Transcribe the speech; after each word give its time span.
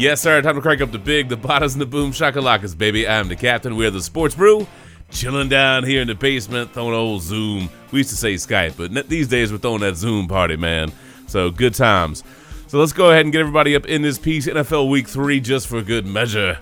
Yes, 0.00 0.22
sir. 0.22 0.40
Time 0.40 0.54
to 0.54 0.62
crank 0.62 0.80
up 0.80 0.92
the 0.92 0.98
big, 0.98 1.28
the 1.28 1.36
bottoms, 1.36 1.74
and 1.74 1.82
the 1.82 1.84
boom 1.84 2.10
shakalakas, 2.10 2.76
baby. 2.76 3.06
I'm 3.06 3.28
the 3.28 3.36
captain. 3.36 3.76
We're 3.76 3.90
the 3.90 4.00
sports 4.00 4.34
brew. 4.34 4.66
Chilling 5.10 5.50
down 5.50 5.84
here 5.84 6.00
in 6.00 6.08
the 6.08 6.14
basement, 6.14 6.72
throwing 6.72 6.94
old 6.94 7.20
Zoom. 7.20 7.68
We 7.92 7.98
used 7.98 8.08
to 8.08 8.16
say 8.16 8.32
Skype, 8.36 8.78
but 8.78 9.10
these 9.10 9.28
days 9.28 9.52
we're 9.52 9.58
throwing 9.58 9.82
that 9.82 9.96
Zoom 9.96 10.26
party, 10.26 10.56
man. 10.56 10.90
So 11.26 11.50
good 11.50 11.74
times. 11.74 12.24
So 12.68 12.78
let's 12.78 12.94
go 12.94 13.10
ahead 13.10 13.26
and 13.26 13.32
get 13.32 13.40
everybody 13.40 13.76
up 13.76 13.84
in 13.84 14.00
this 14.00 14.18
piece. 14.18 14.46
NFL 14.46 14.88
Week 14.88 15.06
Three, 15.06 15.38
just 15.38 15.66
for 15.66 15.82
good 15.82 16.06
measure. 16.06 16.58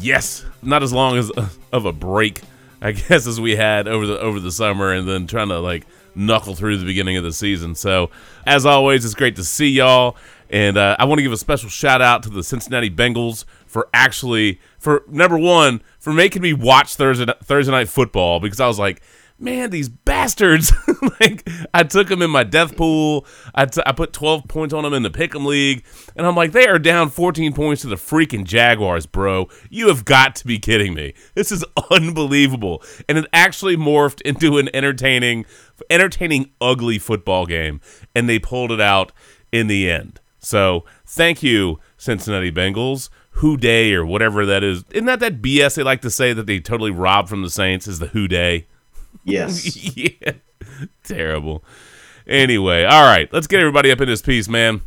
Yes, 0.00 0.44
not 0.60 0.82
as 0.82 0.92
long 0.92 1.16
as 1.16 1.30
uh, 1.36 1.50
of 1.72 1.84
a 1.84 1.92
break, 1.92 2.40
I 2.80 2.90
guess, 2.90 3.28
as 3.28 3.40
we 3.40 3.54
had 3.54 3.86
over 3.86 4.08
the 4.08 4.18
over 4.18 4.40
the 4.40 4.50
summer, 4.50 4.90
and 4.90 5.08
then 5.08 5.28
trying 5.28 5.50
to 5.50 5.60
like 5.60 5.86
knuckle 6.16 6.56
through 6.56 6.78
the 6.78 6.84
beginning 6.84 7.16
of 7.16 7.22
the 7.22 7.32
season. 7.32 7.76
So, 7.76 8.10
as 8.44 8.66
always, 8.66 9.04
it's 9.04 9.14
great 9.14 9.36
to 9.36 9.44
see 9.44 9.68
y'all. 9.68 10.16
And 10.52 10.76
uh, 10.76 10.96
I 10.98 11.06
want 11.06 11.18
to 11.18 11.22
give 11.22 11.32
a 11.32 11.38
special 11.38 11.70
shout 11.70 12.02
out 12.02 12.22
to 12.24 12.28
the 12.28 12.44
Cincinnati 12.44 12.90
Bengals 12.90 13.46
for 13.66 13.88
actually, 13.94 14.60
for 14.78 15.02
number 15.08 15.38
one, 15.38 15.82
for 15.98 16.12
making 16.12 16.42
me 16.42 16.52
watch 16.52 16.94
Thursday 16.94 17.26
Thursday 17.42 17.72
night 17.72 17.88
football 17.88 18.38
because 18.38 18.60
I 18.60 18.66
was 18.66 18.78
like, 18.78 19.02
man, 19.38 19.70
these 19.70 19.88
bastards! 19.88 20.72
like, 21.20 21.48
I 21.74 21.82
took 21.82 22.08
them 22.08 22.22
in 22.22 22.30
my 22.30 22.44
death 22.44 22.76
pool. 22.76 23.26
I, 23.54 23.64
t- 23.64 23.82
I 23.84 23.92
put 23.92 24.12
12 24.12 24.46
points 24.46 24.72
on 24.72 24.84
them 24.84 24.92
in 24.92 25.02
the 25.02 25.10
Pick'em 25.10 25.44
League, 25.44 25.84
and 26.16 26.26
I'm 26.26 26.36
like, 26.36 26.52
they 26.52 26.68
are 26.68 26.78
down 26.78 27.10
14 27.10 27.52
points 27.52 27.82
to 27.82 27.88
the 27.88 27.96
freaking 27.96 28.44
Jaguars, 28.44 29.06
bro. 29.06 29.48
You 29.68 29.88
have 29.88 30.04
got 30.04 30.36
to 30.36 30.46
be 30.46 30.58
kidding 30.58 30.94
me. 30.94 31.14
This 31.34 31.50
is 31.50 31.64
unbelievable, 31.90 32.82
and 33.08 33.18
it 33.18 33.26
actually 33.32 33.76
morphed 33.76 34.20
into 34.24 34.58
an 34.58 34.68
entertaining, 34.74 35.44
entertaining, 35.90 36.50
ugly 36.60 36.98
football 36.98 37.46
game, 37.46 37.80
and 38.14 38.28
they 38.28 38.38
pulled 38.38 38.70
it 38.70 38.80
out 38.80 39.12
in 39.50 39.66
the 39.66 39.90
end. 39.90 40.20
So 40.42 40.84
thank 41.06 41.42
you, 41.42 41.78
Cincinnati 41.96 42.52
Bengals. 42.52 43.08
Who 43.36 43.56
Dey 43.56 43.94
or 43.94 44.04
whatever 44.04 44.44
that 44.44 44.62
is. 44.62 44.84
Isn't 44.90 45.06
that 45.06 45.20
that 45.20 45.40
BS 45.40 45.76
they 45.76 45.82
like 45.82 46.02
to 46.02 46.10
say 46.10 46.34
that 46.34 46.46
they 46.46 46.60
totally 46.60 46.90
robbed 46.90 47.30
from 47.30 47.40
the 47.42 47.48
Saints 47.48 47.88
is 47.88 47.98
the 47.98 48.08
Who 48.08 48.28
Dey? 48.28 48.66
Yes. 49.24 49.96
yeah. 49.96 50.32
Terrible. 51.02 51.64
Anyway, 52.26 52.84
all 52.84 53.04
right. 53.04 53.32
Let's 53.32 53.46
get 53.46 53.60
everybody 53.60 53.90
up 53.90 54.00
in 54.00 54.08
this 54.08 54.20
piece, 54.22 54.48
man. 54.48 54.82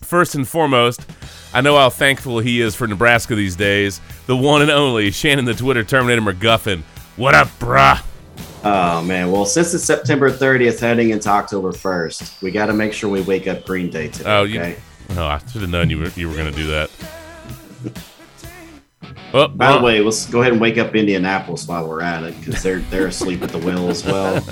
First 0.00 0.34
and 0.34 0.46
foremost, 0.48 1.04
I 1.52 1.60
know 1.60 1.76
how 1.76 1.90
thankful 1.90 2.38
he 2.40 2.60
is 2.60 2.74
for 2.74 2.86
Nebraska 2.86 3.34
these 3.34 3.56
days. 3.56 4.00
The 4.26 4.36
one 4.36 4.62
and 4.62 4.70
only 4.70 5.10
Shannon 5.10 5.44
the 5.44 5.54
Twitter 5.54 5.84
Terminator 5.84 6.22
McGuffin. 6.22 6.82
What 7.16 7.34
up, 7.34 7.48
bruh? 7.58 8.02
Oh 8.66 9.02
man, 9.02 9.30
well 9.30 9.44
since 9.44 9.74
it's 9.74 9.84
September 9.84 10.30
30th 10.30 10.80
heading 10.80 11.10
into 11.10 11.28
October 11.28 11.70
1st, 11.70 12.40
we 12.42 12.50
got 12.50 12.66
to 12.66 12.72
make 12.72 12.94
sure 12.94 13.10
we 13.10 13.20
wake 13.20 13.46
up 13.46 13.66
Green 13.66 13.90
Day 13.90 14.08
today. 14.08 14.30
Oh, 14.30 14.44
okay? 14.44 14.70
you, 15.10 15.16
oh, 15.18 15.26
I 15.26 15.38
should 15.38 15.60
have 15.60 15.70
known 15.70 15.90
you 15.90 15.98
were 15.98 16.08
you 16.16 16.28
were 16.28 16.34
going 16.34 16.50
to 16.50 16.56
do 16.56 16.66
that. 16.68 16.90
Oh, 19.34 19.48
By 19.48 19.76
the 19.76 19.82
way, 19.82 20.00
let's 20.00 20.26
go 20.26 20.42
ahead 20.42 20.52
and 20.52 20.60
wake 20.60 20.78
up 20.78 20.94
Indianapolis 20.94 21.66
while 21.66 21.88
we're 21.88 22.02
at 22.02 22.22
it 22.22 22.38
because 22.38 22.62
they're 22.62 22.78
they're 22.78 23.08
asleep 23.08 23.42
at 23.42 23.50
the 23.50 23.58
wheel 23.58 23.90
as 23.90 24.04
well. 24.04 24.34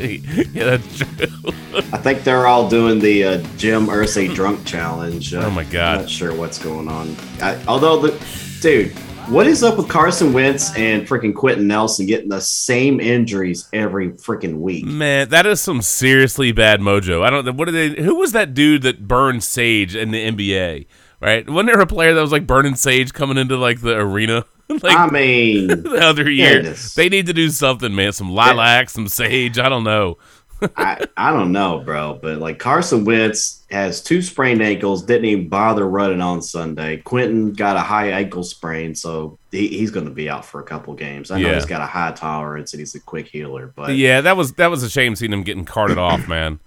yeah, 0.00 0.76
that's 0.76 0.98
true. 0.98 1.52
I 1.92 1.98
think 1.98 2.24
they're 2.24 2.48
all 2.48 2.68
doing 2.68 2.98
the 2.98 3.24
uh, 3.24 3.38
Jim 3.56 3.86
Irsay 3.86 4.34
drunk 4.34 4.66
challenge. 4.66 5.32
Uh, 5.32 5.44
oh 5.46 5.50
my 5.50 5.62
god! 5.62 5.94
I'm 5.94 6.00
not 6.00 6.10
sure 6.10 6.34
what's 6.34 6.58
going 6.58 6.88
on. 6.88 7.14
I, 7.40 7.62
although 7.68 8.00
the 8.00 8.26
dude, 8.60 8.96
what 9.30 9.46
is 9.46 9.62
up 9.62 9.76
with 9.76 9.88
Carson 9.88 10.32
Wentz 10.32 10.74
and 10.76 11.06
freaking 11.06 11.32
Quenton 11.32 11.68
Nelson 11.68 12.04
getting 12.04 12.28
the 12.28 12.40
same 12.40 12.98
injuries 12.98 13.68
every 13.72 14.10
freaking 14.10 14.58
week? 14.58 14.84
Man, 14.84 15.28
that 15.28 15.46
is 15.46 15.60
some 15.60 15.82
seriously 15.82 16.50
bad 16.50 16.80
mojo. 16.80 17.22
I 17.24 17.30
don't. 17.30 17.56
What 17.56 17.66
did 17.66 17.96
they? 17.96 18.02
Who 18.02 18.16
was 18.16 18.32
that 18.32 18.54
dude 18.54 18.82
that 18.82 19.06
burned 19.06 19.44
sage 19.44 19.94
in 19.94 20.10
the 20.10 20.30
NBA? 20.30 20.86
Right? 21.20 21.48
Wasn't 21.48 21.72
there 21.72 21.80
a 21.80 21.86
player 21.86 22.12
that 22.14 22.20
was 22.20 22.32
like 22.32 22.46
burning 22.46 22.74
sage 22.74 23.12
coming 23.12 23.38
into 23.38 23.56
like 23.56 23.82
the 23.82 23.96
arena? 23.96 24.44
like 24.68 24.96
I 24.96 25.08
mean, 25.08 25.66
the 25.82 26.00
other 26.00 26.28
year, 26.28 26.74
they 26.96 27.08
need 27.08 27.26
to 27.26 27.32
do 27.32 27.50
something, 27.50 27.94
man. 27.94 28.12
Some 28.12 28.30
lilac, 28.30 28.90
some 28.90 29.06
sage. 29.06 29.58
I 29.58 29.68
don't 29.68 29.84
know. 29.84 30.18
I, 30.76 31.06
I 31.16 31.32
don't 31.32 31.52
know, 31.52 31.80
bro, 31.80 32.18
but 32.20 32.38
like 32.38 32.58
Carson 32.58 33.04
Wentz 33.04 33.64
has 33.70 34.02
two 34.02 34.22
sprained 34.22 34.62
ankles, 34.62 35.02
didn't 35.02 35.26
even 35.26 35.48
bother 35.48 35.88
running 35.88 36.20
on 36.20 36.42
Sunday. 36.42 36.98
Quenton 36.98 37.52
got 37.52 37.76
a 37.76 37.80
high 37.80 38.10
ankle 38.10 38.42
sprain, 38.42 38.94
so 38.94 39.38
he, 39.50 39.68
he's 39.68 39.90
going 39.90 40.06
to 40.06 40.12
be 40.12 40.28
out 40.28 40.44
for 40.44 40.60
a 40.60 40.64
couple 40.64 40.94
games. 40.94 41.30
I 41.30 41.40
know 41.40 41.48
yeah. 41.48 41.54
he's 41.54 41.66
got 41.66 41.80
a 41.80 41.86
high 41.86 42.12
tolerance 42.12 42.72
and 42.72 42.80
he's 42.80 42.94
a 42.94 43.00
quick 43.00 43.28
healer, 43.28 43.72
but 43.74 43.96
yeah, 43.96 44.20
that 44.20 44.36
was 44.36 44.54
that 44.54 44.70
was 44.70 44.82
a 44.82 44.90
shame 44.90 45.16
seeing 45.16 45.32
him 45.32 45.42
getting 45.42 45.64
carted 45.64 45.98
off, 45.98 46.28
man. 46.28 46.60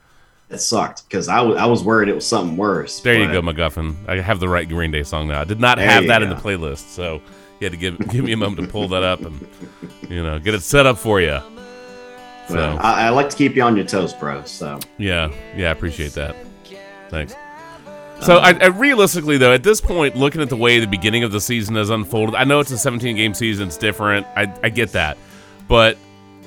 It 0.49 0.59
sucked 0.59 1.07
because 1.07 1.27
I, 1.29 1.37
w- 1.37 1.55
I 1.55 1.65
was 1.65 1.83
worried 1.83 2.09
it 2.09 2.15
was 2.15 2.27
something 2.27 2.57
worse. 2.57 2.99
There 2.99 3.17
you 3.17 3.31
go, 3.31 3.41
McGuffin. 3.41 3.95
I 4.07 4.19
have 4.19 4.39
the 4.39 4.49
right 4.49 4.69
Green 4.69 4.91
Day 4.91 5.03
song 5.03 5.27
now. 5.27 5.41
I 5.41 5.45
did 5.45 5.59
not 5.59 5.79
have 5.79 6.05
that 6.07 6.19
go. 6.19 6.25
in 6.25 6.29
the 6.29 6.35
playlist, 6.35 6.89
so 6.89 7.21
you 7.59 7.65
had 7.65 7.71
to 7.71 7.77
give 7.77 7.97
give 8.11 8.25
me 8.25 8.33
a 8.33 8.37
moment 8.37 8.61
to 8.61 8.71
pull 8.71 8.87
that 8.89 9.03
up 9.03 9.21
and 9.21 9.47
you 10.09 10.23
know 10.23 10.39
get 10.39 10.53
it 10.53 10.61
set 10.61 10.85
up 10.85 10.97
for 10.97 11.19
you. 11.21 11.39
So 12.47 12.55
well, 12.55 12.77
I, 12.79 13.07
I, 13.07 13.09
like 13.09 13.29
to 13.29 13.37
keep 13.37 13.55
you 13.55 13.63
on 13.63 13.77
your 13.77 13.85
toes, 13.85 14.13
bro. 14.13 14.43
So 14.43 14.79
yeah, 14.97 15.31
yeah, 15.55 15.69
I 15.69 15.71
appreciate 15.71 16.11
that. 16.13 16.35
Thanks. 17.09 17.33
Uh, 17.33 18.21
so 18.21 18.37
I, 18.37 18.51
I, 18.51 18.65
realistically 18.67 19.37
though, 19.37 19.53
at 19.53 19.63
this 19.63 19.79
point, 19.79 20.15
looking 20.15 20.41
at 20.41 20.49
the 20.49 20.57
way 20.57 20.79
the 20.79 20.87
beginning 20.87 21.23
of 21.23 21.31
the 21.31 21.39
season 21.39 21.75
has 21.75 21.89
unfolded, 21.89 22.35
I 22.35 22.43
know 22.43 22.59
it's 22.59 22.71
a 22.71 22.77
17 22.77 23.15
game 23.15 23.33
season; 23.33 23.67
it's 23.67 23.77
different. 23.77 24.27
I, 24.35 24.53
I 24.61 24.69
get 24.69 24.91
that, 24.91 25.17
but 25.67 25.97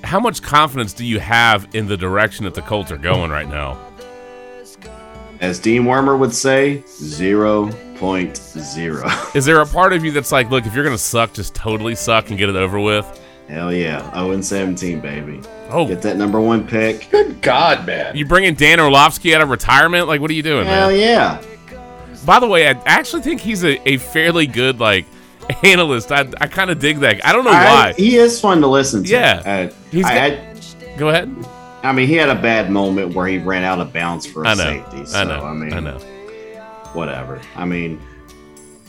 how 0.05 0.21
much 0.21 0.43
confidence 0.43 0.93
do 0.93 1.05
you 1.05 1.19
have 1.19 1.69
in 1.75 1.87
the 1.87 1.97
direction 1.97 2.45
that 2.45 2.55
the 2.55 2.63
Colts 2.63 2.91
are 2.91 2.99
going 2.99 3.31
right 3.31 3.49
now? 3.49 3.79
As 5.41 5.59
Dean 5.59 5.85
Wormer 5.85 6.19
would 6.19 6.35
say, 6.35 6.83
zero 6.87 7.71
point 7.97 8.37
zero. 8.37 9.09
Is 9.35 9.45
there 9.45 9.61
a 9.61 9.67
part 9.67 9.93
of 9.93 10.05
you 10.05 10.13
that's 10.13 10.33
like, 10.33 10.51
look, 10.51 10.67
if 10.67 10.75
you're 10.75 10.85
gonna 10.85 10.99
suck, 10.99 11.33
just 11.33 11.55
totally 11.55 11.95
suck 11.95 12.29
and 12.29 12.39
get 12.39 12.49
it 12.49 12.57
over 12.57 12.79
with? 12.79 13.07
Hell 13.49 13.73
yeah, 13.73 14.13
0 14.13 14.33
and 14.33 14.45
17, 14.45 15.01
baby. 15.01 15.41
Oh, 15.71 15.87
get 15.87 16.03
that 16.03 16.17
number 16.17 16.41
one 16.41 16.67
pick. 16.67 17.09
Good 17.11 17.41
God, 17.43 17.87
man! 17.87 18.17
You 18.17 18.27
bringing 18.27 18.55
Dan 18.55 18.81
Orlovsky 18.81 19.35
out 19.35 19.43
of 19.43 19.51
retirement? 19.51 20.09
Like, 20.09 20.21
what 20.21 20.31
are 20.31 20.35
you 20.35 20.43
doing, 20.43 20.67
Hell 20.67 20.89
man? 20.89 20.99
yeah! 20.99 21.43
By 22.25 22.41
the 22.41 22.49
way, 22.49 22.67
I 22.67 22.73
actually 22.87 23.23
think 23.23 23.41
he's 23.41 23.65
a, 23.65 23.89
a 23.89 23.99
fairly 23.99 24.49
good 24.49 24.81
like 24.81 25.07
analyst. 25.63 26.11
I, 26.11 26.29
I 26.41 26.49
kind 26.49 26.71
of 26.71 26.81
dig 26.81 26.99
that. 27.01 27.25
I 27.25 27.33
don't 27.33 27.45
know 27.45 27.53
I, 27.53 27.65
why. 27.65 27.93
He 27.97 28.17
is 28.17 28.41
fun 28.41 28.61
to 28.63 28.67
listen 28.67 29.05
to. 29.05 29.09
Yeah, 29.09 29.43
uh, 29.45 29.75
he's. 29.93 30.03
Got, 30.03 30.13
I, 30.17 30.57
go 30.97 31.11
ahead. 31.11 31.33
I 31.85 31.93
mean, 31.93 32.09
he 32.09 32.15
had 32.15 32.31
a 32.31 32.35
bad 32.35 32.69
moment 32.69 33.15
where 33.15 33.29
he 33.29 33.39
ran 33.39 33.63
out 33.63 33.79
of 33.79 33.93
bounds 33.93 34.27
for 34.27 34.43
a 34.43 34.49
I 34.49 34.55
know, 34.55 34.65
safety. 34.65 35.07
So, 35.07 35.19
I 35.19 35.25
know. 35.25 35.45
I 35.45 35.53
mean, 35.53 35.73
I 35.73 35.79
know. 35.79 35.99
Whatever. 36.95 37.41
I 37.55 37.65
mean, 37.65 38.01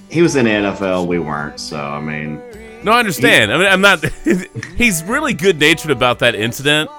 he 0.09 0.23
was 0.23 0.35
in 0.35 0.45
the 0.45 0.51
NFL. 0.51 1.05
We 1.05 1.19
weren't. 1.19 1.59
So, 1.59 1.79
I 1.79 2.01
mean. 2.01 2.41
No, 2.83 2.91
I 2.91 2.99
understand. 2.99 3.51
I 3.51 3.57
mean, 3.57 3.67
I'm 3.67 3.81
not. 3.81 4.03
he's 4.75 5.03
really 5.03 5.33
good 5.33 5.59
natured 5.59 5.91
about 5.91 6.19
that 6.19 6.35
incident, 6.35 6.89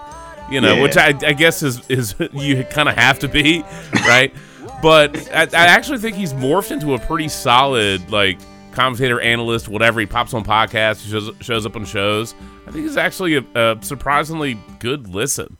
you 0.50 0.60
know, 0.60 0.74
yeah. 0.74 0.82
which 0.82 0.96
I, 0.96 1.08
I 1.26 1.32
guess 1.32 1.62
is 1.62 1.88
is 1.88 2.14
you 2.32 2.64
kind 2.64 2.88
of 2.88 2.96
have 2.96 3.18
to 3.20 3.28
be, 3.28 3.62
right? 3.92 4.34
but 4.82 5.16
I, 5.32 5.42
I 5.42 5.66
actually 5.66 5.98
think 5.98 6.16
he's 6.16 6.32
morphed 6.32 6.70
into 6.70 6.94
a 6.94 6.98
pretty 6.98 7.28
solid 7.28 8.10
like 8.10 8.38
commentator, 8.72 9.20
analyst, 9.20 9.68
whatever. 9.68 10.00
He 10.00 10.06
pops 10.06 10.34
on 10.34 10.44
podcasts, 10.44 11.08
shows 11.08 11.30
shows 11.40 11.66
up 11.66 11.76
on 11.76 11.84
shows. 11.84 12.34
I 12.66 12.70
think 12.70 12.84
he's 12.84 12.96
actually 12.96 13.36
a, 13.36 13.44
a 13.54 13.78
surprisingly 13.82 14.58
good 14.78 15.08
listen. 15.08 15.58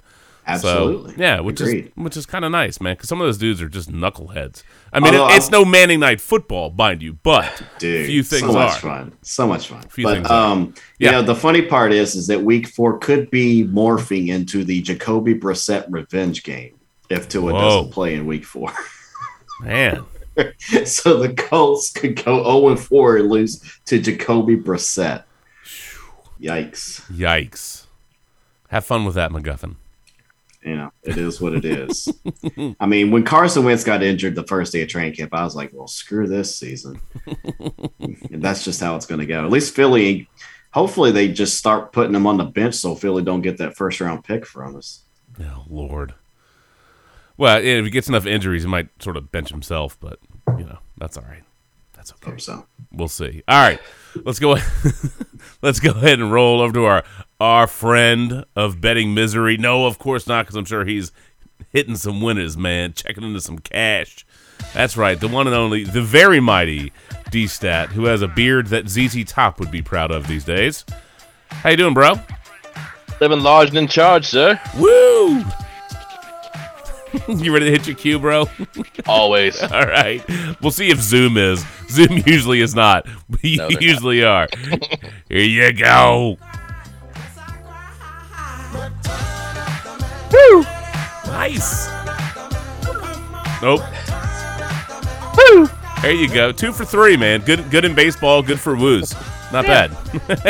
Absolutely. 0.49 1.13
So, 1.13 1.21
yeah, 1.21 1.41
which 1.41 1.61
Agreed. 1.61 1.87
is 1.87 1.93
which 1.95 2.17
is 2.17 2.25
kind 2.25 2.43
of 2.43 2.51
nice, 2.51 2.81
man. 2.81 2.95
Because 2.95 3.11
some 3.11 3.21
of 3.21 3.27
those 3.27 3.37
dudes 3.37 3.61
are 3.61 3.69
just 3.69 3.93
knuckleheads. 3.93 4.63
I 4.95 4.99
mean, 4.99 5.13
it, 5.13 5.21
it's 5.33 5.51
no 5.51 5.63
Manning 5.63 6.01
night 6.01 6.23
football, 6.23 6.71
mind 6.71 7.03
you, 7.03 7.13
but 7.13 7.63
Dude, 7.79 8.07
few 8.07 8.23
things 8.23 8.41
so 8.41 8.53
much 8.53 8.77
are. 8.77 8.81
fun. 8.81 9.13
So 9.21 9.47
much 9.47 9.69
fun. 9.69 9.83
Few 9.83 10.05
but 10.05 10.29
um, 10.31 10.73
yeah. 10.99 11.11
you 11.11 11.13
know, 11.13 11.23
the 11.23 11.35
funny 11.35 11.61
part 11.61 11.93
is, 11.93 12.15
is 12.15 12.27
that 12.29 12.41
Week 12.41 12.67
Four 12.67 12.99
could 12.99 13.31
be 13.31 13.65
morphing 13.65 14.29
into 14.29 14.65
the 14.65 14.81
Jacoby 14.81 15.35
Brissett 15.35 15.85
revenge 15.91 16.43
game 16.43 16.79
if 17.11 17.29
Tua 17.29 17.53
Whoa. 17.53 17.61
doesn't 17.61 17.93
play 17.93 18.15
in 18.15 18.25
Week 18.25 18.47
Four. 18.47 18.73
Man. 19.61 20.07
so 20.87 21.19
the 21.19 21.35
Colts 21.37 21.93
could 21.93 22.25
go 22.25 22.43
0 22.43 22.69
and 22.69 22.81
4 22.81 23.17
and 23.19 23.29
lose 23.29 23.61
to 23.87 23.99
Jacoby 23.99 24.57
Brissett. 24.57 25.25
Yikes. 26.41 27.03
Yikes. 27.11 27.87
Have 28.69 28.85
fun 28.85 29.05
with 29.05 29.17
that, 29.17 29.31
McGuffin. 29.31 29.77
You 30.65 30.77
know, 30.77 30.93
it 31.05 31.17
is 31.17 31.41
what 31.41 31.55
it 31.55 31.65
is. 31.65 32.09
I 32.81 32.87
mean, 32.87 33.11
when 33.11 33.23
Carson 33.23 33.65
Wentz 33.65 33.85
got 33.85 34.03
injured 34.03 34.35
the 34.35 34.47
first 34.47 34.73
day 34.73 34.83
of 34.83 34.89
training 34.89 35.15
camp, 35.15 35.33
I 35.33 35.45
was 35.45 35.55
like, 35.55 35.71
well, 35.73 35.87
screw 35.87 36.27
this 36.27 36.57
season. 36.57 37.01
and 37.99 38.43
that's 38.43 38.65
just 38.65 38.81
how 38.81 38.97
it's 38.97 39.07
going 39.07 39.21
to 39.21 39.27
go. 39.27 39.45
At 39.45 39.51
least 39.51 39.75
Philly, 39.75 40.29
hopefully 40.73 41.13
they 41.13 41.29
just 41.29 41.57
start 41.57 41.93
putting 41.93 42.15
him 42.15 42.27
on 42.27 42.39
the 42.39 42.45
bench 42.45 42.75
so 42.75 42.95
Philly 42.95 43.23
don't 43.23 43.41
get 43.41 43.59
that 43.59 43.77
first 43.77 44.01
round 44.01 44.25
pick 44.25 44.45
from 44.45 44.77
us. 44.77 45.05
Oh, 45.41 45.65
Lord. 45.69 46.15
Well, 47.37 47.59
if 47.59 47.85
he 47.85 47.91
gets 47.91 48.09
enough 48.09 48.27
injuries, 48.27 48.65
he 48.65 48.69
might 48.69 48.89
sort 49.01 49.17
of 49.17 49.31
bench 49.31 49.51
himself, 49.51 49.97
but, 50.01 50.19
you 50.59 50.65
know, 50.65 50.79
that's 50.97 51.17
all 51.17 51.25
right. 51.25 51.45
That's 52.09 52.23
okay. 52.23 52.31
Hope 52.31 52.41
so. 52.41 52.67
We'll 52.93 53.09
see. 53.09 53.43
All 53.49 53.61
right. 53.61 53.81
Let's 54.25 54.39
go 54.39 54.57
let's 55.63 55.81
go 55.81 55.91
ahead 55.91 56.21
and 56.21 56.33
roll 56.33 56.61
over 56.61 56.73
to 56.73 56.85
our 56.85 57.05
our 57.41 57.67
friend 57.67 58.45
of 58.57 58.81
betting 58.81 59.15
misery. 59.15 59.57
No, 59.57 59.87
of 59.87 59.99
course 59.99 60.27
not, 60.27 60.47
because 60.47 60.57
I'm 60.57 60.65
sure 60.65 60.85
he's 60.85 61.13
hitting 61.71 61.97
some 61.97 62.21
winners, 62.21 62.57
man, 62.57 62.95
checking 62.95 63.23
into 63.23 63.41
some 63.41 63.59
cash. 63.59 64.27
That's 64.75 64.97
right, 64.97 65.19
the 65.19 65.29
one 65.29 65.47
and 65.47 65.55
only, 65.55 65.85
the 65.85 66.03
very 66.03 66.41
mighty 66.41 66.93
D-Stat, 67.31 67.91
who 67.91 68.07
has 68.07 68.23
a 68.23 68.29
beard 68.29 68.69
that 68.69 68.89
ZZ 68.89 69.25
Top 69.25 69.61
would 69.61 69.71
be 69.71 69.83
proud 69.83 70.11
of 70.11 70.27
these 70.27 70.45
days. 70.45 70.85
How 71.49 71.71
you 71.71 71.77
doing, 71.77 71.95
bro? 71.95 72.15
Living 73.21 73.41
large 73.41 73.69
and 73.69 73.79
in 73.79 73.87
charge, 73.87 74.27
sir. 74.27 74.61
Woo! 74.77 75.45
you 77.29 77.53
ready 77.53 77.67
to 77.67 77.71
hit 77.71 77.87
your 77.87 77.97
cue, 77.97 78.19
bro? 78.19 78.47
Always. 79.07 79.63
All 79.73 79.87
right. 79.87 80.23
We'll 80.61 80.71
see 80.71 80.91
if 80.91 81.01
Zoom 81.01 81.37
is. 81.37 81.65
Zoom 81.89 82.23
usually 82.27 82.61
is 82.61 82.75
not. 82.75 83.07
But 83.29 83.45
you 83.45 83.59
No, 83.59 83.69
they're 83.69 83.83
usually 83.83 84.25
are. 84.25 84.49
Here 85.29 85.41
you 85.41 85.73
go. 85.73 86.37
Woo! 90.33 90.63
Nice. 91.27 91.89
Nope. 93.63 93.81
Woo! 95.37 95.69
There 96.03 96.13
you 96.13 96.29
go. 96.29 96.53
Two 96.53 96.73
for 96.73 96.85
three, 96.85 97.17
man. 97.17 97.41
Good 97.41 97.71
good 97.71 97.85
in 97.85 97.95
baseball, 97.95 98.43
good 98.43 98.61
for 98.61 98.77
woos. 98.77 99.15
Not 99.53 99.67
bad. 99.67 99.91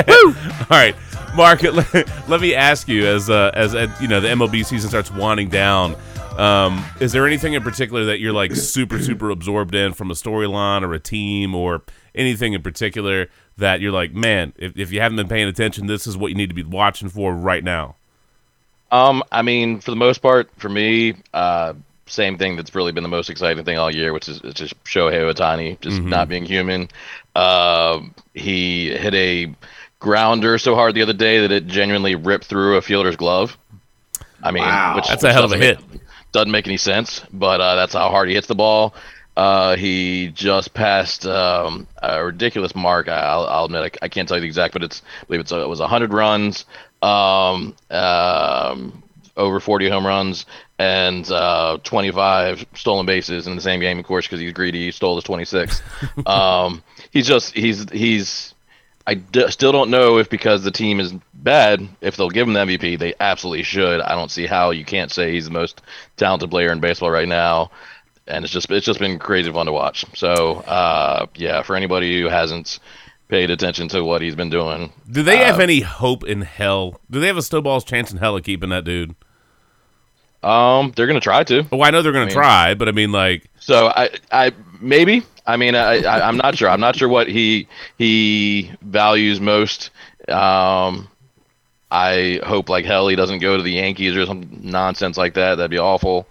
Woo! 0.08 0.34
All 0.34 0.66
right. 0.70 0.94
Mark, 1.34 1.62
let, 1.62 2.28
let 2.28 2.40
me 2.40 2.54
ask 2.54 2.88
you 2.88 3.06
as 3.06 3.30
uh, 3.30 3.50
as 3.54 3.74
uh, 3.74 3.86
you 4.00 4.08
know 4.08 4.20
the 4.20 4.28
MLB 4.28 4.64
season 4.64 4.88
starts 4.88 5.10
winding 5.10 5.48
down. 5.48 5.94
Um, 6.38 6.84
is 7.00 7.10
there 7.12 7.26
anything 7.26 7.54
in 7.54 7.62
particular 7.64 8.04
that 8.06 8.20
you're 8.20 8.32
like 8.32 8.54
super 8.54 9.00
super 9.02 9.28
absorbed 9.30 9.74
in 9.74 9.92
from 9.92 10.10
a 10.10 10.14
storyline 10.14 10.82
or 10.82 10.94
a 10.94 11.00
team 11.00 11.54
or 11.54 11.82
anything 12.14 12.52
in 12.52 12.62
particular 12.62 13.28
that 13.56 13.80
you're 13.80 13.90
like, 13.92 14.12
man, 14.14 14.52
if, 14.56 14.76
if 14.78 14.92
you 14.92 15.00
haven't 15.00 15.16
been 15.16 15.26
paying 15.28 15.48
attention, 15.48 15.86
this 15.88 16.06
is 16.06 16.16
what 16.16 16.28
you 16.28 16.36
need 16.36 16.48
to 16.48 16.54
be 16.54 16.62
watching 16.62 17.08
for 17.08 17.34
right 17.34 17.64
now. 17.64 17.96
Um, 18.92 19.22
I 19.32 19.42
mean, 19.42 19.80
for 19.80 19.90
the 19.90 19.96
most 19.96 20.18
part, 20.18 20.48
for 20.58 20.68
me, 20.68 21.14
uh, 21.34 21.74
same 22.06 22.38
thing 22.38 22.54
that's 22.56 22.74
really 22.74 22.92
been 22.92 23.02
the 23.02 23.08
most 23.08 23.28
exciting 23.28 23.64
thing 23.64 23.76
all 23.76 23.90
year, 23.92 24.12
which 24.12 24.28
is 24.28 24.40
it's 24.44 24.54
just 24.60 24.82
Shohei 24.84 25.30
Ohtani 25.34 25.78
just 25.80 26.00
not 26.00 26.28
being 26.28 26.44
human. 26.44 26.88
Uh, 27.34 28.00
he 28.34 28.90
hit 28.96 29.12
a 29.14 29.52
grounder 29.98 30.56
so 30.56 30.74
hard 30.76 30.94
the 30.94 31.02
other 31.02 31.12
day 31.12 31.40
that 31.40 31.50
it 31.50 31.66
genuinely 31.66 32.14
ripped 32.14 32.44
through 32.44 32.76
a 32.76 32.80
fielder's 32.80 33.16
glove. 33.16 33.58
I 34.42 34.52
mean, 34.52 34.62
Wow. 34.62 34.94
which, 34.96 35.08
That's 35.08 35.24
a 35.24 35.32
hell 35.32 35.44
of 35.44 35.52
a 35.52 35.58
doesn't 35.58 35.90
make- 35.92 36.00
doesn't 36.38 36.52
make 36.52 36.66
any 36.66 36.76
sense, 36.76 37.22
but 37.32 37.60
uh, 37.60 37.74
that's 37.74 37.94
how 37.94 38.10
hard 38.10 38.28
he 38.28 38.34
hits 38.34 38.46
the 38.46 38.54
ball. 38.54 38.94
Uh, 39.36 39.76
he 39.76 40.28
just 40.28 40.74
passed 40.74 41.26
um, 41.26 41.86
a 42.02 42.24
ridiculous 42.24 42.74
mark. 42.74 43.08
I'll, 43.08 43.46
I'll 43.46 43.64
admit 43.66 43.98
I, 44.02 44.06
I 44.06 44.08
can't 44.08 44.28
tell 44.28 44.36
you 44.36 44.42
the 44.42 44.46
exact, 44.46 44.72
but 44.72 44.82
it's 44.82 45.02
I 45.22 45.24
believe 45.26 45.40
it's 45.40 45.52
uh, 45.52 45.60
it 45.60 45.68
was 45.68 45.80
100 45.80 46.12
runs, 46.12 46.64
um, 47.02 47.74
um, 47.90 49.02
over 49.36 49.60
40 49.60 49.88
home 49.88 50.06
runs, 50.06 50.46
and 50.78 51.28
uh, 51.30 51.78
25 51.84 52.66
stolen 52.74 53.06
bases 53.06 53.46
in 53.46 53.54
the 53.54 53.62
same 53.62 53.80
game. 53.80 53.98
Of 53.98 54.06
course, 54.06 54.26
because 54.26 54.40
he's 54.40 54.52
greedy, 54.52 54.86
he 54.86 54.90
stole 54.90 55.16
his 55.16 55.24
26. 55.24 55.82
um, 56.26 56.82
he's 57.10 57.26
just 57.26 57.54
he's 57.54 57.88
he's. 57.90 58.54
I 59.08 59.14
d- 59.14 59.50
still 59.50 59.72
don't 59.72 59.88
know 59.90 60.18
if 60.18 60.28
because 60.28 60.62
the 60.64 60.70
team 60.70 61.00
is 61.00 61.14
bad, 61.32 61.88
if 62.02 62.16
they'll 62.16 62.28
give 62.28 62.46
him 62.46 62.52
the 62.52 62.60
MVP. 62.60 62.98
They 62.98 63.14
absolutely 63.20 63.62
should. 63.62 64.02
I 64.02 64.14
don't 64.14 64.30
see 64.30 64.46
how 64.46 64.70
you 64.70 64.84
can't 64.84 65.10
say 65.10 65.32
he's 65.32 65.46
the 65.46 65.50
most 65.50 65.80
talented 66.18 66.50
player 66.50 66.70
in 66.72 66.78
baseball 66.80 67.10
right 67.10 67.26
now, 67.26 67.70
and 68.26 68.44
it's 68.44 68.52
just 68.52 68.70
it's 68.70 68.84
just 68.84 69.00
been 69.00 69.18
crazy 69.18 69.50
fun 69.50 69.64
to 69.64 69.72
watch. 69.72 70.04
So 70.14 70.56
uh, 70.58 71.24
yeah, 71.36 71.62
for 71.62 71.74
anybody 71.74 72.20
who 72.20 72.28
hasn't 72.28 72.80
paid 73.28 73.50
attention 73.50 73.88
to 73.88 74.02
what 74.04 74.20
he's 74.20 74.34
been 74.34 74.50
doing, 74.50 74.92
Do 75.10 75.22
they 75.22 75.42
Uh, 75.42 75.46
have 75.46 75.60
any 75.60 75.80
hope 75.80 76.24
in 76.24 76.42
hell? 76.42 77.00
Do 77.10 77.18
they 77.20 77.28
have 77.28 77.36
a 77.38 77.42
snowball's 77.42 77.84
chance 77.84 78.12
in 78.12 78.18
hell 78.18 78.36
of 78.36 78.44
keeping 78.44 78.68
that 78.70 78.84
dude? 78.84 79.14
um, 80.42 80.92
they're 80.94 81.06
gonna 81.06 81.20
try 81.20 81.44
to. 81.44 81.66
Well, 81.70 81.82
I 81.82 81.90
know 81.90 82.02
they're 82.02 82.12
going 82.12 82.28
to 82.28 82.34
mean- 82.34 82.42
try, 82.42 82.74
but 82.74 82.88
I 82.88 82.92
mean, 82.92 83.10
like, 83.12 83.44
So 83.58 83.88
I, 83.88 84.10
I 84.30 84.52
maybe. 84.80 85.22
I 85.48 85.56
mean, 85.56 85.74
I, 85.74 86.02
I, 86.02 86.28
I'm 86.28 86.36
not 86.36 86.56
sure. 86.56 86.68
I'm 86.68 86.78
not 86.78 86.94
sure 86.94 87.08
what 87.08 87.26
he 87.26 87.66
he 87.96 88.70
values 88.82 89.40
most. 89.40 89.90
Um, 90.28 91.08
I 91.90 92.40
hope 92.44 92.68
like 92.68 92.84
hell 92.84 93.08
he 93.08 93.16
doesn't 93.16 93.38
go 93.38 93.56
to 93.56 93.62
the 93.62 93.72
Yankees 93.72 94.14
or 94.14 94.26
some 94.26 94.46
nonsense 94.62 95.16
like 95.16 95.34
that. 95.34 95.54
That'd 95.54 95.70
be 95.70 95.78
awful. 95.78 96.28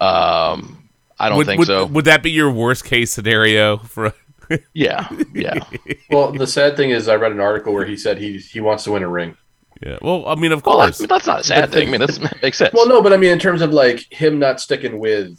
Um, 0.00 0.88
I 1.18 1.30
don't 1.30 1.38
would, 1.38 1.46
think 1.46 1.58
would, 1.60 1.66
so. 1.66 1.86
would 1.86 2.04
that 2.04 2.22
be 2.22 2.30
your 2.30 2.52
worst 2.52 2.84
case 2.84 3.10
scenario 3.10 3.78
for? 3.78 4.12
yeah, 4.74 5.08
yeah. 5.34 5.64
Well, 6.10 6.32
the 6.32 6.46
sad 6.46 6.76
thing 6.76 6.90
is, 6.90 7.08
I 7.08 7.16
read 7.16 7.32
an 7.32 7.40
article 7.40 7.72
where 7.72 7.86
he 7.86 7.96
said 7.96 8.18
he 8.18 8.38
he 8.38 8.60
wants 8.60 8.84
to 8.84 8.92
win 8.92 9.02
a 9.02 9.08
ring. 9.08 9.36
Yeah. 9.82 9.98
Well, 10.02 10.26
I 10.26 10.34
mean, 10.34 10.52
of 10.52 10.64
Well, 10.64 10.76
course. 10.76 10.98
that's, 10.98 11.08
that's 11.08 11.26
not 11.26 11.40
a 11.40 11.44
sad 11.44 11.70
thing. 11.70 11.88
I 11.88 11.90
mean, 11.92 12.00
that's, 12.00 12.18
that 12.18 12.42
makes 12.42 12.58
sense. 12.58 12.74
Well, 12.74 12.88
no, 12.88 13.00
but 13.00 13.12
I 13.12 13.16
mean, 13.16 13.30
in 13.30 13.38
terms 13.38 13.62
of 13.62 13.72
like 13.72 14.12
him 14.12 14.38
not 14.38 14.60
sticking 14.60 14.98
with, 14.98 15.38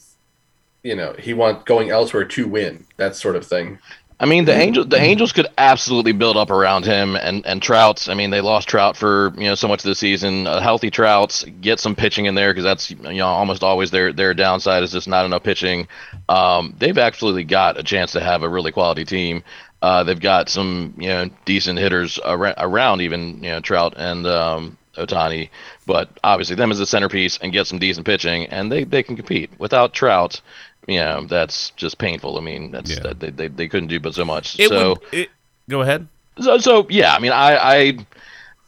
you 0.84 0.96
know, 0.96 1.14
he 1.14 1.34
want 1.34 1.66
going 1.66 1.90
elsewhere 1.90 2.26
to 2.26 2.48
win 2.48 2.86
that 2.98 3.16
sort 3.16 3.36
of 3.36 3.46
thing. 3.46 3.80
I 4.22 4.26
mean, 4.26 4.44
the 4.44 4.54
Angels 4.54 4.90
the 4.90 5.00
Angels 5.00 5.32
could 5.32 5.48
absolutely 5.58 6.12
build 6.12 6.36
up 6.36 6.52
around 6.52 6.84
him 6.84 7.16
and 7.16 7.46
and 7.46 7.62
Trout's. 7.62 8.10
I 8.10 8.16
mean, 8.16 8.32
they 8.32 8.42
lost 8.42 8.68
Trout 8.68 8.98
for 8.98 9.34
you 9.38 9.46
know 9.46 9.56
so 9.56 9.70
much 9.70 9.80
of 9.80 9.88
the 9.88 9.96
season. 9.96 10.46
A 10.46 10.60
healthy 10.62 10.92
Trout's 10.92 11.46
get 11.62 11.80
some 11.80 11.96
pitching 11.96 12.26
in 12.26 12.36
there 12.36 12.52
because 12.52 12.66
that's 12.66 12.92
you 12.92 12.98
know 12.98 13.28
almost 13.28 13.64
always 13.64 13.92
their 13.92 14.12
their 14.12 14.34
downside 14.34 14.84
is 14.84 14.92
just 14.92 15.08
not 15.08 15.26
enough 15.26 15.44
pitching. 15.44 15.88
Um, 16.28 16.76
they've 16.78 16.98
absolutely 16.98 17.46
got 17.46 17.80
a 17.80 17.84
chance 17.84 18.12
to 18.12 18.20
have 18.20 18.44
a 18.44 18.50
really 18.50 18.74
quality 18.74 19.06
team. 19.06 19.42
Uh, 19.82 20.04
they've 20.04 20.20
got 20.20 20.50
some 20.50 20.96
you 20.98 21.08
know 21.08 21.30
decent 21.46 21.80
hitters 21.80 22.20
ar- 22.20 22.56
around 22.58 23.00
even 23.00 23.42
you 23.42 23.52
know 23.52 23.62
Trout 23.62 23.94
and 23.96 24.28
um, 24.28 24.78
Ohtani, 24.98 25.50
but 25.86 26.10
obviously 26.26 26.58
them 26.58 26.72
as 26.72 26.82
a 26.82 26.86
centerpiece 26.86 27.38
and 27.38 27.54
get 27.54 27.68
some 27.68 27.80
decent 27.80 28.06
pitching 28.06 28.48
and 28.48 28.70
they 28.70 28.84
they 28.84 29.02
can 29.02 29.16
compete 29.16 29.50
without 29.58 29.94
Trout. 29.94 30.42
You 30.90 31.00
know, 31.00 31.26
that's 31.26 31.70
just 31.72 31.98
painful. 31.98 32.38
I 32.38 32.42
mean, 32.42 32.72
that's 32.72 32.92
Yeah. 32.92 33.00
that 33.04 33.20
they, 33.20 33.30
they 33.30 33.48
they 33.48 33.68
couldn't 33.68 33.88
do 33.90 34.00
but 34.00 34.14
so 34.16 34.26
much. 34.26 34.60
it 34.60 34.70
so, 34.70 34.90
would. 34.90 35.00
It, 35.14 35.30
go 35.70 35.82
ahead. 35.82 36.08
so 36.42 36.58
so 36.58 36.88
yeah. 36.90 37.14
I 37.14 37.20
mean, 37.20 37.32
I 37.32 37.56
I 37.58 37.98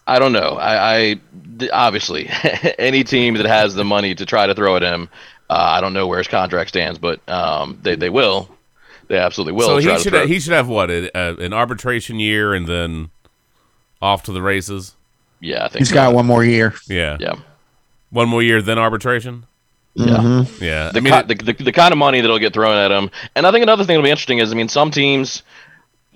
I 0.07 0.19
don't 0.19 0.33
know. 0.33 0.57
I, 0.57 0.95
I 1.63 1.69
obviously 1.73 2.29
any 2.79 3.03
team 3.03 3.35
that 3.35 3.45
has 3.45 3.73
the 3.75 3.83
money 3.83 4.13
to 4.15 4.25
try 4.25 4.45
to 4.47 4.53
throw 4.53 4.75
at 4.75 4.83
him. 4.83 5.09
Uh, 5.49 5.55
I 5.77 5.81
don't 5.81 5.93
know 5.93 6.07
where 6.07 6.17
his 6.19 6.27
contract 6.27 6.69
stands, 6.69 6.97
but 6.99 7.19
um, 7.29 7.79
they 7.81 7.95
they 7.95 8.09
will. 8.09 8.49
They 9.07 9.17
absolutely 9.17 9.53
will. 9.53 9.67
so 9.67 9.81
try 9.81 9.91
he 9.91 9.97
to 9.97 10.03
should 10.03 10.13
throw- 10.13 10.27
he 10.27 10.39
should 10.39 10.53
have 10.53 10.67
what 10.69 10.89
a, 10.89 11.11
a, 11.17 11.35
an 11.37 11.53
arbitration 11.53 12.19
year 12.19 12.53
and 12.53 12.67
then 12.67 13.09
off 14.01 14.23
to 14.23 14.31
the 14.31 14.41
races. 14.41 14.95
yeah, 15.41 15.65
I 15.65 15.67
think 15.67 15.79
He's 15.79 15.89
so. 15.89 15.95
got 15.95 16.13
one 16.13 16.25
more 16.25 16.43
year. 16.45 16.73
Yeah. 16.87 17.17
Yeah. 17.19 17.33
One 18.09 18.29
more 18.29 18.41
year 18.43 18.61
then 18.61 18.77
arbitration. 18.79 19.45
Yeah. 19.93 20.45
Yeah. 20.59 20.91
the, 20.91 20.97
I 20.97 20.99
mean, 21.01 21.13
ki- 21.13 21.19
it- 21.19 21.27
the, 21.27 21.53
the, 21.53 21.63
the 21.65 21.71
kind 21.71 21.91
of 21.91 21.97
money 21.97 22.21
that'll 22.21 22.39
get 22.39 22.53
thrown 22.53 22.77
at 22.77 22.91
him. 22.91 23.09
And 23.35 23.45
I 23.45 23.51
think 23.51 23.63
another 23.63 23.83
thing 23.83 23.95
that'll 23.95 24.03
be 24.03 24.09
interesting 24.11 24.39
is, 24.39 24.51
I 24.51 24.55
mean, 24.55 24.69
some 24.69 24.91
teams 24.91 25.43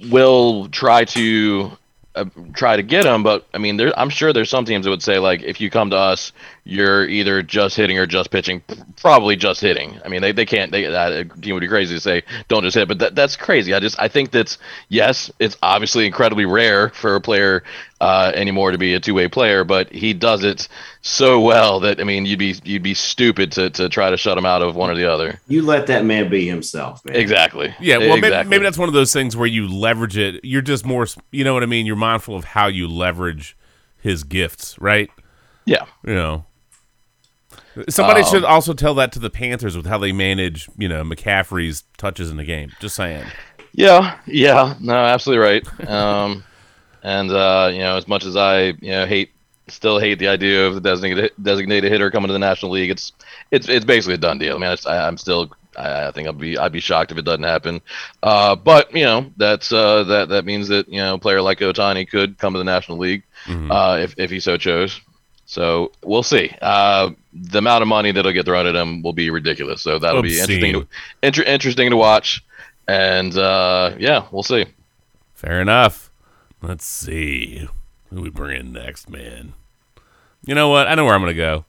will 0.10 0.68
try 0.70 1.06
to 1.06 1.72
uh, 2.16 2.24
try 2.54 2.78
to 2.78 2.84
get 2.84 3.06
him, 3.06 3.24
but 3.24 3.46
I 3.54 3.58
mean, 3.58 3.76
there, 3.76 3.98
I'm 4.00 4.10
sure 4.10 4.32
there's 4.32 4.50
some 4.50 4.64
teams 4.64 4.86
that 4.86 4.90
would 4.90 5.04
say 5.04 5.20
like, 5.20 5.42
if 5.44 5.60
you 5.60 5.70
come 5.70 5.90
to 5.90 5.98
us, 5.98 6.32
you're 6.64 7.06
either 7.10 7.42
just 7.44 7.76
hitting 7.76 7.98
or 8.00 8.06
just 8.06 8.32
pitching. 8.32 8.62
Probably 9.02 9.36
just 9.36 9.60
hitting. 9.60 10.00
I 10.06 10.08
mean, 10.08 10.22
they, 10.22 10.32
they 10.32 10.46
can't. 10.46 10.72
They 10.72 10.86
that 10.86 11.42
team 11.42 11.54
would 11.56 11.60
be 11.60 11.68
crazy 11.68 11.94
to 11.96 12.00
say 12.00 12.24
don't 12.48 12.64
just 12.64 12.76
hit, 12.76 12.88
but 12.88 13.00
that, 13.00 13.16
that's 13.16 13.36
crazy. 13.36 13.74
I 13.74 13.82
just 13.82 14.00
I 14.00 14.08
think 14.08 14.32
that's 14.32 14.58
yes, 14.88 15.30
it's 15.40 15.58
obviously 15.62 16.06
incredibly 16.06 16.46
rare 16.46 16.90
for 16.92 17.16
a 17.16 17.22
player 17.22 17.64
uh, 18.02 18.32
anymore 18.36 18.72
to 18.72 18.78
be 18.78 18.94
a 18.94 19.00
two 19.00 19.14
way 19.14 19.28
player, 19.28 19.64
but 19.64 19.92
he 19.92 20.14
does 20.14 20.44
it 20.44 20.68
so 21.02 21.40
well 21.40 21.80
that 21.80 22.00
I 22.00 22.04
mean, 22.04 22.26
you'd 22.26 22.40
be 22.40 22.56
you'd 22.64 22.84
be 22.84 22.94
stupid 22.94 23.52
to, 23.54 23.70
to 23.72 23.88
try 23.90 24.10
to 24.10 24.18
shut 24.18 24.38
him 24.38 24.46
out 24.46 24.62
of 24.62 24.76
one 24.76 24.90
or 24.90 24.96
the 24.96 25.10
other. 25.12 25.40
You 25.48 25.62
let 25.62 25.88
that 25.88 26.04
man 26.06 26.30
be 26.30 26.48
himself, 26.48 27.04
man. 27.06 27.16
Exactly. 27.16 27.74
yeah. 27.80 27.98
Well, 27.98 28.18
maybe, 28.18 28.50
maybe 28.50 28.64
that's 28.64 28.78
one 28.78 28.90
of 28.90 28.94
those 28.94 29.14
things 29.14 29.38
where 29.38 29.48
you 29.48 29.68
leverage 29.68 30.18
it. 30.18 30.44
You're 30.44 30.62
just 30.62 30.86
more. 30.86 31.08
You 31.32 31.44
know 31.44 31.54
what 31.54 31.64
I 31.64 31.68
mean. 31.68 31.86
You're 31.86 31.96
mindful 31.96 32.36
of 32.36 32.44
how 32.46 32.68
you 32.68 32.88
leverage 32.88 33.56
his 34.02 34.24
gifts, 34.24 34.78
right? 34.80 35.10
yeah. 35.66 35.86
You 36.04 36.14
know. 36.16 36.46
Somebody 37.90 38.22
Um, 38.22 38.28
should 38.30 38.44
also 38.46 38.74
tell 38.74 38.94
that 38.96 39.12
to 39.14 39.20
the 39.20 39.30
Panthers 39.30 39.76
with 39.76 39.86
how 39.86 39.98
they 39.98 40.14
manage, 40.14 40.70
you 40.78 40.88
know, 40.88 41.04
McCaffrey's 41.04 41.84
touches 41.98 42.32
in 42.32 42.38
the 42.38 42.46
game. 42.46 42.72
Just 42.80 42.96
saying. 42.96 43.26
Yeah, 43.74 44.18
yeah, 44.26 44.76
no, 44.80 44.94
absolutely 44.94 45.44
right. 45.46 45.90
Um, 45.90 46.46
and 47.06 47.30
uh, 47.32 47.70
you 47.72 47.80
know, 47.80 47.96
as 47.98 48.08
much 48.08 48.26
as 48.26 48.36
I, 48.36 48.74
you 48.82 48.92
know, 48.92 49.06
hate, 49.06 49.30
still 49.68 50.00
hate 50.00 50.18
the 50.18 50.28
idea 50.28 50.66
of 50.68 50.74
the 50.74 50.82
designated 50.82 51.32
designated 51.42 51.92
hitter 51.92 52.10
coming 52.10 52.28
to 52.28 52.34
the 52.34 52.40
National 52.40 52.72
League, 52.72 52.90
it's 52.90 53.12
it's 53.52 53.70
it's 53.70 53.86
basically 53.86 54.16
a 54.16 54.18
done 54.18 54.40
deal. 54.40 54.56
I 54.56 54.60
mean, 54.60 54.76
I, 54.88 54.98
I'm 55.08 55.18
still, 55.18 55.52
I, 55.78 56.08
I 56.08 56.12
think 56.12 56.28
I'd 56.28 56.38
be 56.40 56.58
I'd 56.58 56.72
be 56.72 56.80
shocked 56.80 57.12
if 57.12 57.18
it 57.20 57.26
doesn't 57.26 57.44
happen. 57.44 57.80
Uh, 58.24 58.56
but 58.56 58.92
you 58.96 59.04
know, 59.06 59.32
that's 59.38 59.72
uh, 59.72 60.04
that 60.06 60.30
that 60.30 60.46
means 60.46 60.68
that 60.70 60.90
you 60.90 60.98
know, 60.98 61.14
a 61.14 61.20
player 61.20 61.42
like 61.42 61.60
Ohtani 61.60 62.10
could 62.10 62.38
come 62.40 62.54
to 62.54 62.60
the 62.60 62.66
National 62.66 62.98
League 62.98 63.24
Mhm. 63.46 63.70
uh, 63.72 64.02
if 64.02 64.16
if 64.18 64.32
he 64.32 64.40
so 64.40 64.58
chose. 64.58 65.00
So 65.46 65.92
we'll 66.04 66.24
see. 66.24 66.50
Uh, 66.60 67.12
the 67.32 67.60
amount 67.60 67.84
of 67.84 67.88
money 67.88 68.12
that'll 68.12 68.32
get 68.32 68.46
thrown 68.46 68.66
at 68.66 68.76
him 68.76 69.04
will 69.04 69.14
be 69.14 69.30
ridiculous. 69.30 69.84
So 69.84 70.00
that'll 70.00 70.24
be 70.24 70.40
interesting. 70.40 70.74
To, 70.74 70.88
inter- 71.22 71.44
interesting 71.44 71.92
to 71.92 71.98
watch. 71.98 72.44
And 72.88 73.38
uh, 73.38 73.94
yeah, 74.00 74.26
we'll 74.32 74.42
see. 74.42 74.66
Fair 75.36 75.62
enough. 75.62 76.05
Let's 76.68 76.84
see 76.84 77.70
who 78.10 78.22
we 78.22 78.32
bring 78.32 78.60
in 78.60 78.74
next, 78.74 79.08
man. 79.08 79.54
You 80.44 80.56
know 80.56 80.70
what? 80.70 80.88
I 80.88 80.96
know 80.96 81.06
where 81.06 81.14
I'm 81.14 81.22
gonna 81.22 81.36
go. 81.36 81.64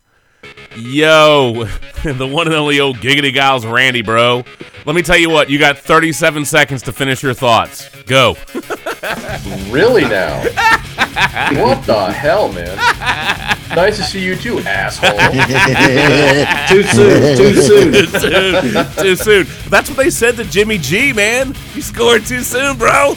Yo, 0.75 1.65
the 2.03 2.27
one 2.27 2.47
and 2.47 2.57
only 2.57 2.81
old 2.81 2.97
Giggity 2.97 3.31
Gals 3.31 3.67
Randy, 3.67 4.01
bro. 4.01 4.43
Let 4.87 4.97
me 4.97 5.03
tell 5.03 5.19
you 5.19 5.29
what, 5.29 5.51
you 5.51 5.59
got 5.59 5.77
37 5.77 6.47
seconds 6.47 6.81
to 6.85 6.93
finish 6.93 7.23
your 7.23 7.35
thoughts. 7.35 7.91
Go. 8.05 8.37
Really 9.71 10.03
now? 10.03 10.43
what 10.43 11.85
the 11.85 12.11
hell, 12.13 12.51
man? 12.51 12.77
Nice 13.77 13.99
to 13.99 14.03
see 14.03 14.25
you 14.25 14.35
too, 14.35 14.59
asshole. 14.61 15.11
too 16.69 16.83
soon. 16.83 17.37
Too 17.37 17.63
soon. 17.63 17.93
too 17.93 18.07
soon. 18.07 19.05
Too 19.05 19.17
soon. 19.17 19.71
That's 19.71 19.89
what 19.89 19.97
they 19.99 20.11
said 20.11 20.37
to 20.37 20.45
Jimmy 20.45 20.79
G, 20.79 21.13
man. 21.13 21.55
You 21.75 21.83
scored 21.83 22.27
too 22.27 22.41
soon, 22.41 22.79
bro. 22.79 23.15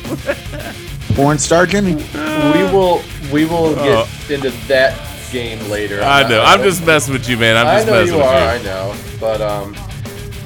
Porn 1.20 1.38
star 1.38 1.66
Jimmy. 1.66 1.96
we 1.96 2.64
will 2.72 3.02
we 3.30 3.44
will 3.44 3.76
get 3.76 4.32
into 4.32 4.52
that 4.70 4.98
game 5.34 5.60
later. 5.70 6.02
I 6.02 6.26
know. 6.30 6.42
I'm 6.42 6.64
just 6.64 6.86
messing 6.86 7.12
with 7.12 7.28
you, 7.28 7.36
man. 7.36 7.58
I'm 7.58 7.68
I 7.68 7.76
just 7.76 7.88
know 7.88 7.94
messing 7.94 8.14
you 8.14 8.20
with 8.20 8.26
are. 8.26 8.56
you. 8.56 8.62
I 8.62 8.64
know, 8.64 8.96
but 9.20 9.42
um, 9.42 9.74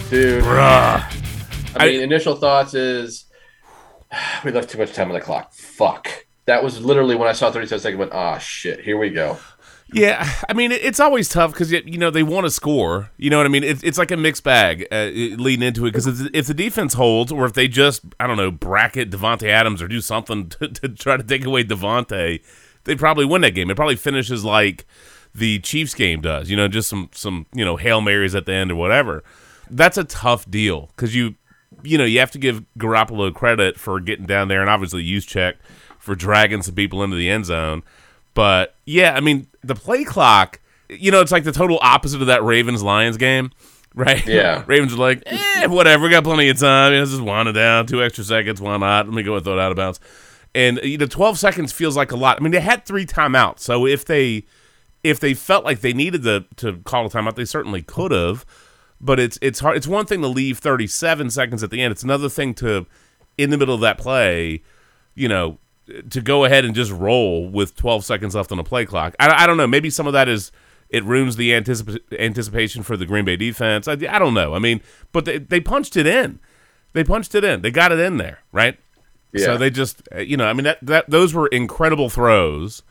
dude. 0.09 0.43
Bruh. 0.43 1.75
I 1.75 1.85
mean, 1.85 2.01
initial 2.01 2.35
thoughts 2.35 2.73
is 2.73 3.25
we 4.43 4.49
left 4.51 4.71
too 4.71 4.79
much 4.79 4.93
time 4.93 5.09
on 5.09 5.13
the 5.13 5.21
clock. 5.21 5.53
Fuck. 5.53 6.25
That 6.45 6.63
was 6.63 6.81
literally 6.81 7.15
when 7.15 7.27
I 7.27 7.33
saw 7.33 7.51
37 7.51 7.79
seconds. 7.79 7.99
Went, 7.99 8.11
ah, 8.11 8.39
shit. 8.39 8.79
Here 8.79 8.97
we 8.97 9.11
go. 9.11 9.37
Yeah, 9.93 10.29
I 10.49 10.53
mean 10.53 10.71
it's 10.71 10.99
always 10.99 11.29
tough 11.29 11.51
because 11.51 11.71
you 11.71 11.97
know 11.97 12.09
they 12.09 12.23
want 12.23 12.45
to 12.45 12.51
score. 12.51 13.11
You 13.17 13.29
know 13.29 13.37
what 13.37 13.45
I 13.45 13.49
mean? 13.49 13.63
It's 13.63 13.83
it's 13.83 13.97
like 13.97 14.11
a 14.11 14.17
mixed 14.17 14.43
bag 14.43 14.87
uh, 14.91 15.05
leading 15.13 15.65
into 15.65 15.85
it 15.85 15.91
because 15.91 16.07
if, 16.07 16.47
the 16.47 16.53
defense 16.53 16.93
holds 16.93 17.31
or 17.31 17.45
if 17.45 17.53
they 17.53 17.67
just 17.67 18.01
I 18.19 18.27
don't 18.27 18.37
know 18.37 18.51
bracket 18.51 19.09
Davante 19.09 19.47
Adams 19.47 19.81
or 19.81 19.87
do 19.87 20.01
something 20.01 20.49
to, 20.49 20.67
to 20.67 20.89
try 20.89 21.17
to 21.17 21.23
take 21.23 21.45
away 21.45 21.63
Davante, 21.63 22.43
they 22.83 22.95
probably 22.95 23.25
win 23.25 23.41
that 23.41 23.51
game. 23.51 23.69
It 23.69 23.75
probably 23.75 23.95
finishes 23.95 24.43
like 24.43 24.85
the 25.33 25.59
Chiefs 25.59 25.93
game 25.93 26.21
does. 26.21 26.49
You 26.49 26.57
know, 26.57 26.67
just 26.67 26.89
some 26.89 27.09
some 27.13 27.45
you 27.53 27.65
know 27.65 27.77
hail 27.77 28.01
marys 28.01 28.35
at 28.35 28.45
the 28.45 28.53
end 28.53 28.71
or 28.71 28.75
whatever. 28.75 29.23
That's 29.69 29.97
a 29.97 30.03
tough 30.03 30.49
deal 30.49 30.89
because 30.95 31.15
you 31.15 31.35
you 31.83 31.97
know 31.97 32.05
you 32.05 32.19
have 32.19 32.31
to 32.31 32.39
give 32.39 32.63
Garoppolo 32.77 33.33
credit 33.33 33.79
for 33.79 33.99
getting 33.99 34.25
down 34.25 34.47
there 34.47 34.61
and 34.61 34.69
obviously 34.69 35.03
Juszczyk 35.03 35.55
for 35.99 36.15
dragging 36.15 36.61
some 36.61 36.75
people 36.75 37.03
into 37.03 37.15
the 37.15 37.29
end 37.29 37.45
zone. 37.45 37.83
But 38.33 38.75
yeah, 38.85 39.13
I 39.15 39.19
mean, 39.19 39.47
the 39.63 39.75
play 39.75 40.03
clock, 40.03 40.59
you 40.89 41.11
know, 41.11 41.21
it's 41.21 41.31
like 41.31 41.43
the 41.43 41.51
total 41.51 41.79
opposite 41.81 42.21
of 42.21 42.27
that 42.27 42.43
Ravens 42.43 42.83
Lions 42.83 43.17
game, 43.17 43.51
right? 43.95 44.25
Yeah. 44.25 44.63
Ravens 44.65 44.93
are 44.93 44.97
like, 44.97 45.23
eh, 45.25 45.67
whatever, 45.67 46.03
we 46.03 46.09
got 46.09 46.23
plenty 46.23 46.49
of 46.49 46.59
time. 46.59 46.93
You 46.93 46.99
know, 46.99 47.05
just 47.05 47.21
wind 47.21 47.49
it 47.49 47.53
down, 47.53 47.85
two 47.85 48.03
extra 48.03 48.23
seconds, 48.23 48.59
why 48.61 48.77
not? 48.77 49.05
Let 49.07 49.15
me 49.15 49.23
go 49.23 49.35
and 49.35 49.43
throw 49.43 49.53
it 49.53 49.59
out 49.59 49.71
of 49.71 49.77
bounds. 49.77 49.99
And 50.55 50.79
you 50.83 50.97
know, 50.97 51.07
12 51.07 51.39
seconds 51.39 51.71
feels 51.71 51.97
like 51.97 52.11
a 52.11 52.15
lot. 52.15 52.37
I 52.37 52.41
mean, 52.41 52.51
they 52.51 52.59
had 52.59 52.85
three 52.85 53.05
timeouts, 53.05 53.59
so 53.59 53.87
if 53.87 54.05
they 54.05 54.45
if 55.03 55.19
they 55.19 55.33
felt 55.33 55.65
like 55.65 55.81
they 55.81 55.93
needed 55.93 56.23
to 56.23 56.45
to 56.57 56.77
call 56.79 57.05
a 57.05 57.09
timeout, 57.09 57.35
they 57.35 57.45
certainly 57.45 57.81
could 57.81 58.11
have. 58.11 58.45
But 59.01 59.19
it's 59.19 59.37
it's 59.41 59.59
hard. 59.59 59.77
It's 59.77 59.87
one 59.87 60.05
thing 60.05 60.21
to 60.21 60.27
leave 60.27 60.59
37 60.59 61.29
seconds 61.29 61.63
at 61.63 61.71
the 61.71 61.81
end. 61.81 61.91
It's 61.91 62.03
another 62.03 62.29
thing 62.29 62.53
to, 62.55 62.85
in 63.37 63.49
the 63.49 63.57
middle 63.57 63.75
of 63.75 63.81
that 63.81 63.97
play, 63.97 64.61
you 65.13 65.27
know, 65.27 65.57
to 66.09 66.21
go 66.21 66.45
ahead 66.45 66.65
and 66.65 66.73
just 66.73 66.91
roll 66.91 67.47
with 67.47 67.75
12 67.75 68.05
seconds 68.05 68.35
left 68.35 68.51
on 68.51 68.57
the 68.57 68.63
play 68.63 68.85
clock. 68.85 69.15
I, 69.19 69.43
I 69.43 69.47
don't 69.47 69.57
know. 69.57 69.67
Maybe 69.67 69.89
some 69.89 70.07
of 70.07 70.13
that 70.13 70.29
is 70.29 70.51
it 70.89 71.03
ruins 71.03 71.35
the 71.35 71.51
anticip- 71.51 71.99
anticipation 72.17 72.83
for 72.83 72.95
the 72.95 73.05
Green 73.05 73.25
Bay 73.25 73.35
defense. 73.35 73.87
I, 73.87 73.93
I 73.93 74.19
don't 74.19 74.33
know. 74.33 74.53
I 74.53 74.59
mean, 74.59 74.81
but 75.11 75.25
they, 75.25 75.39
they 75.39 75.59
punched 75.59 75.97
it 75.97 76.07
in. 76.07 76.39
They 76.93 77.03
punched 77.03 77.35
it 77.35 77.43
in. 77.43 77.61
They 77.61 77.71
got 77.71 77.91
it 77.91 77.99
in 77.99 78.17
there, 78.17 78.39
right? 78.51 78.77
Yeah. 79.31 79.45
So 79.45 79.57
they 79.57 79.69
just, 79.71 80.07
uh, 80.13 80.19
you 80.19 80.37
know, 80.37 80.45
I 80.45 80.53
mean, 80.53 80.65
that, 80.65 80.77
that 80.83 81.09
those 81.09 81.33
were 81.33 81.47
incredible 81.47 82.09
throws 82.09 82.83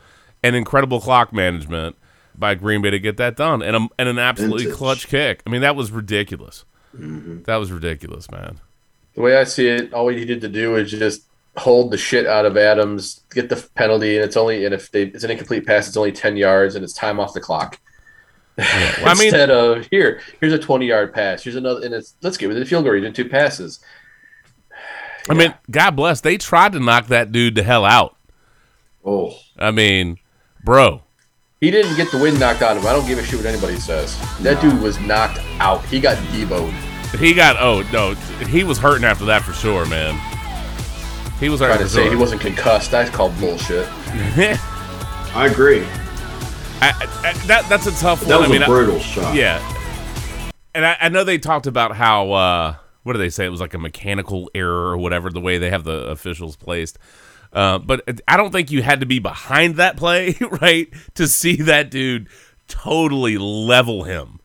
and 0.42 0.56
incredible 0.56 1.00
clock 1.00 1.32
management 1.32 1.96
by 2.34 2.54
Green 2.56 2.82
Bay 2.82 2.90
to 2.90 2.98
get 2.98 3.16
that 3.18 3.36
done, 3.36 3.62
and 3.62 3.76
a, 3.76 3.88
and 3.98 4.08
an 4.08 4.18
absolutely 4.18 4.64
Vintage. 4.64 4.78
clutch 4.78 5.06
kick. 5.06 5.42
I 5.46 5.50
mean, 5.50 5.60
that 5.60 5.76
was 5.76 5.92
ridiculous. 5.92 6.64
That 6.94 7.56
was 7.56 7.70
ridiculous, 7.70 8.30
man. 8.30 8.60
The 9.14 9.20
way 9.20 9.36
I 9.36 9.44
see 9.44 9.68
it, 9.68 9.92
all 9.94 10.06
we 10.06 10.16
needed 10.16 10.40
to 10.40 10.48
do 10.48 10.74
is 10.76 10.90
just 10.90 11.22
hold 11.56 11.90
the 11.90 11.98
shit 11.98 12.26
out 12.26 12.46
of 12.46 12.56
Adams, 12.56 13.22
get 13.30 13.48
the 13.48 13.56
penalty, 13.74 14.16
and 14.16 14.24
it's 14.24 14.36
only 14.36 14.64
and 14.64 14.74
if 14.74 14.90
they 14.90 15.04
it's 15.04 15.24
an 15.24 15.30
incomplete 15.30 15.66
pass, 15.66 15.88
it's 15.88 15.96
only 15.96 16.12
10 16.12 16.36
yards 16.36 16.74
and 16.74 16.84
it's 16.84 16.94
time 16.94 17.20
off 17.20 17.34
the 17.34 17.40
clock. 17.40 17.78
Well, 18.58 19.08
I 19.08 19.14
mean, 19.14 19.34
of 19.34 19.86
here, 19.90 20.20
here's 20.38 20.52
a 20.52 20.58
20 20.58 20.86
yard 20.86 21.14
pass. 21.14 21.42
Here's 21.42 21.56
another, 21.56 21.84
and 21.84 21.94
it's 21.94 22.14
let's 22.20 22.36
get 22.36 22.48
within 22.48 22.62
the 22.62 22.68
field 22.68 22.84
goal 22.84 22.92
range 22.92 23.16
two 23.16 23.28
passes. 23.28 23.80
I 25.28 25.34
mean, 25.34 25.54
God 25.70 25.92
bless. 25.92 26.20
They 26.20 26.36
tried 26.36 26.72
to 26.72 26.80
knock 26.80 27.06
that 27.06 27.32
dude 27.32 27.54
the 27.54 27.62
hell 27.62 27.84
out. 27.86 28.16
Oh, 29.04 29.38
I 29.58 29.70
mean, 29.70 30.18
bro. 30.62 31.02
He 31.60 31.70
didn't 31.70 31.96
get 31.96 32.10
the 32.10 32.18
wind 32.18 32.38
knocked 32.38 32.60
out 32.60 32.76
of 32.76 32.82
him. 32.82 32.88
I 32.88 32.92
don't 32.92 33.06
give 33.06 33.18
a 33.18 33.24
shit 33.24 33.38
what 33.38 33.46
anybody 33.46 33.76
says. 33.76 34.18
That 34.40 34.60
dude 34.60 34.80
was 34.82 35.00
knocked 35.00 35.38
out. 35.58 35.82
He 35.86 35.98
got 35.98 36.18
deboed. 36.28 36.72
He 37.18 37.32
got 37.32 37.56
oh 37.58 37.82
no, 37.90 38.14
he 38.46 38.64
was 38.64 38.78
hurting 38.78 39.04
after 39.04 39.24
that 39.26 39.42
for 39.42 39.52
sure, 39.52 39.86
man. 39.86 40.20
He 41.42 41.48
was 41.48 41.58
Trying 41.58 41.76
to 41.78 41.88
say 41.88 42.08
he 42.08 42.14
wasn't 42.14 42.40
concussed. 42.40 42.92
That's 42.92 43.10
called 43.10 43.36
bullshit. 43.40 43.88
I 43.90 45.48
agree. 45.50 45.80
I, 46.80 46.92
I, 47.24 47.32
that 47.46 47.66
that's 47.68 47.86
a 47.86 47.90
tough 47.92 48.20
That 48.26 48.38
one. 48.38 48.42
was 48.42 48.48
I 48.50 48.52
mean, 48.52 48.62
a 48.62 48.64
I- 48.64 48.68
brutal 48.68 49.00
shot. 49.00 49.34
yeah, 49.34 49.58
and 50.72 50.86
I, 50.86 50.96
I 51.00 51.08
know 51.08 51.24
they 51.24 51.38
talked 51.38 51.66
about 51.66 51.96
how 51.96 52.30
uh, 52.30 52.74
what 53.02 53.14
do 53.14 53.18
they 53.18 53.28
say? 53.28 53.44
It 53.44 53.48
was 53.48 53.60
like 53.60 53.74
a 53.74 53.78
mechanical 53.78 54.50
error 54.54 54.90
or 54.92 54.98
whatever 54.98 55.30
the 55.30 55.40
way 55.40 55.58
they 55.58 55.70
have 55.70 55.82
the 55.82 56.06
officials 56.06 56.54
placed. 56.54 56.96
Uh, 57.52 57.78
but 57.78 58.02
I 58.28 58.36
don't 58.36 58.52
think 58.52 58.70
you 58.70 58.82
had 58.82 59.00
to 59.00 59.06
be 59.06 59.18
behind 59.18 59.76
that 59.76 59.96
play, 59.96 60.36
right, 60.60 60.88
to 61.16 61.26
see 61.26 61.56
that 61.56 61.90
dude 61.90 62.28
totally 62.68 63.36
level 63.36 64.04
him. 64.04 64.38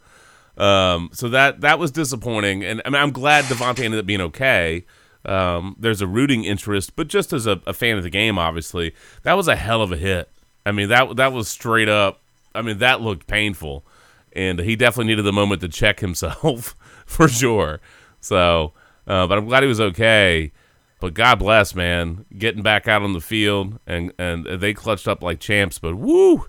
Um, 0.58 1.12
so 1.14 1.30
that 1.30 1.62
that 1.62 1.78
was 1.78 1.92
disappointing, 1.92 2.64
and 2.64 2.82
I 2.86 2.90
mean, 2.90 3.00
I'm 3.00 3.12
glad 3.12 3.46
Davante 3.46 3.84
ended 3.84 4.00
up 4.00 4.08
being 4.08 4.22
okay. 4.22 4.86
Um, 5.28 5.76
there's 5.78 6.02
a 6.02 6.08
rooting 6.08 6.46
interest, 6.46 6.96
but 6.96 7.10
just 7.10 7.34
as 7.34 7.46
a, 7.46 7.62
a 7.68 7.74
fan 7.74 7.98
of 7.98 8.04
the 8.04 8.10
game, 8.10 8.38
obviously, 8.38 8.94
that 9.24 9.34
was 9.34 9.48
a 9.48 9.56
hell 9.56 9.82
of 9.82 9.92
a 9.92 9.98
hit. 9.98 10.30
I 10.66 10.72
mean, 10.72 10.90
that 10.90 11.18
that 11.18 11.34
was 11.34 11.48
straight 11.48 11.90
up. 11.90 12.22
I 12.56 12.62
mean, 12.62 12.78
that 12.78 13.02
looked 13.02 13.28
painful, 13.28 13.86
and 14.34 14.60
he 14.60 14.76
definitely 14.76 15.12
needed 15.12 15.24
the 15.24 15.34
moment 15.34 15.62
to 15.62 15.68
check 15.68 16.00
himself 16.02 16.76
for 17.06 17.28
sure. 17.28 17.82
So, 18.22 18.74
uh, 19.06 19.28
but 19.28 19.38
I'm 19.38 19.46
glad 19.46 19.64
he 19.64 19.70
was 19.70 19.82
okay. 19.82 20.52
But 21.00 21.14
God 21.14 21.40
bless, 21.40 21.76
man, 21.76 22.26
getting 22.36 22.64
back 22.64 22.88
out 22.88 23.04
on 23.04 23.14
the 23.14 23.22
field 23.22 23.80
and 23.86 24.12
and 24.18 24.46
they 24.46 24.74
clutched 24.74 25.08
up 25.08 25.22
like 25.22 25.40
champs. 25.40 25.78
But 25.78 25.96
woo. 25.96 26.48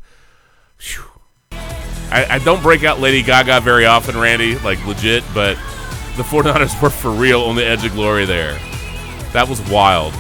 I, 2.11 2.25
I 2.31 2.39
don't 2.39 2.63
break 2.63 2.85
out 2.85 3.01
Lady 3.01 3.23
Gaga 3.23 3.61
very 3.61 3.85
often, 3.85 4.17
Randy, 4.19 4.59
like 4.61 4.85
legit. 4.87 5.23
But 5.35 5.59
the 6.19 6.25
49ers 6.25 6.83
were 6.83 6.91
for 6.91 7.13
real 7.13 7.43
on 7.43 7.55
the 7.55 7.65
edge 7.65 7.85
of 7.85 7.93
glory 7.93 8.25
there. 8.25 8.59
That 9.33 9.49
was 9.49 9.61
wild. 9.71 10.13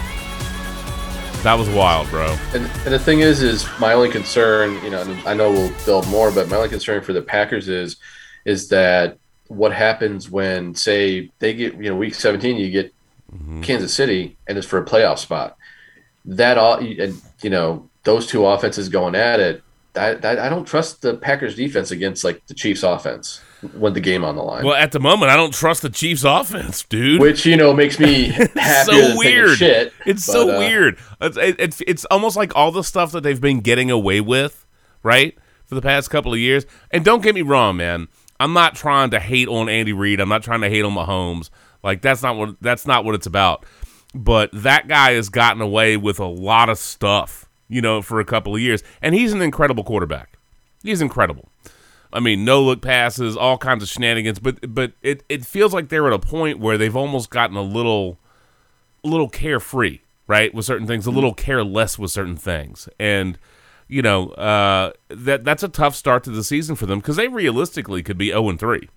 That 1.42 1.56
was 1.58 1.68
wild, 1.70 2.08
bro. 2.08 2.36
And, 2.54 2.66
and 2.66 2.94
the 2.94 3.00
thing 3.00 3.18
is, 3.18 3.42
is 3.42 3.68
my 3.80 3.94
only 3.94 4.08
concern, 4.08 4.80
you 4.84 4.90
know, 4.90 5.02
and 5.02 5.26
I 5.26 5.34
know 5.34 5.50
we'll 5.50 5.72
build 5.84 6.06
more, 6.06 6.30
but 6.30 6.48
my 6.48 6.54
only 6.54 6.68
concern 6.68 7.02
for 7.02 7.12
the 7.12 7.20
Packers 7.20 7.68
is, 7.68 7.96
is 8.44 8.68
that 8.68 9.18
what 9.48 9.72
happens 9.72 10.30
when, 10.30 10.72
say, 10.76 11.32
they 11.40 11.52
get, 11.52 11.74
you 11.74 11.90
know, 11.90 11.96
week 11.96 12.14
17, 12.14 12.56
you 12.56 12.70
get 12.70 12.94
mm-hmm. 13.34 13.62
Kansas 13.62 13.92
City 13.92 14.36
and 14.46 14.56
it's 14.56 14.68
for 14.68 14.78
a 14.78 14.84
playoff 14.84 15.18
spot. 15.18 15.56
That 16.26 16.58
all, 16.58 16.78
and 16.78 17.20
you 17.42 17.50
know, 17.50 17.90
those 18.04 18.28
two 18.28 18.46
offenses 18.46 18.88
going 18.88 19.16
at 19.16 19.40
it. 19.40 19.64
I, 19.96 20.10
I 20.10 20.48
don't 20.48 20.64
trust 20.64 21.02
the 21.02 21.16
Packers 21.16 21.56
defense 21.56 21.90
against 21.90 22.22
like 22.22 22.46
the 22.46 22.54
Chiefs 22.54 22.84
offense 22.84 23.40
when 23.74 23.92
the 23.92 24.00
game 24.00 24.24
on 24.24 24.36
the 24.36 24.42
line. 24.42 24.64
Well, 24.64 24.74
at 24.74 24.92
the 24.92 25.00
moment, 25.00 25.30
I 25.30 25.36
don't 25.36 25.52
trust 25.52 25.82
the 25.82 25.90
Chiefs' 25.90 26.24
offense, 26.24 26.84
dude. 26.84 27.20
Which 27.20 27.44
you 27.44 27.56
know 27.56 27.72
makes 27.72 27.98
me 27.98 28.24
happier 28.56 28.84
so 28.84 29.16
weird. 29.16 29.58
shit. 29.58 29.92
It's 30.06 30.26
but, 30.26 30.32
so 30.32 30.56
uh, 30.56 30.58
weird. 30.58 30.98
It's, 31.20 31.36
it's 31.40 31.82
it's 31.86 32.04
almost 32.06 32.36
like 32.36 32.54
all 32.54 32.70
the 32.70 32.84
stuff 32.84 33.12
that 33.12 33.22
they've 33.22 33.40
been 33.40 33.60
getting 33.60 33.90
away 33.90 34.20
with, 34.20 34.66
right, 35.02 35.36
for 35.66 35.74
the 35.74 35.82
past 35.82 36.10
couple 36.10 36.32
of 36.32 36.38
years. 36.38 36.66
And 36.90 37.04
don't 37.04 37.22
get 37.22 37.34
me 37.34 37.42
wrong, 37.42 37.76
man. 37.76 38.08
I'm 38.40 38.52
not 38.52 38.74
trying 38.74 39.10
to 39.10 39.20
hate 39.20 39.48
on 39.48 39.68
Andy 39.68 39.92
Reid. 39.92 40.20
I'm 40.20 40.28
not 40.28 40.42
trying 40.42 40.60
to 40.60 40.70
hate 40.70 40.84
on 40.84 40.92
Mahomes. 40.92 41.50
Like 41.82 42.02
that's 42.02 42.22
not 42.22 42.36
what 42.36 42.56
that's 42.60 42.86
not 42.86 43.04
what 43.04 43.14
it's 43.14 43.26
about. 43.26 43.66
But 44.14 44.50
that 44.52 44.88
guy 44.88 45.12
has 45.12 45.28
gotten 45.28 45.60
away 45.60 45.96
with 45.96 46.18
a 46.18 46.26
lot 46.26 46.68
of 46.68 46.78
stuff, 46.78 47.48
you 47.68 47.82
know, 47.82 48.00
for 48.00 48.20
a 48.20 48.24
couple 48.24 48.54
of 48.54 48.60
years, 48.60 48.82
and 49.02 49.14
he's 49.14 49.32
an 49.32 49.42
incredible 49.42 49.84
quarterback. 49.84 50.38
He's 50.82 51.00
incredible. 51.00 51.50
I 52.12 52.20
mean, 52.20 52.44
no 52.44 52.62
look 52.62 52.80
passes, 52.80 53.36
all 53.36 53.58
kinds 53.58 53.82
of 53.82 53.88
shenanigans, 53.88 54.38
but 54.38 54.74
but 54.74 54.92
it, 55.02 55.22
it 55.28 55.44
feels 55.44 55.74
like 55.74 55.88
they're 55.88 56.06
at 56.06 56.12
a 56.12 56.18
point 56.18 56.58
where 56.58 56.78
they've 56.78 56.96
almost 56.96 57.30
gotten 57.30 57.56
a 57.56 57.62
little 57.62 58.18
a 59.04 59.08
little 59.08 59.28
carefree, 59.28 60.00
right, 60.26 60.52
with 60.54 60.64
certain 60.64 60.86
things, 60.86 61.06
a 61.06 61.10
little 61.10 61.34
careless 61.34 61.98
with 61.98 62.10
certain 62.10 62.36
things, 62.36 62.88
and 62.98 63.38
you 63.88 64.02
know 64.02 64.30
uh, 64.30 64.92
that 65.08 65.44
that's 65.44 65.62
a 65.62 65.68
tough 65.68 65.94
start 65.94 66.24
to 66.24 66.30
the 66.30 66.42
season 66.44 66.76
for 66.76 66.86
them 66.86 66.98
because 66.98 67.16
they 67.16 67.28
realistically 67.28 68.02
could 68.02 68.16
be 68.18 68.28
zero 68.28 68.48
and 68.48 68.58
three, 68.58 68.88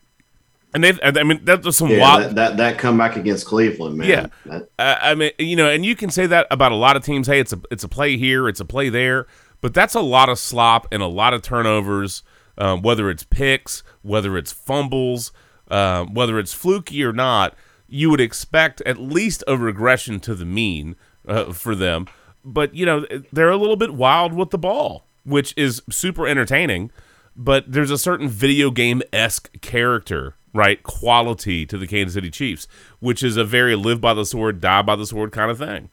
and 0.74 0.82
they've 0.84 1.00
I 1.03 1.24
mean 1.24 1.41
that's 1.44 1.75
some 1.75 1.89
Yeah, 1.89 2.00
wild. 2.00 2.22
that, 2.24 2.36
that 2.36 2.58
that 2.58 2.77
comeback 2.77 3.18
against 3.18 3.46
Cleveland, 3.46 3.98
man. 3.98 4.08
Yeah. 4.08 4.27
That- 4.46 4.70
Uh, 4.80 4.96
I 5.01 5.15
mean, 5.15 5.32
you 5.38 5.56
know, 5.58 5.70
and 5.70 5.86
you 5.86 5.96
can 5.98 6.10
say 6.10 6.25
that 6.27 6.48
about 6.50 6.72
a 6.72 6.75
lot 6.75 6.96
of 6.96 7.03
teams. 7.03 7.27
Hey, 7.27 7.39
it's 7.41 7.51
a 7.53 7.60
it's 7.70 7.84
a 7.84 7.89
play 7.89 8.15
here, 8.18 8.48
it's 8.48 8.62
a 8.62 8.65
play 8.65 8.88
there, 8.89 9.27
but 9.60 9.74
that's 9.74 9.96
a 9.96 10.01
lot 10.01 10.30
of 10.30 10.39
slop 10.39 10.88
and 10.94 11.03
a 11.03 11.08
lot 11.08 11.34
of 11.34 11.41
turnovers. 11.41 12.24
Um, 12.62 12.84
whether 12.84 13.10
it's 13.10 13.24
picks, 13.24 13.82
whether 14.03 14.38
it's 14.38 14.51
fumbles, 14.51 15.32
um, 15.70 16.13
whether 16.13 16.38
it's 16.38 16.53
fluky 16.53 17.03
or 17.03 17.12
not, 17.12 17.56
you 17.88 18.12
would 18.12 18.22
expect 18.22 18.82
at 18.82 19.00
least 19.00 19.44
a 19.48 19.58
regression 19.58 20.20
to 20.20 20.36
the 20.36 20.46
mean 20.46 20.96
uh, 21.27 21.53
for 21.53 21.74
them. 21.74 22.06
But 22.46 22.75
you 22.75 22.86
know 22.86 23.06
they're 23.34 23.50
a 23.50 23.58
little 23.58 23.75
bit 23.75 23.96
wild 23.96 24.34
with 24.34 24.51
the 24.51 24.60
ball, 24.60 25.08
which 25.25 25.56
is 25.58 25.82
super 25.89 26.27
entertaining. 26.27 26.91
But 27.36 27.72
there's 27.72 27.91
a 27.91 27.98
certain 27.98 28.30
video 28.30 28.70
game 28.70 29.01
esque 29.12 29.60
character, 29.62 30.36
right, 30.53 30.84
quality 30.84 31.65
to 31.65 31.77
the 31.77 31.88
Kansas 31.88 32.13
City 32.13 32.30
Chiefs, 32.30 32.68
which 33.00 33.24
is 33.24 33.38
a 33.38 33.44
very 33.44 33.75
live 33.75 34.01
by 34.01 34.13
the 34.13 34.25
sword, 34.25 34.62
die 34.62 34.84
by 34.84 34.96
the 34.96 35.06
sword 35.08 35.32
kind 35.32 35.50
of 35.50 35.58
thing. 35.58 35.89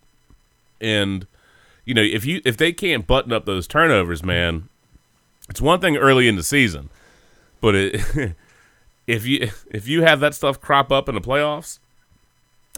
And 0.82 1.26
you 1.86 1.94
know 1.94 2.02
if 2.02 2.26
you 2.26 2.42
if 2.44 2.58
they 2.58 2.74
can't 2.74 3.06
button 3.06 3.32
up 3.32 3.46
those 3.46 3.66
turnovers, 3.66 4.22
man, 4.22 4.68
it's 5.48 5.60
one 5.60 5.80
thing 5.80 5.96
early 5.96 6.28
in 6.28 6.36
the 6.36 6.42
season, 6.42 6.90
but 7.60 7.74
it, 7.74 8.34
if 9.06 9.26
you 9.26 9.50
if 9.70 9.88
you 9.88 10.02
have 10.02 10.20
that 10.20 10.34
stuff 10.34 10.60
crop 10.60 10.92
up 10.92 11.08
in 11.08 11.14
the 11.14 11.20
playoffs 11.20 11.78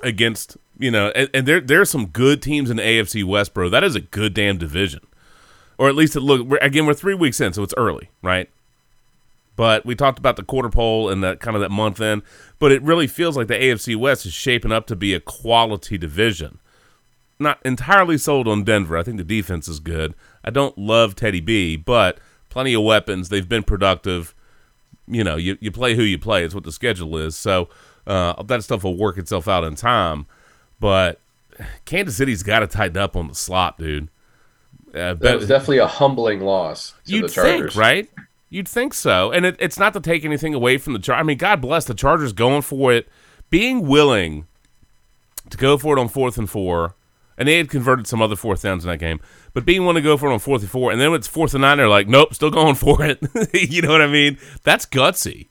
against 0.02 0.56
you 0.78 0.90
know, 0.90 1.12
and, 1.14 1.28
and 1.34 1.46
there 1.46 1.60
there's 1.60 1.90
some 1.90 2.06
good 2.06 2.40
teams 2.40 2.70
in 2.70 2.78
the 2.78 2.82
AFC 2.82 3.22
West, 3.22 3.52
bro. 3.52 3.68
That 3.68 3.84
is 3.84 3.94
a 3.94 4.00
good 4.00 4.32
damn 4.32 4.56
division, 4.56 5.06
or 5.76 5.88
at 5.88 5.94
least 5.94 6.16
it 6.16 6.20
look. 6.20 6.46
We're, 6.46 6.58
again, 6.58 6.86
we're 6.86 6.94
three 6.94 7.14
weeks 7.14 7.40
in, 7.40 7.52
so 7.52 7.62
it's 7.62 7.74
early, 7.76 8.08
right? 8.22 8.48
But 9.56 9.84
we 9.84 9.94
talked 9.94 10.18
about 10.18 10.36
the 10.36 10.42
quarter 10.42 10.70
pole 10.70 11.10
and 11.10 11.22
that 11.22 11.40
kind 11.40 11.54
of 11.54 11.60
that 11.60 11.70
month 11.70 12.00
in, 12.00 12.22
but 12.58 12.72
it 12.72 12.82
really 12.82 13.06
feels 13.06 13.36
like 13.36 13.46
the 13.46 13.54
AFC 13.54 13.94
West 13.94 14.24
is 14.24 14.32
shaping 14.32 14.72
up 14.72 14.86
to 14.86 14.96
be 14.96 15.12
a 15.12 15.20
quality 15.20 15.98
division. 15.98 16.58
Not 17.38 17.58
entirely 17.62 18.16
sold 18.16 18.48
on 18.48 18.64
Denver. 18.64 18.96
I 18.96 19.02
think 19.02 19.18
the 19.18 19.24
defense 19.24 19.68
is 19.68 19.78
good. 19.78 20.14
I 20.42 20.48
don't 20.48 20.78
love 20.78 21.14
Teddy 21.14 21.40
B, 21.40 21.76
but 21.76 22.18
plenty 22.50 22.75
of 22.75 22.83
weapons. 22.83 23.30
They've 23.30 23.49
been 23.49 23.62
productive. 23.62 24.35
You 25.09 25.25
know, 25.25 25.37
you, 25.37 25.57
you 25.61 25.71
play 25.73 25.95
who 25.95 26.02
you 26.02 26.19
play. 26.19 26.45
It's 26.45 26.54
what 26.54 26.64
the 26.64 26.71
schedule 26.73 27.16
is. 27.16 27.35
So 27.35 27.69
uh, 28.07 28.42
that 28.45 28.62
stuff 28.62 28.85
will 28.85 28.97
work 28.97 29.16
itself 29.19 29.49
out 29.49 29.64
in 29.64 29.75
time. 29.75 30.26
But 30.78 31.21
Kansas 31.85 32.16
City's 32.16 32.42
got 32.42 32.61
to 32.61 32.66
tighten 32.66 32.97
up 32.99 33.16
on 33.16 33.28
the 33.28 33.35
slot, 33.35 33.78
dude. 33.78 34.09
Uh, 34.95 35.14
That 35.14 35.37
was 35.37 35.49
definitely 35.49 35.78
a 35.78 35.87
humbling 35.87 36.40
loss 36.40 36.95
to 37.07 37.12
You'd 37.12 37.25
the 37.25 37.28
Chargers. 37.28 37.73
think, 37.75 37.76
right? 37.76 38.11
You'd 38.50 38.69
think 38.69 38.95
so. 38.95 39.30
And 39.30 39.47
it, 39.47 39.57
it's 39.59 39.78
not 39.78 39.92
to 39.95 40.00
take 40.00 40.25
anything 40.25 40.54
away 40.54 40.78
from 40.78 40.92
the 40.92 40.99
Chargers. 40.99 41.21
I 41.21 41.25
mean, 41.25 41.38
God 41.38 41.61
bless 41.61 41.85
the 41.85 41.95
Chargers 41.95 42.33
going 42.33 42.62
for 42.62 42.92
it, 42.92 43.09
being 43.50 43.87
willing 43.87 44.47
to 45.50 45.57
go 45.57 45.76
for 45.78 45.97
it 45.97 46.00
on 46.00 46.09
fourth 46.09 46.38
and 46.38 46.49
four. 46.49 46.95
And 47.40 47.49
they 47.49 47.56
had 47.56 47.70
converted 47.70 48.06
some 48.06 48.20
other 48.20 48.37
fourth 48.37 48.61
downs 48.61 48.85
in 48.85 48.90
that 48.90 48.99
game, 48.99 49.18
but 49.54 49.64
being 49.64 49.87
one 49.87 49.94
to 49.94 50.02
go 50.02 50.18
for 50.18 50.28
it 50.28 50.32
on 50.35 50.40
fourth 50.40 50.61
and 50.61 50.70
four, 50.70 50.92
and 50.92 51.00
then 51.00 51.11
when 51.11 51.20
it's 51.20 51.26
fourth 51.26 51.54
and 51.54 51.62
nine, 51.62 51.78
they're 51.78 51.88
like, 51.88 52.06
"Nope, 52.06 52.35
still 52.35 52.50
going 52.50 52.75
for 52.75 53.02
it." 53.02 53.18
you 53.54 53.80
know 53.80 53.88
what 53.88 54.02
I 54.02 54.09
mean? 54.09 54.37
That's 54.62 54.85
gutsy. 54.85 55.49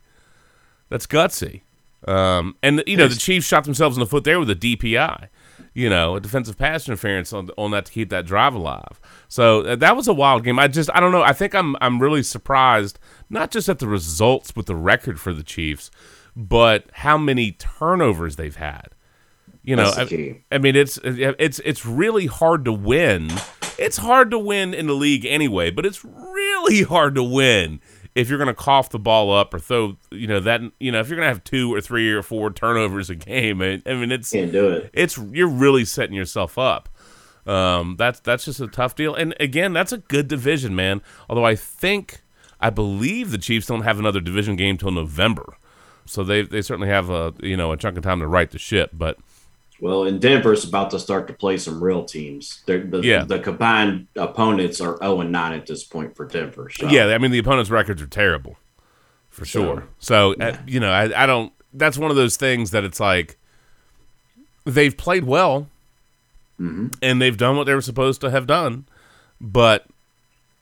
That's 0.89 1.07
gutsy. 1.07 1.63
Um, 2.07 2.55
and 2.61 2.83
you 2.85 2.95
know 2.95 3.07
the 3.07 3.15
Chiefs 3.15 3.47
shot 3.47 3.63
themselves 3.63 3.97
in 3.97 4.01
the 4.01 4.05
foot 4.05 4.23
there 4.23 4.39
with 4.39 4.51
a 4.51 4.55
DPI, 4.55 5.29
you 5.73 5.89
know, 5.89 6.15
a 6.15 6.19
defensive 6.19 6.59
pass 6.59 6.87
interference 6.87 7.33
on 7.33 7.49
on 7.57 7.71
that 7.71 7.85
to 7.87 7.91
keep 7.91 8.09
that 8.09 8.27
drive 8.27 8.53
alive. 8.53 9.01
So 9.27 9.61
uh, 9.61 9.75
that 9.77 9.95
was 9.95 10.07
a 10.07 10.13
wild 10.13 10.43
game. 10.43 10.59
I 10.59 10.67
just 10.67 10.89
I 10.93 10.99
don't 10.99 11.11
know. 11.11 11.23
I 11.23 11.33
think 11.33 11.55
I'm 11.55 11.75
I'm 11.81 11.99
really 11.99 12.21
surprised 12.23 12.99
not 13.29 13.51
just 13.51 13.67
at 13.67 13.79
the 13.79 13.87
results 13.87 14.55
with 14.55 14.67
the 14.67 14.75
record 14.75 15.19
for 15.19 15.33
the 15.33 15.43
Chiefs, 15.43 15.91
but 16.35 16.85
how 16.93 17.17
many 17.17 17.51
turnovers 17.51 18.35
they've 18.35 18.55
had. 18.55 18.89
You 19.63 19.75
know, 19.75 19.91
I. 19.95 20.05
I 20.51 20.57
mean 20.57 20.75
it's 20.75 20.99
it's 21.03 21.59
it's 21.59 21.85
really 21.85 22.25
hard 22.25 22.65
to 22.65 22.73
win. 22.73 23.29
It's 23.77 23.97
hard 23.97 24.31
to 24.31 24.39
win 24.39 24.73
in 24.73 24.87
the 24.87 24.93
league 24.93 25.25
anyway, 25.25 25.71
but 25.71 25.85
it's 25.85 26.03
really 26.03 26.83
hard 26.83 27.15
to 27.15 27.23
win 27.23 27.79
if 28.15 28.29
you're 28.29 28.37
going 28.37 28.47
to 28.47 28.53
cough 28.53 28.89
the 28.89 28.99
ball 28.99 29.33
up 29.33 29.53
or 29.53 29.59
throw, 29.59 29.97
you 30.11 30.27
know, 30.27 30.39
that, 30.39 30.61
you 30.79 30.91
know, 30.91 30.99
if 30.99 31.07
you're 31.07 31.15
going 31.15 31.27
to 31.27 31.33
have 31.33 31.43
two 31.43 31.73
or 31.73 31.79
three 31.79 32.11
or 32.11 32.21
four 32.21 32.51
turnovers 32.51 33.09
a 33.09 33.15
game, 33.15 33.61
I, 33.61 33.81
I 33.85 33.93
mean, 33.93 34.11
it's, 34.11 34.31
Can't 34.31 34.51
do 34.51 34.69
it. 34.71 34.89
it's, 34.93 35.17
you're 35.17 35.47
really 35.47 35.85
setting 35.85 36.15
yourself 36.15 36.57
up. 36.57 36.89
Um, 37.45 37.95
that's, 37.97 38.19
that's 38.19 38.45
just 38.45 38.59
a 38.59 38.67
tough 38.67 38.95
deal. 38.95 39.15
And 39.15 39.35
again, 39.39 39.73
that's 39.73 39.91
a 39.91 39.99
good 39.99 40.27
division, 40.27 40.75
man. 40.75 41.01
Although 41.29 41.45
I 41.45 41.55
think, 41.55 42.21
I 42.59 42.69
believe 42.69 43.31
the 43.31 43.37
Chiefs 43.37 43.67
don't 43.67 43.83
have 43.83 43.99
another 43.99 44.19
division 44.19 44.55
game 44.55 44.77
till 44.77 44.91
November. 44.91 45.55
So 46.05 46.23
they, 46.23 46.41
they 46.41 46.61
certainly 46.61 46.89
have 46.89 47.09
a, 47.09 47.33
you 47.41 47.55
know, 47.55 47.71
a 47.71 47.77
chunk 47.77 47.95
of 47.95 48.03
time 48.03 48.19
to 48.19 48.27
right 48.27 48.49
the 48.49 48.57
ship, 48.57 48.89
but 48.93 49.17
Well, 49.81 50.03
and 50.05 50.19
Denver's 50.19 50.65
about 50.65 50.91
to 50.91 50.99
start 50.99 51.27
to 51.27 51.33
play 51.33 51.57
some 51.57 51.81
real 51.83 52.03
teams. 52.03 52.61
They're, 52.65 52.83
the, 52.83 52.99
Yeah. 53.01 53.23
the 53.23 53.39
combined 53.39 54.07
opponents 54.15 54.81
are 54.81 54.97
0 54.97 55.21
and 55.21 55.31
9 55.31 55.53
at 55.53 55.65
this 55.65 55.83
point 55.83 56.15
for 56.15 56.25
Denver. 56.25 56.69
So. 56.69 56.87
Yeah, 56.87 57.05
I 57.07 57.17
mean 57.17 57.31
the 57.31 57.39
opponent's 57.39 57.69
records 57.69 58.01
are 58.01 58.07
terrible, 58.07 58.57
for 59.29 59.45
sure. 59.45 59.85
So 59.99 60.33
uh, 60.35 60.57
you 60.67 60.79
know, 60.79 60.91
I, 60.91 61.23
I 61.23 61.25
don't. 61.25 61.53
That's 61.73 61.97
one 61.97 62.09
of 62.11 62.17
those 62.17 62.35
things 62.35 62.71
that 62.71 62.83
it's 62.83 62.99
like 62.99 63.37
they've 64.65 64.95
played 64.95 65.23
well, 65.25 65.67
and 66.57 67.21
they've 67.21 67.37
done 67.37 67.55
what 67.55 67.63
they 67.65 67.73
were 67.73 67.81
supposed 67.81 68.19
to 68.21 68.29
have 68.31 68.45
done, 68.45 68.85
but 69.39 69.85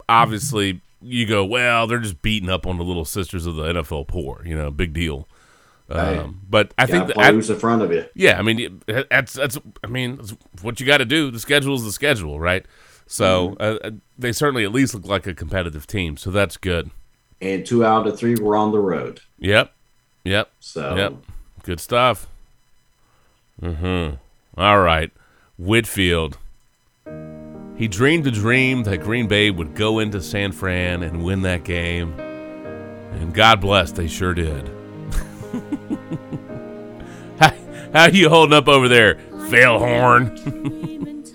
obviously 0.08 0.82
you 1.02 1.26
go, 1.26 1.44
well, 1.44 1.88
they're 1.88 2.00
just 2.00 2.22
beating 2.22 2.50
up 2.50 2.68
on 2.68 2.78
the 2.78 2.84
little 2.84 3.06
sisters 3.06 3.46
of 3.46 3.56
the 3.56 3.64
NFL 3.64 4.08
poor. 4.08 4.42
You 4.46 4.56
know, 4.56 4.70
big 4.72 4.94
deal. 4.94 5.28
Hey. 5.90 6.18
Um, 6.18 6.42
but 6.50 6.74
I 6.78 6.84
I 6.84 6.86
think 6.86 7.08
think 7.08 7.18
that, 7.18 7.34
who's 7.34 7.50
in 7.50 7.58
front 7.58 7.82
of 7.82 7.94
you. 7.94 8.06
yeah, 8.14 8.38
I 8.38 8.42
mean 8.42 8.82
that's 9.10 9.34
that's 9.34 9.58
I 9.84 9.88
mean 9.88 10.18
that's 10.18 10.36
what 10.62 10.80
you 10.80 10.86
got 10.86 10.98
to 10.98 11.06
do. 11.06 11.32
The 11.32 11.40
schedule 11.40 11.76
is 11.76 11.84
the 11.84 11.94
schedule, 11.94 12.40
right? 12.40 12.66
So 13.06 13.56
uh, 13.60 13.78
uh, 13.84 13.92
they 14.18 14.34
certainly 14.34 14.66
at 14.66 14.74
least 14.74 14.94
look 14.94 15.06
like 15.06 15.26
a 15.28 15.34
competitive 15.34 15.88
team. 15.88 16.18
So 16.18 16.30
that's 16.30 16.58
good. 16.58 16.92
And 17.40 17.66
two 17.66 17.86
out 17.86 18.06
of 18.06 18.20
three 18.20 18.36
were 18.36 18.58
on 18.58 18.72
the 18.72 18.80
road. 18.80 19.22
Yep. 19.40 19.72
Yep. 20.26 20.52
So 20.60 20.96
Yep. 20.96 21.14
Good 21.64 21.80
stuff. 21.80 22.28
Mm-hmm. 23.62 24.16
All 24.60 24.80
right. 24.82 25.12
Whitfield. 25.58 26.38
He 27.78 27.88
dreamed 27.88 28.28
a 28.28 28.32
dream 28.32 28.84
that 28.84 28.98
Green 29.04 29.28
Bay 29.28 29.52
would 29.52 29.76
go 29.76 30.00
into 30.00 30.22
San 30.22 30.52
Fran 30.52 31.04
and 31.04 31.24
win 31.24 31.44
that 31.44 31.64
game. 31.64 32.14
And 32.20 33.34
God 33.34 33.62
bless, 33.62 33.92
they 33.92 34.08
sure 34.08 34.34
did. 34.34 34.70
How, 37.94 38.02
how 38.02 38.08
you 38.08 38.30
holding 38.30 38.54
up 38.54 38.68
over 38.68 38.88
there, 38.88 39.16
Failhorn? 39.50 40.34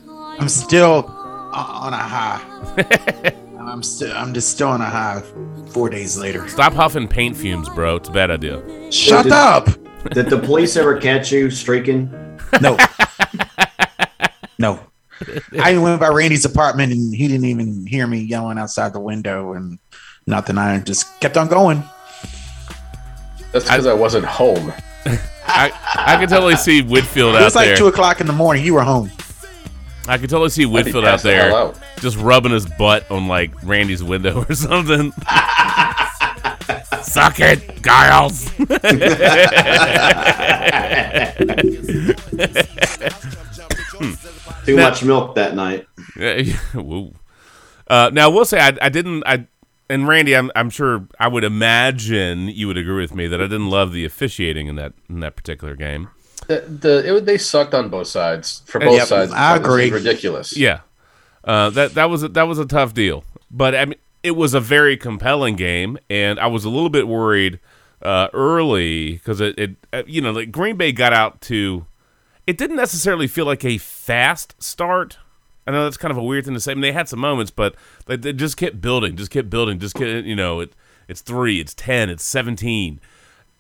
I'm 0.41 0.49
still 0.49 1.07
uh, 1.09 1.81
on 1.83 1.93
a 1.93 1.97
high. 1.97 3.33
I'm 3.59 3.83
still. 3.83 4.13
I'm 4.17 4.35
just 4.35 4.51
still 4.51 4.69
on 4.69 4.81
a 4.81 4.87
high. 4.87 5.23
Four 5.71 5.89
days 5.89 6.19
later. 6.19 6.47
Stop 6.49 6.73
huffing 6.73 7.09
paint 7.09 7.37
fumes, 7.37 7.69
bro. 7.71 7.97
It's 7.97 8.09
a 8.09 8.13
bad 8.13 8.31
idea. 8.31 8.63
Shut 8.91 9.25
did- 9.25 9.33
up. 9.33 9.69
Did 10.11 10.31
the 10.31 10.39
police 10.39 10.77
ever 10.77 10.99
catch 10.99 11.31
you 11.31 11.51
streaking? 11.51 12.11
No. 12.61 12.77
no. 14.59 14.81
I 15.61 15.79
went 15.79 16.01
by 16.01 16.09
Randy's 16.09 16.45
apartment 16.45 16.93
and 16.93 17.15
he 17.15 17.29
didn't 17.29 17.47
even 17.47 17.87
hear 17.87 18.07
me 18.09 18.19
yelling 18.19 18.59
outside 18.59 18.93
the 18.93 19.01
window 19.01 19.53
and 19.53 19.79
nothing. 20.27 20.59
I 20.59 20.81
just 20.81 21.21
kept 21.21 21.37
on 21.37 21.47
going. 21.47 21.85
That's 23.53 23.65
because 23.67 23.87
I, 23.87 23.95
wasn't 23.95 24.25
home. 24.25 24.73
I, 25.47 25.73
I 25.95 26.17
can 26.17 26.29
totally 26.29 26.57
see 26.57 26.83
Whitfield 26.83 27.31
out 27.31 27.33
there. 27.35 27.43
It 27.43 27.45
was 27.45 27.55
like 27.55 27.67
there. 27.69 27.77
two 27.77 27.87
o'clock 27.89 28.21
in 28.21 28.27
the 28.27 28.33
morning. 28.33 28.65
You 28.65 28.75
were 28.75 28.83
home. 28.83 29.11
I 30.09 30.19
can 30.19 30.29
totally 30.29 30.51
see 30.51 30.67
Whitfield 30.67 31.05
out 31.05 31.11
passed 31.13 31.23
the 31.25 31.29
there 31.31 31.53
out. 31.55 31.79
just 32.01 32.17
rubbing 32.17 32.53
his 32.53 32.67
butt 32.67 33.09
on 33.11 33.29
like 33.29 33.53
Randy's 33.63 34.03
window 34.03 34.45
or 34.49 34.55
something. 34.55 35.13
Suck 37.03 37.39
it, 37.41 37.83
Giles. 37.83 38.51
Too 44.65 44.77
Now- 44.77 44.89
much 44.91 45.03
milk 45.05 45.35
that 45.37 45.55
night. 45.55 45.87
Uh, 47.89 48.11
now, 48.11 48.31
we'll 48.31 48.45
say 48.47 48.59
I, 48.59 48.73
I 48.81 48.89
didn't. 48.89 49.23
I 49.27 49.47
and 49.93 50.09
Randy, 50.09 50.35
I'm, 50.35 50.51
I'm 50.57 50.71
sure 50.71 51.07
I 51.21 51.29
would 51.29 51.45
imagine 51.45 52.49
you 52.49 52.67
would 52.67 52.79
agree 52.79 53.01
with 53.03 53.15
me 53.15 53.27
that 53.27 53.41
I 53.41 53.45
didn't 53.45 53.71
love 53.71 53.93
the 53.93 54.05
officiating 54.05 54.67
in 54.67 54.77
that 54.77 54.95
in 55.09 55.21
that 55.21 55.37
particular 55.37 55.77
game. 55.77 56.09
The, 56.49 56.61
the 56.61 57.17
it, 57.17 57.27
they 57.27 57.39
sucked 57.39 57.75
on 57.75 57.89
both 57.89 58.09
sides 58.09 58.63
for 58.67 58.81
both 58.81 58.95
Yep, 58.97 59.07
sides. 59.09 59.33
I 59.33 59.59
This 59.59 59.61
is 59.61 59.67
agree. 59.67 59.91
ridiculous. 59.91 60.57
Yeah, 60.57 60.81
uh, 61.45 61.71
that 61.71 61.95
that 61.95 62.11
was 62.11 62.23
a, 62.23 62.29
that 62.29 62.45
was 62.45 62.59
a 62.59 62.67
tough 62.67 62.95
deal, 62.95 63.25
but 63.51 63.75
I 63.75 63.85
mean, 63.85 63.99
it 64.23 64.33
was 64.33 64.55
a 64.55 64.61
very 64.61 64.97
compelling 64.97 65.57
game, 65.57 65.99
and 66.11 66.41
I 66.41 66.47
was 66.47 66.65
a 66.65 66.71
little 66.71 66.91
bit 66.91 67.07
worried 67.07 67.61
uh, 68.03 68.29
early 68.33 69.13
because 69.13 69.41
it, 69.41 69.59
it 69.59 69.77
uh, 69.93 70.03
you 70.07 70.21
know 70.21 70.33
like 70.33 70.51
Green 70.51 70.77
Bay 70.77 70.93
got 70.93 71.13
out 71.13 71.41
to. 71.43 71.87
It 72.45 72.59
didn't 72.59 72.77
necessarily 72.77 73.29
feel 73.29 73.45
like 73.47 73.65
a 73.65 73.79
fast 73.79 74.61
start. 74.61 75.19
I 75.67 75.71
know 75.71 75.85
that's 75.85 75.97
kind 75.97 76.11
of 76.11 76.19
a 76.19 76.23
weird 76.23 76.45
thing 76.45 76.55
to 76.55 76.61
say. 76.61 76.73
I 76.73 76.75
mean, 76.75 76.83
they 76.83 76.93
had 76.93 77.09
some 77.09 77.21
moments, 77.21 77.51
but 77.51 77.75
they, 78.07 78.17
they 78.17 78.33
just 78.33 78.57
kept 78.57 78.81
building, 78.81 79.17
just 79.17 79.31
kept 79.31 79.49
building, 79.49 79.79
just 79.79 79.95
kept, 79.95 80.27
you 80.27 80.35
know, 80.35 80.61
it, 80.61 80.75
it's 81.09 81.21
three, 81.21 81.61
it's 81.61 81.75
ten, 81.75 82.11
it's 82.11 82.25
seventeen, 82.25 83.01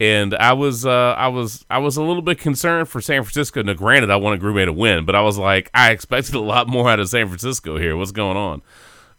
and 0.00 0.34
I 0.34 0.52
was, 0.52 0.84
uh, 0.84 1.14
I 1.16 1.28
was, 1.28 1.64
I 1.70 1.78
was 1.78 1.96
a 1.96 2.02
little 2.02 2.22
bit 2.22 2.38
concerned 2.38 2.88
for 2.88 3.00
San 3.00 3.22
Francisco. 3.22 3.62
Now, 3.62 3.74
granted, 3.74 4.10
I 4.10 4.16
wanted 4.16 4.40
Green 4.40 4.56
Bay 4.56 4.64
to 4.64 4.72
win, 4.72 5.04
but 5.04 5.14
I 5.14 5.20
was 5.20 5.38
like, 5.38 5.70
I 5.74 5.92
expected 5.92 6.34
a 6.34 6.40
lot 6.40 6.68
more 6.68 6.88
out 6.88 6.98
of 6.98 7.08
San 7.08 7.28
Francisco 7.28 7.78
here. 7.78 7.96
What's 7.96 8.12
going 8.12 8.36
on? 8.36 8.62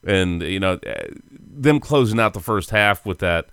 and 0.05 0.41
you 0.41 0.59
know 0.59 0.79
eh, 0.83 1.07
them 1.31 1.79
closing 1.79 2.19
out 2.19 2.33
the 2.33 2.39
first 2.39 2.69
half 2.69 3.05
with 3.05 3.19
that. 3.19 3.47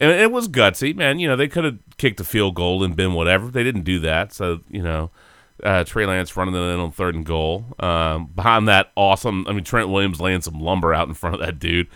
And 0.00 0.10
it 0.10 0.32
was 0.32 0.48
gutsy, 0.48 0.94
man. 0.94 1.18
You 1.18 1.28
know 1.28 1.36
they 1.36 1.48
could 1.48 1.64
have 1.64 1.78
kicked 1.98 2.20
a 2.20 2.24
field 2.24 2.54
goal 2.54 2.82
and 2.82 2.96
been 2.96 3.14
whatever. 3.14 3.48
They 3.48 3.62
didn't 3.62 3.84
do 3.84 4.00
that, 4.00 4.32
so 4.32 4.60
you 4.68 4.82
know 4.82 5.10
uh, 5.64 5.84
Trey 5.84 6.06
Lance 6.06 6.36
running 6.36 6.54
it 6.54 6.58
in 6.58 6.80
on 6.80 6.92
third 6.92 7.14
and 7.14 7.24
goal. 7.24 7.64
Um, 7.78 8.26
behind 8.26 8.68
that, 8.68 8.92
awesome. 8.96 9.46
I 9.48 9.52
mean, 9.52 9.64
Trent 9.64 9.88
Williams 9.88 10.20
laying 10.20 10.42
some 10.42 10.60
lumber 10.60 10.92
out 10.92 11.08
in 11.08 11.14
front 11.14 11.34
of 11.34 11.40
that 11.40 11.58
dude, 11.58 11.88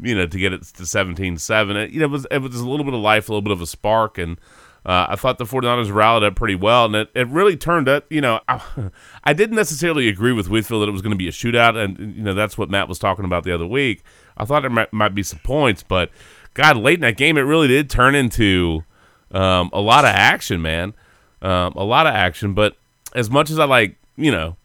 you 0.00 0.14
know, 0.14 0.26
to 0.26 0.38
get 0.38 0.52
it 0.52 0.62
to 0.62 0.86
17 0.86 1.38
7. 1.38 1.76
It, 1.76 1.90
you 1.90 2.00
know, 2.00 2.06
it 2.06 2.10
was, 2.10 2.26
it 2.30 2.38
was 2.38 2.56
a 2.56 2.68
little 2.68 2.84
bit 2.84 2.94
of 2.94 3.00
life, 3.00 3.28
a 3.28 3.32
little 3.32 3.42
bit 3.42 3.52
of 3.52 3.60
a 3.60 3.66
spark. 3.66 4.18
And 4.18 4.38
uh, 4.84 5.06
I 5.10 5.16
thought 5.16 5.38
the 5.38 5.44
49ers 5.44 5.94
rallied 5.94 6.24
up 6.24 6.34
pretty 6.34 6.56
well. 6.56 6.86
And 6.86 6.96
it, 6.96 7.10
it 7.14 7.28
really 7.28 7.56
turned 7.56 7.88
up, 7.88 8.10
you 8.10 8.20
know, 8.20 8.40
I, 8.48 8.60
I 9.24 9.32
didn't 9.32 9.56
necessarily 9.56 10.08
agree 10.08 10.32
with 10.32 10.48
Whitfield 10.48 10.82
that 10.82 10.88
it 10.88 10.92
was 10.92 11.02
going 11.02 11.12
to 11.12 11.16
be 11.16 11.28
a 11.28 11.32
shootout. 11.32 11.76
And, 11.76 12.16
you 12.16 12.22
know, 12.22 12.34
that's 12.34 12.58
what 12.58 12.70
Matt 12.70 12.88
was 12.88 12.98
talking 12.98 13.24
about 13.24 13.44
the 13.44 13.54
other 13.54 13.66
week. 13.66 14.02
I 14.36 14.44
thought 14.44 14.60
there 14.62 14.70
might, 14.70 14.92
might 14.92 15.14
be 15.14 15.22
some 15.22 15.38
points, 15.40 15.84
but 15.84 16.10
God, 16.54 16.76
late 16.76 16.94
in 16.94 17.00
that 17.02 17.16
game, 17.16 17.38
it 17.38 17.42
really 17.42 17.68
did 17.68 17.88
turn 17.88 18.14
into 18.14 18.84
um, 19.30 19.70
a 19.72 19.80
lot 19.80 20.04
of 20.04 20.10
action, 20.10 20.60
man. 20.60 20.94
Um, 21.40 21.72
a 21.74 21.84
lot 21.84 22.06
of 22.06 22.14
action, 22.14 22.54
but 22.54 22.76
as 23.14 23.30
much 23.30 23.50
as 23.50 23.58
I 23.58 23.64
like, 23.64 23.96
you 24.16 24.30
know, 24.30 24.56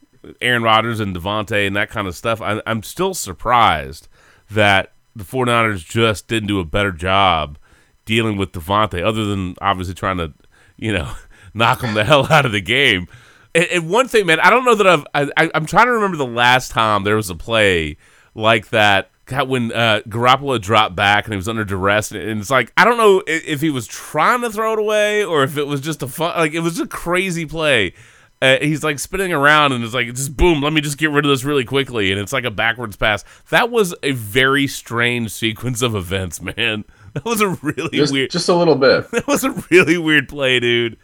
Aaron 0.41 0.63
Rodgers 0.63 0.99
and 0.99 1.15
Davante 1.15 1.65
and 1.65 1.75
that 1.75 1.89
kind 1.89 2.07
of 2.07 2.15
stuff, 2.15 2.41
I, 2.41 2.61
I'm 2.65 2.83
still 2.83 3.13
surprised 3.13 4.07
that 4.51 4.93
the 5.15 5.23
49ers 5.23 5.85
just 5.85 6.27
didn't 6.27 6.47
do 6.47 6.59
a 6.59 6.65
better 6.65 6.91
job 6.91 7.57
dealing 8.05 8.37
with 8.37 8.51
Davante, 8.51 9.03
other 9.03 9.25
than 9.25 9.55
obviously 9.61 9.93
trying 9.93 10.17
to, 10.17 10.33
you 10.77 10.93
know, 10.93 11.13
knock 11.53 11.81
him 11.81 11.93
the 11.93 12.03
hell 12.03 12.31
out 12.31 12.45
of 12.45 12.51
the 12.51 12.61
game. 12.61 13.07
And, 13.53 13.65
and 13.65 13.89
one 13.89 14.07
thing, 14.07 14.25
man, 14.25 14.39
I 14.39 14.49
don't 14.49 14.65
know 14.65 14.75
that 14.75 14.87
I've, 14.87 15.05
I, 15.13 15.51
I'm 15.53 15.65
trying 15.65 15.87
to 15.87 15.91
remember 15.91 16.17
the 16.17 16.25
last 16.25 16.71
time 16.71 17.03
there 17.03 17.15
was 17.15 17.29
a 17.29 17.35
play 17.35 17.97
like 18.35 18.69
that 18.69 19.09
God, 19.27 19.49
when 19.49 19.73
uh, 19.73 20.01
Garoppolo 20.07 20.59
dropped 20.59 20.95
back 20.95 21.25
and 21.25 21.33
he 21.33 21.35
was 21.35 21.49
under 21.49 21.65
duress, 21.65 22.11
and 22.11 22.39
it's 22.39 22.49
like 22.49 22.71
I 22.77 22.85
don't 22.85 22.97
know 22.97 23.21
if 23.27 23.59
he 23.59 23.69
was 23.69 23.85
trying 23.85 24.41
to 24.41 24.49
throw 24.49 24.73
it 24.73 24.79
away 24.79 25.23
or 25.23 25.43
if 25.43 25.57
it 25.57 25.67
was 25.67 25.81
just 25.81 26.01
a 26.01 26.07
fun, 26.07 26.37
like 26.37 26.53
it 26.53 26.61
was 26.61 26.79
a 26.79 26.87
crazy 26.87 27.45
play 27.45 27.93
uh, 28.41 28.57
he's 28.61 28.83
like 28.83 28.99
spinning 28.99 29.33
around 29.33 29.71
and 29.71 29.83
it's 29.83 29.93
like 29.93 30.07
just 30.13 30.37
boom 30.37 30.61
let 30.61 30.73
me 30.73 30.81
just 30.81 30.97
get 30.97 31.09
rid 31.11 31.25
of 31.25 31.29
this 31.29 31.43
really 31.43 31.65
quickly. 31.65 32.11
And 32.11 32.19
it's 32.19 32.33
like 32.33 32.43
a 32.43 32.51
backwards 32.51 32.95
pass. 32.95 33.23
That 33.49 33.69
was 33.69 33.95
a 34.03 34.11
very 34.11 34.67
strange 34.67 35.31
sequence 35.31 35.81
of 35.81 35.95
events 35.95 36.41
man. 36.57 36.85
That 37.13 37.25
was 37.25 37.41
a 37.41 37.49
really 37.49 37.97
just, 37.97 38.13
weird 38.13 38.29
just 38.29 38.49
a 38.49 38.55
little 38.55 38.75
bit. 38.75 39.09
That 39.11 39.27
was 39.27 39.43
a 39.43 39.51
really 39.71 39.97
weird 39.97 40.29
play 40.29 40.59
dude. 40.59 40.97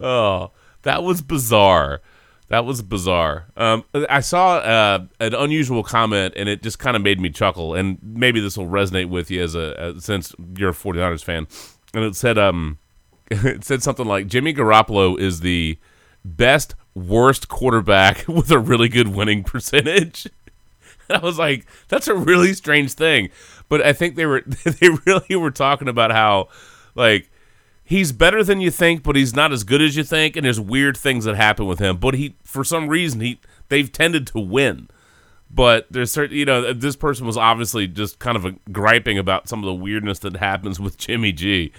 Oh 0.00 0.52
that 0.82 1.02
was 1.02 1.22
bizarre. 1.22 2.00
That 2.48 2.64
was 2.64 2.80
bizarre. 2.80 3.46
Um, 3.56 3.84
i 4.08 4.20
saw 4.20 4.58
uh, 4.58 5.04
an 5.18 5.34
unusual 5.34 5.82
comment 5.82 6.34
and 6.36 6.48
it 6.48 6.62
just 6.62 6.78
kind 6.78 6.94
of 6.94 7.02
made 7.02 7.18
me 7.18 7.28
chuckle. 7.28 7.74
And 7.74 7.98
maybe 8.02 8.38
this 8.38 8.56
will 8.56 8.68
resonate 8.68 9.08
with 9.08 9.32
you 9.32 9.42
as 9.42 9.56
a 9.56 9.74
as, 9.78 10.04
since 10.04 10.34
you're 10.56 10.70
a 10.70 10.74
49ers 10.74 11.24
fan. 11.24 11.48
And 11.94 12.04
it 12.04 12.14
said 12.14 12.38
um 12.38 12.78
it 13.30 13.64
said 13.64 13.82
something 13.82 14.06
like 14.06 14.28
jimmy 14.28 14.54
garoppolo 14.54 15.18
is 15.18 15.40
the 15.40 15.78
best 16.26 16.74
worst 16.94 17.48
quarterback 17.48 18.24
with 18.28 18.50
a 18.50 18.58
really 18.58 18.88
good 18.88 19.08
winning 19.08 19.44
percentage. 19.44 20.28
I 21.10 21.18
was 21.18 21.38
like, 21.38 21.66
that's 21.88 22.08
a 22.08 22.14
really 22.14 22.52
strange 22.52 22.94
thing. 22.94 23.30
But 23.68 23.82
I 23.82 23.92
think 23.92 24.16
they 24.16 24.26
were 24.26 24.42
they 24.64 24.88
really 25.04 25.36
were 25.36 25.50
talking 25.50 25.88
about 25.88 26.10
how 26.10 26.48
like 26.94 27.30
he's 27.84 28.12
better 28.12 28.42
than 28.42 28.60
you 28.60 28.70
think, 28.70 29.02
but 29.02 29.16
he's 29.16 29.34
not 29.34 29.52
as 29.52 29.64
good 29.64 29.82
as 29.82 29.96
you 29.96 30.04
think, 30.04 30.36
and 30.36 30.44
there's 30.44 30.60
weird 30.60 30.96
things 30.96 31.24
that 31.24 31.36
happen 31.36 31.66
with 31.66 31.78
him. 31.78 31.96
But 31.96 32.14
he 32.14 32.36
for 32.44 32.64
some 32.64 32.88
reason 32.88 33.20
he 33.20 33.40
they've 33.68 33.90
tended 33.90 34.26
to 34.28 34.40
win. 34.40 34.88
But 35.48 35.86
there's 35.90 36.10
certain 36.10 36.36
you 36.36 36.44
know, 36.44 36.72
this 36.72 36.96
person 36.96 37.26
was 37.26 37.36
obviously 37.36 37.86
just 37.86 38.18
kind 38.18 38.36
of 38.36 38.44
a 38.44 38.52
griping 38.72 39.16
about 39.16 39.48
some 39.48 39.60
of 39.60 39.66
the 39.66 39.74
weirdness 39.74 40.18
that 40.20 40.36
happens 40.36 40.80
with 40.80 40.98
Jimmy 40.98 41.32
G. 41.32 41.72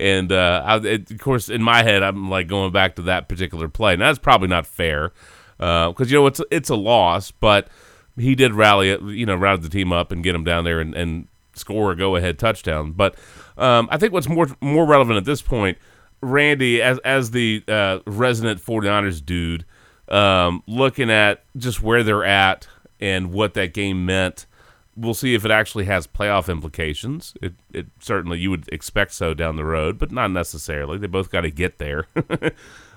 And 0.00 0.32
uh, 0.32 0.62
I, 0.64 0.76
it, 0.78 1.10
of 1.10 1.18
course, 1.18 1.48
in 1.48 1.62
my 1.62 1.82
head, 1.82 2.02
I'm 2.02 2.30
like 2.30 2.48
going 2.48 2.72
back 2.72 2.96
to 2.96 3.02
that 3.02 3.28
particular 3.28 3.68
play. 3.68 3.96
Now 3.96 4.06
that's 4.06 4.18
probably 4.18 4.48
not 4.48 4.66
fair 4.66 5.12
because 5.58 6.00
uh, 6.00 6.04
you 6.06 6.14
know 6.14 6.26
it's 6.26 6.40
it's 6.50 6.70
a 6.70 6.76
loss, 6.76 7.30
but 7.30 7.68
he 8.16 8.34
did 8.34 8.54
rally 8.54 8.90
it, 8.90 9.02
you 9.02 9.26
know, 9.26 9.36
rally 9.36 9.60
the 9.60 9.68
team 9.68 9.92
up 9.92 10.10
and 10.10 10.24
get 10.24 10.34
him 10.34 10.44
down 10.44 10.64
there 10.64 10.80
and, 10.80 10.94
and 10.94 11.28
score 11.54 11.92
a 11.92 11.96
go 11.96 12.16
ahead 12.16 12.38
touchdown. 12.38 12.92
But 12.92 13.16
um, 13.58 13.88
I 13.90 13.98
think 13.98 14.12
what's 14.12 14.28
more 14.28 14.48
more 14.60 14.86
relevant 14.86 15.18
at 15.18 15.24
this 15.24 15.42
point, 15.42 15.76
Randy, 16.22 16.80
as 16.80 16.98
as 17.00 17.30
the 17.32 17.62
uh, 17.68 17.98
resident 18.06 18.64
49ers 18.64 19.24
dude, 19.24 19.64
um, 20.08 20.62
looking 20.66 21.10
at 21.10 21.44
just 21.56 21.82
where 21.82 22.02
they're 22.02 22.24
at 22.24 22.66
and 23.00 23.32
what 23.32 23.54
that 23.54 23.74
game 23.74 24.06
meant 24.06 24.46
we'll 24.96 25.14
see 25.14 25.34
if 25.34 25.44
it 25.44 25.50
actually 25.50 25.84
has 25.84 26.06
playoff 26.06 26.48
implications. 26.48 27.34
It, 27.40 27.54
it 27.72 27.86
certainly 28.00 28.38
you 28.38 28.50
would 28.50 28.68
expect 28.68 29.12
so 29.12 29.34
down 29.34 29.56
the 29.56 29.64
road, 29.64 29.98
but 29.98 30.10
not 30.10 30.30
necessarily. 30.30 30.98
They 30.98 31.06
both 31.06 31.30
got 31.30 31.42
to 31.42 31.50
get 31.50 31.78
there, 31.78 32.06
and 32.14 32.52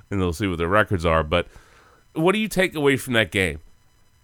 they'll 0.09 0.33
see 0.33 0.47
what 0.47 0.57
their 0.57 0.67
records 0.67 1.05
are. 1.05 1.23
But 1.23 1.47
what 2.13 2.33
do 2.33 2.39
you 2.39 2.47
take 2.47 2.75
away 2.75 2.97
from 2.97 3.13
that 3.13 3.31
game? 3.31 3.59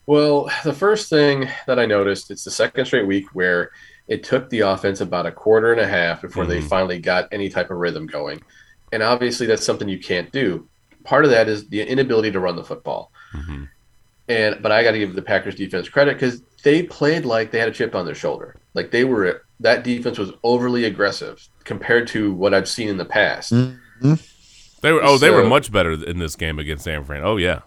Well, 0.06 0.50
the 0.64 0.74
first 0.74 1.10
thing 1.10 1.48
that 1.68 1.78
I 1.78 1.86
noticed, 1.86 2.32
it's 2.32 2.44
the 2.44 2.52
second 2.52 2.86
straight 2.86 3.06
week 3.06 3.36
where 3.36 3.72
it 4.08 4.24
took 4.24 4.50
the 4.50 4.62
offense 4.62 5.02
about 5.02 5.28
a 5.28 5.32
quarter 5.32 5.72
and 5.72 5.80
a 5.80 5.88
half 5.88 6.22
before 6.22 6.44
mm-hmm. 6.44 6.54
they 6.54 6.62
finally 6.62 7.00
got 7.00 7.28
any 7.32 7.48
type 7.48 7.70
of 7.70 7.78
rhythm 7.78 8.08
going. 8.08 8.42
And 8.92 9.04
obviously, 9.04 9.46
that's 9.46 9.64
something 9.64 9.88
you 9.88 10.00
can't 10.00 10.32
do. 10.32 10.68
Part 11.04 11.26
of 11.26 11.32
that 11.32 11.48
is 11.48 11.68
the 11.68 11.82
inability 11.82 12.32
to 12.32 12.40
run 12.40 12.56
the 12.56 12.64
football. 12.64 13.12
Mm-hmm. 13.34 13.66
And 14.30 14.62
but 14.62 14.72
I 14.72 14.84
got 14.84 14.92
to 14.92 15.00
give 15.00 15.16
the 15.16 15.22
Packers 15.24 15.56
defense 15.56 15.90
credit 15.90 16.14
because 16.14 16.42
they 16.64 16.84
played 16.84 17.26
like 17.26 17.52
they 17.52 17.60
had 17.60 17.68
a 17.68 17.74
chip 17.74 17.96
on 17.96 18.06
their 18.06 18.16
shoulder. 18.16 18.56
Like 18.76 18.92
they 18.92 19.04
were 19.04 19.44
that 19.60 19.84
defense 19.84 20.18
was 20.18 20.32
overly 20.44 20.86
aggressive 20.86 21.50
compared 21.64 22.08
to 22.10 22.34
what 22.34 22.54
I've 22.54 22.70
seen 22.70 22.90
in 22.90 22.98
the 22.98 23.06
past. 23.06 23.52
Mm-hmm. 23.52 24.14
They 24.82 24.92
were 24.92 25.04
oh, 25.04 25.18
so, 25.18 25.18
they 25.18 25.32
were 25.32 25.46
much 25.46 25.72
better 25.72 25.92
in 25.92 26.20
this 26.20 26.36
game 26.36 26.60
against 26.60 26.84
San 26.84 27.04
Fran. 27.04 27.24
Oh 27.24 27.38
yeah. 27.38 27.62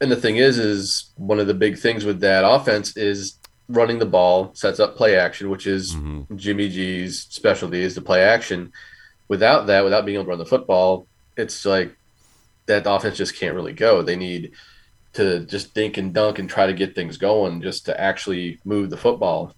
And 0.00 0.10
the 0.10 0.16
thing 0.16 0.36
is, 0.36 0.58
is 0.58 1.12
one 1.16 1.38
of 1.38 1.46
the 1.46 1.54
big 1.54 1.78
things 1.78 2.04
with 2.04 2.20
that 2.20 2.44
offense 2.44 2.96
is 2.96 3.38
running 3.68 3.98
the 3.98 4.06
ball 4.06 4.50
sets 4.54 4.80
up 4.80 4.96
play 4.96 5.16
action, 5.16 5.48
which 5.50 5.66
is 5.66 5.94
mm-hmm. 5.94 6.36
Jimmy 6.36 6.68
G's 6.68 7.26
specialty 7.30 7.80
is 7.80 7.94
the 7.94 8.02
play 8.02 8.22
action. 8.22 8.72
Without 9.28 9.68
that, 9.68 9.84
without 9.84 10.04
being 10.04 10.16
able 10.16 10.24
to 10.24 10.30
run 10.30 10.38
the 10.38 10.44
football, 10.44 11.06
it's 11.36 11.64
like 11.64 11.96
that 12.66 12.84
offense 12.86 13.16
just 13.16 13.36
can't 13.36 13.54
really 13.54 13.72
go. 13.72 14.02
They 14.02 14.16
need 14.16 14.52
to 15.14 15.40
just 15.46 15.74
dink 15.74 15.96
and 15.96 16.12
dunk 16.12 16.38
and 16.38 16.48
try 16.48 16.66
to 16.66 16.72
get 16.72 16.94
things 16.94 17.16
going 17.16 17.62
just 17.62 17.86
to 17.86 18.00
actually 18.00 18.58
move 18.64 18.90
the 18.90 18.96
football. 18.96 19.54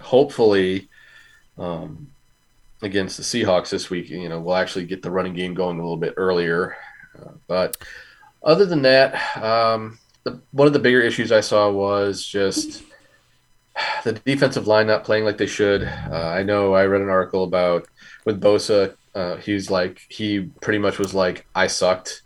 Hopefully, 0.00 0.88
um, 1.58 2.08
against 2.82 3.16
the 3.16 3.22
Seahawks 3.22 3.70
this 3.70 3.90
week, 3.90 4.10
you 4.10 4.28
know, 4.28 4.40
we'll 4.40 4.56
actually 4.56 4.84
get 4.84 5.02
the 5.02 5.10
running 5.10 5.34
game 5.34 5.54
going 5.54 5.78
a 5.78 5.82
little 5.82 5.96
bit 5.96 6.14
earlier. 6.16 6.76
Uh, 7.18 7.32
but 7.46 7.76
other 8.42 8.66
than 8.66 8.82
that, 8.82 9.42
um, 9.42 9.98
the, 10.24 10.40
one 10.52 10.66
of 10.66 10.72
the 10.72 10.78
bigger 10.78 11.00
issues 11.00 11.32
I 11.32 11.40
saw 11.40 11.70
was 11.70 12.24
just 12.24 12.82
the 14.04 14.12
defensive 14.12 14.66
line 14.66 14.86
not 14.86 15.04
playing 15.04 15.24
like 15.24 15.38
they 15.38 15.46
should. 15.46 15.82
Uh, 15.84 16.28
I 16.28 16.42
know 16.42 16.74
I 16.74 16.84
read 16.84 17.00
an 17.00 17.08
article 17.08 17.44
about 17.44 17.88
with 18.24 18.40
Bosa. 18.40 18.96
Uh, 19.14 19.36
he's 19.36 19.70
like 19.70 20.00
he 20.08 20.40
pretty 20.60 20.78
much 20.78 20.98
was 20.98 21.14
like 21.14 21.46
I 21.54 21.68
sucked. 21.68 22.22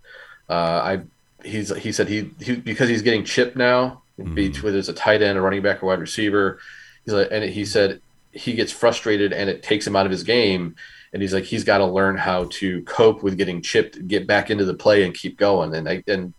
Uh, 0.48 0.52
I 0.52 1.00
he's 1.44 1.74
he 1.76 1.92
said 1.92 2.08
he, 2.08 2.30
he 2.40 2.56
because 2.56 2.88
he's 2.88 3.02
getting 3.02 3.24
chipped 3.24 3.56
now, 3.56 4.02
mm-hmm. 4.18 4.64
whether 4.64 4.78
it's 4.78 4.88
a 4.88 4.94
tight 4.94 5.22
end, 5.22 5.38
a 5.38 5.40
running 5.40 5.62
back, 5.62 5.82
a 5.82 5.86
wide 5.86 6.00
receiver. 6.00 6.58
He's 7.04 7.14
like, 7.14 7.28
and 7.30 7.44
he 7.44 7.64
said 7.64 8.00
he 8.32 8.54
gets 8.54 8.72
frustrated 8.72 9.32
and 9.32 9.48
it 9.48 9.62
takes 9.62 9.86
him 9.86 9.96
out 9.96 10.06
of 10.06 10.12
his 10.12 10.22
game. 10.22 10.76
And 11.12 11.22
he's 11.22 11.32
like, 11.32 11.44
he's 11.44 11.64
got 11.64 11.78
to 11.78 11.86
learn 11.86 12.18
how 12.18 12.44
to 12.52 12.82
cope 12.82 13.22
with 13.22 13.38
getting 13.38 13.62
chipped, 13.62 14.06
get 14.06 14.26
back 14.26 14.50
into 14.50 14.66
the 14.66 14.74
play, 14.74 15.04
and 15.04 15.14
keep 15.14 15.38
going. 15.38 15.74
And 15.74 15.88
I 15.88 16.04
and 16.06 16.34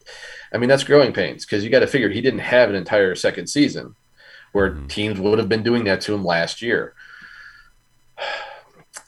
I 0.53 0.57
mean 0.57 0.69
that's 0.69 0.83
growing 0.83 1.13
pains 1.13 1.45
because 1.45 1.63
you 1.63 1.69
got 1.69 1.79
to 1.79 1.88
figure 1.88 2.09
he 2.09 2.21
didn't 2.21 2.39
have 2.39 2.69
an 2.69 2.75
entire 2.75 3.15
second 3.15 3.47
season 3.47 3.95
where 4.51 4.71
mm-hmm. 4.71 4.88
teams 4.88 5.19
would 5.19 5.39
have 5.39 5.49
been 5.49 5.63
doing 5.63 5.85
that 5.85 6.01
to 6.01 6.13
him 6.13 6.23
last 6.23 6.62
year. 6.62 6.93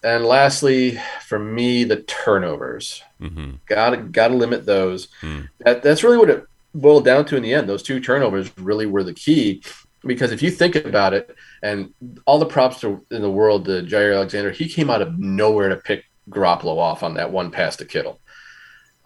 And 0.04 0.26
lastly, 0.26 1.00
for 1.28 1.38
me, 1.38 1.84
the 1.84 1.98
turnovers. 2.04 3.04
Mm-hmm. 3.22 3.52
Gotta 3.68 3.98
gotta 3.98 4.34
limit 4.34 4.66
those. 4.66 5.10
Mm. 5.22 5.50
That, 5.60 5.84
that's 5.84 6.04
really 6.04 6.18
what 6.18 6.30
it 6.30 6.46
boiled 6.74 7.06
down 7.06 7.26
to 7.26 7.38
in 7.38 7.44
the 7.44 7.54
end. 7.54 7.70
Those 7.70 7.84
two 7.84 8.00
turnovers 8.00 8.56
really 8.58 8.86
were 8.86 9.04
the 9.04 9.14
key. 9.14 9.62
Because 10.04 10.32
if 10.32 10.42
you 10.42 10.50
think 10.50 10.76
about 10.76 11.14
it, 11.14 11.36
and 11.62 11.94
all 12.26 12.40
the 12.40 12.46
props 12.48 12.80
to, 12.82 13.06
in 13.12 13.22
the 13.22 13.30
world 13.30 13.66
to 13.66 13.84
Jaire 13.84 14.16
Alexander, 14.16 14.50
he 14.50 14.68
came 14.68 14.90
out 14.90 15.04
of 15.04 15.20
nowhere 15.20 15.70
to 15.70 15.76
pick 15.76 16.06
Garoppolo 16.32 16.78
off 16.78 17.04
on 17.04 17.14
that 17.16 17.32
one 17.32 17.52
pass 17.52 17.76
to 17.76 17.86
Kittle. 17.86 18.20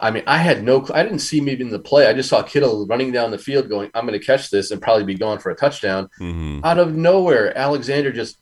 I 0.00 0.10
mean, 0.10 0.22
I 0.26 0.38
had 0.38 0.62
no, 0.62 0.86
I 0.94 1.02
didn't 1.02 1.18
see 1.18 1.38
him 1.38 1.50
even 1.50 1.68
the 1.68 1.78
play. 1.78 2.06
I 2.06 2.14
just 2.14 2.30
saw 2.30 2.42
Kittle 2.42 2.86
running 2.86 3.12
down 3.12 3.30
the 3.30 3.38
field, 3.38 3.68
going, 3.68 3.90
"I'm 3.94 4.06
going 4.06 4.18
to 4.18 4.24
catch 4.24 4.50
this 4.50 4.70
and 4.70 4.80
probably 4.80 5.04
be 5.04 5.14
gone 5.14 5.38
for 5.38 5.50
a 5.50 5.56
touchdown." 5.56 6.08
Mm-hmm. 6.20 6.60
Out 6.64 6.78
of 6.78 6.94
nowhere, 6.94 7.56
Alexander 7.56 8.12
just 8.12 8.38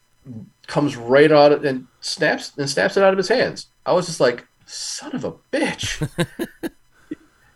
comes 0.66 0.96
right 0.96 1.30
out 1.30 1.64
and 1.64 1.86
snaps 2.00 2.52
and 2.56 2.68
snaps 2.68 2.96
it 2.96 3.02
out 3.02 3.12
of 3.12 3.18
his 3.18 3.28
hands. 3.28 3.66
I 3.84 3.92
was 3.92 4.06
just 4.06 4.20
like, 4.20 4.46
son 4.66 5.14
of 5.14 5.24
a 5.24 5.32
bitch. 5.52 6.08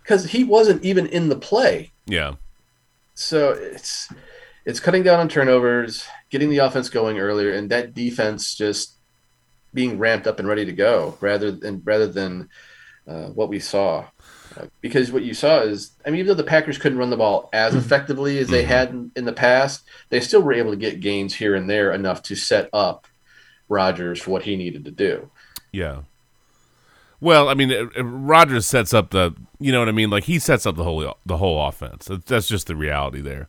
Because 0.03 0.25
he 0.25 0.43
wasn't 0.43 0.83
even 0.83 1.07
in 1.07 1.29
the 1.29 1.37
play. 1.37 1.93
Yeah. 2.07 2.37
So 3.13 3.53
it's 3.53 4.11
it's 4.65 4.81
cutting 4.81 5.03
down 5.03 5.21
on 5.21 5.29
turnovers, 5.29 6.07
getting 6.31 6.49
the 6.49 6.59
offense 6.59 6.89
going 6.89 7.19
earlier, 7.19 7.53
and 7.53 7.69
that 7.69 7.93
defense 7.93 8.55
just 8.55 8.97
being 9.75 9.99
ramped 9.99 10.27
up 10.27 10.39
and 10.39 10.49
ready 10.49 10.65
to 10.65 10.73
go 10.73 11.19
rather 11.21 11.51
than 11.51 11.83
rather 11.85 12.07
than 12.07 12.49
uh, 13.07 13.27
what 13.27 13.51
we 13.51 13.61
saw. 13.61 14.07
Because 14.81 15.13
what 15.13 15.23
you 15.23 15.35
saw 15.35 15.61
is, 15.61 15.93
I 16.05 16.11
mean, 16.11 16.21
even 16.21 16.29
though 16.29 16.43
the 16.43 16.45
Packers 16.45 16.79
couldn't 16.79 16.99
run 16.99 17.11
the 17.11 17.17
ball 17.17 17.49
as 17.53 17.75
effectively 17.75 18.39
as 18.39 18.49
they 18.49 18.65
had 18.65 18.91
in, 18.91 19.11
in 19.17 19.25
the 19.25 19.33
past, 19.33 19.85
they 20.09 20.21
still 20.21 20.43
were 20.43 20.53
able 20.53 20.71
to 20.71 20.77
get 20.77 21.01
gains 21.01 21.35
here 21.35 21.55
and 21.55 21.69
there 21.69 21.93
enough 21.93 22.23
to 22.25 22.35
set 22.35 22.69
up 22.73 23.07
Rodgers 23.69 24.23
for 24.23 24.31
what 24.31 24.43
he 24.43 24.57
needed 24.57 24.85
to 24.85 24.91
do. 24.91 25.31
Yeah. 25.73 26.03
Well, 27.21 27.49
I 27.49 27.55
mean, 27.55 27.73
uh, 27.73 27.89
uh, 27.99 28.05
Rodgers 28.05 28.67
sets 28.67 28.95
up 28.95 29.11
the, 29.11 29.35
you 29.59 29.73
know 29.73 29.81
what 29.81 29.89
I 29.89 29.93
mean? 29.93 30.11
Like 30.11 30.25
he 30.25 30.39
sets 30.39 30.67
up 30.67 30.77
the 30.77 30.85
whole 30.85 31.17
the 31.27 31.37
whole 31.37 31.67
offense. 31.67 32.09
That's 32.27 32.49
just 32.49 32.69
the 32.69 32.77
reality 32.77 33.21
there. 33.21 33.49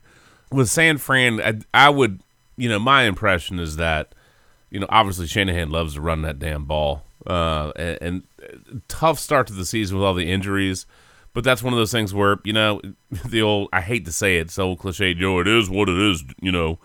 With 0.51 0.69
San 0.69 0.97
Fran, 0.97 1.39
I, 1.41 1.59
I 1.73 1.89
would, 1.89 2.21
you 2.57 2.67
know, 2.67 2.79
my 2.79 3.03
impression 3.03 3.59
is 3.59 3.75
that, 3.75 4.13
you 4.71 4.79
know, 4.79 4.87
obviously 4.89 5.27
Shanahan 5.27 5.69
loves 5.69 5.93
to 5.93 6.01
run 6.01 6.23
that 6.23 6.39
damn 6.39 6.65
ball, 6.65 7.03
uh, 7.27 7.71
and, 7.75 7.97
and 8.01 8.23
tough 8.87 9.19
start 9.19 9.47
to 9.47 9.53
the 9.53 9.65
season 9.65 9.97
with 9.97 10.05
all 10.05 10.13
the 10.13 10.31
injuries. 10.31 10.85
But 11.33 11.43
that's 11.43 11.61
one 11.61 11.73
of 11.73 11.77
those 11.79 11.91
things 11.91 12.13
where 12.13 12.39
you 12.43 12.53
know 12.53 12.81
the 13.25 13.41
old 13.41 13.69
I 13.71 13.81
hate 13.81 14.05
to 14.05 14.11
say 14.11 14.37
it, 14.37 14.51
so 14.51 14.75
cliche. 14.75 15.09
You 15.09 15.15
know, 15.15 15.39
it 15.39 15.47
is 15.47 15.69
what 15.69 15.89
it 15.89 15.97
is. 15.97 16.23
You 16.41 16.51
know, 16.51 16.79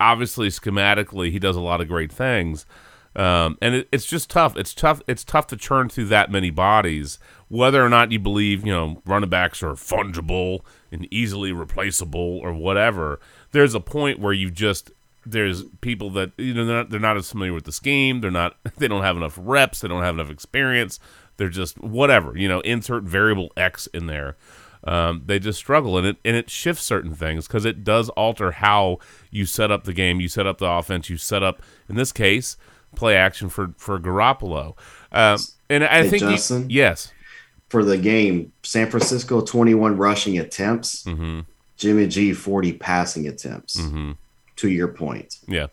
obviously 0.00 0.48
schematically 0.48 1.30
he 1.30 1.38
does 1.38 1.56
a 1.56 1.60
lot 1.60 1.80
of 1.80 1.88
great 1.88 2.12
things. 2.12 2.66
Um, 3.14 3.56
and 3.62 3.76
it, 3.76 3.88
it's 3.90 4.04
just 4.04 4.28
tough. 4.28 4.56
It's 4.56 4.74
tough. 4.74 5.00
It's 5.08 5.24
tough 5.24 5.46
to 5.48 5.56
churn 5.56 5.88
through 5.88 6.06
that 6.06 6.30
many 6.30 6.50
bodies. 6.50 7.18
Whether 7.48 7.82
or 7.84 7.88
not 7.88 8.12
you 8.12 8.18
believe, 8.18 8.66
you 8.66 8.72
know, 8.72 9.00
running 9.06 9.30
backs 9.30 9.62
are 9.62 9.72
fungible 9.72 10.60
and 10.92 11.08
easily 11.10 11.52
replaceable 11.52 12.38
or 12.38 12.52
whatever, 12.52 13.18
there's 13.52 13.74
a 13.74 13.80
point 13.80 14.18
where 14.18 14.34
you 14.34 14.50
just 14.50 14.90
there's 15.26 15.64
people 15.80 16.10
that 16.10 16.32
you 16.38 16.54
know 16.54 16.64
they're 16.64 16.76
not, 16.76 16.90
they're 16.90 17.00
not 17.00 17.16
as 17.16 17.30
familiar 17.30 17.52
with 17.52 17.64
the 17.64 17.72
scheme. 17.72 18.20
They're 18.20 18.30
not. 18.30 18.56
They 18.78 18.88
don't 18.88 19.02
have 19.02 19.16
enough 19.16 19.38
reps. 19.40 19.80
They 19.80 19.88
don't 19.88 20.02
have 20.02 20.14
enough 20.14 20.30
experience. 20.30 20.98
They're 21.36 21.48
just 21.48 21.78
whatever. 21.80 22.36
You 22.36 22.48
know, 22.48 22.60
insert 22.60 23.02
variable 23.04 23.52
X 23.56 23.86
in 23.88 24.06
there. 24.06 24.36
Um, 24.84 25.22
they 25.26 25.38
just 25.38 25.58
struggle, 25.58 25.98
and 25.98 26.06
it 26.06 26.16
and 26.24 26.36
it 26.36 26.48
shifts 26.50 26.84
certain 26.84 27.14
things 27.14 27.46
because 27.46 27.64
it 27.64 27.82
does 27.84 28.08
alter 28.10 28.52
how 28.52 28.98
you 29.30 29.44
set 29.46 29.70
up 29.72 29.84
the 29.84 29.92
game. 29.92 30.20
You 30.20 30.28
set 30.28 30.46
up 30.46 30.58
the 30.58 30.70
offense. 30.70 31.10
You 31.10 31.16
set 31.16 31.42
up 31.42 31.60
in 31.88 31.96
this 31.96 32.12
case 32.12 32.56
play 32.94 33.16
action 33.16 33.48
for 33.48 33.74
for 33.76 33.98
Garoppolo. 33.98 34.76
Um, 35.12 35.38
and 35.68 35.82
I 35.84 36.02
Hey, 36.04 36.08
think 36.10 36.22
you- 36.22 36.30
Justin? 36.30 36.66
yes, 36.70 37.12
For 37.68 37.84
the 37.84 37.98
game, 37.98 38.52
San 38.62 38.88
Francisco 38.90 39.40
21 39.40 39.96
rushing 39.96 40.38
attempts, 40.38 41.02
hmm 41.04 41.40
Jimmy 41.76 42.06
G 42.06 42.32
40 42.32 42.72
passing 42.74 43.26
attempts. 43.26 43.78
hmm 43.80 44.12
To 44.56 44.68
your 44.70 44.88
point. 44.88 45.36
yeah. 45.46 45.66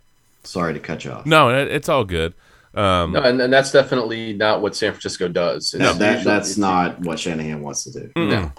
Sorry 0.45 0.73
to 0.73 0.79
cut 0.79 1.05
you 1.05 1.11
off. 1.11 1.25
No, 1.25 1.49
it's 1.49 1.87
all 1.87 2.03
good. 2.03 2.33
Um, 2.75 3.13
No, 3.13 3.21
and, 3.21 3.39
and 3.39 3.53
that's 3.53 3.71
definitely 3.71 4.33
not 4.33 4.61
what 4.61 4.75
San 4.75 4.91
Francisco 4.91 5.29
does. 5.29 5.73
It's 5.73 5.81
No, 5.81 5.93
that, 5.93 6.17
usually- 6.17 6.23
that's 6.33 6.57
not 6.57 6.99
what 6.99 7.17
Shanahan 7.19 7.61
wants 7.61 7.85
to 7.85 7.91
do. 7.91 8.11
Mm. 8.15 8.51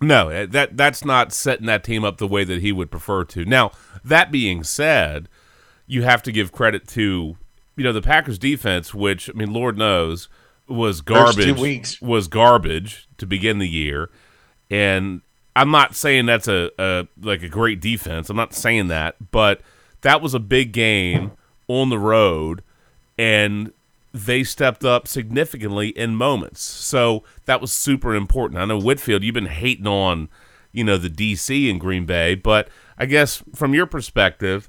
No, 0.00 0.30
eh, 0.30 0.46
that 0.50 0.76
that's 0.76 1.04
not 1.04 1.32
setting 1.32 1.66
that 1.66 1.84
team 1.84 2.02
up 2.04 2.18
the 2.18 2.26
way 2.26 2.42
that 2.42 2.60
he 2.60 2.72
would 2.72 2.90
prefer 2.90 3.22
to. 3.26 3.44
Now, 3.44 3.70
that 4.04 4.32
being 4.32 4.64
said, 4.64 5.28
you 5.86 6.02
have 6.02 6.22
to 6.24 6.32
give 6.32 6.50
credit 6.50 6.88
to 6.88 7.36
you 7.76 7.84
know 7.84 7.92
the 7.92 8.02
Packers 8.02 8.36
defense, 8.38 8.92
which 8.92 9.30
I 9.30 9.32
mean, 9.34 9.52
Lord 9.52 9.78
knows 9.78 10.28
was 10.66 11.00
First 11.06 11.36
two 11.38 11.44
garbage. 11.44 11.60
weeks. 11.60 12.02
Was 12.02 12.26
garbage 12.26 13.06
to 13.18 13.26
begin 13.26 13.58
the 13.60 13.68
year, 13.68 14.10
and 14.70 15.20
I'm 15.54 15.70
not 15.70 15.94
saying 15.94 16.26
that's 16.26 16.48
a, 16.48 16.70
a 16.78 17.06
like 17.20 17.42
a 17.42 17.48
great 17.48 17.80
defense. 17.80 18.30
I'm 18.30 18.36
not 18.36 18.54
saying 18.54 18.88
that, 18.88 19.16
but 19.30 19.60
that 20.00 20.20
was 20.22 20.34
a 20.34 20.38
big 20.40 20.72
game 20.72 21.32
on 21.68 21.90
the 21.90 21.98
road, 21.98 22.62
and 23.18 23.72
they 24.12 24.44
stepped 24.44 24.84
up 24.84 25.08
significantly 25.08 25.88
in 25.88 26.14
moments. 26.16 26.62
So 26.62 27.22
that 27.46 27.60
was 27.60 27.72
super 27.72 28.14
important. 28.14 28.60
I 28.60 28.64
know 28.66 28.78
Whitfield, 28.78 29.22
you've 29.22 29.34
been 29.34 29.46
hating 29.46 29.86
on, 29.86 30.28
you 30.72 30.84
know, 30.84 30.98
the 30.98 31.08
DC 31.08 31.68
in 31.68 31.78
Green 31.78 32.04
Bay, 32.04 32.34
but 32.34 32.68
I 32.98 33.06
guess 33.06 33.42
from 33.54 33.72
your 33.74 33.86
perspective, 33.86 34.68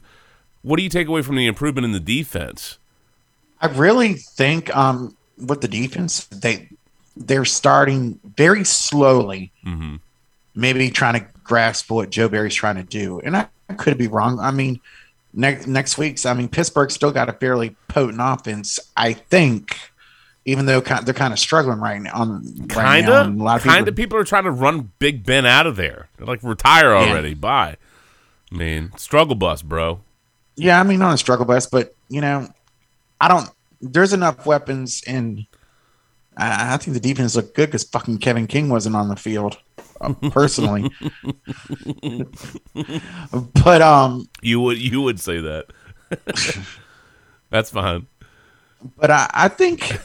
what 0.62 0.78
do 0.78 0.84
you 0.84 0.90
take 0.90 1.08
away 1.08 1.22
from 1.22 1.36
the 1.36 1.46
improvement 1.48 1.86
in 1.86 1.92
the 1.92 2.00
defense? 2.00 2.78
I 3.62 3.68
really 3.68 4.14
think 4.14 4.76
um 4.76 5.16
with 5.38 5.62
the 5.62 5.68
defense 5.68 6.26
they 6.26 6.70
they're 7.16 7.46
starting 7.46 8.20
very 8.36 8.64
slowly, 8.64 9.52
Mhm. 9.66 10.00
Maybe 10.56 10.90
trying 10.90 11.20
to 11.20 11.26
grasp 11.44 11.92
what 11.92 12.10
Joe 12.10 12.30
Barry's 12.30 12.56
trying 12.56 12.76
to 12.76 12.84
do. 12.84 13.20
And 13.20 13.36
I, 13.36 13.48
I 13.70 13.74
could 13.74 13.98
be 13.98 14.08
wrong. 14.08 14.40
I 14.40 14.52
mean, 14.52 14.80
next 15.34 15.68
next 15.68 15.98
week's 15.98 16.26
I 16.26 16.34
mean 16.34 16.48
Pittsburgh 16.48 16.92
still 16.92 17.12
got 17.12 17.30
a 17.30 17.34
fairly 17.34 17.76
potent 17.88 18.20
offense. 18.22 18.80
I 18.96 19.14
think, 19.14 19.78
even 20.46 20.66
though 20.66 20.82
they're 20.82 21.14
kind 21.14 21.34
of 21.34 21.40
struggling 21.40 21.80
right 21.80 22.02
now. 22.02 22.14
On 22.14 22.68
Kind 22.68 23.08
now, 23.08 23.22
of, 23.22 23.28
a 23.28 23.44
lot 23.44 23.58
of 23.58 23.64
kind 23.64 23.86
people, 23.86 23.90
of 23.90 23.96
people 23.96 24.18
are 24.20 24.24
trying 24.24 24.44
to 24.44 24.52
run 24.52 24.92
Big 25.00 25.26
Ben 25.26 25.46
out 25.46 25.68
of 25.68 25.76
there. 25.76 26.10
They're 26.18 26.28
like 26.28 26.44
retire 26.44 26.94
already. 26.94 27.34
Bye. 27.34 27.78
I 28.52 28.56
mean, 28.56 28.92
struggle 28.98 29.36
bus, 29.36 29.62
bro. 29.62 30.02
Yeah, 30.56 30.80
I 30.80 30.84
mean 30.84 31.00
not 31.00 31.16
a 31.16 31.18
struggle 31.18 31.46
bus, 31.46 31.66
but 31.66 31.96
you 32.10 32.22
know, 32.22 32.48
I 33.20 33.28
don't. 33.28 33.50
There's 33.82 34.14
enough 34.14 34.46
weapons, 34.46 35.04
and 35.08 35.46
I, 36.38 36.74
I 36.74 36.78
think 36.78 36.94
the 36.94 37.00
defense 37.00 37.36
looked 37.36 37.56
good 37.56 37.68
because 37.68 37.84
fucking 37.84 38.18
Kevin 38.20 38.48
King 38.48 38.70
wasn't 38.70 38.96
on 38.96 39.08
the 39.10 39.16
field, 39.16 39.58
uh, 40.02 40.14
personally. 40.32 40.92
but 43.64 43.82
um, 43.82 44.28
You 44.42 44.60
would 44.62 44.78
you 44.78 45.02
would 45.02 45.20
say 45.20 45.40
that. 45.40 45.66
That's 47.50 47.70
fine. 47.70 48.08
but 48.98 49.12
I, 49.12 49.30
I 49.34 49.48
think 49.48 50.00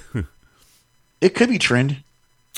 it 1.20 1.34
could 1.34 1.48
be 1.48 1.58
trend. 1.58 2.02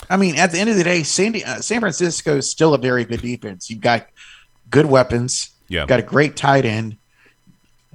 I 0.09 0.17
mean, 0.17 0.35
at 0.37 0.51
the 0.51 0.59
end 0.59 0.69
of 0.69 0.75
the 0.77 0.83
day, 0.83 1.03
Sandy, 1.03 1.45
uh, 1.45 1.61
San 1.61 1.79
Francisco 1.79 2.37
is 2.37 2.49
still 2.49 2.73
a 2.73 2.77
very 2.77 3.05
good 3.05 3.21
defense. 3.21 3.69
You've 3.69 3.81
got 3.81 4.07
good 4.69 4.85
weapons. 4.87 5.51
Yeah. 5.67 5.85
got 5.85 5.99
a 5.99 6.03
great 6.03 6.35
tight 6.35 6.65
end. 6.65 6.97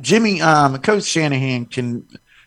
Jimmy, 0.01 0.41
um, 0.41 0.79
Coach 0.79 1.05
Shanahan 1.05 1.67
can 1.67 2.07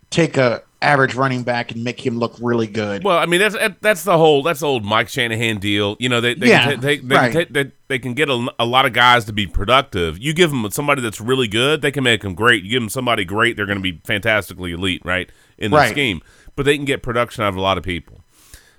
take 0.09 0.37
a 0.37 0.63
average 0.81 1.13
running 1.15 1.43
back 1.43 1.71
and 1.71 1.83
make 1.83 2.05
him 2.05 2.17
look 2.17 2.35
really 2.41 2.67
good. 2.67 3.03
Well, 3.03 3.17
I 3.17 3.25
mean 3.25 3.39
that's 3.41 3.55
that's 3.81 4.03
the 4.03 4.17
whole 4.17 4.43
that's 4.43 4.61
the 4.61 4.67
old 4.67 4.85
Mike 4.85 5.09
Shanahan 5.09 5.57
deal. 5.59 5.97
You 5.99 6.07
know, 6.09 6.21
they 6.21 6.33
they 6.35 6.47
Yeah, 6.49 6.63
can, 6.65 6.75
ta- 6.75 6.81
they, 6.81 6.97
they, 6.97 7.15
right. 7.15 7.31
can 7.31 7.45
ta- 7.45 7.49
they, 7.51 7.71
they 7.89 7.99
can 7.99 8.13
get 8.13 8.29
a, 8.29 8.47
a 8.57 8.65
lot 8.65 8.85
of 8.85 8.93
guys 8.93 9.25
to 9.25 9.33
be 9.33 9.45
productive. 9.45 10.17
You 10.19 10.33
give 10.33 10.51
them 10.51 10.69
somebody 10.71 11.01
that's 11.01 11.19
really 11.19 11.47
good, 11.47 11.81
they 11.81 11.91
can 11.91 12.03
make 12.03 12.21
them 12.21 12.33
great. 12.33 12.63
You 12.63 12.69
give 12.69 12.81
them 12.81 12.89
somebody 12.89 13.25
great, 13.25 13.57
they're 13.57 13.65
going 13.65 13.77
to 13.77 13.81
be 13.83 13.99
fantastically 14.05 14.71
elite, 14.71 15.01
right? 15.03 15.29
In 15.57 15.71
the 15.71 15.77
Right. 15.77 15.91
scheme, 15.91 16.21
but 16.55 16.63
they 16.65 16.77
can 16.77 16.85
get 16.85 17.03
production 17.03 17.43
out 17.43 17.49
of 17.49 17.55
a 17.57 17.61
lot 17.61 17.77
of 17.77 17.83
people, 17.83 18.21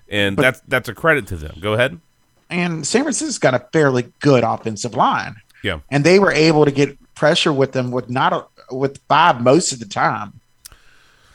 and 0.08 0.36
that's 0.38 0.60
that's 0.68 0.88
a 0.88 0.94
credit 0.94 1.26
to 1.28 1.36
them. 1.36 1.58
Go 1.60 1.74
ahead. 1.74 2.00
and 2.48 2.86
San 2.86 3.02
Francisco's 3.02 3.38
got 3.38 3.54
a 3.54 3.60
fairly 3.72 4.10
good 4.20 4.42
offensive 4.42 4.94
line, 4.94 5.36
Yeah. 5.62 5.80
and 5.90 6.02
they 6.02 6.18
were 6.18 6.32
able 6.32 6.64
to 6.64 6.70
get 6.70 6.96
pressure 7.14 7.52
with 7.52 7.72
them 7.72 7.90
with 7.90 8.08
not 8.08 8.32
a, 8.32 8.74
with 8.74 8.98
five 9.08 9.42
most 9.42 9.72
of 9.72 9.78
the 9.78 9.84
time, 9.86 10.39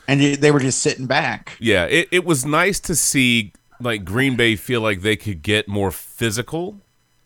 and 0.07 0.19
they- 0.21 0.35
they 0.35 0.51
were 0.51 0.59
just 0.59 0.79
sitting 0.81 1.05
back. 1.07 1.57
Yeah, 1.59 1.85
it, 1.85 2.07
it 2.11 2.25
was 2.25 2.45
nice 2.45 2.79
to 2.81 2.95
see 2.95 3.53
like 3.79 4.05
Green 4.05 4.35
Bay 4.35 4.55
feel 4.55 4.81
like 4.81 5.01
they 5.01 5.15
could 5.15 5.41
get 5.41 5.67
more 5.67 5.91
physical, 5.91 6.79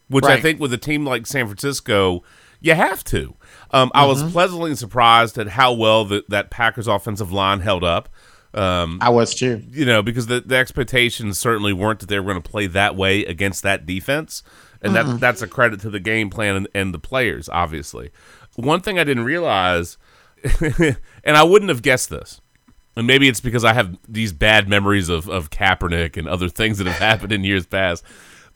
which 0.08 0.26
I 0.26 0.39
think 0.42 0.60
with 0.60 0.74
a 0.74 0.78
team 0.78 1.06
like 1.06 1.28
San 1.28 1.46
Francisco, 1.46 2.24
you 2.60 2.74
have 2.74 3.04
to. 3.06 3.36
Um, 3.72 3.92
I 3.94 4.02
Mm-hmm. 4.02 4.10
was 4.24 4.32
pleasantly 4.32 4.76
surprised 4.76 5.38
at 5.38 5.50
how 5.50 5.74
well 5.74 6.06
the, 6.06 6.24
that 6.30 6.50
Packers 6.50 6.88
offensive 6.88 7.32
line 7.32 7.60
held 7.60 7.84
up. 7.84 8.10
Um, 8.52 8.98
I 9.00 9.10
was 9.10 9.36
too. 9.36 9.62
you 9.70 9.86
know, 9.86 10.02
because 10.02 10.26
the, 10.26 10.42
the 10.42 10.56
expectations 10.56 11.38
certainly 11.38 11.72
weren't 11.72 12.00
that 12.00 12.10
they 12.10 12.20
were 12.20 12.32
going 12.32 12.42
to 12.42 12.50
play 12.50 12.65
that 12.65 12.96
way 12.96 13.24
against 13.26 13.62
that 13.62 13.86
defense. 13.86 14.42
And 14.82 14.96
that 14.96 15.20
that's 15.20 15.42
a 15.44 15.48
credit 15.48 15.82
to 15.82 15.89
the 15.92 16.00
game 16.00 16.30
plan 16.32 16.56
and, 16.56 16.68
and 16.74 16.94
the 16.94 17.00
players, 17.00 17.48
obviously. 17.50 18.10
One 18.56 18.80
thing 18.82 18.98
I 18.98 19.04
didn't 19.04 19.26
realize, 19.26 19.98
and 20.62 20.98
I 21.38 21.44
wouldn't 21.44 21.70
have 21.70 21.82
guessed 21.82 22.10
this, 22.10 22.42
and 22.95 23.08
maybe 23.08 23.28
it's 23.28 23.39
because 23.39 23.63
I 23.63 23.73
have 23.73 23.97
these 24.08 24.34
bad 24.34 24.67
memories 24.67 25.10
of, 25.10 25.30
of 25.30 25.49
Kaepernick 25.49 26.17
and 26.17 26.28
other 26.28 26.49
things 26.49 26.78
that 26.78 26.88
have 26.88 26.95
happened 26.99 27.32
in 27.32 27.43
years 27.43 27.65
past, 27.65 28.04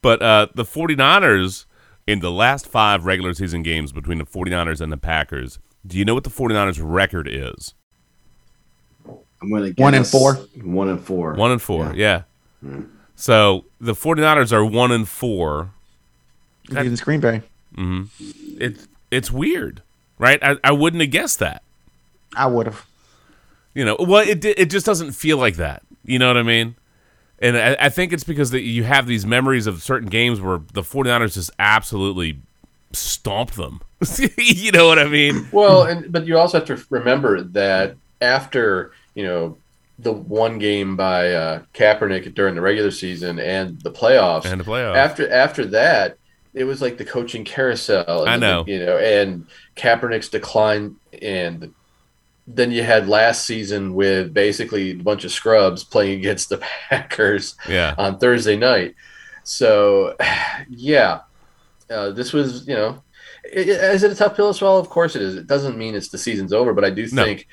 but 0.01 0.21
uh, 0.21 0.47
the 0.53 0.63
49ers, 0.63 1.65
in 2.05 2.19
the 2.19 2.31
last 2.31 2.67
five 2.67 3.05
regular 3.05 3.33
season 3.33 3.63
games 3.63 3.91
between 3.91 4.17
the 4.17 4.25
49ers 4.25 4.81
and 4.81 4.91
the 4.91 4.97
Packers, 4.97 5.59
do 5.85 5.97
you 5.97 6.05
know 6.05 6.13
what 6.13 6.23
the 6.25 6.29
49ers 6.29 6.79
record 6.81 7.27
is? 7.29 7.73
I'm 9.41 9.49
going 9.49 9.63
to 9.63 9.69
guess 9.71 9.83
One 9.83 9.93
and 9.93 10.07
four? 10.07 10.35
One 10.63 10.89
and 10.89 11.01
four. 11.01 11.33
One 11.33 11.51
and 11.51 11.61
four, 11.61 11.93
yeah. 11.95 12.23
So 13.15 13.65
the 13.79 13.93
49ers 13.93 14.51
are 14.51 14.63
one 14.65 14.91
and 14.91 15.07
four. 15.07 15.71
Against 16.69 17.03
Green 17.03 17.19
Bay, 17.19 17.41
It's 17.77 18.87
it's 19.11 19.29
weird, 19.29 19.81
right? 20.17 20.39
I, 20.41 20.55
I 20.63 20.71
wouldn't 20.71 21.01
have 21.01 21.11
guessed 21.11 21.39
that. 21.39 21.61
I 22.35 22.47
would 22.47 22.67
have. 22.67 22.85
You 23.75 23.85
know, 23.85 23.95
well, 23.99 24.27
it 24.27 24.43
it 24.45 24.69
just 24.69 24.85
doesn't 24.85 25.11
feel 25.13 25.37
like 25.37 25.55
that. 25.55 25.81
You 26.05 26.19
know 26.19 26.27
what 26.27 26.37
I 26.37 26.43
mean? 26.43 26.75
And 27.39 27.57
I, 27.57 27.75
I 27.79 27.89
think 27.89 28.13
it's 28.13 28.23
because 28.23 28.51
that 28.51 28.61
you 28.61 28.83
have 28.83 29.07
these 29.07 29.25
memories 29.25 29.67
of 29.67 29.81
certain 29.83 30.07
games 30.09 30.39
where 30.39 30.59
the 30.73 30.81
49ers 30.81 31.33
just 31.33 31.51
absolutely 31.59 32.39
stomped 32.93 33.55
them. 33.55 33.81
you 34.37 34.71
know 34.71 34.87
what 34.87 34.99
I 34.99 35.05
mean? 35.05 35.47
Well, 35.51 35.83
and 35.83 36.11
but 36.11 36.25
you 36.27 36.37
also 36.37 36.59
have 36.59 36.67
to 36.67 36.85
remember 36.89 37.41
that 37.41 37.95
after 38.21 38.91
you 39.15 39.23
know 39.25 39.57
the 39.99 40.11
one 40.11 40.59
game 40.59 40.95
by 40.95 41.31
uh, 41.33 41.61
Kaepernick 41.73 42.33
during 42.33 42.55
the 42.55 42.61
regular 42.61 42.91
season 42.91 43.39
and 43.39 43.79
the 43.81 43.91
playoffs, 43.91 44.45
And 44.45 44.59
the 44.59 44.65
playoffs. 44.65 44.95
after 44.95 45.31
after 45.31 45.65
that, 45.67 46.17
it 46.53 46.63
was 46.65 46.81
like 46.81 46.97
the 46.97 47.05
coaching 47.05 47.43
carousel. 47.45 48.21
and 48.21 48.29
I 48.29 48.37
know. 48.37 48.63
you 48.67 48.79
know, 48.79 48.97
and 48.97 49.45
Kaepernick's 49.75 50.29
decline, 50.29 50.95
and 51.21 51.73
then 52.47 52.71
you 52.71 52.83
had 52.83 53.07
last 53.07 53.45
season 53.45 53.93
with 53.93 54.33
basically 54.33 54.91
a 54.91 54.95
bunch 54.95 55.23
of 55.23 55.31
scrubs 55.31 55.83
playing 55.83 56.19
against 56.19 56.49
the 56.49 56.57
Packers 56.89 57.55
yeah. 57.67 57.95
on 57.97 58.17
Thursday 58.19 58.57
night. 58.57 58.95
So, 59.43 60.15
yeah, 60.69 61.21
uh, 61.89 62.11
this 62.11 62.33
was 62.33 62.67
you 62.67 62.75
know, 62.75 63.03
i- 63.45 63.59
i- 63.59 63.91
is 63.93 64.03
it 64.03 64.11
a 64.11 64.15
tough 64.15 64.35
pill 64.35 64.51
to 64.51 64.57
swallow? 64.57 64.79
Of 64.79 64.89
course 64.89 65.15
it 65.15 65.21
is. 65.21 65.35
It 65.35 65.47
doesn't 65.47 65.77
mean 65.77 65.95
it's 65.95 66.09
the 66.09 66.17
season's 66.17 66.53
over, 66.53 66.73
but 66.73 66.83
I 66.85 66.89
do 66.89 67.07
No. 67.11 67.23
think 67.23 67.47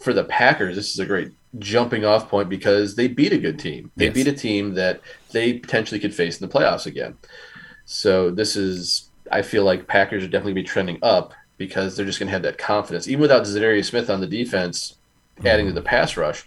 for 0.00 0.12
the 0.12 0.24
Packers, 0.24 0.76
this 0.76 0.92
is 0.92 0.98
a 0.98 1.06
great 1.06 1.30
jumping 1.58 2.04
off 2.04 2.28
point 2.28 2.48
because 2.50 2.94
they 2.96 3.08
beat 3.08 3.32
a 3.32 3.38
good 3.38 3.58
team. 3.58 3.90
They 3.96 4.06
Yes. 4.06 4.14
beat 4.14 4.26
a 4.28 4.32
team 4.32 4.74
that 4.74 5.00
they 5.32 5.54
potentially 5.54 5.98
could 5.98 6.14
face 6.14 6.38
in 6.40 6.46
the 6.46 6.52
playoffs 6.52 6.84
again. 6.86 7.16
So 7.86 8.30
this 8.30 8.56
is, 8.56 9.08
I 9.32 9.40
feel 9.42 9.64
like 9.64 9.86
Packers 9.86 10.22
are 10.24 10.28
definitely 10.28 10.52
be 10.54 10.62
trending 10.64 10.98
up 11.02 11.32
because 11.58 11.96
they're 11.96 12.06
just 12.06 12.18
going 12.18 12.28
to 12.28 12.32
have 12.32 12.42
that 12.42 12.58
confidence, 12.58 13.08
even 13.08 13.22
without 13.22 13.44
Za'Darius 13.44 13.86
Smith 13.86 14.10
on 14.10 14.20
the 14.20 14.26
defense, 14.26 14.96
adding 15.44 15.66
to 15.66 15.72
the 15.72 15.82
pass 15.82 16.16
rush. 16.16 16.46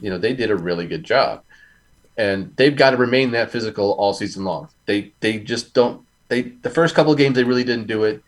You 0.00 0.10
know, 0.10 0.18
they 0.18 0.34
did 0.34 0.50
a 0.50 0.56
really 0.56 0.86
good 0.86 1.04
job 1.04 1.42
and 2.20 2.54
they've 2.56 2.76
got 2.76 2.90
to 2.90 2.98
remain 2.98 3.30
that 3.30 3.50
physical 3.50 3.92
all 3.92 4.12
season 4.12 4.44
long. 4.44 4.68
They 4.84 5.12
they 5.20 5.38
just 5.38 5.72
don't. 5.72 6.04
They 6.28 6.42
the 6.42 6.68
first 6.68 6.94
couple 6.94 7.12
of 7.12 7.18
games 7.18 7.34
they 7.34 7.44
really 7.44 7.64
didn't 7.64 7.86
do 7.86 8.04
it. 8.04 8.22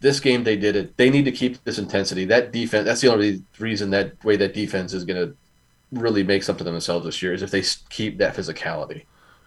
This 0.00 0.18
game 0.18 0.44
they 0.44 0.56
did 0.56 0.76
it. 0.76 0.96
They 0.96 1.10
need 1.10 1.26
to 1.26 1.32
keep 1.32 1.62
this 1.64 1.78
intensity. 1.78 2.24
That 2.24 2.52
defense. 2.52 2.86
That's 2.86 3.02
the 3.02 3.12
only 3.12 3.42
reason 3.58 3.90
that 3.90 4.22
way 4.24 4.36
that 4.36 4.54
defense 4.54 4.94
is 4.94 5.04
going 5.04 5.20
to 5.20 5.36
really 5.92 6.22
make 6.22 6.42
something 6.42 6.66
of 6.66 6.72
themselves 6.72 7.04
this 7.04 7.22
year 7.22 7.34
is 7.34 7.42
if 7.42 7.50
they 7.50 7.62
keep 7.90 8.16
that 8.18 8.34
physicality. 8.34 9.04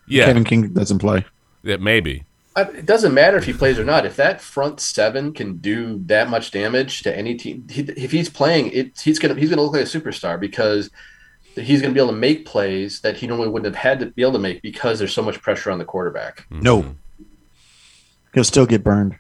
Yeah. 0.08 0.26
Kevin 0.26 0.44
King 0.44 0.74
doesn't 0.74 1.00
play. 1.00 1.26
yeah. 1.64 1.78
Maybe. 1.78 2.24
I- 2.58 2.62
It 2.64 2.86
doesn't 2.86 3.14
matter 3.14 3.38
if 3.38 3.46
he 3.46 3.54
plays 3.54 3.78
or 3.80 3.86
not. 3.86 4.06
If 4.06 4.16
that 4.18 4.42
front 4.42 4.80
seven 4.82 5.32
can 5.34 5.58
do 5.58 6.02
that 6.08 6.30
much 6.30 6.52
damage 6.52 7.04
to 7.04 7.16
any 7.16 7.36
team, 7.36 7.66
he, 7.70 7.82
if 7.82 8.12
he's 8.12 8.30
playing, 8.30 8.72
it, 8.72 9.00
he's 9.00 9.20
gonna 9.20 9.36
he's 9.36 9.50
gonna 9.50 9.62
look 9.62 9.74
like 9.74 9.84
a 9.84 9.86
superstar 9.86 10.40
because 10.40 10.90
he's 11.56 11.82
gonna 11.82 11.94
be 11.94 12.00
able 12.00 12.12
to 12.12 12.18
make 12.18 12.46
plays 12.46 13.00
that 13.02 13.18
he 13.18 13.28
normally 13.28 13.50
wouldn't 13.50 13.74
have 13.74 13.82
had 13.84 14.00
to 14.00 14.08
be 14.08 14.22
able 14.24 14.34
to 14.34 14.40
make 14.40 14.62
because 14.62 15.00
there's 15.00 15.14
so 15.14 15.22
much 15.22 15.42
pressure 15.42 15.72
on 15.72 15.78
the 15.78 15.86
quarterback. 15.86 16.46
No. 16.50 16.96
He'll 18.34 18.44
still 18.44 18.66
get 18.66 18.84
burned. 18.84 19.16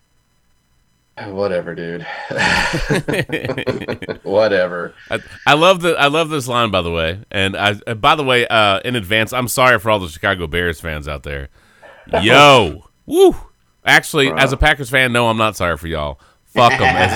Whatever, 1.27 1.73
dude. 1.75 2.05
Whatever. 4.23 4.93
I, 5.09 5.19
I 5.45 5.53
love 5.53 5.81
the 5.81 5.95
I 5.95 6.07
love 6.07 6.29
this 6.29 6.47
line 6.47 6.71
by 6.71 6.81
the 6.81 6.91
way, 6.91 7.19
and 7.31 7.55
I 7.55 7.75
uh, 7.87 7.93
by 7.95 8.15
the 8.15 8.23
way, 8.23 8.47
uh, 8.47 8.79
in 8.85 8.95
advance, 8.95 9.33
I'm 9.33 9.47
sorry 9.47 9.79
for 9.79 9.89
all 9.91 9.99
the 9.99 10.09
Chicago 10.09 10.47
Bears 10.47 10.79
fans 10.79 11.07
out 11.07 11.23
there. 11.23 11.49
Yo, 12.21 12.86
woo! 13.07 13.35
Actually, 13.83 14.31
as 14.31 14.53
a 14.53 14.57
Packers 14.57 14.91
fan, 14.91 15.11
no, 15.11 15.27
I'm 15.29 15.37
not 15.37 15.55
sorry 15.55 15.77
for 15.77 15.87
y'all. 15.87 16.19
Fuck 16.45 16.71
them, 16.71 16.81
as, 16.83 17.11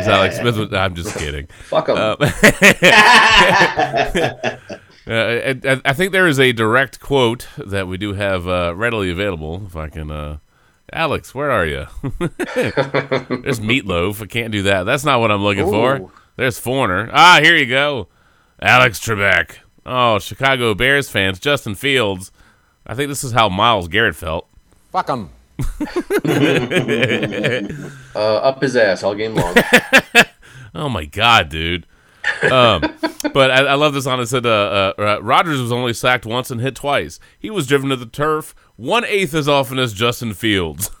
as 0.00 0.08
Alex 0.08 0.36
Smith. 0.40 0.56
Would, 0.56 0.74
I'm 0.74 0.94
just 0.94 1.16
kidding. 1.16 1.46
Fuck 1.68 1.88
him. 1.88 1.96
Uh, 1.98 2.16
Uh, 5.06 5.54
I, 5.64 5.80
I 5.84 5.92
think 5.92 6.12
there 6.12 6.26
is 6.26 6.40
a 6.40 6.52
direct 6.52 6.98
quote 6.98 7.46
that 7.58 7.86
we 7.86 7.98
do 7.98 8.14
have 8.14 8.48
uh, 8.48 8.74
readily 8.74 9.10
available. 9.10 9.62
If 9.66 9.76
I 9.76 9.90
can, 9.90 10.10
uh, 10.10 10.38
Alex, 10.92 11.34
where 11.34 11.50
are 11.50 11.66
you? 11.66 11.86
There's 12.54 13.60
Meatloaf. 13.60 14.22
I 14.22 14.26
can't 14.26 14.50
do 14.50 14.62
that. 14.62 14.84
That's 14.84 15.04
not 15.04 15.20
what 15.20 15.30
I'm 15.30 15.42
looking 15.42 15.66
for. 15.66 16.10
There's 16.36 16.58
Foreigner. 16.58 17.10
Ah, 17.12 17.40
here 17.42 17.54
you 17.54 17.66
go. 17.66 18.08
Alex 18.62 18.98
Trebek. 18.98 19.56
Oh, 19.84 20.18
Chicago 20.18 20.72
Bears 20.72 21.10
fans. 21.10 21.38
Justin 21.38 21.74
Fields. 21.74 22.32
I 22.86 22.94
think 22.94 23.10
this 23.10 23.24
is 23.24 23.32
how 23.32 23.50
Myles 23.50 23.88
Garrett 23.88 24.16
felt. 24.16 24.48
Fuck 24.94 25.10
'em. 25.10 25.28
uh, 28.14 28.18
up 28.18 28.62
his 28.62 28.76
ass 28.76 29.02
all 29.02 29.16
game 29.16 29.34
long. 29.34 29.54
Oh 30.76 30.88
my 30.88 31.04
god, 31.04 31.50
dude. 31.50 31.86
Um, 32.42 32.82
but 33.32 33.52
I, 33.52 33.64
I 33.64 33.74
love 33.74 33.94
this 33.94 34.06
on 34.06 34.18
it 34.18 34.26
said 34.26 34.44
uh, 34.44 34.48
uh, 34.48 34.92
uh, 34.98 35.22
Rodgers 35.22 35.60
was 35.60 35.70
only 35.70 35.92
sacked 35.92 36.26
once 36.26 36.50
and 36.50 36.60
hit 36.60 36.74
twice. 36.74 37.20
He 37.38 37.48
was 37.48 37.68
driven 37.68 37.90
to 37.90 37.96
the 37.96 38.06
turf 38.06 38.56
one 38.74 39.04
eighth 39.04 39.34
as 39.34 39.46
often 39.46 39.78
as 39.78 39.92
Justin 39.92 40.34
Fields. 40.34 40.90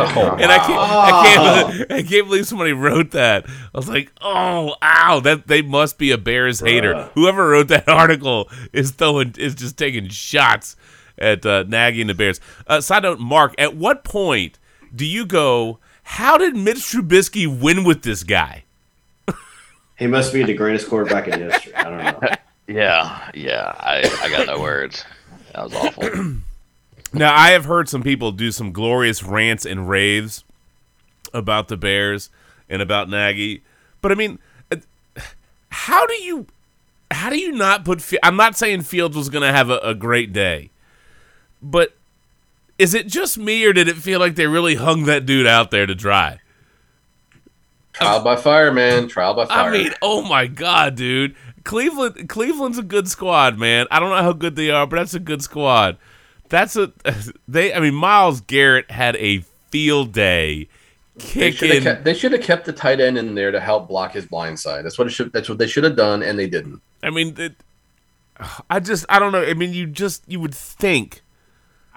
Oh, 0.00 0.36
and 0.40 0.50
I 0.50 0.58
can't, 0.58 0.78
I 0.78 1.22
can't, 1.24 1.92
I 1.92 2.02
can't 2.02 2.26
believe 2.26 2.46
somebody 2.46 2.72
wrote 2.72 3.10
that. 3.10 3.44
I 3.48 3.76
was 3.76 3.88
like, 3.88 4.12
oh, 4.20 4.76
ow, 4.80 5.20
that 5.20 5.46
they 5.48 5.60
must 5.60 5.98
be 5.98 6.10
a 6.12 6.16
Bears 6.16 6.60
hater. 6.60 7.10
Whoever 7.14 7.48
wrote 7.48 7.68
that 7.68 7.88
article 7.88 8.48
is 8.72 8.92
throwing, 8.92 9.34
is 9.36 9.54
just 9.54 9.76
taking 9.76 10.08
shots 10.08 10.76
at 11.20 11.44
uh, 11.44 11.64
nagging 11.68 12.06
the 12.06 12.14
Bears. 12.14 12.40
Uh, 12.66 12.80
side 12.80 13.02
note, 13.02 13.18
Mark, 13.18 13.54
at 13.58 13.76
what 13.76 14.04
point 14.04 14.58
do 14.94 15.04
you 15.04 15.26
go? 15.26 15.78
How 16.02 16.38
did 16.38 16.56
Mitch 16.56 16.78
Trubisky 16.78 17.46
win 17.46 17.84
with 17.84 18.02
this 18.02 18.22
guy? 18.22 18.64
He 19.98 20.06
must 20.06 20.32
be 20.32 20.42
the 20.44 20.54
greatest 20.54 20.88
quarterback 20.88 21.26
in 21.28 21.40
history. 21.40 21.74
I 21.74 21.84
don't 21.84 21.98
know. 22.22 22.30
Yeah, 22.68 23.30
yeah. 23.32 23.74
I, 23.80 24.00
I 24.22 24.28
got 24.28 24.46
no 24.46 24.60
words. 24.60 25.02
That 25.54 25.64
was 25.64 25.74
awful. 25.74 26.36
Now, 27.14 27.34
I 27.34 27.52
have 27.52 27.64
heard 27.64 27.88
some 27.88 28.02
people 28.02 28.32
do 28.32 28.52
some 28.52 28.72
glorious 28.72 29.22
rants 29.22 29.64
and 29.64 29.88
raves 29.88 30.44
about 31.32 31.68
the 31.68 31.76
Bears 31.78 32.28
and 32.68 32.82
about 32.82 33.08
Nagy, 33.08 33.62
but 34.02 34.12
I 34.12 34.14
mean, 34.14 34.38
uh, 34.70 34.76
how 35.70 36.06
do 36.06 36.12
you, 36.14 36.46
how 37.10 37.30
do 37.30 37.38
you 37.38 37.52
not 37.52 37.86
put? 37.86 38.02
Fi- 38.02 38.18
I'm 38.22 38.36
not 38.36 38.58
saying 38.58 38.82
Fields 38.82 39.16
was 39.16 39.30
going 39.30 39.40
to 39.40 39.52
have 39.52 39.70
a, 39.70 39.78
a 39.78 39.94
great 39.94 40.34
day, 40.34 40.68
but 41.62 41.94
is 42.78 42.94
it 42.94 43.06
just 43.06 43.38
me 43.38 43.64
or 43.64 43.72
did 43.72 43.88
it 43.88 43.96
feel 43.96 44.20
like 44.20 44.36
they 44.36 44.46
really 44.46 44.76
hung 44.76 45.04
that 45.04 45.26
dude 45.26 45.46
out 45.46 45.70
there 45.70 45.86
to 45.86 45.94
dry? 45.94 46.40
trial 47.92 48.20
by 48.20 48.36
fire, 48.36 48.72
man. 48.72 49.08
Trial 49.08 49.34
by 49.34 49.46
fire. 49.46 49.70
I 49.70 49.72
mean, 49.72 49.92
oh 50.02 50.22
my 50.22 50.46
god, 50.46 50.94
dude. 50.94 51.34
Cleveland 51.64 52.28
Cleveland's 52.28 52.78
a 52.78 52.82
good 52.82 53.08
squad, 53.08 53.58
man. 53.58 53.86
I 53.90 54.00
don't 54.00 54.10
know 54.10 54.22
how 54.22 54.32
good 54.32 54.56
they 54.56 54.70
are, 54.70 54.86
but 54.86 54.96
that's 54.96 55.14
a 55.14 55.20
good 55.20 55.42
squad. 55.42 55.98
That's 56.48 56.76
a 56.76 56.92
they 57.48 57.74
I 57.74 57.80
mean 57.80 57.94
Myles 57.94 58.40
Garrett 58.40 58.90
had 58.90 59.16
a 59.16 59.40
field 59.70 60.12
day 60.12 60.68
they 61.18 61.50
should 61.50 61.70
have 61.70 61.82
kept, 61.82 62.04
they 62.04 62.14
should 62.14 62.32
have 62.32 62.42
kept 62.42 62.64
the 62.64 62.72
tight 62.72 63.00
end 63.00 63.18
in 63.18 63.34
there 63.34 63.50
to 63.50 63.60
help 63.60 63.88
block 63.88 64.12
his 64.12 64.26
blind 64.26 64.58
side. 64.58 64.84
That's 64.84 64.98
what 64.98 65.06
it 65.08 65.10
should. 65.10 65.32
That's 65.32 65.48
what 65.48 65.58
they 65.58 65.66
should 65.66 65.84
have 65.84 65.96
done, 65.96 66.22
and 66.22 66.38
they 66.38 66.46
didn't. 66.46 66.80
I 67.02 67.10
mean 67.10 67.34
it, 67.36 67.56
I 68.70 68.80
just 68.80 69.04
I 69.08 69.18
don't 69.18 69.32
know. 69.32 69.42
I 69.42 69.54
mean 69.54 69.72
you 69.72 69.86
just 69.86 70.22
you 70.28 70.40
would 70.40 70.54
think 70.54 71.22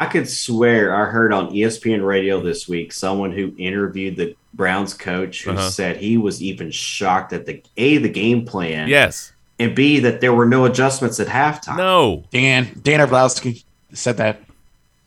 I 0.02 0.08
could 0.08 0.28
swear 0.28 0.96
I 0.96 1.06
heard 1.06 1.32
on 1.32 1.52
ESPN 1.52 2.04
radio 2.06 2.42
this 2.42 2.68
week 2.68 2.92
someone 2.92 3.32
who 3.32 3.54
interviewed 3.58 4.16
the 4.16 4.36
Browns 4.54 4.96
coach 4.96 5.44
who 5.44 5.52
Uh-huh. 5.52 5.70
said 5.70 5.98
he 5.98 6.18
was 6.18 6.42
even 6.42 6.72
shocked 6.72 7.34
at 7.34 7.46
the 7.46 7.62
A, 7.78 7.98
the 8.00 8.10
game 8.10 8.44
plan, 8.46 8.88
yes. 8.88 9.32
and 9.60 9.76
B, 9.76 10.00
that 10.00 10.20
there 10.20 10.34
were 10.34 10.48
no 10.48 10.66
adjustments 10.66 11.20
at 11.20 11.28
halftime. 11.28 11.78
No. 11.78 12.24
Dan 12.32 12.80
Dan 12.82 13.00
Orlovsky 13.00 13.64
said 13.94 14.18
that. 14.18 14.42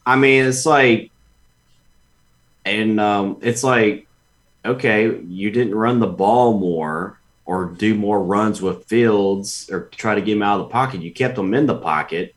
I 0.07 0.15
mean, 0.15 0.45
it's 0.45 0.65
like, 0.65 1.11
and 2.65 3.01
um, 3.01 3.39
it's 3.43 3.65
like, 3.65 4.07
okay, 4.65 5.19
you 5.27 5.51
didn't 5.51 5.75
run 5.75 5.99
the 5.99 6.07
ball 6.07 6.57
more 6.59 7.19
or 7.47 7.67
do 7.67 7.95
more 7.95 8.23
runs 8.23 8.63
with 8.63 8.85
Fields 8.87 9.69
or 9.73 9.89
try 9.97 10.15
to 10.15 10.21
get 10.23 10.37
him 10.37 10.43
out 10.43 10.61
of 10.61 10.67
the 10.69 10.73
pocket. 10.73 11.03
You 11.03 11.13
kept 11.13 11.37
him 11.37 11.53
in 11.53 11.67
the 11.67 11.75
pocket. 11.75 12.35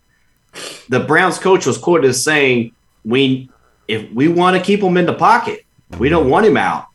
The 0.89 0.99
Browns 1.01 1.37
coach 1.39 1.65
was 1.65 1.77
quoted 1.77 2.07
as 2.09 2.23
saying, 2.23 2.71
"We, 3.03 3.49
if 3.87 4.11
we 4.11 4.27
want 4.27 4.55
to 4.57 4.61
keep 4.63 4.81
him 4.81 4.97
in 4.97 5.05
the 5.05 5.13
pocket, 5.13 5.65
we 5.99 6.09
don't 6.09 6.29
want 6.29 6.45
him 6.45 6.57
out." 6.57 6.87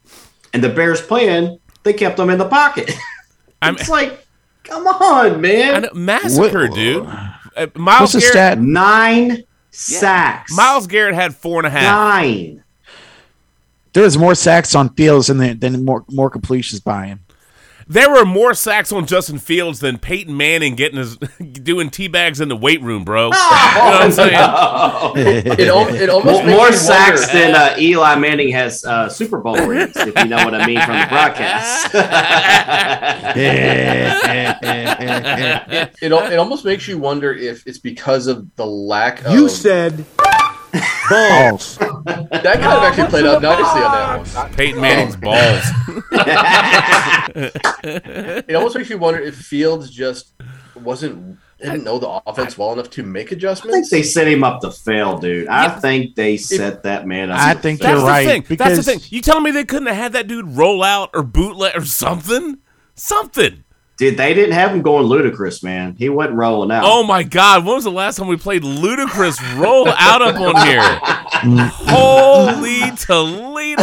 And 0.54 0.62
the 0.62 0.68
Bears 0.68 1.00
playing, 1.00 1.58
they 1.82 1.92
kept 1.92 2.18
him 2.18 2.30
in 2.30 2.38
the 2.38 2.48
pocket. 2.48 2.92
I'm 3.62 3.76
it's 3.76 3.88
like, 3.88 4.26
come 4.64 4.86
on, 4.86 5.40
man, 5.40 5.82
know, 5.82 5.90
massacre, 5.94 6.66
What- 6.68 6.74
dude. 6.74 7.06
Uh, 7.54 7.66
Myles 7.74 8.14
What's 8.14 8.32
Garrett 8.32 8.32
stat? 8.32 8.58
nine 8.60 9.44
sacks. 9.70 10.52
Myles 10.56 10.86
Garrett 10.86 11.14
had 11.14 11.34
four 11.36 11.60
and 11.60 11.66
a 11.66 11.70
half. 11.70 11.82
nine. 11.82 12.64
There 13.92 14.04
was 14.04 14.16
more 14.16 14.34
sacks 14.34 14.74
on 14.74 14.88
Fields 14.94 15.26
than 15.26 15.36
the, 15.36 15.52
than 15.52 15.84
more 15.84 16.04
more 16.10 16.30
completions 16.30 16.80
by 16.80 17.06
him. 17.08 17.20
There 17.92 18.10
were 18.10 18.24
more 18.24 18.54
sacks 18.54 18.90
on 18.90 19.06
Justin 19.06 19.38
Fields 19.38 19.80
than 19.80 19.98
Peyton 19.98 20.34
Manning 20.34 20.76
getting 20.76 20.96
his 20.96 21.18
doing 21.52 21.90
tea 21.90 22.08
bags 22.08 22.40
in 22.40 22.48
the 22.48 22.56
weight 22.56 22.80
room, 22.80 23.04
bro. 23.04 23.24
you 23.26 23.30
know 23.32 23.36
what 23.36 24.02
I'm 24.02 24.10
saying? 24.12 24.32
It, 24.32 25.68
al- 25.68 25.94
it 25.94 26.08
almost 26.08 26.44
More, 26.46 26.56
more 26.56 26.72
sacks 26.72 27.26
wonder- 27.26 27.32
than 27.52 27.54
uh, 27.54 27.74
Eli 27.78 28.14
Manning 28.16 28.50
has 28.52 28.82
uh, 28.86 29.10
Super 29.10 29.40
Bowl 29.40 29.56
rings, 29.66 29.94
if 29.96 30.16
you 30.18 30.24
know 30.24 30.36
what 30.42 30.54
I 30.54 30.66
mean 30.66 30.80
from 30.80 30.98
the 31.00 31.06
broadcast. 31.06 31.90
It, 34.62 35.92
it, 36.02 36.12
it 36.32 36.38
almost 36.38 36.64
makes 36.64 36.88
you 36.88 36.98
wonder 36.98 37.32
if 37.34 37.66
it's 37.66 37.78
because 37.78 38.26
of 38.26 38.54
the 38.56 38.64
lack 38.66 39.22
of 39.24 39.34
You 39.34 39.48
said 39.50 40.04
balls. 41.08 41.78
That 42.04 42.60
kind 42.60 42.64
of 42.64 42.82
actually 42.82 43.08
played 43.08 43.26
out 43.26 43.42
nicely 43.42 43.82
on 43.82 43.92
that 43.92 44.34
one. 44.34 44.54
Peyton 44.54 44.80
Manning's 44.80 45.16
balls. 45.16 45.64
It 47.84 48.54
almost 48.56 48.76
makes 48.76 48.90
you 48.90 48.98
wonder 48.98 49.20
if 49.20 49.36
Fields 49.36 49.90
just 49.90 50.32
wasn't 50.74 51.38
didn't 51.62 51.84
know 51.84 51.98
the 51.98 52.08
offense 52.26 52.58
well 52.58 52.72
enough 52.72 52.90
to 52.90 53.02
make 53.02 53.32
adjustments. 53.32 53.76
I 53.76 53.80
think 53.80 53.90
they 53.90 54.02
set 54.02 54.26
him 54.26 54.44
up 54.44 54.60
to 54.62 54.70
fail, 54.70 55.18
dude. 55.18 55.48
I 55.48 55.68
think 55.68 56.16
they 56.16 56.36
set 56.36 56.82
that 56.82 57.06
man 57.06 57.30
up. 57.30 57.38
I 57.38 57.54
think. 57.54 57.80
That's 57.80 57.92
You're 57.92 58.00
the 58.00 58.06
right, 58.06 58.46
thing. 58.46 58.56
That's 58.56 58.76
the 58.76 58.82
thing. 58.82 59.00
You 59.10 59.20
telling 59.20 59.44
me 59.44 59.50
they 59.50 59.64
couldn't 59.64 59.86
have 59.86 59.96
had 59.96 60.12
that 60.14 60.26
dude 60.26 60.48
roll 60.48 60.82
out 60.82 61.10
or 61.14 61.22
bootleg 61.22 61.76
or 61.76 61.84
something? 61.84 62.58
Something. 62.94 63.64
Dude, 63.98 64.16
they 64.16 64.32
didn't 64.34 64.54
have 64.54 64.72
him 64.72 64.82
going 64.82 65.06
Ludacris, 65.06 65.62
man. 65.62 65.94
He 65.96 66.08
wasn't 66.08 66.36
rolling 66.36 66.70
out. 66.72 66.82
Oh 66.84 67.02
my 67.04 67.22
God! 67.22 67.64
When 67.64 67.74
was 67.74 67.84
the 67.84 67.90
last 67.90 68.16
time 68.16 68.26
we 68.26 68.36
played 68.36 68.62
Ludacris 68.62 69.38
roll 69.60 69.88
out 69.88 70.22
up 70.22 70.34
on 70.40 70.66
here? 70.66 70.80
Holy 71.72 72.90
Toledo! 72.96 73.82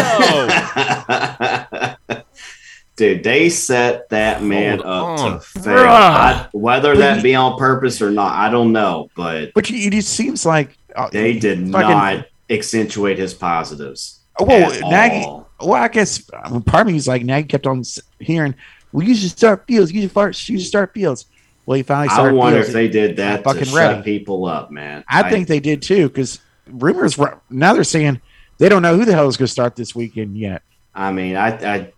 Dude, 2.95 3.23
they 3.23 3.49
set 3.49 4.09
that 4.09 4.43
man 4.43 4.79
Hold 4.79 4.89
up 4.89 5.19
on, 5.19 5.31
to 5.33 5.39
fail. 5.39 5.77
I, 5.87 6.47
whether 6.51 6.97
that 6.97 7.23
be 7.23 7.33
on 7.33 7.57
purpose 7.57 8.01
or 8.01 8.11
not, 8.11 8.35
I 8.35 8.49
don't 8.49 8.73
know. 8.73 9.09
But 9.15 9.53
But 9.53 9.69
you, 9.69 9.87
it 9.87 9.91
just 9.93 10.09
seems 10.09 10.45
like 10.45 10.77
uh, 10.95 11.09
they 11.09 11.39
did 11.39 11.59
fucking- 11.71 11.71
not 11.71 12.25
accentuate 12.49 13.17
his 13.17 13.33
positives. 13.33 14.19
Well, 14.37 14.71
at 14.71 14.81
Nagy. 14.81 15.25
all. 15.25 15.49
Well, 15.61 15.81
I 15.81 15.87
guess 15.89 16.29
I 16.33 16.59
part 16.59 16.87
of 16.87 16.91
me 16.91 16.97
is 16.97 17.07
like 17.07 17.23
Nagy 17.23 17.47
kept 17.47 17.67
on 17.67 17.83
hearing, 18.19 18.55
"Well, 18.91 19.05
you 19.07 19.15
should 19.15 19.31
start 19.31 19.65
Fields. 19.67 19.91
You 19.91 20.01
should 20.01 20.11
start. 20.11 20.49
You 20.49 20.57
should 20.59 20.67
start 20.67 20.93
Fields." 20.93 21.25
Well, 21.65 21.75
he 21.77 21.83
finally 21.83 22.09
I 22.09 22.13
started. 22.13 22.35
wonder 22.35 22.57
Fields. 22.59 22.69
if 22.69 22.73
they 22.73 22.87
did 22.87 23.17
that 23.17 23.37
to 23.37 23.43
fucking 23.43 23.65
shut 23.65 23.73
ready. 23.75 24.01
people 24.03 24.45
up, 24.45 24.71
man. 24.71 25.03
I 25.07 25.29
think 25.29 25.47
they 25.47 25.59
did 25.59 25.81
too, 25.83 26.07
because 26.07 26.39
rumors 26.67 27.17
were- 27.17 27.39
now 27.49 27.73
they're 27.73 27.83
saying 27.83 28.21
they 28.57 28.69
don't 28.69 28.81
know 28.81 28.97
who 28.97 29.05
the 29.05 29.13
hell 29.13 29.27
is 29.27 29.37
going 29.37 29.45
to 29.47 29.51
start 29.51 29.75
this 29.75 29.93
weekend 29.93 30.35
yet. 30.37 30.63
I 30.95 31.11
mean, 31.11 31.35
I, 31.35 31.49
I, 31.75 31.93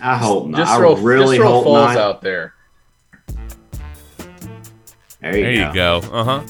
I 0.00 0.16
hope 0.16 0.48
not. 0.48 0.56
Just 0.58 0.72
I 0.72 0.76
throw, 0.78 0.96
really 0.96 1.36
just 1.36 1.46
throw 1.46 1.62
hope 1.62 1.66
not. 1.66 1.96
out 1.98 2.22
there. 2.22 2.54
There 5.20 5.36
you 5.36 5.42
There 5.58 5.72
go. 5.72 6.00
go. 6.00 6.08
Uh 6.12 6.24
huh. 6.24 6.42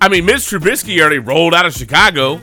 I 0.00 0.08
mean, 0.08 0.24
Mitch 0.24 0.36
Trubisky 0.40 0.98
already 1.00 1.18
rolled 1.18 1.54
out 1.54 1.66
of 1.66 1.74
Chicago. 1.74 2.40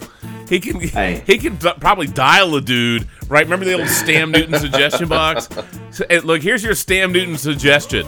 He 0.49 0.59
can 0.59 0.79
Hey. 0.81 1.23
he 1.25 1.37
can 1.37 1.55
d- 1.57 1.71
probably 1.79 2.07
dial 2.07 2.55
a 2.55 2.61
dude, 2.61 3.07
right? 3.27 3.45
Remember 3.45 3.65
the 3.65 3.73
old 3.73 3.87
Stam 3.87 4.31
Newton 4.31 4.57
suggestion 4.59 5.07
box? 5.09 5.49
So, 5.91 6.05
look, 6.23 6.41
here's 6.41 6.63
your 6.63 6.75
Stam 6.75 7.11
Newton 7.11 7.37
suggestion. 7.37 8.07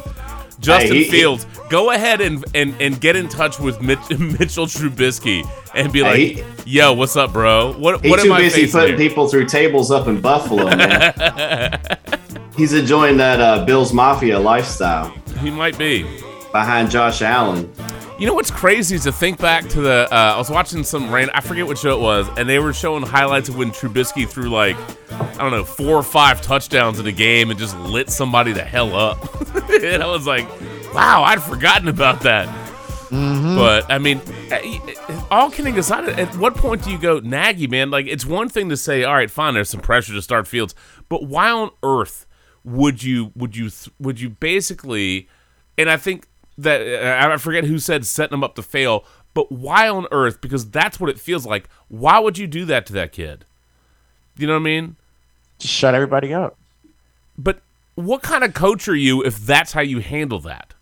Justin 0.59 0.95
Hey, 0.97 1.03
he- 1.03 1.09
Fields, 1.11 1.45
go 1.69 1.91
ahead 1.91 2.19
and, 2.19 2.43
and, 2.53 2.75
and 2.81 2.99
get 2.99 3.15
in 3.15 3.29
touch 3.29 3.59
with 3.59 3.81
Mitch, 3.81 3.99
Mitchell 4.19 4.65
Trubisky 4.65 5.49
and 5.73 5.91
be 5.93 6.01
like, 6.01 6.15
Hey, 6.17 6.45
"Yo, 6.65 6.91
what's 6.93 7.15
up, 7.15 7.31
bro? 7.31 7.73
What 7.77 8.01
He's 8.01 8.09
what 8.11 8.19
am 8.19 8.25
too 8.25 8.33
I 8.33 8.39
busy 8.41 8.69
putting 8.69 8.97
here?" 8.97 9.09
people 9.09 9.27
through 9.29 9.45
tables 9.45 9.89
up 9.89 10.07
in 10.07 10.19
Buffalo, 10.19 10.65
man. 10.75 11.79
He's 12.57 12.73
enjoying 12.73 13.15
that 13.17 13.39
uh, 13.39 13.63
Bills 13.65 13.93
Mafia 13.93 14.37
lifestyle 14.37 15.11
He 15.39 15.49
might 15.49 15.77
be. 15.77 16.03
behind 16.51 16.91
Josh 16.91 17.21
Allen. 17.21 17.71
You 18.19 18.25
know 18.25 18.33
what's 18.33 18.51
crazy 18.51 18.95
is 18.95 19.03
to 19.05 19.13
think 19.13 19.39
back 19.39 19.69
to 19.69 19.79
the. 19.79 20.07
Uh, 20.11 20.33
I 20.33 20.37
was 20.37 20.49
watching 20.49 20.83
some 20.83 21.09
random. 21.09 21.33
I 21.33 21.39
forget 21.39 21.65
what 21.65 21.77
show 21.77 21.97
it 21.97 22.01
was, 22.01 22.27
and 22.37 22.49
they 22.49 22.59
were 22.59 22.73
showing 22.73 23.01
highlights 23.01 23.47
of 23.47 23.55
when 23.55 23.71
Trubisky 23.71 24.27
threw 24.27 24.49
like, 24.49 24.75
I 25.09 25.37
don't 25.37 25.51
know, 25.51 25.63
four 25.63 25.95
or 25.95 26.03
five 26.03 26.41
touchdowns 26.41 26.99
in 26.99 27.07
a 27.07 27.13
game 27.13 27.49
and 27.49 27.57
just 27.57 27.77
lit 27.77 28.09
somebody 28.09 28.51
the 28.51 28.65
hell 28.65 28.93
up. 28.93 29.23
and 29.69 30.03
I 30.03 30.07
was 30.07 30.27
like, 30.27 30.45
wow, 30.93 31.23
I'd 31.23 31.41
forgotten 31.41 31.87
about 31.87 32.19
that. 32.23 32.53
But 33.09 33.89
I 33.89 33.99
mean, 33.99 34.19
eh, 34.51 34.79
eh, 34.85 35.21
all 35.31 35.49
kidding 35.49 35.77
aside, 35.77 36.09
at 36.09 36.35
what 36.35 36.55
point 36.55 36.83
do 36.83 36.91
you 36.91 36.97
go, 36.97 37.19
Nagy, 37.19 37.67
man? 37.67 37.89
Like, 37.89 38.05
it's 38.07 38.25
one 38.25 38.49
thing 38.49 38.67
to 38.67 38.75
say, 38.75 39.05
all 39.05 39.13
right, 39.13 39.31
fine, 39.31 39.53
there's 39.53 39.69
some 39.69 39.79
pressure 39.79 40.11
to 40.11 40.21
start 40.21 40.45
Fields, 40.45 40.75
but 41.07 41.23
why 41.23 41.49
on 41.49 41.71
earth 41.83 42.25
would 42.65 43.01
you 43.01 43.31
would 43.33 43.55
you 43.55 43.69
would 43.97 44.19
you 44.19 44.29
basically? 44.29 45.29
And 45.77 45.89
I 45.89 45.95
think 45.95 46.27
that 46.63 46.81
uh, 46.81 47.33
I 47.33 47.37
forget 47.37 47.63
who 47.63 47.79
said 47.79 48.05
setting 48.05 48.33
him 48.33 48.43
up 48.43 48.55
to 48.55 48.61
fail, 48.63 49.03
but 49.33 49.51
why 49.51 49.87
on 49.89 50.07
earth? 50.11 50.41
Because 50.41 50.69
that's 50.69 50.99
what 50.99 51.09
it 51.09 51.19
feels 51.19 51.45
like. 51.45 51.69
Why 51.87 52.19
would 52.19 52.37
you 52.37 52.47
do 52.47 52.65
that 52.65 52.85
to 52.87 52.93
that 52.93 53.11
kid? 53.11 53.45
You 54.37 54.47
know 54.47 54.53
what 54.53 54.59
I 54.59 54.63
mean? 54.63 54.95
Just 55.59 55.73
shut 55.73 55.93
everybody 55.95 56.33
up. 56.33 56.57
But 57.37 57.59
what 57.95 58.21
kind 58.21 58.43
of 58.43 58.53
coach 58.53 58.87
are 58.87 58.95
you 58.95 59.23
if 59.23 59.37
that's 59.37 59.73
how 59.73 59.81
you 59.81 59.99
handle 59.99 60.39
that? 60.41 60.73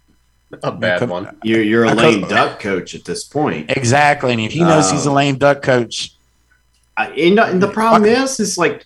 A 0.63 0.71
bad 0.71 0.99
come- 0.99 1.09
one. 1.09 1.37
You're, 1.43 1.61
you're 1.63 1.83
a 1.83 1.89
I 1.89 1.93
lame 1.93 2.21
could- 2.21 2.29
duck 2.29 2.59
coach 2.59 2.95
at 2.95 3.05
this 3.05 3.23
point. 3.23 3.69
Exactly, 3.75 4.31
and 4.31 4.41
if 4.41 4.51
he 4.53 4.61
knows 4.61 4.89
he's 4.91 5.05
a 5.05 5.09
Um, 5.09 5.15
lame 5.15 5.37
duck 5.37 5.61
coach, 5.61 6.13
I, 6.95 7.07
and, 7.09 7.39
and 7.39 7.61
the 7.61 7.67
problem 7.67 8.05
is, 8.05 8.39
is 8.39 8.57
like 8.57 8.85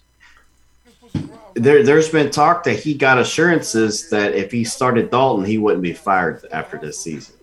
there, 1.56 1.84
there's 1.84 2.10
been 2.10 2.30
talk 2.30 2.64
that 2.64 2.80
he 2.80 2.94
got 2.94 3.18
assurances 3.18 4.10
that 4.10 4.34
if 4.34 4.52
he 4.52 4.64
started 4.64 5.12
Dalton, 5.12 5.46
he 5.46 5.58
wouldn't 5.58 5.84
be 5.84 5.94
fired 5.94 6.46
after 6.52 6.78
this 6.78 7.00
season. 7.00 7.36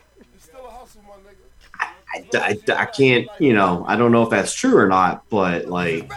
I, 2.15 2.25
I, 2.35 2.59
I 2.75 2.87
can't, 2.87 3.29
you 3.39 3.53
know, 3.53 3.85
I 3.87 3.97
don't 3.97 4.13
know 4.13 4.23
if 4.23 4.31
that's 4.31 4.55
true 4.55 4.77
or 4.77 4.89
not, 4.89 5.29
but 5.29 5.67
like, 5.67 6.11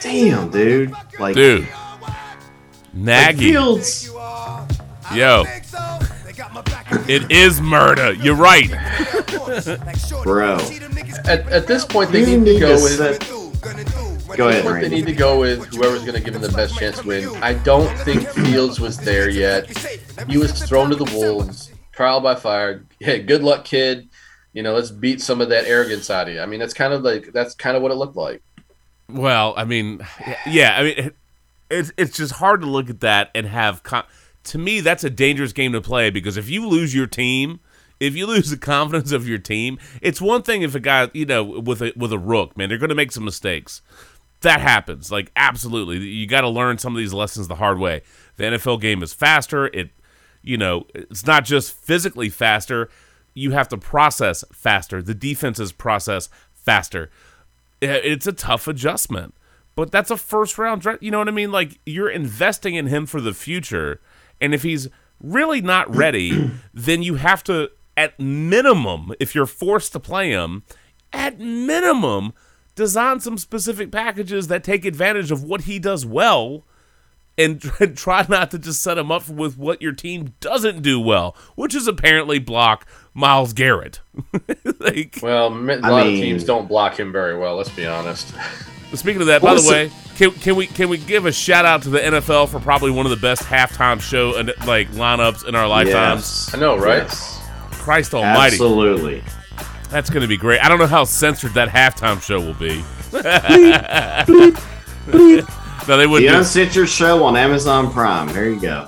damn, 0.00 0.50
dude, 0.50 0.92
like, 1.18 1.34
Dude. 1.34 1.68
like 2.00 2.14
Nagy. 2.94 3.52
Fields, 3.52 4.10
Yo. 5.14 5.44
It 7.08 7.30
is 7.30 7.60
murder. 7.60 8.12
You're 8.14 8.34
right. 8.34 8.68
bro. 10.22 10.56
At, 11.24 11.48
at 11.50 11.66
this 11.66 11.84
point, 11.84 12.10
they 12.10 12.20
You 12.20 12.38
need 12.40 12.54
to 12.54 12.60
go 12.60 12.76
to 12.76 12.82
with. 12.82 14.01
Set- 14.32 14.38
Go 14.38 14.48
ahead, 14.48 14.64
What 14.64 14.80
they 14.80 14.88
need 14.88 15.06
to 15.06 15.12
go 15.12 15.38
with 15.38 15.64
whoever's 15.66 16.02
going 16.02 16.14
to 16.14 16.20
give 16.20 16.32
them 16.32 16.42
the 16.42 16.48
best 16.56 16.76
chance 16.78 16.98
to 17.00 17.06
win. 17.06 17.28
I 17.42 17.54
don't 17.54 17.94
think 18.00 18.26
Fields 18.28 18.80
was 18.80 18.98
there 18.98 19.28
yet. 19.30 19.68
He 20.28 20.36
was 20.38 20.62
thrown 20.64 20.90
to 20.90 20.96
the 20.96 21.04
wolves, 21.16 21.70
trial 21.92 22.20
by 22.20 22.34
fire. 22.34 22.84
Hey, 23.00 23.20
good 23.22 23.42
luck, 23.42 23.64
kid. 23.64 24.08
You 24.52 24.62
know, 24.62 24.74
let's 24.74 24.90
beat 24.90 25.20
some 25.20 25.40
of 25.40 25.48
that 25.48 25.64
arrogance 25.64 26.10
out 26.10 26.28
of 26.28 26.34
you. 26.34 26.40
I 26.40 26.46
mean, 26.46 26.60
that's 26.60 26.74
kind 26.74 26.92
of 26.92 27.02
like 27.02 27.32
that's 27.32 27.54
kind 27.54 27.76
of 27.76 27.82
what 27.82 27.90
it 27.90 27.94
looked 27.96 28.16
like. 28.16 28.42
Well, 29.08 29.54
I 29.56 29.64
mean, 29.64 30.06
yeah, 30.46 30.76
I 30.78 30.82
mean, 30.82 31.10
it's 31.70 31.92
it's 31.96 32.16
just 32.16 32.34
hard 32.34 32.60
to 32.60 32.66
look 32.66 32.88
at 32.90 33.00
that 33.00 33.30
and 33.34 33.46
have. 33.46 33.82
Con- 33.82 34.04
to 34.44 34.58
me, 34.58 34.80
that's 34.80 35.04
a 35.04 35.10
dangerous 35.10 35.52
game 35.52 35.72
to 35.72 35.80
play 35.80 36.10
because 36.10 36.36
if 36.36 36.48
you 36.50 36.68
lose 36.68 36.94
your 36.94 37.06
team, 37.06 37.60
if 38.00 38.14
you 38.16 38.26
lose 38.26 38.50
the 38.50 38.56
confidence 38.56 39.12
of 39.12 39.28
your 39.28 39.38
team, 39.38 39.78
it's 40.00 40.20
one 40.20 40.42
thing 40.42 40.62
if 40.62 40.74
a 40.74 40.80
guy, 40.80 41.08
you 41.12 41.24
know, 41.24 41.44
with 41.44 41.80
a 41.82 41.92
with 41.96 42.12
a 42.12 42.18
rook, 42.18 42.56
man, 42.56 42.68
they're 42.68 42.78
going 42.78 42.88
to 42.88 42.94
make 42.94 43.12
some 43.12 43.24
mistakes. 43.24 43.80
That 44.42 44.60
happens. 44.60 45.10
Like 45.10 45.30
absolutely, 45.36 45.98
you 45.98 46.26
got 46.26 46.42
to 46.42 46.48
learn 46.48 46.78
some 46.78 46.94
of 46.94 46.98
these 46.98 47.14
lessons 47.14 47.48
the 47.48 47.56
hard 47.56 47.78
way. 47.78 48.02
The 48.36 48.44
NFL 48.44 48.80
game 48.80 49.02
is 49.02 49.12
faster. 49.12 49.66
It, 49.68 49.90
you 50.42 50.56
know, 50.56 50.86
it's 50.94 51.26
not 51.26 51.44
just 51.44 51.72
physically 51.72 52.28
faster. 52.28 52.88
You 53.34 53.52
have 53.52 53.68
to 53.68 53.78
process 53.78 54.44
faster. 54.52 55.00
The 55.00 55.14
defenses 55.14 55.72
process 55.72 56.28
faster 56.52 57.10
it's 57.82 58.26
a 58.26 58.32
tough 58.32 58.68
adjustment. 58.68 59.34
But 59.74 59.90
that's 59.90 60.10
a 60.10 60.16
first 60.16 60.58
round 60.58 60.82
draft. 60.82 61.02
You 61.02 61.10
know 61.10 61.18
what 61.18 61.28
I 61.28 61.32
mean? 61.32 61.50
Like 61.50 61.80
you're 61.86 62.10
investing 62.10 62.74
in 62.74 62.86
him 62.86 63.06
for 63.06 63.20
the 63.20 63.32
future, 63.32 64.00
and 64.40 64.54
if 64.54 64.62
he's 64.62 64.88
really 65.20 65.60
not 65.62 65.94
ready, 65.94 66.50
then 66.74 67.02
you 67.02 67.14
have 67.14 67.42
to, 67.44 67.70
at 67.96 68.18
minimum, 68.20 69.12
if 69.18 69.34
you're 69.34 69.46
forced 69.46 69.92
to 69.92 70.00
play 70.00 70.30
him, 70.30 70.62
at 71.12 71.38
minimum, 71.38 72.34
design 72.74 73.20
some 73.20 73.38
specific 73.38 73.90
packages 73.90 74.48
that 74.48 74.64
take 74.64 74.84
advantage 74.84 75.30
of 75.30 75.42
what 75.42 75.62
he 75.62 75.78
does 75.78 76.04
well, 76.06 76.64
and 77.38 77.62
try 77.96 78.26
not 78.28 78.50
to 78.50 78.58
just 78.58 78.82
set 78.82 78.98
him 78.98 79.10
up 79.10 79.26
with 79.28 79.56
what 79.56 79.80
your 79.80 79.92
team 79.92 80.34
doesn't 80.40 80.82
do 80.82 81.00
well, 81.00 81.34
which 81.54 81.74
is 81.74 81.86
apparently 81.86 82.38
block 82.38 82.86
Myles 83.14 83.54
Garrett. 83.54 84.00
like, 84.80 85.18
Well, 85.22 85.46
a 85.46 85.48
lot 85.48 85.56
mean- 85.56 85.80
of 85.80 86.20
teams 86.20 86.44
don't 86.44 86.68
block 86.68 87.00
him 87.00 87.10
very 87.10 87.38
well. 87.38 87.56
Let's 87.56 87.70
be 87.70 87.86
honest. 87.86 88.34
Speaking 88.94 89.22
of 89.22 89.28
that, 89.28 89.40
by 89.40 89.54
the 89.54 89.66
way, 89.66 89.90
can, 90.16 90.32
can 90.32 90.54
we 90.54 90.66
can 90.66 90.90
we 90.90 90.98
give 90.98 91.24
a 91.24 91.32
shout 91.32 91.64
out 91.64 91.82
to 91.84 91.88
the 91.88 91.98
NFL 91.98 92.50
for 92.50 92.60
probably 92.60 92.90
one 92.90 93.06
of 93.06 93.10
the 93.10 93.16
best 93.16 93.42
halftime 93.42 94.02
show 94.02 94.36
and 94.36 94.52
like 94.66 94.90
lineups 94.90 95.48
in 95.48 95.54
our 95.54 95.66
lifetimes? 95.66 96.20
Yes. 96.48 96.54
I 96.54 96.58
know, 96.58 96.76
right? 96.76 97.04
Yes. 97.04 97.40
Christ 97.70 98.12
Almighty, 98.12 98.56
Absolutely. 98.56 99.24
That's 99.92 100.10
going 100.10 100.22
to 100.22 100.28
be 100.28 100.36
great. 100.36 100.60
I 100.60 100.68
don't 100.68 100.78
know 100.78 100.86
how 100.86 101.04
censored 101.04 101.54
that 101.54 101.68
halftime 101.68 102.20
show 102.22 102.40
will 102.40 102.54
be. 102.54 102.82
no, 105.88 105.96
they 105.96 106.06
wouldn't. 106.06 106.30
do- 106.32 106.38
Uncensored 106.38 106.88
Show 106.88 107.24
on 107.24 107.36
Amazon 107.36 107.90
Prime. 107.92 108.28
There 108.28 108.48
you 108.48 108.60
go. 108.60 108.86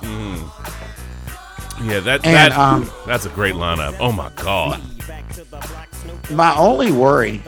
yeah, 1.83 1.99
that 2.01 2.25
And, 2.25 2.35
that 2.35 2.51
um, 2.57 2.89
that's 3.05 3.25
a 3.25 3.29
great 3.29 3.55
lineup. 3.55 3.97
Oh 3.99 4.11
my 4.11 4.29
god. 4.35 4.81
my 6.31 6.55
only 6.57 6.91
worry 6.91 7.41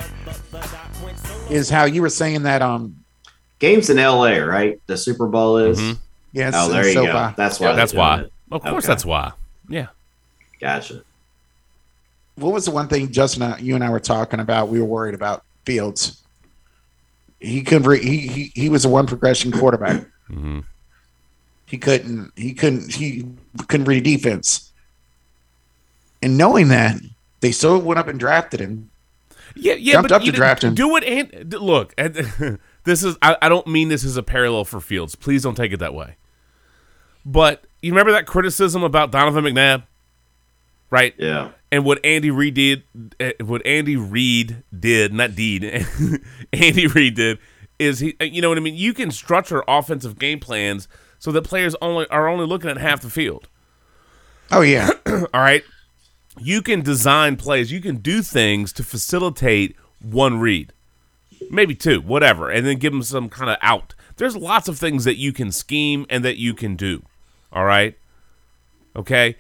is 1.50 1.70
how 1.70 1.86
you 1.86 2.02
were 2.02 2.10
saying 2.10 2.44
that. 2.44 2.62
Um, 2.62 2.96
Games 3.60 3.90
in 3.90 3.98
LA, 3.98 4.38
right? 4.38 4.80
The 4.86 4.98
Super 4.98 5.26
Bowl 5.28 5.58
is. 5.58 5.80
Mhm. 5.80 5.98
yes, 6.32 6.54
Oh, 6.56 6.70
there 6.70 6.86
you 6.86 6.94
so 6.94 7.06
go. 7.08 7.12
far- 7.14 7.34
That's 7.36 7.60
why. 7.60 7.70
Yeah, 7.70 7.76
That's 7.76 7.94
why. 7.94 8.20
it. 8.22 8.34
Of 8.52 8.62
course, 8.62 8.86
Okay. 8.86 8.88
that's 8.88 9.06
why. 9.06 9.32
Yeah. 9.68 9.88
Gotcha. 10.62 11.02
What 12.38 12.54
was 12.54 12.66
the 12.66 12.72
one 12.72 12.88
thing 12.88 13.12
Justin, 13.12 13.44
uh, 13.44 13.58
you 13.60 13.76
and 13.76 13.84
I 13.84 13.90
were 13.90 14.00
talking 14.00 14.40
about? 14.40 14.70
We 14.70 14.80
were 14.80 14.86
worried 14.86 15.16
about 15.16 15.44
Fields. 15.66 16.22
He 17.40 17.62
couldn't. 17.62 17.88
Re- 17.88 18.02
he, 18.04 18.18
he 18.28 18.52
he 18.56 18.70
was 18.70 18.86
a 18.86 18.90
one 18.90 19.06
progression 19.06 19.52
quarterback. 19.52 20.06
Mhm. 20.30 20.64
He 21.66 21.78
couldn't. 21.78 22.32
He 22.36 22.54
couldn't. 22.54 22.94
He 22.96 23.26
couldn't 23.68 23.86
read 23.88 24.04
defense. 24.04 24.72
And 26.22 26.38
knowing 26.38 26.70
that, 26.70 27.00
they 27.42 27.52
still 27.52 27.80
went 27.80 28.00
up 28.00 28.08
and 28.08 28.20
drafted 28.20 28.60
him. 28.60 28.90
Yeah, 29.56 29.74
yeah, 29.74 29.94
Jumped 29.94 30.10
but 30.10 30.16
up 30.16 30.24
you 30.26 30.32
to 30.32 30.36
draft 30.36 30.64
him. 30.64 30.74
Do 30.76 30.96
it 30.98 31.04
and 31.04 31.54
look. 31.54 31.94
and- 31.98 32.60
this 32.86 33.04
is. 33.04 33.18
I, 33.22 33.38
I 33.42 33.50
don't 33.50 33.68
mean 33.68 33.90
this 33.90 34.04
as 34.04 34.18
a 34.18 34.24
parallel 34.24 34.66
for 34.66 34.80
Fields. 34.80 35.16
Please 35.16 35.44
don't 35.44 35.56
take 35.56 35.72
it 35.74 35.78
that 35.78 35.94
way. 35.94 36.16
But 37.26 37.66
you 37.82 37.92
remember 37.92 38.14
that 38.14 38.26
criticism 38.26 38.84
about 38.84 39.12
Donovan 39.12 39.44
McNabb, 39.44 39.84
right? 40.90 41.14
Yeah. 41.18 41.50
And 41.72 41.84
what 41.84 42.04
Andy 42.04 42.32
Reid 42.32 42.54
did, 42.54 42.84
eh, 43.20 43.34
what 43.44 43.66
Andy 43.66 43.98
Reid 43.98 44.64
did, 44.78 45.14
not 45.14 45.36
deed, 45.36 45.64
Andy 46.54 46.88
Reid 46.88 47.16
did, 47.16 47.40
is 47.78 48.00
he, 48.00 48.16
you 48.22 48.42
know 48.42 48.50
what 48.50 48.58
I 48.58 48.62
mean? 48.62 48.76
You 48.76 48.94
can 48.94 49.12
structure 49.12 49.64
offensive 49.68 50.18
game 50.18 50.40
plans 50.40 50.88
so 51.20 51.32
that 51.32 51.44
players 51.44 51.76
only 51.82 52.08
are 52.10 52.28
only 52.28 52.46
looking 52.46 52.70
at 52.70 52.78
half 52.78 53.02
the 53.02 53.10
field. 53.10 53.48
Oh 54.52 54.62
yeah, 54.62 54.90
All 55.08 55.42
right. 55.42 55.64
You 56.40 56.62
can 56.62 56.82
design 56.82 57.36
plays. 57.36 57.72
You 57.72 57.82
can 57.82 57.98
do 57.98 58.22
things 58.22 58.72
to 58.74 58.84
facilitate 58.84 59.76
one 60.02 60.40
read, 60.40 60.72
maybe 61.50 61.74
two, 61.74 62.02
whatever, 62.02 62.50
and 62.50 62.66
then 62.66 62.78
give 62.78 62.94
them 62.94 63.04
some 63.04 63.28
kind 63.28 63.50
of 63.50 63.58
out. 63.62 63.96
There's 64.18 64.36
lots 64.36 64.68
of 64.68 64.78
things 64.78 65.04
that 65.04 65.18
you 65.18 65.34
can 65.34 65.52
scheme 65.52 66.06
and 66.10 66.24
that 66.24 66.38
you 66.38 66.54
can 66.54 66.76
do. 66.76 67.04
All 67.52 67.66
right. 67.66 67.98
Okay. 68.96 69.36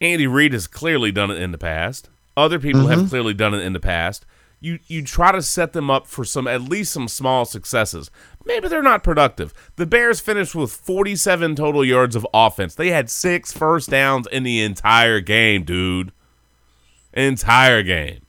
Andy 0.00 0.26
Reid 0.26 0.52
has 0.52 0.66
clearly 0.66 1.10
done 1.10 1.30
it 1.30 1.40
in 1.40 1.52
the 1.52 1.58
past. 1.58 2.08
Other 2.36 2.58
people 2.58 2.88
have 2.88 2.98
mm-hmm. 2.98 3.08
clearly 3.08 3.34
done 3.34 3.54
it 3.54 3.62
in 3.62 3.72
the 3.72 3.80
past. 3.80 4.26
You 4.60 4.78
you 4.86 5.02
try 5.04 5.32
to 5.32 5.42
set 5.42 5.72
them 5.72 5.90
up 5.90 6.06
for 6.06 6.24
some 6.24 6.46
at 6.46 6.62
least 6.62 6.92
some 6.92 7.08
small 7.08 7.44
successes. 7.44 8.10
Maybe 8.44 8.68
they're 8.68 8.82
not 8.82 9.04
productive. 9.04 9.52
The 9.76 9.86
Bears 9.86 10.20
finished 10.20 10.54
with 10.54 10.72
47 10.72 11.56
total 11.56 11.84
yards 11.84 12.16
of 12.16 12.26
offense. 12.32 12.74
They 12.74 12.88
had 12.90 13.10
six 13.10 13.52
first 13.52 13.90
downs 13.90 14.26
in 14.30 14.44
the 14.44 14.62
entire 14.62 15.20
game, 15.20 15.64
dude. 15.64 16.12
Entire 17.12 17.82
game. 17.82 18.20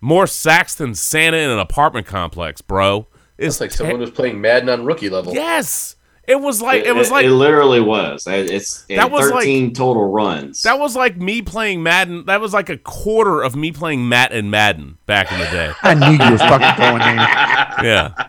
More 0.00 0.26
sacks 0.26 0.74
than 0.74 0.94
Santa 0.94 1.36
in 1.36 1.50
an 1.50 1.58
apartment 1.58 2.06
complex, 2.06 2.60
bro. 2.60 3.08
It's 3.36 3.56
It's 3.56 3.60
like 3.60 3.70
someone 3.72 4.00
was 4.00 4.10
playing 4.10 4.40
Madden 4.40 4.68
on 4.68 4.84
rookie 4.84 5.10
level. 5.10 5.34
yes. 5.34 5.96
It 6.28 6.40
was 6.40 6.60
like 6.60 6.84
it 6.84 6.92
was 6.94 7.10
like 7.10 7.24
it 7.24 7.30
literally 7.30 7.80
was. 7.80 8.26
It's 8.28 8.82
That 8.82 8.96
that 8.96 9.10
was 9.10 9.30
like- 9.30 9.44
13 9.44 9.72
total 9.72 10.10
runs. 10.12 10.62
That 10.62 10.78
was 10.78 10.94
like 10.94 11.16
me 11.16 11.40
playing 11.42 11.82
Madden. 11.82 12.26
That 12.26 12.40
was 12.42 12.52
like 12.52 12.68
a 12.68 12.76
quarter 12.76 13.42
of 13.42 13.56
me 13.56 13.72
playing 13.72 14.08
Matt 14.08 14.32
and 14.32 14.50
Madden 14.50 14.98
back 15.06 15.32
in 15.32 15.38
the 15.38 15.46
day. 15.46 15.72
I 15.82 15.94
knew 15.94 16.12
you 16.22 16.30
were 16.32 16.38
fucking 16.38 16.78
going 16.78 16.98
there. 16.98 17.74
Yeah. 17.82 18.28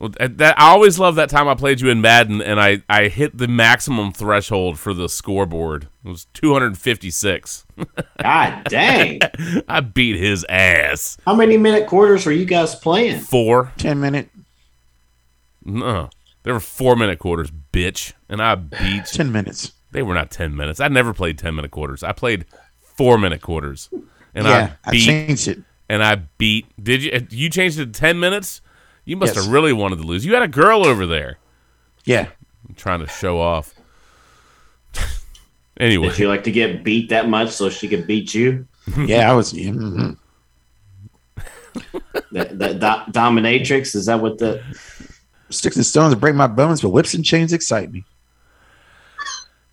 Well, 0.00 0.08
that, 0.18 0.38
that- 0.38 0.58
I 0.58 0.70
always 0.70 0.98
love 0.98 1.16
that 1.16 1.28
time 1.30 1.46
I 1.46 1.54
played 1.54 1.80
you 1.82 1.88
in 1.90 2.00
Madden 2.00 2.40
and 2.42 2.58
I, 2.60 2.82
I 2.88 3.08
hit 3.08 3.36
the 3.36 3.46
maximum 3.46 4.10
threshold 4.12 4.78
for 4.78 4.92
the 4.94 5.08
scoreboard. 5.08 5.88
It 6.04 6.08
was 6.08 6.26
256. 6.34 7.66
God 8.22 8.64
dang. 8.64 9.20
I 9.68 9.80
beat 9.80 10.16
his 10.18 10.44
ass. 10.48 11.16
How 11.26 11.34
many 11.34 11.56
minute 11.58 11.86
quarters 11.86 12.24
were 12.26 12.32
you 12.32 12.44
guys 12.46 12.74
playing? 12.74 13.20
Four. 13.20 13.72
Ten 13.76 14.00
minute, 14.00 14.30
No. 15.64 16.08
They 16.44 16.52
were 16.52 16.60
four 16.60 16.94
minute 16.94 17.18
quarters, 17.18 17.50
bitch. 17.72 18.12
And 18.28 18.40
I 18.40 18.54
beat. 18.54 19.06
ten 19.06 19.32
minutes. 19.32 19.72
They 19.90 20.02
were 20.02 20.14
not 20.14 20.30
10 20.32 20.56
minutes. 20.56 20.80
I 20.80 20.88
never 20.88 21.14
played 21.14 21.38
10 21.38 21.54
minute 21.54 21.70
quarters. 21.70 22.02
I 22.02 22.10
played 22.12 22.46
four 22.80 23.16
minute 23.16 23.40
quarters. 23.42 23.88
And 24.34 24.44
yeah, 24.46 24.72
I 24.84 24.88
I, 24.88 24.90
beat 24.90 25.04
changed 25.04 25.46
it. 25.48 25.62
and 25.88 26.02
I 26.02 26.16
beat. 26.38 26.66
Did 26.82 27.02
you? 27.04 27.26
You 27.30 27.48
changed 27.48 27.78
it 27.78 27.92
to 27.92 28.00
ten 28.00 28.18
minutes? 28.18 28.60
You 29.04 29.16
must 29.16 29.36
Yes. 29.36 29.44
have 29.44 29.52
really 29.52 29.72
wanted 29.72 29.96
to 29.96 30.02
lose. 30.02 30.24
You 30.26 30.34
had 30.34 30.42
a 30.42 30.48
girl 30.48 30.84
over 30.84 31.06
there 31.06 31.38
Yeah, 32.04 32.28
trying 32.74 32.98
to 33.00 33.06
show 33.06 33.40
off. 33.40 33.72
anyway, 35.78 36.08
Did 36.08 36.18
you 36.18 36.28
like 36.28 36.42
to 36.44 36.50
get 36.50 36.82
beat 36.82 37.10
that 37.10 37.28
much 37.28 37.50
so 37.50 37.70
she 37.70 37.86
could 37.86 38.06
beat 38.08 38.34
you? 38.34 38.66
yeah. 39.06 39.30
I 39.30 39.34
was. 39.34 39.52
yeah, 39.52 39.70
mhm. 39.70 40.16
That, 42.32 42.58
that 42.58 42.80
do- 42.80 43.12
dominatrix 43.12 43.94
is 43.94 44.06
that 44.06 44.20
what 44.20 44.38
the? 44.38 44.62
Sticks 45.54 45.76
and 45.76 45.86
stones 45.86 46.14
break 46.14 46.34
my 46.34 46.46
bones, 46.46 46.80
but 46.82 46.90
whips 46.90 47.14
and 47.14 47.24
chains 47.24 47.52
excite 47.52 47.92
me. 47.92 48.04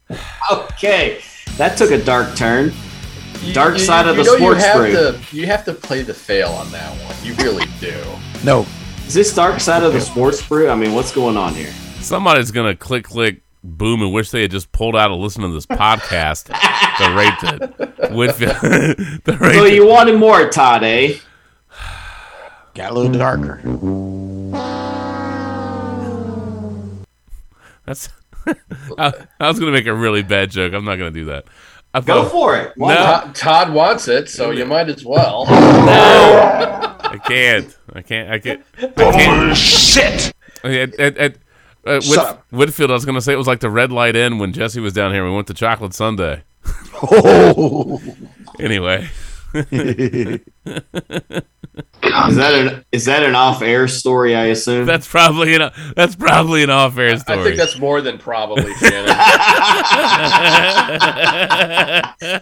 Okay, 0.51 1.21
that 1.57 1.77
took 1.77 1.91
a 1.91 2.03
dark 2.03 2.35
turn. 2.35 2.73
You- 3.43 3.53
Dark 3.53 3.73
you- 3.75 3.79
side 3.79 4.07
of 4.07 4.17
the 4.17 4.23
know 4.23 4.35
sports 4.37 4.59
you 4.61 4.65
have 4.67 4.77
brew. 4.77 4.91
to 4.93 5.35
you 5.35 5.45
have 5.47 5.63
to 5.65 5.73
play 5.73 6.01
the 6.03 6.13
fail 6.13 6.49
on 6.49 6.69
that 6.71 6.89
one. 7.05 7.15
You 7.23 7.33
really 7.35 7.65
do. 7.79 7.95
No, 8.43 8.65
Is 9.07 9.13
this 9.13 9.33
dark 9.35 9.59
side 9.59 9.83
of 9.83 9.93
the 9.93 10.01
sports 10.01 10.45
brew? 10.47 10.67
I 10.69 10.73
mean, 10.75 10.93
what's 10.93 11.11
going 11.13 11.37
on 11.37 11.53
here? 11.53 11.71
somebody's 12.01 12.49
gonna 12.51 12.75
click, 12.75 13.03
click, 13.05 13.41
boom, 13.63 14.01
and 14.01 14.11
wish 14.11 14.31
they 14.31 14.41
had 14.41 14.49
just 14.51 14.71
pulled 14.71 14.95
out 14.95 15.11
and 15.11 15.21
listened 15.21 15.43
to 15.43 15.49
this 15.53 15.67
podcast. 15.67 16.45
the 16.97 17.15
rate 17.15 17.33
that 17.99 18.11
Whitfield, 18.11 18.55
the 19.23 19.37
rate. 19.39 19.53
So 19.55 19.63
that- 19.63 19.73
you 19.75 19.85
wanted 19.87 20.17
more, 20.17 20.49
Todd, 20.49 20.83
eh? 20.83 21.17
got 22.73 22.91
a 22.91 22.93
little 22.95 23.11
darker. 23.11 23.61
That's. 27.91 28.09
I, 28.97 29.13
I 29.39 29.47
was 29.49 29.59
gonna 29.59 29.71
make 29.73 29.85
a 29.85 29.93
really 29.93 30.23
bad 30.23 30.49
joke. 30.49 30.73
I'm 30.73 30.85
not 30.85 30.95
gonna 30.95 31.11
do 31.11 31.25
that. 31.25 31.45
I've 31.93 32.05
Go 32.05 32.23
got. 32.23 32.31
for 32.31 32.55
it. 32.57 32.71
Why 32.77 32.93
No. 32.95 33.03
not? 33.03 33.23
Todd, 33.23 33.35
Todd 33.35 33.73
wants 33.73 34.07
it, 34.07 34.29
so 34.29 34.51
you 34.51 34.65
might 34.65 34.87
as 34.87 35.03
well. 35.03 35.45
I 35.49 37.19
can't. 37.25 37.77
I 37.93 38.01
can't. 38.01 38.31
I 38.31 38.39
can't. 38.39 38.63
I 38.81 38.87
can't. 39.11 39.57
Shit. 39.57 40.33
At, 40.63 40.97
at, 40.99 41.17
at, 41.17 41.35
uh, 41.85 41.99
Shut 41.99 42.17
up. 42.19 42.45
Whitfield, 42.51 42.91
I 42.91 42.93
was 42.93 43.03
going 43.03 43.15
to 43.15 43.21
say 43.21 43.33
it 43.33 43.37
was 43.37 43.47
like 43.47 43.59
the 43.59 43.69
Red 43.69 43.91
Light 43.91 44.15
Inn 44.15 44.37
when 44.37 44.53
Jesse 44.53 44.79
was 44.79 44.93
down 44.93 45.11
here. 45.11 45.25
We 45.25 45.35
went 45.35 45.47
to 45.47 45.53
Chocolate 45.53 45.93
Sunday. 45.93 46.43
Oh. 47.03 48.01
Anyway, 48.59 49.09
Is 49.53 49.65
that 52.35 52.53
an 52.53 52.85
is 52.91 53.05
that 53.05 53.23
an 53.23 53.35
off 53.35 53.61
air 53.61 53.87
story? 53.87 54.35
I 54.35 54.45
assume. 54.47 54.85
that's 54.85 55.07
probably 55.07 55.55
an 55.55 55.71
that's 55.95 56.15
probably 56.15 56.63
an 56.63 56.69
off-air 56.69 57.17
story. 57.17 57.39
I 57.39 57.43
think 57.43 57.55
that's 57.57 57.77
more 57.79 58.01
than 58.01 58.17
probably, 58.17 58.73
Shannon. 58.75 59.07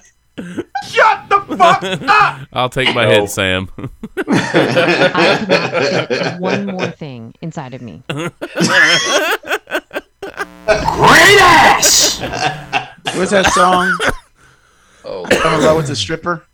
Shut 0.87 1.27
the 1.29 1.41
fuck 1.57 1.83
up. 1.83 2.47
I'll 2.53 2.69
take 2.69 2.95
my 2.95 3.03
No. 3.03 3.09
head, 3.11 3.29
Sam. 3.29 3.69
I 4.17 6.05
could 6.07 6.17
fit 6.17 6.39
one 6.39 6.65
more 6.67 6.89
thing 6.91 7.33
inside 7.41 7.73
of 7.73 7.81
me. 7.81 8.01
Great 8.07 8.31
ass. 11.41 12.19
What's 13.15 13.31
that 13.31 13.51
song? 13.53 13.97
Oh, 15.03 15.25
Fell 15.25 15.59
in 15.59 15.65
love 15.65 15.77
with 15.77 15.87
the 15.87 15.95
stripper. 15.95 16.45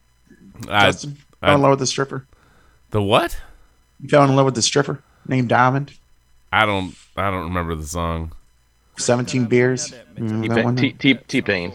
I, 0.70 0.88
Justin. 0.88 1.18
Fell 1.42 1.56
in 1.56 1.62
love 1.62 1.72
with 1.72 1.80
the 1.80 1.88
stripper. 1.88 2.26
the 2.92 3.02
what? 3.02 3.38
You 4.02 4.10
fell 4.10 4.24
in 4.24 4.36
love 4.36 4.46
with 4.46 4.56
the 4.56 4.62
stripper 4.62 5.02
named 5.28 5.50
Diamond. 5.50 5.94
I 6.52 6.66
don't. 6.66 6.96
I 7.18 7.30
don't 7.32 7.44
remember 7.46 7.76
the 7.76 7.86
song. 7.86 8.32
Seventeen 8.98 9.46
beers. 9.46 9.94
Remember 10.18 10.56
that 10.56 10.66
one? 10.66 10.76
T 10.76 10.92
T 10.94 11.14
T 11.16 11.42
Pain. 11.42 11.74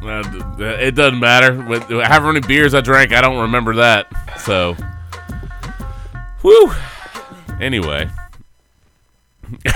Uh, 0.00 0.22
d- 0.22 0.38
d- 0.56 0.64
it 0.64 0.94
doesn't 0.94 1.18
matter. 1.18 1.60
With 1.62 1.82
however 1.82 2.32
many 2.32 2.46
beers 2.46 2.74
I 2.74 2.80
drank, 2.80 3.12
I 3.12 3.20
don't 3.20 3.40
remember 3.40 3.74
that. 3.76 4.06
So, 4.40 4.74
whew. 6.42 6.72
Anyway, 7.60 8.08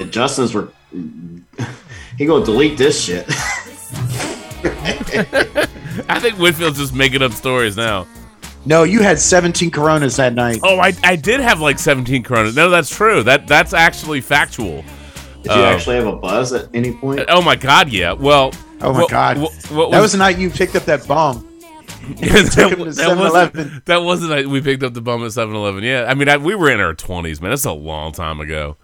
And 0.00 0.10
Justin's 0.12 0.54
were. 0.54 0.68
He 2.16 2.26
gonna 2.26 2.44
delete 2.44 2.76
this 2.76 3.00
shit. 3.00 3.28
I 6.08 6.20
think 6.20 6.36
Whitfield's 6.36 6.78
just 6.78 6.94
making 6.94 7.22
up 7.22 7.32
stories 7.32 7.76
now. 7.76 8.06
No, 8.66 8.82
you 8.82 9.00
had 9.02 9.18
17 9.18 9.70
Coronas 9.70 10.16
that 10.16 10.34
night. 10.34 10.60
Oh, 10.62 10.78
I, 10.78 10.92
I 11.02 11.16
did 11.16 11.40
have 11.40 11.60
like 11.60 11.78
17 11.78 12.22
Coronas. 12.22 12.54
No, 12.56 12.68
that's 12.68 12.94
true. 12.94 13.22
That 13.22 13.46
that's 13.46 13.72
actually 13.72 14.20
factual. 14.20 14.82
Did 15.42 15.52
you 15.52 15.62
Uh, 15.62 15.64
actually 15.64 15.96
have 15.96 16.06
a 16.06 16.16
buzz 16.16 16.52
at 16.52 16.68
any 16.74 16.92
point? 16.92 17.24
Oh 17.28 17.40
my 17.40 17.56
God, 17.56 17.88
yeah. 17.88 18.12
Well, 18.12 18.52
Oh 18.80 18.92
my 18.92 19.00
what- 19.00 19.10
God. 19.10 19.38
what- 19.38 19.52
what 19.70 19.90
that 19.92 20.00
was 20.00 20.12
the 20.12 20.18
night 20.18 20.38
you 20.38 20.50
picked 20.50 20.76
up 20.76 20.84
that 20.84 21.06
bomb. 21.06 21.44
that, 22.20 22.50
took 22.52 22.72
him 22.78 22.84
to 22.84 22.92
that 22.92 23.16
wasn't 23.16 23.84
that 23.86 24.02
wasn't 24.02 24.30
like 24.30 24.46
we 24.46 24.60
picked 24.60 24.82
up 24.82 24.94
the 24.94 25.00
bum 25.00 25.22
at 25.24 25.30
7-Eleven. 25.30 25.82
Yeah, 25.84 26.06
I 26.08 26.14
mean 26.14 26.28
I, 26.28 26.36
we 26.36 26.54
were 26.54 26.70
in 26.70 26.80
our 26.80 26.94
20s, 26.94 27.40
man. 27.40 27.50
That's 27.50 27.64
a 27.64 27.72
long 27.72 28.12
time 28.12 28.40
ago. 28.40 28.76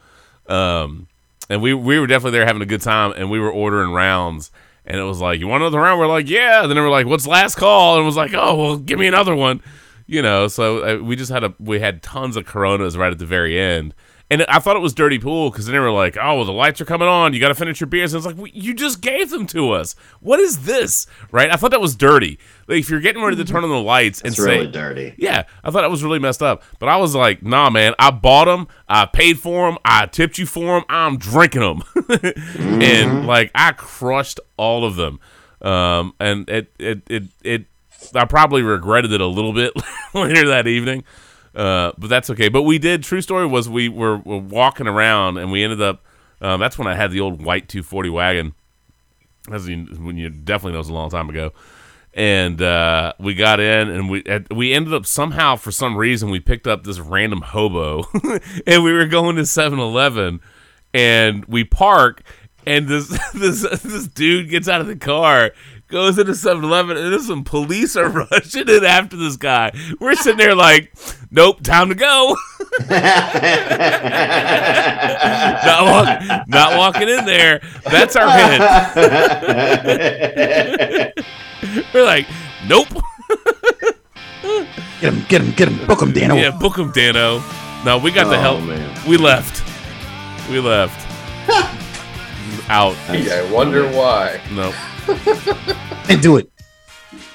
Um, 0.47 1.09
and 1.51 1.61
we 1.63 1.75
we 1.75 1.99
were 1.99 2.07
definitely 2.07 2.39
there 2.39 2.47
having 2.47 2.63
a 2.63 2.67
good 2.67 2.81
time, 2.83 3.13
and 3.17 3.31
we 3.31 3.39
were 3.41 3.51
ordering 3.51 3.93
rounds. 3.93 4.51
And 4.85 4.99
it 4.99 5.05
was 5.05 5.21
like, 5.21 5.41
you 5.41 5.49
want 5.49 5.63
another 5.63 5.81
round? 5.81 5.99
We're 5.99 6.07
like, 6.07 6.29
yeah. 6.29 6.63
And 6.63 6.71
then 6.71 6.79
we're 6.79 6.91
like, 6.91 7.07
what's 7.07 7.27
last 7.27 7.55
call? 7.55 7.95
And 7.95 8.03
it 8.03 8.07
was 8.07 8.17
like, 8.17 8.35
oh, 8.35 8.55
well, 8.55 8.77
give 8.77 8.99
me 8.99 9.07
another 9.07 9.35
one. 9.35 9.63
You 10.07 10.21
know, 10.21 10.49
so 10.49 10.85
uh, 10.85 11.03
we 11.03 11.17
just 11.17 11.33
had 11.33 11.45
a 11.45 11.55
we 11.59 11.81
had 11.81 12.03
tons 12.03 12.37
of 12.37 12.45
Coronas 12.45 12.95
right 12.95 13.11
at 13.11 13.19
the 13.19 13.25
very 13.25 13.59
end. 13.59 13.95
And 14.35 14.43
I 14.49 14.59
thought 14.59 14.75
it 14.75 14.81
was 14.81 14.95
dirty 14.95 15.19
pool 15.21 15.51
because 15.51 15.67
they 15.67 15.79
were 15.79 15.93
like, 15.93 16.17
"Oh, 16.21 16.37
well, 16.37 16.45
the 16.45 16.53
lights 16.53 16.81
are 16.81 16.85
coming 16.85 17.07
on. 17.07 17.33
You 17.35 17.39
got 17.41 17.49
to 17.49 17.55
finish 17.55 17.79
your 17.81 17.87
beers." 17.87 18.13
And 18.13 18.19
it's 18.19 18.27
like, 18.27 18.37
well, 18.37 18.49
"You 18.53 18.75
just 18.75 19.01
gave 19.01 19.31
them 19.31 19.47
to 19.49 19.71
us. 19.71 19.95
What 20.21 20.41
is 20.41 20.65
this?" 20.65 21.07
Right? 21.31 21.51
I 21.53 21.57
thought 21.57 21.71
that 21.71 21.81
was 21.81 21.95
dirty. 21.95 22.39
Like 22.67 22.79
if 22.81 22.91
you're 22.91 23.01
getting 23.01 23.23
ready 23.23 23.37
to 23.37 23.45
turn 23.45 23.63
on 23.63 23.71
the 23.71 23.77
lights 23.81 24.21
and 24.23 24.29
It's 24.29 24.37
say, 24.43 24.59
really 24.59 24.73
dirty. 24.73 25.15
yeah, 25.19 25.45
I 25.63 25.71
thought 25.71 25.83
that 25.83 25.91
was 25.91 26.03
really 26.03 26.19
messed 26.19 26.43
up. 26.43 26.63
But 26.81 26.89
I 26.89 26.97
was 26.97 27.15
like, 27.15 27.43
nah, 27.43 27.71
man, 27.71 27.95
I 27.99 28.11
bought 28.11 28.47
them, 28.47 28.67
I 28.89 29.07
paid 29.07 29.39
for 29.39 29.69
them, 29.71 29.79
I 29.85 30.07
tipped 30.07 30.39
you 30.39 30.47
for 30.47 30.81
them, 30.81 30.85
I'm 30.89 31.17
drinking 31.17 31.61
them. 31.61 31.83
And 32.59 33.27
like, 33.27 33.51
I 33.55 33.73
crushed 33.73 34.41
all 34.57 34.85
of 34.85 34.97
them. 34.97 35.21
Um, 35.63 36.15
and 36.21 36.49
it, 36.49 36.73
it, 36.79 37.03
it, 37.09 37.23
it, 37.43 37.65
I 38.15 38.25
probably 38.25 38.63
regretted 38.63 39.13
it 39.13 39.21
a 39.21 39.27
little 39.27 39.53
bit 39.53 39.73
later 40.15 40.49
that 40.49 40.67
evening. 40.67 41.05
Uh, 41.55 41.93
but 41.97 42.09
that's 42.09 42.31
okay. 42.31 42.49
But 42.49 42.63
we 42.63 42.79
did, 42.79 43.03
true 43.05 43.21
story 43.21 43.47
was 43.47 43.69
we 43.69 43.89
were, 43.89 44.19
were 44.19 44.39
walking 44.39 44.87
around 44.87 45.39
and 45.39 45.53
we 45.53 45.63
ended 45.63 45.81
up, 45.81 46.05
um, 46.41 46.61
that's 46.61 46.79
when 46.79 46.89
I 46.89 46.95
had 46.95 47.11
the 47.11 47.21
old 47.21 47.43
white 47.43 47.69
240 47.69 48.11
wagon. 48.11 48.55
As 49.51 49.69
you, 49.69 49.85
when 49.99 50.17
you 50.17 50.31
definitely 50.31 50.73
knows 50.73 50.89
a 50.89 50.93
long 50.95 51.11
time 51.11 51.29
ago 51.29 51.53
and 52.15 52.63
uh, 52.63 53.13
we 53.19 53.35
got 53.35 53.61
in 53.61 53.91
and 53.91 54.09
we 54.09 54.23
we 54.51 54.73
ended 54.73 54.95
up 54.95 55.05
somehow 55.05 55.57
for 55.57 55.73
some 55.73 55.97
reason 55.97 56.31
we 56.31 56.41
picked 56.41 56.67
up 56.67 56.85
this 56.85 57.01
random 57.01 57.41
hobo 57.41 58.05
and 58.67 58.85
we 58.85 58.93
were 58.93 59.07
going 59.07 59.37
to 59.37 59.43
7-Eleven 59.43 60.41
and 60.93 61.45
we 61.47 61.65
park 61.65 62.23
and 62.67 62.89
this 62.89 63.09
this 63.35 63.63
this 63.83 64.07
dude 64.09 64.49
gets 64.49 64.69
out 64.69 64.81
of 64.81 64.87
the 64.87 64.97
car 64.97 65.51
goes 65.89 66.19
into 66.19 66.33
7-Eleven 66.33 66.97
and 66.97 67.13
there's 67.13 67.27
some 67.27 67.45
police 67.45 67.95
are 68.01 68.09
rushing 68.09 68.69
in 68.69 68.85
after 68.85 69.17
this 69.17 69.37
guy 69.37 69.71
we're 70.01 70.15
sitting 70.15 70.39
there 70.39 70.55
like 70.55 70.93
nope 71.31 71.63
time 71.63 71.89
to 71.91 71.95
go 71.95 72.37
not, 75.65 75.85
walk, 75.85 76.49
not 76.49 76.77
walking 76.77 77.09
in 77.09 77.25
there 77.25 77.61
that's 77.91 78.17
our 78.17 78.29
hint 78.31 78.61
we're 81.95 82.05
like 82.05 82.27
nope 82.67 82.89
Get 85.01 85.13
him, 85.13 85.25
get 85.29 85.41
him, 85.43 85.51
get 85.53 85.69
him, 85.69 85.87
book 85.87 86.01
him, 86.01 86.13
Dano. 86.13 86.35
Yeah, 86.35 86.51
book 86.51 86.79
him, 86.79 86.91
Dano. 86.93 87.43
No, 87.85 87.99
we 87.99 88.11
got 88.11 88.29
the 88.31 88.37
Oh, 88.37 88.41
hell. 88.41 88.61
man. 88.61 89.09
We 89.09 89.17
left. 89.19 89.63
We 90.51 90.61
left. 90.61 91.01
Out. 92.71 92.97
Yeah, 93.13 93.43
I 93.47 93.51
wonder 93.53 93.87
why. 93.89 94.41
No. 94.53 94.73
And 96.09 96.23
do 96.23 96.37
it. 96.37 96.51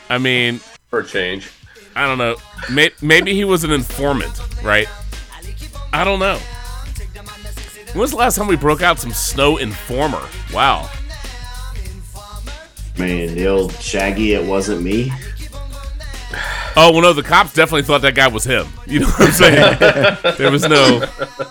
I 0.09 0.17
mean, 0.17 0.59
For 0.89 0.99
a 0.99 1.05
change. 1.05 1.49
I 1.95 2.05
don't 2.07 2.17
know. 2.17 2.35
May- 2.71 2.91
Maybe 3.01 3.33
he 3.33 3.43
was 3.45 3.63
an 3.63 3.71
informant, 3.71 4.39
right? 4.63 4.87
I 5.91 6.03
don't 6.03 6.19
know. 6.19 6.37
When 7.93 8.01
was 8.01 8.11
the 8.11 8.17
last 8.17 8.35
time 8.37 8.47
we 8.47 8.55
broke 8.55 8.81
out 8.83 8.99
some 8.99 9.11
Snow 9.11 9.57
Informer? 9.57 10.21
Wow. 10.53 10.89
Man, 12.97 13.33
the 13.33 13.47
old 13.47 13.73
Shaggy, 13.73 14.33
it 14.33 14.45
wasn't 14.45 14.81
me. 14.83 15.11
Oh, 16.75 16.91
well, 16.91 17.01
no, 17.01 17.13
the 17.13 17.23
cops 17.23 17.53
definitely 17.53 17.81
thought 17.83 18.01
that 18.03 18.13
guy 18.15 18.27
was 18.27 18.43
him. 18.43 18.67
You 18.85 18.99
know 19.01 19.07
what 19.07 19.21
I'm 19.21 19.31
saying? 19.31 19.77
there 20.37 20.51
was 20.51 20.67
no. 20.67 20.99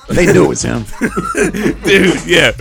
They 0.09 0.27
knew 0.33 0.45
it 0.45 0.49
was 0.49 0.63
him. 0.63 0.85
dude. 1.85 2.25
Yeah, 2.27 2.53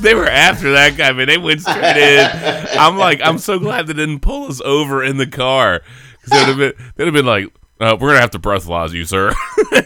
they 0.00 0.14
were 0.14 0.26
after 0.26 0.72
that 0.72 0.94
guy, 0.96 1.12
man. 1.12 1.26
They 1.28 1.38
went 1.38 1.60
straight 1.62 1.96
in. 1.96 2.30
I'm 2.78 2.96
like, 2.96 3.20
I'm 3.22 3.38
so 3.38 3.58
glad 3.58 3.86
they 3.86 3.92
didn't 3.92 4.20
pull 4.20 4.48
us 4.48 4.60
over 4.60 5.02
in 5.02 5.16
the 5.16 5.26
car 5.26 5.82
because 6.20 6.30
they'd 6.30 6.46
have 6.48 6.56
been, 6.58 6.72
they'd 6.96 7.04
have 7.04 7.14
been 7.14 7.26
like, 7.26 7.46
uh, 7.80 7.96
"We're 7.98 8.10
gonna 8.10 8.20
have 8.20 8.30
to 8.32 8.38
breathalyze 8.38 8.92
you, 8.92 9.04
sir." 9.04 9.32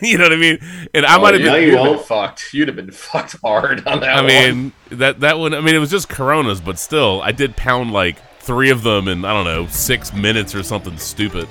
you 0.02 0.18
know 0.18 0.24
what 0.24 0.32
I 0.32 0.36
mean? 0.36 0.58
And 0.94 1.06
I 1.06 1.18
might 1.18 1.34
have 1.34 1.42
yeah, 1.42 1.52
been. 1.52 1.62
you 1.62 1.68
You'd 1.68 1.76
have 1.76 1.84
been 1.84 1.94
won't. 1.96 2.06
fucked. 2.06 2.54
You'd 2.54 2.68
have 2.68 2.76
been 2.76 2.90
fucked 2.90 3.36
hard 3.42 3.86
on 3.86 4.00
that 4.00 4.16
I 4.16 4.22
one. 4.22 4.26
mean, 4.26 4.72
that 4.90 5.20
that 5.20 5.38
one. 5.38 5.54
I 5.54 5.60
mean, 5.60 5.74
it 5.74 5.78
was 5.78 5.90
just 5.90 6.08
Coronas, 6.08 6.60
but 6.60 6.78
still, 6.78 7.20
I 7.22 7.32
did 7.32 7.56
pound 7.56 7.92
like 7.92 8.16
three 8.46 8.70
of 8.70 8.82
them 8.82 9.08
in 9.08 9.24
I 9.24 9.32
don't 9.32 9.44
know 9.44 9.66
six 9.66 10.12
minutes 10.12 10.54
or 10.54 10.62
something 10.62 10.96
stupid. 10.96 11.48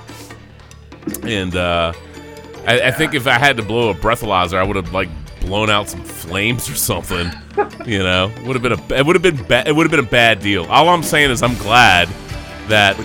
And 1.23 1.55
uh, 1.55 1.93
I, 2.65 2.81
I 2.87 2.91
think 2.91 3.13
if 3.13 3.27
I 3.27 3.37
had 3.37 3.57
to 3.57 3.63
blow 3.63 3.89
a 3.89 3.93
breathalyzer, 3.93 4.57
I 4.57 4.63
would 4.63 4.75
have 4.77 4.93
like 4.93 5.09
blown 5.41 5.69
out 5.69 5.89
some 5.89 6.03
flames 6.03 6.69
or 6.69 6.75
something. 6.75 7.31
you 7.85 7.99
know, 7.99 8.31
would 8.45 8.55
have 8.55 8.63
been 8.63 8.71
a 8.73 8.99
it 8.99 9.05
would 9.05 9.15
have 9.15 9.21
been 9.21 9.43
ba- 9.45 9.67
it 9.67 9.75
would 9.75 9.83
have 9.85 9.91
been 9.91 9.99
a 10.05 10.09
bad 10.09 10.39
deal. 10.39 10.65
All 10.65 10.89
I'm 10.89 11.03
saying 11.03 11.29
is 11.31 11.43
I'm 11.43 11.57
glad 11.57 12.07
that 12.69 12.97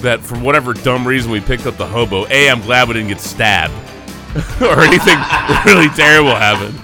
that 0.00 0.20
for 0.20 0.38
whatever 0.38 0.72
dumb 0.72 1.06
reason 1.06 1.30
we 1.30 1.40
picked 1.40 1.66
up 1.66 1.76
the 1.76 1.86
hobo. 1.86 2.26
A, 2.30 2.48
I'm 2.48 2.60
glad 2.62 2.88
we 2.88 2.94
didn't 2.94 3.08
get 3.08 3.20
stabbed 3.20 3.72
or 4.62 4.80
anything 4.80 5.18
really 5.66 5.88
terrible 5.90 6.34
happened. 6.34 6.80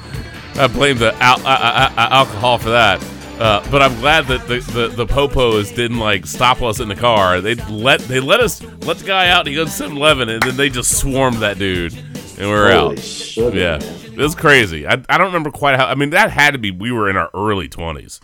I 0.61 0.67
blame 0.67 0.99
the 0.99 1.15
al- 1.23 1.41
uh, 1.47 1.51
uh, 1.51 1.93
uh, 1.97 2.09
alcohol 2.11 2.59
for 2.59 2.71
that. 2.71 3.01
Uh, 3.41 3.66
but 3.70 3.80
I'm 3.80 3.95
glad 4.01 4.26
that 4.26 4.47
the, 4.47 4.59
the, 4.61 4.88
the 4.88 5.07
popos 5.07 5.74
didn't 5.74 5.99
like 5.99 6.26
stop 6.26 6.61
us 6.61 6.78
in 6.78 6.88
the 6.88 6.95
car. 6.95 7.41
They 7.41 7.55
let 7.55 8.01
they 8.01 8.20
let 8.20 8.41
us 8.41 8.62
let 8.84 8.99
the 8.99 9.07
guy 9.07 9.28
out. 9.30 9.41
And 9.41 9.49
he 9.49 9.55
goes 9.55 9.68
7-Eleven, 9.70 10.28
and 10.28 10.43
then 10.43 10.57
they 10.59 10.68
just 10.68 10.99
swarmed 10.99 11.38
that 11.38 11.59
dude, 11.59 11.95
and 11.95 12.38
we 12.38 12.45
are 12.53 12.70
Holy 12.70 12.97
out. 12.97 13.03
shit, 13.03 13.55
Yeah, 13.55 13.78
man. 13.78 13.82
it 14.12 14.18
was 14.18 14.34
crazy. 14.34 14.86
I, 14.86 15.03
I 15.09 15.16
don't 15.16 15.28
remember 15.28 15.51
quite 15.51 15.76
how. 15.76 15.86
I 15.86 15.95
mean, 15.95 16.11
that 16.11 16.30
had 16.30 16.51
to 16.51 16.59
be 16.59 16.70
we 16.70 16.93
were 16.93 17.09
in 17.09 17.16
our 17.16 17.30
early 17.32 17.66
20s, 17.68 18.20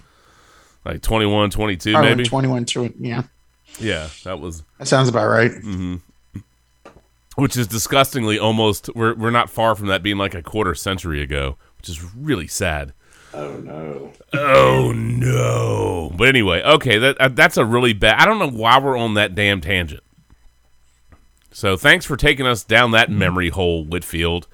like 0.85 1.01
21, 1.01 1.49
22 1.49 1.93
Probably 1.93 2.11
maybe. 2.11 2.25
21 2.25 2.65
to 2.67 2.95
Yeah, 2.99 3.23
Yeah, 3.81 4.09
that 4.25 4.39
was 4.39 4.65
that 4.79 4.87
sounds 4.87 5.09
about 5.09 5.29
right. 5.29 5.51
which 7.37 7.57
is 7.57 7.67
disgustingly 7.67 8.39
almost 8.39 8.91
we're 8.95 9.15
we're 9.15 9.31
not 9.31 9.49
far 9.51 9.75
from 9.75 9.87
that 9.87 10.03
being 10.03 10.19
like 10.19 10.35
a 10.35 10.43
quarter 10.43 10.75
century 10.75 11.23
ago, 11.23 11.57
which 11.79 11.89
is 11.89 12.03
really 12.15 12.47
sad. 12.47 12.93
Oh 13.35 13.57
no. 13.57 14.13
Oh 14.33 14.93
no! 14.93 16.13
But 16.17 16.29
anyway, 16.29 16.63
okay, 16.63 16.99
that 16.99 17.21
uh, 17.21 17.29
that's 17.29 17.57
a 17.57 17.65
really 17.65 17.93
bad. 17.93 18.19
I 18.21 18.25
don't 18.25 18.39
know 18.39 18.51
why 18.51 18.79
we're 18.79 18.97
on 18.97 19.15
that 19.15 19.35
damn 19.35 19.61
tangent. 19.61 20.03
So 21.51 21.77
thanks 21.77 22.05
for 22.05 22.17
taking 22.17 22.47
us 22.47 22.65
down 22.65 22.91
that 22.91 23.11
memory 23.11 23.49
hole, 23.49 23.85
Whitfield. 23.85 24.47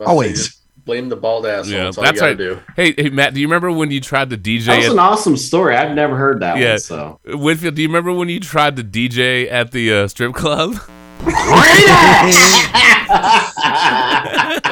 Always. 0.00 0.56
Blame 0.84 1.08
the 1.08 1.16
bald 1.16 1.44
asshole. 1.44 1.72
Yeah, 1.72 1.84
that's 1.84 1.98
all 1.98 2.04
that's 2.04 2.20
you 2.20 2.26
right. 2.26 2.38
gotta 2.38 2.54
do. 2.54 2.62
Hey, 2.74 2.94
hey, 2.96 3.10
Matt, 3.10 3.34
do 3.34 3.40
you 3.40 3.46
remember 3.46 3.70
when 3.70 3.90
you 3.90 4.00
tried 4.00 4.30
to 4.30 4.38
DJ? 4.38 4.66
That 4.66 4.76
was 4.78 4.86
at- 4.86 4.92
an 4.92 4.98
awesome 4.98 5.36
story. 5.36 5.76
I've 5.76 5.94
never 5.94 6.16
heard 6.16 6.40
that 6.40 6.56
yeah, 6.56 6.70
one. 6.70 6.78
So 6.78 7.20
Whitfield, 7.26 7.74
do 7.74 7.82
you 7.82 7.88
remember 7.88 8.12
when 8.12 8.28
you 8.28 8.40
tried 8.40 8.76
to 8.76 8.84
DJ 8.84 9.50
at 9.50 9.72
the 9.72 9.92
uh, 9.92 10.08
strip 10.08 10.34
club? 10.34 10.76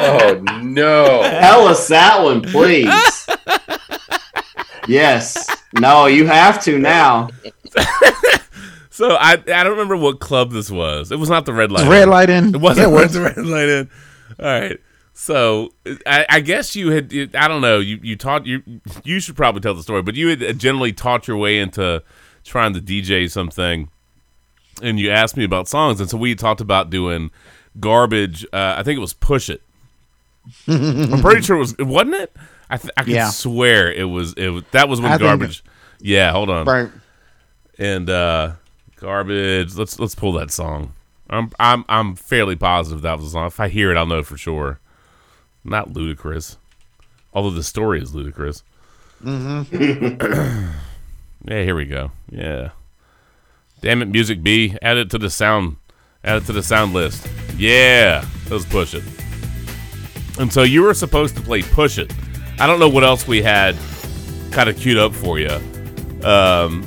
Oh 0.01 0.41
no! 0.62 1.22
tell 1.22 1.66
us 1.66 1.89
that 1.89 2.22
one, 2.22 2.41
please. 2.43 3.26
yes. 4.86 5.49
No, 5.78 6.07
you 6.07 6.26
have 6.26 6.62
to 6.64 6.78
now. 6.78 7.28
So 8.99 9.11
I 9.12 9.34
I 9.34 9.36
don't 9.62 9.70
remember 9.70 9.97
what 9.97 10.18
club 10.18 10.51
this 10.51 10.72
was. 10.72 11.12
It 11.12 11.20
was 11.20 11.30
not 11.30 11.47
the 11.47 11.53
red 11.53 11.70
light. 11.70 11.89
Red 11.89 12.09
Light 12.09 12.30
Inn. 12.30 12.53
It 12.53 12.61
wasn't 12.61 12.91
Yeah, 12.91 13.01
yeah, 13.01 13.07
the 13.07 13.20
Red 13.20 13.36
Light 13.47 13.68
Inn. 13.68 13.91
All 14.41 14.47
right. 14.47 14.80
So 15.12 15.70
I, 16.05 16.26
I 16.28 16.41
guess 16.41 16.74
you 16.74 16.91
had 16.91 17.12
I 17.32 17.47
don't 17.47 17.61
know 17.61 17.78
you 17.78 18.01
you 18.03 18.16
taught 18.16 18.45
you 18.45 18.61
you 19.05 19.20
should 19.20 19.36
probably 19.36 19.61
tell 19.61 19.74
the 19.74 19.84
story, 19.84 20.03
but 20.03 20.16
you 20.16 20.28
had 20.36 20.59
generally 20.59 20.93
taught 20.93 21.28
your 21.28 21.36
way 21.36 21.61
into 21.61 22.03
trying 22.43 22.72
to 22.74 22.80
DJ 22.80 23.30
something, 23.30 23.89
and 24.82 24.99
you 24.99 25.11
asked 25.11 25.36
me 25.36 25.45
about 25.45 25.68
songs, 25.68 26.01
and 26.01 26.11
so 26.11 26.16
we 26.16 26.34
talked 26.34 26.61
about 26.61 26.91
doing 26.91 27.30
garbage. 27.81 28.45
Uh, 28.53 28.75
I 28.79 28.83
think 28.83 28.97
it 28.97 29.01
was 29.01 29.12
Push 29.14 29.51
It. 29.51 29.62
I'm 30.69 31.21
pretty 31.21 31.43
sure 31.43 31.57
it 31.57 31.61
was 31.61 31.77
wasn't 31.79 32.14
it? 32.14 32.35
I 32.71 32.77
th- 32.77 32.93
I 32.97 33.03
can 33.05 33.12
Yeah. 33.14 33.31
swear 33.31 33.91
it 33.93 34.05
was 34.05 34.33
it 34.35 34.49
was 34.49 34.64
that 34.73 34.89
was 34.89 35.01
when 35.01 35.12
I 35.12 35.19
garbage. 35.19 35.62
Yeah, 36.01 36.33
hold 36.33 36.49
on 36.51 36.64
Right. 36.66 36.91
and 37.79 38.09
uh 38.09 38.53
garbage 38.97 39.75
let's 39.77 39.99
let's 40.01 40.14
pull 40.16 40.33
that 40.33 40.51
song 40.51 40.93
i'm 41.31 41.51
i'm 41.61 41.85
i'm 41.89 42.16
fairly 42.16 42.57
positive 42.57 43.03
that 43.03 43.16
was 43.16 43.27
the 43.27 43.31
song 43.31 43.47
if 43.47 43.61
i 43.61 43.69
hear 43.69 43.93
it 43.93 43.97
i'll 43.97 44.07
know 44.07 44.25
for 44.25 44.37
sure 44.37 44.81
not 45.62 45.93
Ludacris 45.93 46.57
although 47.33 47.51
the 47.51 47.62
story 47.62 48.03
is 48.03 48.12
ludicrous 48.12 48.64
mm-hmm. 49.23 50.21
yeah 51.49 51.62
here 51.62 51.77
we 51.77 51.85
go 51.85 52.11
yeah 52.31 52.71
damn 53.83 54.03
it 54.03 54.07
music 54.09 54.43
b 54.43 54.77
add 54.83 54.97
it 54.97 55.11
to 55.11 55.19
the 55.19 55.31
sound 55.31 55.77
add 56.29 56.43
it 56.43 56.47
to 56.47 56.53
the 56.53 56.62
sound 56.62 56.93
list 56.93 57.26
yeah 57.57 58.24
let's 58.51 58.64
push 58.66 58.95
it 58.95 59.03
and 60.39 60.53
so 60.53 60.62
you 60.62 60.83
were 60.83 60.95
supposed 60.95 61.35
to 61.35 61.43
play 61.43 61.62
push 61.62 61.99
it 61.99 62.12
i 62.59 62.66
don't 62.66 62.79
know 62.79 62.89
what 62.89 63.05
else 63.05 63.26
we 63.26 63.43
had 63.43 63.76
kind 64.51 64.68
of 64.68 64.76
queued 64.76 64.99
up 64.99 65.14
for 65.14 65.39
you 65.39 65.51
um 66.22 66.85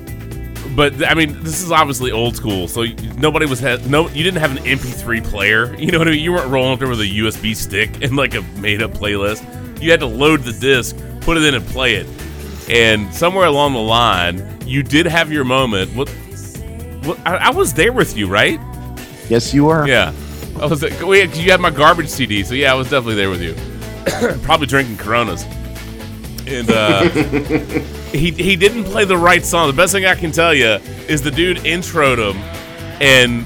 but 0.76 1.06
I 1.06 1.16
mean, 1.16 1.44
this 1.44 1.62
is 1.62 1.72
obviously 1.72 2.12
old 2.12 2.36
school, 2.36 2.68
so 2.68 2.86
nobody 3.18 3.46
was 3.46 3.60
had 3.60 3.90
no. 3.90 4.08
You 4.10 4.24
didn't 4.24 4.40
have 4.40 4.56
an 4.56 4.64
MP3 4.64 5.24
player. 5.24 5.76
You 5.82 5.92
know 5.92 5.98
what 5.98 6.08
I 6.08 6.12
mean? 6.12 6.24
You 6.24 6.32
weren't 6.32 6.50
rolling 6.50 6.74
up 6.74 6.80
there 6.80 6.88
with 6.88 7.02
a 7.02 7.06
USB 7.06 7.56
stick 7.56 8.04
and 8.04 8.16
like 8.16 8.36
a 8.36 8.42
made-up 8.60 8.92
playlist. 8.92 9.42
You 9.82 9.90
had 9.90 10.00
to 10.02 10.06
load 10.06 10.44
the 10.44 10.54
disc, 10.54 10.96
put 11.22 11.38
it 11.38 11.44
in, 11.44 11.56
and 11.56 11.66
play 11.68 11.96
it. 11.96 12.08
And 12.70 13.14
somewhere 13.14 13.48
along 13.48 13.74
the 13.74 13.80
line, 13.80 14.60
you 14.66 14.84
did 14.84 15.08
have 15.08 15.32
your 15.32 15.44
moment. 15.44 15.94
What? 15.96 16.08
What? 17.04 17.20
I, 17.26 17.38
I 17.38 17.50
was 17.50 17.74
there 17.74 17.92
with 17.92 18.16
you, 18.16 18.28
right? 18.28 18.60
Yes, 19.30 19.54
you 19.54 19.70
are. 19.70 19.88
Yeah. 19.88 20.14
I 20.60 20.66
was 20.66 20.84
like, 20.84 21.00
wait, 21.02 21.30
'cause 21.30 21.40
you 21.40 21.52
had 21.52 21.62
my 21.62 21.70
garbage 21.70 22.10
CD, 22.10 22.44
so 22.44 22.54
yeah, 22.54 22.72
I 22.72 22.76
was 22.76 22.90
definitely 22.90 23.16
there 23.16 23.30
with 23.30 23.42
you. 23.42 23.56
Probably 24.44 24.68
drinking 24.68 24.98
Coronas. 24.98 25.44
And 26.48 26.70
uh, 26.70 27.08
he 28.12 28.32
he 28.32 28.56
didn't 28.56 28.84
play 28.86 29.06
the 29.06 29.18
right 29.18 29.44
song. 29.46 29.68
The 29.68 29.74
best 29.74 29.94
thing 29.94 30.06
I 30.06 30.16
can 30.16 30.32
tell 30.32 30.54
you 30.54 30.80
is 31.08 31.22
the 31.22 31.32
dude 31.32 31.58
introed 31.58 32.18
him, 32.18 32.38
and 33.02 33.46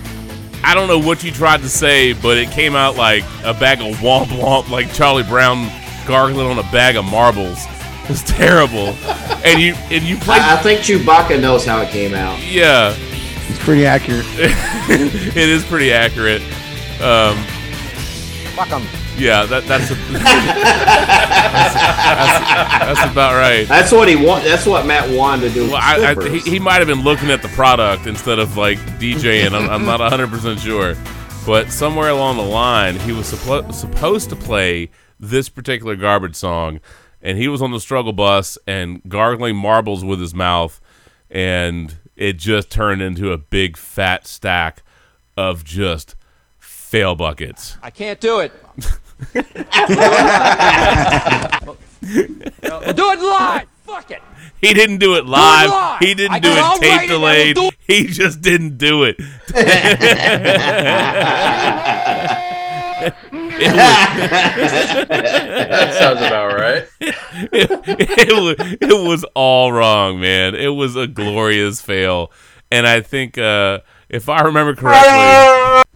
I 0.64 0.74
don't 0.74 0.88
know 0.88 0.98
what 1.00 1.24
you 1.24 1.32
tried 1.32 1.62
to 1.62 1.70
say, 1.70 2.14
but 2.14 2.38
it 2.38 2.50
came 2.52 2.76
out 2.76 2.96
like 2.96 3.24
a 3.44 3.54
bag 3.54 3.82
of 3.82 3.98
womp 3.98 4.28
womp, 4.28 4.70
like 4.70 4.92
Charlie 4.94 5.24
Brown 5.24 5.70
gargling 6.08 6.48
on 6.48 6.58
a 6.58 6.64
bag 6.72 6.96
of 6.96 7.06
marbles. 7.06 7.64
It 8.06 8.10
was 8.10 8.24
terrible. 8.24 8.88
and 9.46 9.62
you 9.62 9.76
and 9.92 10.04
you 10.04 10.16
played, 10.18 10.42
I, 10.42 10.58
I 10.58 10.62
think 10.64 10.80
Chewbacca 10.82 11.40
knows 11.40 11.66
how 11.66 11.82
it 11.82 11.90
came 11.92 12.14
out. 12.16 12.42
yeah, 12.42 12.96
It's 13.50 13.60
pretty 13.60 13.86
accurate. 13.86 14.26
it 14.38 15.36
is 15.38 15.64
pretty 15.66 15.92
accurate. 15.94 16.42
Um, 17.02 17.38
Fuck 18.56 18.72
'em. 18.72 18.84
yeah, 19.18 19.46
that 19.46 19.66
that's, 19.68 19.92
a, 19.92 19.96
that's 21.56 21.74
that's 23.00 23.12
about 23.12 23.34
right. 23.36 23.68
That's 23.68 23.92
what 23.92 24.08
he 24.08 24.16
want. 24.16 24.44
That's 24.44 24.66
what 24.66 24.86
Matt 24.86 25.10
wanted 25.16 25.50
to 25.50 25.54
do. 25.54 25.64
Well, 25.72 25.76
I, 25.82 26.16
I, 26.18 26.30
he, 26.30 26.40
he 26.52 26.60
might 26.60 26.76
have 26.78 26.88
been 26.88 27.04
looking 27.04 27.30
at 27.32 27.42
the 27.42 27.48
product 27.50 28.08
instead 28.08 28.40
of 28.40 28.56
like 28.58 28.78
DJing. 29.00 29.52
I'm, 29.54 29.70
I'm 29.70 29.86
not 29.86 30.00
100% 30.00 30.58
sure. 30.60 30.96
But 31.46 31.72
somewhere 31.72 32.10
along 32.10 32.38
the 32.38 32.44
line, 32.44 32.98
he 33.00 33.12
was 33.12 33.32
suppo- 33.32 33.72
supposed 33.74 34.30
to 34.30 34.36
play 34.36 34.90
this 35.20 35.48
particular 35.50 35.96
garbage 35.96 36.36
song, 36.36 36.80
and 37.22 37.38
he 37.38 37.48
was 37.48 37.62
on 37.62 37.72
the 37.72 37.80
struggle 37.80 38.14
bus 38.14 38.58
and 38.66 39.02
gargling 39.08 39.56
marbles 39.56 40.04
with 40.04 40.20
his 40.20 40.34
mouth, 40.34 40.82
and 41.30 41.96
it 42.16 42.38
just 42.38 42.70
turned 42.70 43.02
into 43.02 43.32
a 43.32 43.38
big 43.38 43.78
fat 43.78 44.28
stack 44.28 44.84
of 45.38 45.64
just 45.64 46.16
fail 46.58 47.16
buckets. 47.16 47.78
I 47.82 47.90
can't 47.90 48.20
do 48.20 48.40
it. 48.40 48.52
we'll 49.34 49.44
do 52.94 53.12
it 53.12 53.20
live. 53.20 53.68
Fuck 53.84 54.12
it. 54.12 54.22
He 54.62 54.74
didn't 54.74 54.98
do 54.98 55.16
it 55.16 55.26
live. 55.26 55.70
live. 55.70 56.00
He 56.00 56.14
didn't 56.14 56.42
do 56.42 56.50
it 56.52 56.80
tape 56.80 57.04
it 57.04 57.10
we'll 57.10 57.20
delayed. 57.20 57.56
do 57.56 57.68
it. 57.68 57.76
He 57.88 58.08
just 58.08 58.42
didn't 58.42 58.78
do 58.78 59.04
it. 59.04 59.18
it, 63.60 63.72
was, 63.72 65.08
That 65.08 65.94
sounds 65.94 66.20
about 66.22 66.54
right. 66.54 66.88
it, 67.00 68.34
was, 68.34 68.56
it 68.82 69.08
was 69.08 69.26
all 69.36 69.72
wrong, 69.72 70.20
man. 70.20 70.56
It 70.56 70.70
was 70.70 70.96
a 70.96 71.08
glorious 71.08 71.82
fail. 71.82 72.32
And 72.72 72.88
I 72.88 73.02
think, 73.02 73.38
uh, 73.38 73.80
if 74.10 74.30
I 74.30 74.42
remember 74.42 74.76
correctly, 74.76 75.12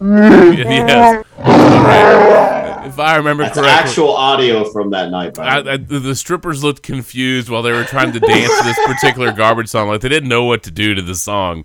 yes, 0.00 1.24
all 1.38 1.44
right. 1.44 2.86
if 2.86 2.98
I 2.98 3.16
remember 3.16 3.44
That's 3.44 3.58
correctly, 3.58 3.90
actual 3.90 4.12
audio 4.16 4.64
from 4.70 4.90
that 4.90 5.10
night. 5.10 5.34
By 5.34 5.46
I, 5.46 5.60
the. 5.62 5.70
I, 5.72 5.76
the 5.76 5.98
the 5.98 6.14
strippers 6.14 6.64
looked 6.64 6.82
confused 6.82 7.48
while 7.48 7.62
they 7.62 7.72
were 7.72 7.84
trying 7.84 8.12
to 8.12 8.20
dance 8.20 8.58
to 8.58 8.64
this 8.64 8.78
particular 8.86 9.32
garbage 9.32 9.68
song. 9.68 9.88
Like 9.88 10.00
they 10.00 10.08
didn't 10.08 10.28
know 10.28 10.44
what 10.44 10.62
to 10.64 10.70
do 10.70 10.94
to 10.94 11.02
the 11.02 11.14
song. 11.14 11.64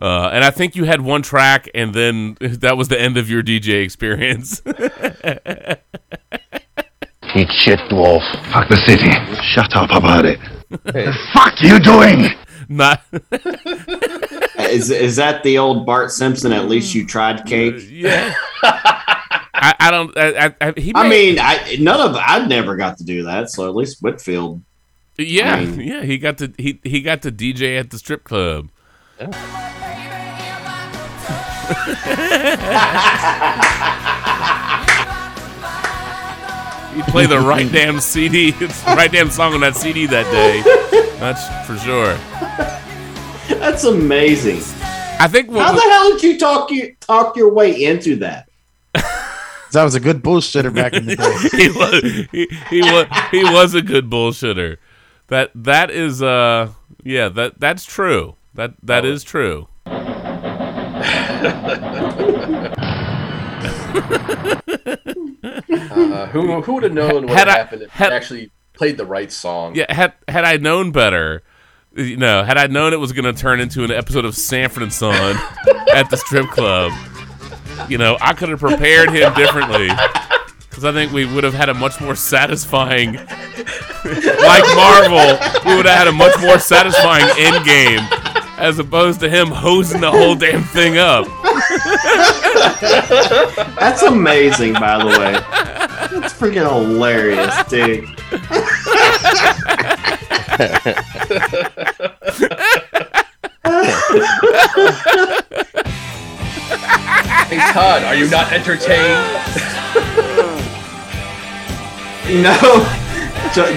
Uh, 0.00 0.28
and 0.32 0.44
I 0.44 0.50
think 0.50 0.74
you 0.76 0.84
had 0.84 1.00
one 1.00 1.22
track, 1.22 1.68
and 1.74 1.94
then 1.94 2.36
that 2.40 2.76
was 2.76 2.88
the 2.88 3.00
end 3.00 3.16
of 3.16 3.30
your 3.30 3.42
DJ 3.42 3.82
experience. 3.84 4.60
Eat 7.36 7.50
shit, 7.52 7.78
dwarf. 7.90 8.22
Fuck 8.52 8.68
the 8.68 8.76
city. 8.76 9.10
Shut 9.54 9.74
up 9.74 9.90
about 9.90 10.24
it. 10.24 10.38
Hey, 10.92 11.10
Fuck 11.32 11.60
you 11.62 11.80
doing? 11.80 12.28
Not, 12.68 13.02
is 14.70 14.90
is 14.90 15.16
that 15.16 15.42
the 15.42 15.58
old 15.58 15.84
Bart 15.84 16.10
Simpson? 16.12 16.52
At 16.52 16.68
least 16.68 16.94
you 16.94 17.06
tried 17.06 17.44
cake. 17.44 17.74
yeah. 17.90 18.32
I, 18.62 19.74
I 19.80 19.90
don't. 19.90 20.16
I, 20.16 20.46
I, 20.46 20.54
I, 20.60 20.72
he 20.80 20.92
I 20.94 21.08
mean, 21.08 21.38
I 21.40 21.76
none 21.80 22.00
of 22.00 22.16
I 22.18 22.46
never 22.46 22.76
got 22.76 22.96
to 22.98 23.04
do 23.04 23.24
that. 23.24 23.50
So 23.50 23.68
at 23.68 23.74
least 23.74 24.00
Whitfield. 24.00 24.62
yeah, 25.18 25.54
I 25.56 25.64
mean- 25.66 25.80
yeah. 25.80 26.02
He 26.02 26.16
got 26.18 26.38
to 26.38 26.52
he 26.56 26.80
he 26.84 27.02
got 27.02 27.20
to 27.22 27.32
DJ 27.32 27.78
at 27.78 27.90
the 27.90 27.98
strip 27.98 28.24
club. 28.24 28.70
He 36.94 37.02
played 37.10 37.28
the 37.30 37.40
right 37.40 37.70
damn 37.72 37.98
CD, 37.98 38.54
it's 38.60 38.80
the 38.82 38.94
right 38.94 39.10
damn 39.10 39.28
song 39.28 39.52
on 39.52 39.60
that 39.62 39.74
CD 39.74 40.06
that 40.06 40.30
day. 40.30 40.62
That's 41.18 41.44
for 41.66 41.76
sure. 41.78 42.14
That's 43.58 43.82
amazing. 43.82 44.58
I 45.18 45.26
think 45.26 45.50
what 45.50 45.62
How 45.62 45.70
the 45.72 45.74
was- 45.76 45.84
hell 45.84 46.10
did 46.12 46.22
you 46.22 46.38
talk 46.38 46.70
you 46.70 46.94
talk 47.00 47.36
your 47.36 47.52
way 47.52 47.82
into 47.84 48.16
that? 48.16 48.48
That 48.92 49.82
was 49.82 49.96
a 49.96 50.00
good 50.00 50.22
bullshitter 50.22 50.72
back 50.72 50.92
in 50.92 51.06
the 51.06 51.16
day. 51.16 51.48
he 51.58 51.68
was 51.68 52.28
he, 52.30 52.46
he 52.70 52.80
was 52.82 53.06
he 53.32 53.42
was 53.42 53.74
a 53.74 53.82
good 53.82 54.08
bullshitter. 54.08 54.76
That 55.26 55.50
that 55.56 55.90
is 55.90 56.22
uh 56.22 56.70
yeah 57.02 57.28
that 57.30 57.58
that's 57.58 57.84
true. 57.84 58.36
That 58.54 58.74
that 58.82 59.04
is 59.04 59.24
true. 59.24 59.68
uh, 64.94 66.26
who 66.28 66.62
who 66.62 66.74
would 66.74 66.82
have 66.84 66.92
known 66.92 67.26
what 67.26 67.36
Had 67.36 67.48
I- 67.48 67.58
happened 67.58 67.82
if 67.82 67.90
had- 67.90 68.10
he 68.10 68.16
actually 68.16 68.50
played 68.72 68.96
the 68.96 69.06
right 69.06 69.30
song? 69.30 69.74
Yeah, 69.74 69.92
had 69.92 70.12
had 70.28 70.44
I 70.44 70.56
known 70.56 70.90
better, 70.92 71.42
you 71.96 72.16
know, 72.16 72.44
had 72.44 72.58
I 72.58 72.66
known 72.66 72.92
it 72.92 73.00
was 73.00 73.12
going 73.12 73.32
to 73.32 73.38
turn 73.40 73.60
into 73.60 73.84
an 73.84 73.90
episode 73.90 74.24
of 74.24 74.34
Sanford 74.34 74.82
and 74.82 74.92
Son 74.92 75.14
at 75.94 76.10
the 76.10 76.16
strip 76.16 76.46
club, 76.48 76.92
you 77.88 77.98
know, 77.98 78.16
I 78.20 78.32
could 78.34 78.48
have 78.48 78.60
prepared 78.60 79.10
him 79.10 79.32
differently. 79.34 79.88
Because 80.68 80.84
I 80.84 80.90
think 80.92 81.12
we 81.12 81.24
would 81.24 81.44
have 81.44 81.54
had 81.54 81.68
a 81.68 81.74
much 81.74 82.00
more 82.00 82.16
satisfying, 82.16 83.12
like 83.14 84.64
Marvel, 84.74 85.38
we 85.64 85.76
would 85.76 85.86
have 85.86 85.96
had 85.98 86.08
a 86.08 86.12
much 86.12 86.34
more 86.40 86.58
satisfying 86.58 87.24
end 87.38 87.64
game 87.64 88.00
as 88.58 88.78
opposed 88.78 89.20
to 89.20 89.28
him 89.28 89.48
hosing 89.48 90.00
the 90.00 90.10
whole 90.10 90.34
damn 90.34 90.62
thing 90.62 90.98
up. 90.98 91.26
That's 93.78 94.02
amazing, 94.02 94.74
by 94.74 94.98
the 94.98 95.06
way. 95.06 95.32
That's 96.20 96.32
freaking 96.32 96.68
hilarious, 96.68 97.62
dude. 97.64 98.08
Hey 107.48 107.72
Todd, 107.72 108.02
are 108.04 108.14
you 108.14 108.28
not 108.30 108.52
entertained? 108.52 109.24
You 112.26 112.42
know, 112.42 112.86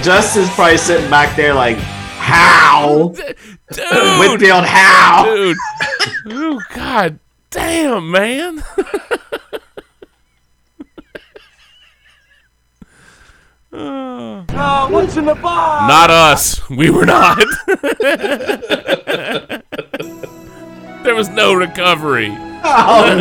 Justin's 0.01 0.49
probably 0.51 0.77
sitting 0.77 1.09
back 1.09 1.35
there 1.35 1.53
like, 1.53 1.77
how? 1.77 3.13
Dude, 3.73 4.19
Whitfield, 4.19 4.65
how? 4.65 5.25
dude. 5.25 5.57
Oh, 6.29 6.61
God 6.73 7.19
damn, 7.49 8.11
man. 8.11 8.63
Oh, 13.79 14.87
what's 14.89 15.17
in 15.17 15.25
the 15.25 15.35
box? 15.35 15.89
Not 15.89 16.09
us. 16.09 16.67
We 16.69 16.89
were 16.89 17.05
not. 17.05 17.37
there 21.03 21.13
was 21.13 21.29
no 21.29 21.53
recovery. 21.53 22.29
Oh 22.63 23.15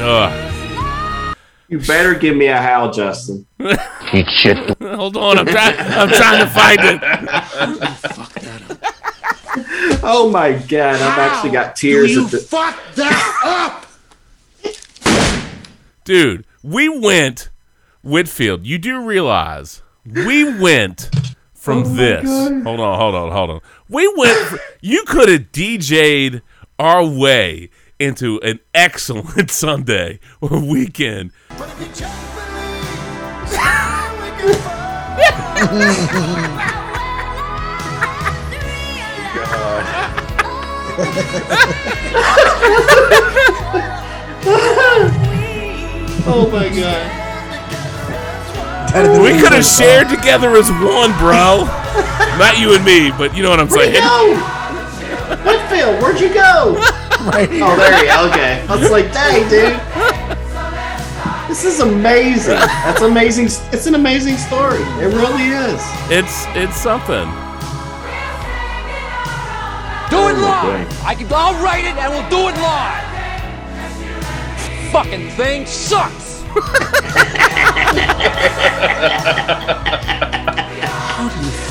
Ugh. 0.00 1.36
You 1.68 1.78
better 1.80 2.14
give 2.14 2.34
me 2.36 2.46
a 2.46 2.56
howl, 2.60 2.92
Justin. 2.92 3.44
Eat 4.12 4.28
shit, 4.30 4.56
hold 4.82 5.16
on. 5.16 5.38
I'm 5.38 5.46
trying. 5.46 5.74
I'm 5.78 6.08
trying 6.08 6.44
to 6.44 6.50
find 6.50 6.78
it. 6.82 7.00
Oh 10.08 10.28
my 10.30 10.52
God! 10.52 10.94
I've 10.96 11.18
actually 11.18 11.50
got 11.50 11.74
tears. 11.76 12.14
At 12.16 12.30
the- 12.30 12.38
fuck 12.38 12.78
that 12.96 13.40
up? 13.44 13.86
Dude, 16.04 16.44
we 16.62 16.88
went, 16.90 17.48
Whitfield, 18.02 18.66
you 18.66 18.76
do 18.78 19.00
realize 19.02 19.82
we 20.04 20.58
went 20.60 21.08
from 21.54 21.78
oh 21.78 21.82
this. 21.88 22.24
Hold 22.28 22.80
on, 22.80 22.98
hold 22.98 23.14
on, 23.14 23.32
hold 23.32 23.50
on. 23.50 23.60
We 23.88 24.06
went, 24.16 24.36
fr- 24.46 24.56
you 24.82 25.04
could 25.04 25.28
have 25.30 25.50
DJ'd 25.52 26.42
our 26.78 27.02
way 27.04 27.70
into 27.98 28.40
an 28.42 28.60
excellent 28.74 29.50
Sunday 29.62 30.20
or 30.40 30.58
weekend. 30.60 31.32
oh 46.28 46.48
my 46.52 46.68
God! 46.68 47.12
That'd 48.92 49.10
have 49.10 49.16
been 49.16 49.22
We 49.22 49.30
could 49.40 49.52
have 49.52 49.64
intro 49.64 49.84
shared 49.84 50.08
together 50.08 50.56
as 50.56 50.70
one, 50.70 51.12
bro. 51.18 51.64
Not 52.38 52.58
you 52.58 52.74
and 52.74 52.84
me, 52.84 53.10
but 53.10 53.36
you 53.36 53.42
know 53.42 53.50
what 53.50 53.60
I'm 53.60 53.68
Where'd 53.68 53.88
you 53.94 54.00
saying. 54.00 54.06
go? 54.06 54.36
Whitfield, 55.44 56.02
where'd 56.02 56.20
you 56.20 56.32
go? 56.32 56.76
Song, 57.26 57.32
right? 57.34 57.48
Oh, 57.52 57.76
there 57.76 57.98
you 58.04 58.10
go. 58.10 58.28
Okay. 58.30 58.66
I 58.68 58.76
was 58.76 58.90
like, 58.90 59.12
dang, 59.12 59.48
dude. 59.48 59.80
This 61.48 61.64
is 61.64 61.80
amazing. 61.80 62.58
That's 62.58 63.02
amazing. 63.02 63.46
It's 63.72 63.86
an 63.86 63.94
amazing 63.94 64.36
story. 64.36 64.80
It 65.00 65.14
really 65.14 65.48
is. 65.48 65.80
It's 66.10 66.44
it's 66.54 66.76
something. 66.76 67.28
Do 70.10 70.18
it 70.28 70.36
Oh, 70.38 70.42
live. 70.42 71.04
I 71.04 71.14
can. 71.16 71.26
I'll 71.32 71.54
write 71.64 71.84
it 71.84 71.96
and 71.96 72.12
we'll 72.12 72.28
do 72.28 72.48
it 72.48 72.56
live. 72.60 73.04
Fucking 74.92 75.30
thing 75.30 75.66
sucks. 75.66 76.42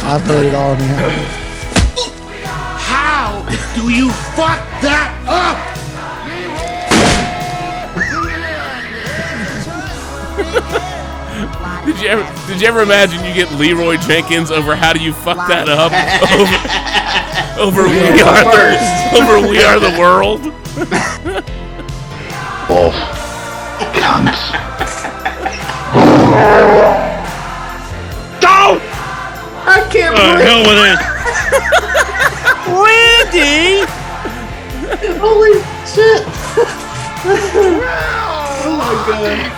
I've 0.08 0.22
heard 0.22 0.46
it 0.46 0.54
all 0.56 0.76
now. 0.76 1.55
How 3.76 3.82
do 3.82 3.90
you 3.94 4.10
fuck 4.10 4.60
that 4.84 5.12
up? 5.28 5.76
Did 11.86 12.00
you 12.02 12.08
ever 12.08 12.48
did 12.48 12.62
you 12.62 12.68
ever 12.68 12.82
imagine 12.82 13.24
you 13.26 13.34
get 13.34 13.52
Leeroy 13.52 13.98
Jenkins 13.98 14.50
over 14.50 14.76
how 14.76 14.94
do 14.94 15.00
you 15.00 15.12
fuck 15.14 15.48
that 15.50 15.68
up 15.70 15.92
over, 17.60 17.82
over 17.82 17.90
we 17.90 18.00
are 18.22 18.44
the, 18.44 18.78
over 19.20 19.48
we 19.48 19.62
are 19.64 19.80
the 19.80 20.00
world? 20.00 20.42
Wolf. 22.70 22.96
Cunts. 23.94 24.42
I 29.68 29.88
can't 29.92 30.16
Uh, 30.16 30.34
believe. 30.34 30.46
hell 30.48 30.62
with 30.64 30.80
it. 30.86 31.00
Randy. 32.68 33.86
Holy 35.20 35.54
shit. 35.86 36.24
oh 38.68 38.76
my 38.80 38.94
god. 39.08 39.52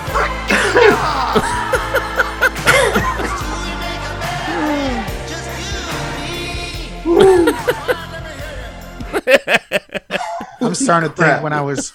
I'm 10.59 10.75
starting 10.75 11.09
to 11.09 11.15
think 11.15 11.43
when 11.43 11.53
I 11.53 11.61
was 11.61 11.93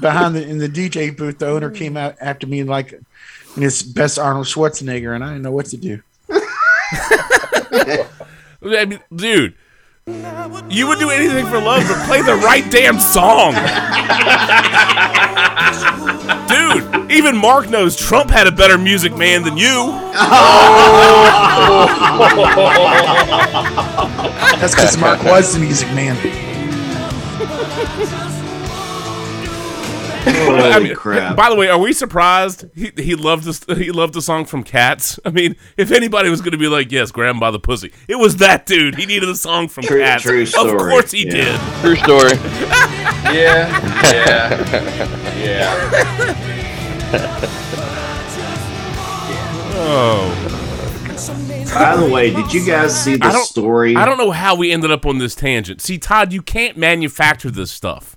behind 0.00 0.36
the 0.36 0.46
in 0.46 0.58
the 0.58 0.68
DJ 0.68 1.16
booth, 1.16 1.38
the 1.38 1.48
owner 1.48 1.70
came 1.70 1.96
out 1.96 2.16
after 2.20 2.46
me 2.46 2.62
like 2.62 2.92
in 2.92 3.62
his 3.62 3.82
best 3.82 4.18
Arnold 4.18 4.46
Schwarzenegger, 4.46 5.14
and 5.14 5.24
I 5.24 5.28
didn't 5.28 5.42
know 5.42 5.52
what 5.52 5.66
to 5.66 5.76
do. 5.76 6.02
I 8.62 8.84
mean, 8.86 9.00
dude, 9.14 9.54
you 10.06 10.86
would 10.86 10.98
do 10.98 11.08
anything 11.08 11.46
for 11.46 11.58
love, 11.58 11.82
but 11.88 12.06
play 12.06 12.20
the 12.20 12.34
right 12.34 12.70
damn 12.70 13.00
song. 13.00 13.54
dude, 16.48 17.10
even 17.10 17.34
Mark 17.36 17.70
knows 17.70 17.96
Trump 17.96 18.30
had 18.30 18.46
a 18.46 18.52
better 18.52 18.76
music 18.76 19.16
man 19.16 19.42
than 19.42 19.56
you. 19.56 19.92
That's 24.60 24.74
because 24.74 24.98
Mark 24.98 25.22
was 25.24 25.54
the 25.54 25.58
music 25.60 25.88
man. 25.88 26.16
Holy 30.24 30.58
I 30.70 30.78
mean, 30.78 30.94
crap. 30.94 31.36
By 31.36 31.50
the 31.50 31.56
way, 31.56 31.68
are 31.68 31.78
we 31.78 31.92
surprised 31.92 32.66
he, 32.74 32.90
he 32.96 33.14
loved 33.14 33.44
this? 33.44 33.64
He 33.64 33.90
loved 33.92 34.14
the 34.14 34.22
song 34.22 34.44
from 34.44 34.62
Cats. 34.64 35.18
I 35.24 35.30
mean, 35.30 35.56
if 35.76 35.90
anybody 35.92 36.30
was 36.30 36.40
going 36.40 36.52
to 36.52 36.58
be 36.58 36.68
like, 36.68 36.90
"Yes, 36.90 37.10
grab 37.10 37.34
him 37.34 37.40
by 37.40 37.50
the 37.50 37.58
pussy," 37.58 37.92
it 38.08 38.16
was 38.16 38.36
that 38.38 38.66
dude. 38.66 38.94
He 38.96 39.06
needed 39.06 39.28
a 39.28 39.34
song 39.36 39.68
from 39.68 39.84
True- 39.84 40.00
Cats. 40.00 40.22
true 40.22 40.46
story. 40.46 40.70
Of 40.72 40.78
course 40.78 41.10
he 41.10 41.24
yeah. 41.26 41.30
did. 41.32 41.60
True 41.80 41.96
story. 41.96 42.32
Yeah, 43.24 44.12
yeah, 44.12 45.38
yeah. 45.38 46.34
Oh, 49.76 50.30
By 51.74 51.96
the 51.96 52.08
way, 52.08 52.30
did 52.32 52.52
you 52.52 52.64
guys 52.64 53.02
see 53.02 53.16
the 53.16 53.26
I 53.26 53.42
story? 53.42 53.96
I 53.96 54.04
don't 54.04 54.18
know 54.18 54.30
how 54.30 54.54
we 54.54 54.70
ended 54.72 54.90
up 54.90 55.04
on 55.04 55.18
this 55.18 55.34
tangent. 55.34 55.80
See, 55.80 55.98
Todd, 55.98 56.32
you 56.32 56.42
can't 56.42 56.76
manufacture 56.76 57.50
this 57.50 57.70
stuff, 57.72 58.13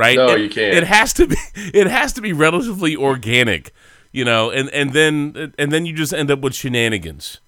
right? 0.00 0.16
No, 0.16 0.28
It- 0.34 0.40
you 0.40 0.48
can't. 0.48 0.74
It 0.78 0.84
has 0.84 1.12
to 1.14 1.26
be. 1.26 1.36
It 1.74 1.86
has 1.86 2.12
to 2.14 2.20
be 2.20 2.32
relatively 2.32 2.96
organic, 2.96 3.72
you 4.12 4.24
know, 4.24 4.50
and 4.50 4.68
and 4.70 4.92
then 4.92 5.52
and 5.58 5.70
then 5.70 5.86
you 5.86 5.92
just 5.92 6.12
end 6.14 6.30
up 6.30 6.40
with 6.40 6.54
shenanigans, 6.54 7.40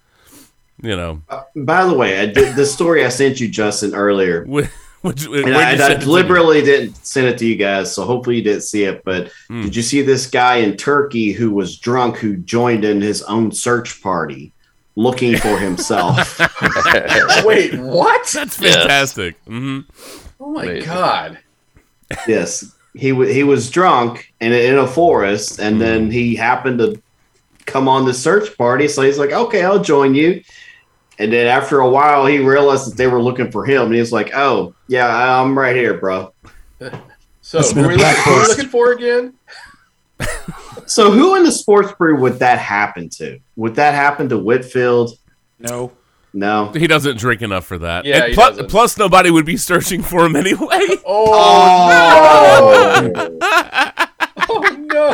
you 0.82 0.94
know. 0.96 1.22
By 1.56 1.84
the 1.86 1.94
way, 1.94 2.20
I 2.20 2.26
did, 2.26 2.54
the 2.56 2.66
story 2.66 3.04
I 3.04 3.08
sent 3.08 3.40
you, 3.40 3.48
Justin, 3.48 3.94
earlier, 3.94 4.44
Which, 4.46 4.68
which, 5.00 5.24
and 5.26 5.54
I, 5.56 5.72
and 5.72 5.80
I 5.82 5.94
deliberately 5.94 6.62
didn't 6.62 6.94
send 7.04 7.26
it 7.26 7.36
to 7.38 7.46
you 7.46 7.56
guys, 7.56 7.92
so 7.92 8.04
hopefully 8.04 8.36
you 8.36 8.42
didn't 8.42 8.62
see 8.62 8.84
it. 8.84 9.02
But 9.04 9.32
Hmm. 9.48 9.62
did 9.62 9.74
you 9.74 9.82
see 9.82 10.02
this 10.02 10.26
guy 10.28 10.56
in 10.56 10.76
Turkey 10.76 11.32
who 11.32 11.50
was 11.50 11.76
drunk 11.78 12.18
who 12.18 12.36
joined 12.36 12.84
in 12.84 13.00
his 13.00 13.22
own 13.22 13.50
search 13.50 14.00
party 14.02 14.52
looking 14.94 15.36
for 15.38 15.58
himself? 15.58 16.38
Wait, 17.44 17.74
what? 17.80 18.26
That's 18.32 18.60
Yes. 18.60 18.74
fantastic. 18.76 19.34
hmm 19.46 19.80
Oh 20.38 20.52
my 20.52 20.64
Amazing. 20.64 20.84
god. 20.88 21.38
Yes, 22.26 22.74
he 22.94 23.12
wa 23.12 23.24
he 23.24 23.42
was 23.44 23.70
drunk 23.70 24.32
and 24.40 24.52
in 24.54 24.78
a 24.78 24.86
forest, 24.86 25.58
and 25.60 25.80
then 25.80 26.04
Hmm. 26.06 26.10
he 26.10 26.34
happened 26.34 26.78
to 26.78 27.00
come 27.66 27.88
on 27.88 28.04
the 28.04 28.14
search 28.14 28.56
party. 28.58 28.88
So 28.88 29.02
he's 29.02 29.18
like, 29.18 29.32
"Okay, 29.32 29.62
I'll 29.64 29.82
join 29.82 30.14
you." 30.14 30.42
And 31.18 31.32
then 31.32 31.46
after 31.46 31.80
a 31.80 31.88
while, 31.88 32.26
he 32.26 32.38
realized 32.38 32.90
that 32.90 32.96
they 32.96 33.06
were 33.06 33.22
looking 33.22 33.50
for 33.52 33.64
him, 33.64 33.82
and 33.86 33.94
he 33.94 34.00
was 34.00 34.12
like, 34.12 34.32
"Oh, 34.34 34.74
yeah, 34.88 35.40
I'm 35.40 35.56
right 35.58 35.76
here, 35.76 35.94
bro." 35.94 36.32
So 37.44 37.58
That's 37.58 37.70
who 37.70 37.74
been 37.74 37.84
are 37.84 37.88
we 37.88 37.96
looking, 37.96 38.22
who 38.22 38.30
we 38.40 38.46
looking 38.46 38.68
for 38.68 38.92
again? 38.92 39.34
So, 40.86 41.10
who 41.10 41.34
in 41.34 41.42
the 41.42 41.50
sports 41.50 41.92
brew 41.98 42.16
would 42.20 42.38
that 42.38 42.58
happen 42.60 43.08
to? 43.10 43.40
Would 43.56 43.74
that 43.74 43.94
happen 43.94 44.28
to 44.28 44.38
Whitfield? 44.38 45.18
No, 45.58 45.90
No. 46.34 46.70
He 46.72 46.86
doesn't 46.86 47.18
drink 47.18 47.42
enough 47.42 47.66
for 47.66 47.78
that. 47.78 48.04
Yeah, 48.04 48.24
And 48.24 48.34
he 48.34 48.64
plus, 48.64 48.96
nobody 48.96 49.30
would 49.30 49.44
be 49.44 49.56
searching 49.56 50.02
for 50.02 50.24
him 50.24 50.36
anyway. 50.36 50.86
Oh, 51.04 51.32
oh, 51.34 53.10
no! 53.12 53.38
oh 54.48 54.76
no! 54.78 55.08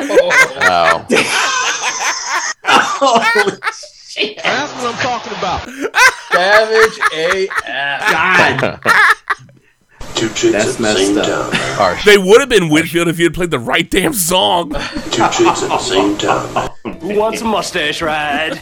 Wow. 0.60 1.06
Holy 2.64 3.58
shit! 3.72 4.36
That's 4.42 4.72
what 4.74 4.94
I'm 4.94 5.00
talking 5.00 5.32
about. 5.38 5.68
Savage 6.30 6.98
AF. 7.14 8.00
God, 8.12 8.80
Two 10.14 10.28
chicks 10.30 10.52
That's 10.52 10.70
at 10.70 10.76
the 10.76 10.82
messed 10.82 10.98
same 11.06 11.18
up. 11.18 11.26
time. 11.26 11.50
Harsh. 11.76 12.04
They 12.04 12.18
would 12.18 12.40
have 12.40 12.48
been 12.48 12.68
Whitfield 12.68 13.08
if 13.08 13.18
you 13.18 13.24
had 13.26 13.34
played 13.34 13.50
the 13.50 13.58
right 13.58 13.88
damn 13.88 14.12
song. 14.12 14.70
Two 14.70 14.78
chicks 15.30 15.62
at 15.62 15.68
the 15.68 15.78
same 15.78 16.16
time. 16.18 16.70
Who 17.00 17.14
wants 17.18 17.40
a 17.40 17.44
mustache 17.44 18.02
ride? 18.02 18.52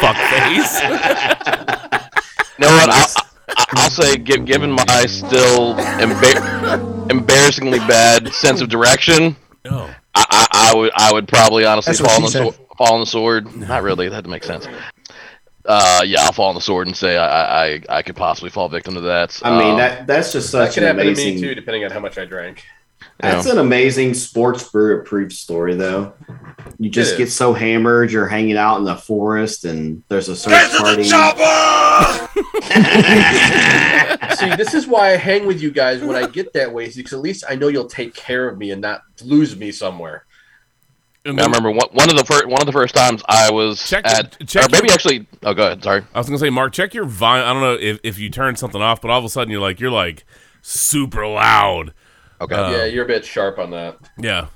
Fuckface. 0.00 0.82
You 2.58 2.58
know 2.58 2.68
what? 2.68 2.90
I'll, 2.90 2.92
I'll- 3.16 3.26
I'll 3.70 3.90
say, 3.90 4.16
gi- 4.18 4.40
given 4.40 4.72
my 4.72 5.06
still 5.06 5.74
embar- 5.76 7.10
embarrassingly 7.10 7.78
bad 7.80 8.32
sense 8.32 8.60
of 8.60 8.68
direction, 8.68 9.34
Oh. 9.64 9.88
I, 10.14 10.24
I, 10.30 10.46
I 10.72 10.76
would 10.76 10.90
I 10.96 11.12
would 11.12 11.26
probably 11.28 11.64
honestly 11.64 11.92
That's 11.92 12.00
what 12.02 12.10
fall 12.10 12.16
on, 12.16 12.22
the 12.22 12.28
she 12.28 12.38
sword, 12.38 12.54
fall 12.76 12.94
on 12.94 13.00
the 13.00 13.06
sword. 13.06 13.56
Not 13.56 13.82
really. 13.82 14.08
That 14.08 14.16
doesn't 14.24 14.30
make 14.30 14.44
sense. 14.44 14.66
Uh, 15.66 16.02
yeah, 16.06 16.22
I'll 16.22 16.32
fall 16.32 16.48
on 16.48 16.54
the 16.54 16.60
sword 16.60 16.86
and 16.86 16.96
say 16.96 17.16
I, 17.16 17.26
I, 17.26 17.64
I- 17.74 17.82
I 17.98 18.02
could 18.02 18.16
possibly 18.16 18.50
fall 18.50 18.68
victim 18.68 18.94
to 18.94 19.00
that. 19.02 19.38
I 19.44 19.58
mean 19.58 19.72
Um, 19.72 19.78
that 19.78 20.06
that's 20.06 20.32
just 20.32 20.50
That 20.52 20.66
such 20.66 20.74
could 20.74 20.82
an 20.84 20.96
happen 20.96 21.14
to 21.14 21.24
me 21.24 21.40
too, 21.40 21.54
depending 21.54 21.84
on 21.84 21.90
how 21.90 22.00
much 22.00 22.18
I 22.18 22.24
drank. 22.24 22.64
That's 23.20 23.46
an 23.46 23.58
amazing 23.58 24.12
sports 24.14 24.68
brew 24.68 25.00
approved 25.00 25.32
story, 25.32 25.74
though. 25.74 26.12
You 26.78 26.90
just 26.90 27.16
get 27.16 27.30
so 27.30 27.54
hammered, 27.54 28.12
you're 28.12 28.26
hanging 28.26 28.58
out 28.58 28.76
in 28.78 28.84
the 28.84 28.96
forest, 28.96 29.64
and 29.64 30.02
there's 30.08 30.28
a 30.28 30.36
search 30.36 30.52
party. 30.76 31.04
See, 34.36 34.54
this 34.56 34.74
is 34.74 34.86
why 34.86 35.12
I 35.12 35.16
hang 35.16 35.46
with 35.46 35.62
you 35.62 35.70
guys 35.70 36.02
when 36.02 36.14
I 36.16 36.26
get 36.26 36.52
that 36.52 36.72
way, 36.72 36.90
because 36.94 37.12
at 37.14 37.20
least 37.20 37.44
I 37.48 37.54
know 37.54 37.68
you'll 37.68 37.86
take 37.88 38.14
care 38.14 38.48
of 38.48 38.58
me 38.58 38.70
and 38.70 38.82
not 38.82 39.00
lose 39.22 39.56
me 39.56 39.72
somewhere. 39.72 40.26
And 41.26 41.40
I 41.40 41.44
remember 41.44 41.70
one, 41.70 41.88
one 41.92 42.08
of 42.10 42.16
the 42.16 42.24
first 42.24 42.46
one 42.46 42.60
of 42.60 42.66
the 42.66 42.72
first 42.72 42.94
times 42.94 43.22
I 43.28 43.50
was 43.50 43.82
Check- 43.88 44.06
at, 44.06 44.36
check 44.46 44.66
or 44.66 44.68
maybe 44.70 44.86
your- 44.88 44.94
actually. 44.94 45.26
Oh, 45.42 45.54
go 45.54 45.64
ahead. 45.66 45.82
Sorry. 45.82 46.02
I 46.14 46.18
was 46.18 46.26
gonna 46.28 46.38
say, 46.38 46.50
Mark, 46.50 46.72
check 46.72 46.94
your 46.94 47.04
volume. 47.04 47.46
I 47.46 47.52
don't 47.52 47.62
know 47.62 47.74
if, 47.74 47.98
if 48.02 48.18
you 48.18 48.30
turned 48.30 48.58
something 48.58 48.80
off, 48.80 49.00
but 49.00 49.10
all 49.10 49.18
of 49.18 49.24
a 49.24 49.28
sudden 49.28 49.50
you're 49.50 49.60
like 49.60 49.80
you're 49.80 49.90
like 49.90 50.24
super 50.62 51.26
loud. 51.26 51.92
Okay. 52.40 52.54
Uh, 52.54 52.70
yeah, 52.70 52.84
you're 52.84 53.04
a 53.04 53.08
bit 53.08 53.24
sharp 53.24 53.58
on 53.58 53.70
that. 53.70 53.98
Yeah. 54.18 54.48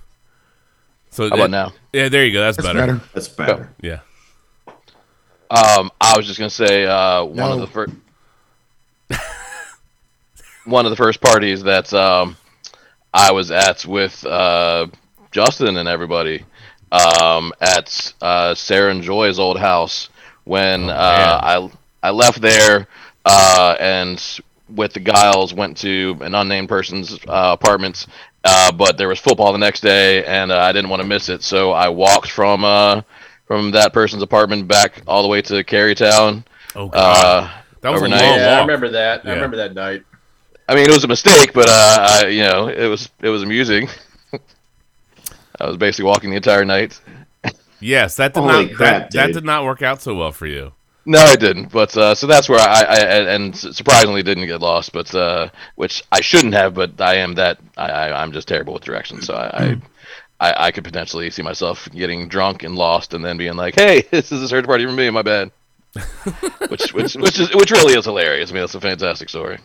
So 1.11 1.29
How 1.29 1.35
about 1.35 1.51
now? 1.51 1.73
Yeah, 1.93 2.09
there 2.09 2.25
you 2.25 2.33
go. 2.33 2.41
That's, 2.41 2.57
that's 2.57 2.67
better. 2.69 2.79
better. 2.79 3.01
That's 3.15 3.29
better. 3.29 3.71
Yeah. 3.83 4.01
Um, 5.51 5.91
I 6.01 6.17
was 6.17 6.27
just 6.27 6.39
gonna 6.39 6.51
say 6.51 6.87
uh, 6.87 7.25
one 7.25 7.37
No. 7.37 7.53
of 7.55 7.61
the 7.61 7.67
first 7.67 7.93
one 10.65 10.87
of 10.87 10.91
the 10.91 10.97
first 10.97 11.21
parties 11.21 11.63
that 11.65 11.93
um, 11.95 12.37
I 13.13 13.33
was 13.33 13.51
at 13.51 13.85
with 13.87 14.25
uh, 14.25 14.87
Justin 15.33 15.77
and 15.79 15.89
everybody. 15.89 16.45
Um, 16.93 17.53
at 17.61 18.13
uh, 18.21 18.55
Sarah 18.55 18.91
and 18.91 19.03
Joy's 19.03 19.39
old 19.39 19.59
house 19.59 20.09
when 20.45 20.85
Oh, 20.91 20.93
uh, 20.93 21.41
I 22.03 22.09
I 22.09 22.11
left 22.11 22.41
there 22.41 22.87
uh, 23.25 23.77
and 23.79 24.23
with 24.75 24.93
the 24.93 25.01
Giles 25.01 25.53
went 25.53 25.77
to 25.79 26.17
an 26.21 26.35
unnamed 26.35 26.69
person's 26.69 27.15
uh, 27.29 27.57
apartments. 27.61 28.07
Uh, 28.43 28.73
but 28.73 28.97
there 28.97 29.09
was 29.09 29.19
football 29.21 29.53
the 29.53 29.59
next 29.59 29.81
day, 29.81 30.25
and 30.25 30.51
uh, 30.51 30.59
I 30.59 30.73
didn't 30.73 30.89
want 30.89 31.03
to 31.03 31.07
miss 31.09 31.29
it, 31.29 31.43
so 31.43 31.73
I 31.73 31.91
walked 31.91 32.31
from 32.31 32.65
uh, 32.65 33.03
from 33.47 33.71
that 33.73 33.93
person's 33.93 34.23
apartment 34.23 34.67
back 34.67 35.03
all 35.07 35.21
the 35.23 35.29
way 35.29 35.43
to 35.43 35.63
Carytown. 35.63 36.45
Oh 36.75 36.89
god, 36.89 37.27
Uh, 37.45 37.51
that 37.83 37.91
was 37.91 37.99
overnight. 38.01 38.23
a 38.23 38.27
long 38.31 38.39
yeah, 38.39 38.57
I 38.57 38.61
remember 38.63 38.89
that. 38.91 39.25
Yeah. 39.25 39.31
I 39.31 39.35
remember 39.35 39.57
that 39.59 39.75
night. 39.75 40.05
I 40.69 40.75
mean, 40.75 40.85
it 40.89 40.95
was 40.95 41.05
a 41.05 41.09
mistake, 41.09 41.53
but 41.53 41.69
uh, 41.69 42.09
I, 42.23 42.27
you 42.29 42.45
know, 42.45 42.69
it 42.69 42.87
was 42.87 43.11
it 43.21 43.29
was 43.29 43.43
amusing. 43.43 43.89
I 45.61 45.67
was 45.67 45.77
basically 45.77 46.07
walking 46.07 46.31
the 46.31 46.37
entire 46.37 46.65
night. 46.65 47.01
Yes, 47.81 48.17
that 48.17 48.35
did 48.35 48.41
Holy 48.41 48.67
not 48.67 48.75
crap, 48.75 49.11
that, 49.11 49.13
that 49.13 49.33
did 49.33 49.45
not 49.45 49.65
work 49.65 49.83
out 49.83 50.03
so 50.03 50.15
well 50.15 50.33
for 50.33 50.47
you. 50.47 50.73
No, 51.07 51.19
I 51.19 51.37
didn't. 51.37 51.73
But 51.73 51.97
uh, 51.97 52.15
so 52.15 52.27
that's 52.27 52.49
where 52.49 52.61
I, 52.61 52.83
I 52.83 53.35
and 53.35 53.57
surprisingly 53.57 54.23
didn't 54.23 54.47
get 54.47 54.61
lost. 54.61 54.93
But 54.93 55.15
uh, 55.15 55.49
which 55.77 56.03
I 56.13 56.21
shouldn't 56.21 56.53
have. 56.55 56.75
But 56.75 57.01
I 57.01 57.17
am 57.17 57.35
that 57.37 57.59
I, 57.77 57.91
I 57.91 58.23
I'm 58.23 58.33
just 58.33 58.49
terrible 58.49 58.75
with 58.75 58.85
directions. 58.85 59.27
So 59.27 59.35
I. 59.35 59.65
I 59.65 59.81
I, 60.43 60.69
I 60.69 60.71
could 60.71 60.85
potentially 60.85 61.29
see 61.29 61.43
myself 61.43 61.87
getting 61.93 62.27
drunk 62.27 62.63
and 62.63 62.75
lost, 62.75 63.13
and 63.13 63.23
then 63.23 63.37
being 63.37 63.57
like, 63.57 63.75
"Hey, 63.75 64.01
this 64.11 64.33
is 64.33 64.41
a 64.43 64.49
search 64.49 64.65
party 64.65 64.87
for 64.87 64.93
me. 64.93 65.11
My 65.11 65.21
bad." 65.21 65.51
which, 66.69 66.95
which, 66.95 67.15
which 67.15 67.39
is, 67.39 67.55
which 67.55 67.71
really 67.71 67.93
is 67.93 68.07
hilarious. 68.07 68.51
I 68.51 68.55
mean, 68.55 68.63
that's 68.63 68.75
a 68.75 68.81
fantastic 68.81 69.29
story. 69.29 69.59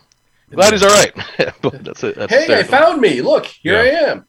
Glad 0.52 0.74
he's 0.74 0.84
all 0.84 0.90
right. 0.90 1.14
but 1.62 1.82
that's 1.82 2.04
it. 2.04 2.16
That's 2.16 2.34
Hey, 2.34 2.60
I 2.60 2.64
found 2.64 3.00
me. 3.00 3.22
Look, 3.22 3.46
here 3.46 3.76
Yeah. 3.76 3.80
I 3.80 4.10
am. 4.10 4.26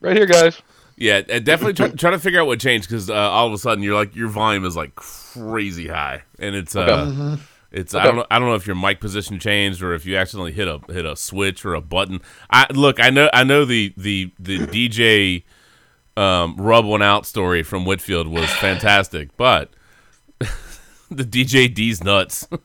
right 0.00 0.16
here, 0.16 0.24
guys. 0.24 0.62
Yeah, 1.02 1.20
definitely 1.22 1.72
try, 1.72 1.88
try 1.88 2.10
to 2.12 2.18
figure 2.20 2.40
out 2.40 2.46
what 2.46 2.60
changed 2.60 2.88
because 2.88 3.10
uh, 3.10 3.14
all 3.14 3.48
of 3.48 3.52
a 3.52 3.58
sudden 3.58 3.82
you're 3.82 3.96
like 3.96 4.14
your 4.14 4.28
volume 4.28 4.64
is 4.64 4.76
like 4.76 4.94
crazy 4.94 5.88
high, 5.88 6.22
and 6.38 6.54
it's 6.54 6.76
uh, 6.76 7.12
Okay. 7.32 7.42
it's 7.72 7.92
I 7.92 8.04
don't 8.04 8.14
know 8.14 8.26
I 8.30 8.38
don't 8.38 8.46
know 8.48 8.54
if 8.54 8.68
your 8.68 8.76
mic 8.76 9.00
position 9.00 9.40
changed 9.40 9.82
or 9.82 9.94
if 9.94 10.06
you 10.06 10.16
accidentally 10.16 10.52
hit 10.52 10.68
a 10.68 10.78
hit 10.92 11.04
a 11.04 11.16
switch 11.16 11.64
or 11.64 11.74
a 11.74 11.80
button. 11.80 12.20
I 12.50 12.66
look 12.72 13.00
I 13.00 13.10
know 13.10 13.28
I 13.32 13.42
know 13.42 13.64
the 13.64 13.92
the 13.96 14.30
the 14.38 14.58
DJ 14.58 15.42
um, 16.16 16.54
rub 16.56 16.84
one 16.84 17.02
out 17.02 17.26
story 17.26 17.64
from 17.64 17.84
Whitfield 17.84 18.28
was 18.28 18.48
fantastic, 18.60 19.36
but 19.36 19.70
the 21.10 21.24
DJ 21.24 21.74
D's 21.74 22.04
nuts. 22.04 22.46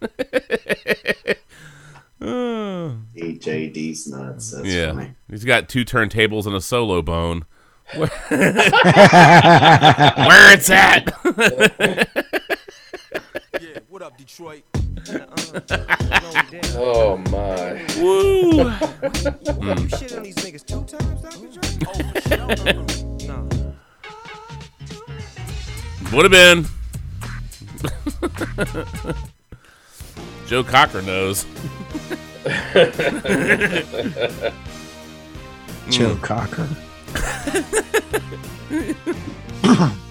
DJ 2.22 3.74
D's 3.74 4.08
nuts. 4.08 4.52
That's 4.52 4.68
yeah, 4.68 4.92
funny. 4.94 5.16
he's 5.30 5.44
got 5.46 5.70
two 5.70 5.86
turntables 5.86 6.46
and 6.46 6.56
a 6.56 6.62
solo 6.62 7.02
bone. 7.02 7.46
Where, 7.96 8.08
Where 8.30 8.44
it's 10.54 10.70
at? 10.70 11.14
Yeah, 13.60 13.80
what 13.88 14.02
up, 14.04 14.18
Detroit? 14.18 14.64
Oh 16.80 17.18
my. 17.30 17.86
Woo! 17.98 18.70
You 19.82 19.88
shit 19.90 20.14
on 20.14 20.24
these 20.24 20.36
niggas 20.36 20.66
two 20.66 20.84
times 20.84 21.24
now, 21.24 21.30
Detroit? 21.32 21.84
Oh, 21.88 21.94
shit, 22.20 22.40
no, 22.40 22.48
no, 22.48 22.72
no. 23.26 23.48
no. 23.48 23.76
Would 26.14 26.26
have 26.26 26.32
been. 26.32 26.66
Joe 30.46 30.64
Cocker 30.64 31.02
knows. 31.02 31.46
Mm. 34.16 34.54
Joe 35.90 36.16
Cocker. 36.22 36.68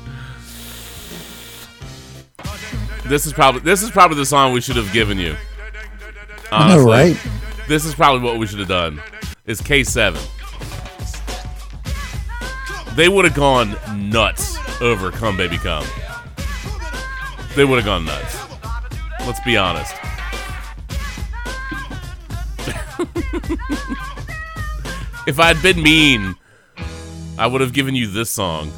This 3.08 3.24
is 3.24 3.32
probably 3.32 3.60
this 3.60 3.84
is 3.84 3.90
probably 3.92 4.16
the 4.16 4.26
song 4.26 4.52
we 4.52 4.60
should 4.60 4.74
have 4.74 4.92
given 4.92 5.16
you. 5.16 5.36
Honestly. 6.50 6.90
right? 6.90 7.16
This 7.68 7.84
is 7.84 7.94
probably 7.94 8.20
what 8.20 8.36
we 8.38 8.48
should 8.48 8.58
have 8.58 8.66
done. 8.68 9.00
It's 9.44 9.62
K7. 9.62 10.16
They 12.96 13.08
would 13.08 13.24
have 13.24 13.34
gone 13.34 13.76
nuts 14.10 14.58
over 14.80 15.12
Come 15.12 15.36
Baby 15.36 15.56
Come. 15.58 15.86
They 17.54 17.64
would 17.64 17.76
have 17.76 17.84
gone 17.84 18.04
nuts. 18.04 18.40
Let's 19.20 19.38
be 19.40 19.56
honest. 19.56 19.94
if 25.28 25.38
I'd 25.38 25.62
been 25.62 25.80
mean, 25.80 26.34
I 27.38 27.46
would 27.46 27.60
have 27.60 27.72
given 27.72 27.94
you 27.94 28.06
this 28.06 28.30
song. 28.30 28.72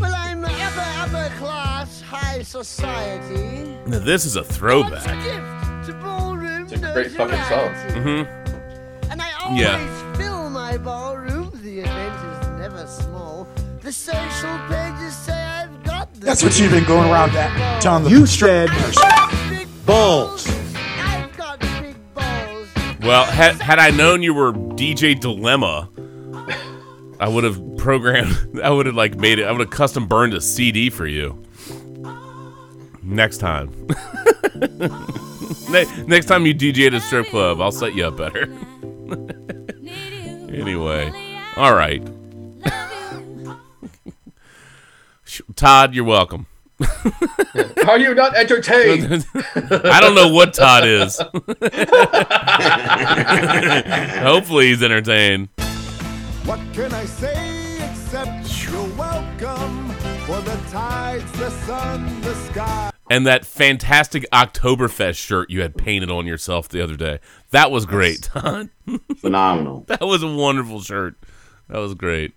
Well, 0.00 0.14
I'm 0.14 0.44
upper, 0.44 0.80
upper 1.16 1.34
class, 1.38 2.00
high 2.02 2.42
society. 2.42 3.76
Now, 3.86 3.98
this 4.00 4.24
is 4.24 4.36
a 4.36 4.44
throwback. 4.44 5.04
Gift 5.24 5.86
to 5.88 5.94
ballroom 6.02 6.62
It's 6.64 6.72
a 6.72 6.92
great 6.92 7.10
fucking 7.12 7.44
song. 7.44 7.74
Mm-hmm. 7.94 9.10
And 9.10 9.22
I 9.22 9.30
always 9.42 9.60
Yeah. 9.60 10.14
fill 10.14 10.50
my 10.50 10.76
ballroom. 10.76 11.50
The 11.62 11.80
event 11.80 12.14
is 12.42 12.48
never 12.58 12.86
small. 12.86 13.46
The 13.82 13.92
social 13.92 14.58
pages 14.68 15.14
say 15.16 15.32
I've 15.42 15.84
got 15.84 16.12
the 16.14 16.20
That's 16.26 16.42
what 16.42 16.58
you've 16.58 16.72
been 16.72 16.84
going 16.84 17.10
around 17.10 17.32
that 17.34 17.82
telling 17.82 18.04
the 18.04 18.10
You 18.10 18.26
said 18.26 18.70
big 19.50 19.68
balls. 19.86 20.46
Well, 23.04 23.26
had, 23.26 23.60
had 23.60 23.78
I 23.78 23.90
known 23.90 24.22
you 24.22 24.32
were 24.32 24.54
DJ 24.54 25.20
Dilemma, 25.20 25.90
I 27.20 27.28
would 27.28 27.44
have 27.44 27.60
programmed. 27.76 28.58
I 28.64 28.70
would 28.70 28.86
have 28.86 28.94
like 28.94 29.16
made 29.16 29.38
it. 29.38 29.44
I 29.44 29.52
would 29.52 29.60
have 29.60 29.68
custom 29.68 30.06
burned 30.06 30.32
a 30.32 30.40
CD 30.40 30.88
for 30.88 31.06
you. 31.06 31.38
Next 33.02 33.36
time. 33.38 33.68
Next 36.06 36.26
time 36.26 36.46
you 36.46 36.54
DJ 36.54 36.86
at 36.86 36.94
a 36.94 37.00
strip 37.00 37.26
club, 37.26 37.60
I'll 37.60 37.72
set 37.72 37.94
you 37.94 38.06
up 38.06 38.16
better. 38.16 38.44
anyway, 40.50 41.12
all 41.56 41.74
right. 41.74 42.02
Todd, 45.56 45.94
you're 45.94 46.04
welcome. 46.04 46.46
Are 47.88 47.98
you 47.98 48.14
not 48.14 48.34
entertained? 48.36 49.26
I 49.54 49.98
don't 50.00 50.14
know 50.14 50.32
what 50.32 50.54
Todd 50.54 50.84
is. 50.86 51.18
Hopefully, 54.22 54.66
he's 54.68 54.82
entertained. 54.82 55.48
What 56.44 56.60
can 56.72 56.92
I 56.92 57.04
say 57.04 57.76
except 57.76 58.70
you're 58.70 58.88
welcome 58.96 59.88
for 60.26 60.40
the 60.40 60.58
tides, 60.70 61.30
the 61.32 61.50
sun, 61.50 62.20
the 62.22 62.34
sky. 62.34 62.90
and 63.10 63.26
that 63.26 63.44
fantastic 63.44 64.24
Oktoberfest 64.32 65.16
shirt 65.16 65.50
you 65.50 65.62
had 65.62 65.76
painted 65.76 66.10
on 66.10 66.26
yourself 66.26 66.68
the 66.68 66.82
other 66.82 66.96
day. 66.96 67.18
That 67.50 67.70
was 67.70 67.86
great, 67.86 68.22
Todd. 68.22 68.70
Phenomenal. 69.16 69.84
that 69.88 70.00
was 70.02 70.22
a 70.22 70.32
wonderful 70.34 70.80
shirt. 70.80 71.16
That 71.68 71.78
was 71.78 71.94
great. 71.94 72.34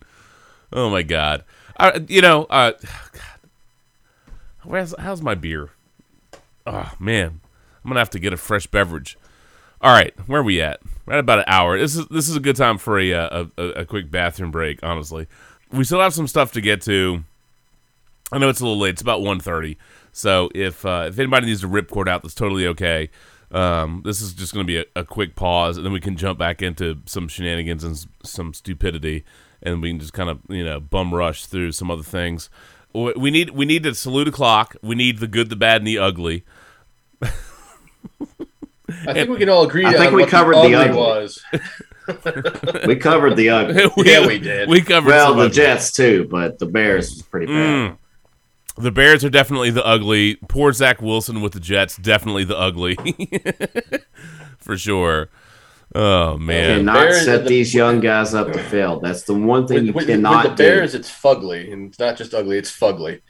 Oh 0.74 0.90
my 0.90 1.04
god. 1.04 1.44
Uh, 1.80 2.00
you 2.08 2.22
know, 2.22 2.46
uh, 2.46 2.72
God. 2.72 2.90
Where's, 4.68 4.94
how's 5.00 5.22
my 5.22 5.34
beer? 5.34 5.70
Oh 6.66 6.92
man, 7.00 7.40
I'm 7.84 7.90
gonna 7.90 8.02
have 8.02 8.10
to 8.10 8.20
get 8.20 8.34
a 8.34 8.38
fresh 8.38 8.68
beverage. 8.68 9.18
All 9.80 9.94
right, 9.94 10.14
where 10.28 10.42
are 10.42 10.44
we 10.44 10.62
at? 10.62 10.82
We're 11.06 11.14
at 11.14 11.20
about 11.20 11.40
an 11.40 11.46
hour. 11.48 11.80
This 11.80 11.96
is 11.96 12.06
this 12.08 12.28
is 12.28 12.36
a 12.36 12.42
good 12.42 12.58
time 12.58 12.78
for 12.78 13.00
a 13.00 13.14
uh, 13.14 13.46
a, 13.58 13.62
a, 13.62 13.68
a 13.70 13.86
quick 13.86 14.12
bathroom 14.12 14.52
break. 14.52 14.84
Honestly, 14.84 15.28
we 15.72 15.86
still 15.86 16.02
have 16.02 16.14
some 16.14 16.28
stuff 16.28 16.52
to 16.52 16.60
get 16.62 16.82
to. 16.82 17.24
I 18.30 18.40
know 18.40 18.50
it's 18.50 18.60
a 18.60 18.66
little 18.66 18.78
late. 18.78 18.90
It's 18.90 19.02
about 19.02 19.22
1.30. 19.22 19.78
So 20.12 20.50
if 20.54 20.86
uh, 20.86 21.06
if 21.08 21.18
anybody 21.18 21.46
needs 21.46 21.62
to 21.62 21.68
rip 21.68 21.90
cord 21.90 22.10
out, 22.10 22.24
that's 22.24 22.36
totally 22.36 22.68
okay. 22.68 23.10
Um, 23.52 24.02
this 24.04 24.20
is 24.20 24.34
just 24.34 24.54
going 24.54 24.66
to 24.66 24.68
be 24.68 24.80
a, 24.80 24.86
a 24.98 25.06
quick 25.06 25.36
pause, 25.36 25.78
and 25.78 25.86
then 25.86 25.94
we 25.94 26.02
can 26.02 26.18
jump 26.18 26.38
back 26.38 26.62
into 26.62 26.98
some 27.06 27.30
shenanigans 27.30 27.86
and 27.86 28.06
some 28.22 28.54
stupidity, 28.54 29.24
and 29.64 29.82
we 29.82 29.92
can 29.92 30.00
just 30.02 30.12
kind 30.12 30.30
of 30.30 30.42
you 30.50 30.66
know 30.66 30.82
bum 30.82 31.14
rush 31.14 31.46
through 31.46 31.72
some 31.72 31.90
other 31.90 32.04
things. 32.04 32.50
We 32.98 33.14
we 33.16 33.32
need 33.32 33.52
we 33.52 33.66
need 33.66 33.84
to 33.84 33.94
salute 33.94 34.28
a 34.28 34.32
clock. 34.32 34.76
We 34.82 34.96
need 34.96 35.20
the 35.20 35.28
good, 35.28 35.50
the 35.50 35.56
bad, 35.56 35.82
and 35.82 35.88
the 35.88 36.00
ugly. 36.00 36.44
I 37.22 39.14
think 39.14 39.30
we 39.30 39.38
can 39.38 39.50
all 39.50 39.64
agree 39.64 39.86
I 39.86 39.90
on 39.90 39.94
think 39.96 40.14
we 40.14 40.22
what 40.24 40.30
covered 40.30 40.56
the 40.56 40.70
the 40.70 40.76
ugly 40.76 40.90
ugly. 40.90 40.98
was. 40.98 41.44
We 42.88 42.96
covered 42.96 43.36
the 43.36 43.50
ugly. 43.50 43.84
Yeah, 44.06 44.26
we 44.26 44.40
did. 44.40 44.70
We 44.70 44.82
covered 44.82 45.10
well, 45.10 45.36
the 45.36 45.44
ugly. 45.44 45.56
Jets 45.56 45.92
too, 45.92 46.28
but 46.32 46.58
the 46.58 46.66
Bears 46.66 47.12
was 47.12 47.22
pretty 47.22 47.48
bad. 47.48 47.54
Mm. 47.54 47.98
The 48.78 48.92
Bears 48.92 49.26
are 49.26 49.30
definitely 49.30 49.72
the 49.72 49.86
ugly. 49.86 50.36
Poor 50.48 50.72
Zach 50.72 51.02
Wilson 51.02 51.42
with 51.42 51.54
the 51.54 51.60
Jets, 51.60 51.98
definitely 51.98 52.46
the 52.46 52.58
ugly, 52.58 52.96
for 54.58 54.78
sure. 54.78 55.30
Oh 56.00 56.38
man, 56.38 56.70
You 56.70 56.76
Cannot 56.78 56.94
Bears- 56.94 57.26
set 57.26 57.44
the- 57.44 57.50
these 57.50 57.74
young 57.74 58.00
guys 58.02 58.34
up 58.36 58.52
to 58.54 58.60
fail. 58.60 59.00
That's 59.00 59.24
the 59.24 59.34
one 59.34 59.66
thing 59.68 59.78
With, 59.78 59.86
you 59.88 59.94
with- 59.94 60.08
cannot 60.08 60.44
with 60.44 60.58
the 60.58 60.64
Bears, 60.64 60.92
do. 60.92 60.98
it's 61.00 61.10
fugly, 61.10 61.72
and 61.74 61.88
it's 61.90 61.98
not 62.00 62.18
just 62.18 62.34
ugly; 62.34 62.58
it's 62.58 62.72
fugly. 62.72 63.22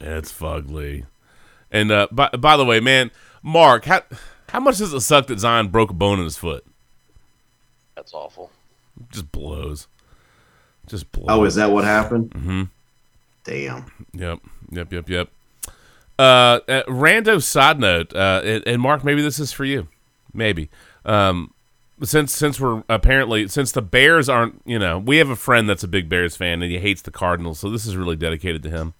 It's 0.00 0.32
fugly. 0.32 1.04
And 1.70 1.90
uh, 1.90 2.06
by, 2.12 2.28
by 2.30 2.56
the 2.56 2.64
way, 2.64 2.80
man, 2.80 3.10
Mark, 3.42 3.84
how 3.86 4.02
how 4.48 4.60
much 4.60 4.78
does 4.78 4.92
it 4.94 5.00
suck 5.00 5.26
that 5.26 5.38
Zion 5.40 5.68
broke 5.68 5.90
a 5.90 5.94
bone 5.94 6.18
in 6.18 6.24
his 6.24 6.36
foot? 6.36 6.64
That's 7.96 8.14
awful. 8.14 8.50
Just 9.10 9.30
blows. 9.32 9.88
Just 10.86 11.10
blows. 11.12 11.26
Oh, 11.28 11.44
is 11.44 11.54
that 11.56 11.70
what 11.72 11.84
happened? 11.84 12.30
Mm-hmm. 12.30 12.62
Damn. 13.44 13.86
Yep. 14.12 14.40
Yep. 14.70 14.92
Yep. 14.92 15.08
Yep. 15.10 15.28
Uh, 16.18 16.22
uh, 16.68 16.82
rando 16.88 17.42
side 17.42 17.80
note, 17.80 18.14
uh, 18.14 18.40
and, 18.44 18.62
and 18.66 18.80
Mark, 18.82 19.02
maybe 19.04 19.20
this 19.22 19.38
is 19.40 19.52
for 19.52 19.64
you, 19.64 19.88
maybe. 20.32 20.70
Um, 21.04 21.52
since 22.04 22.32
since 22.34 22.58
we're 22.60 22.82
apparently 22.88 23.48
since 23.48 23.72
the 23.72 23.82
Bears 23.82 24.28
aren't, 24.28 24.62
you 24.64 24.78
know, 24.78 24.98
we 24.98 25.18
have 25.18 25.30
a 25.30 25.36
friend 25.36 25.68
that's 25.68 25.82
a 25.82 25.88
big 25.88 26.08
Bears 26.08 26.36
fan 26.36 26.62
and 26.62 26.70
he 26.70 26.78
hates 26.78 27.02
the 27.02 27.10
Cardinals, 27.10 27.58
so 27.58 27.70
this 27.70 27.86
is 27.86 27.96
really 27.96 28.16
dedicated 28.16 28.62
to 28.64 28.70
him. 28.70 28.94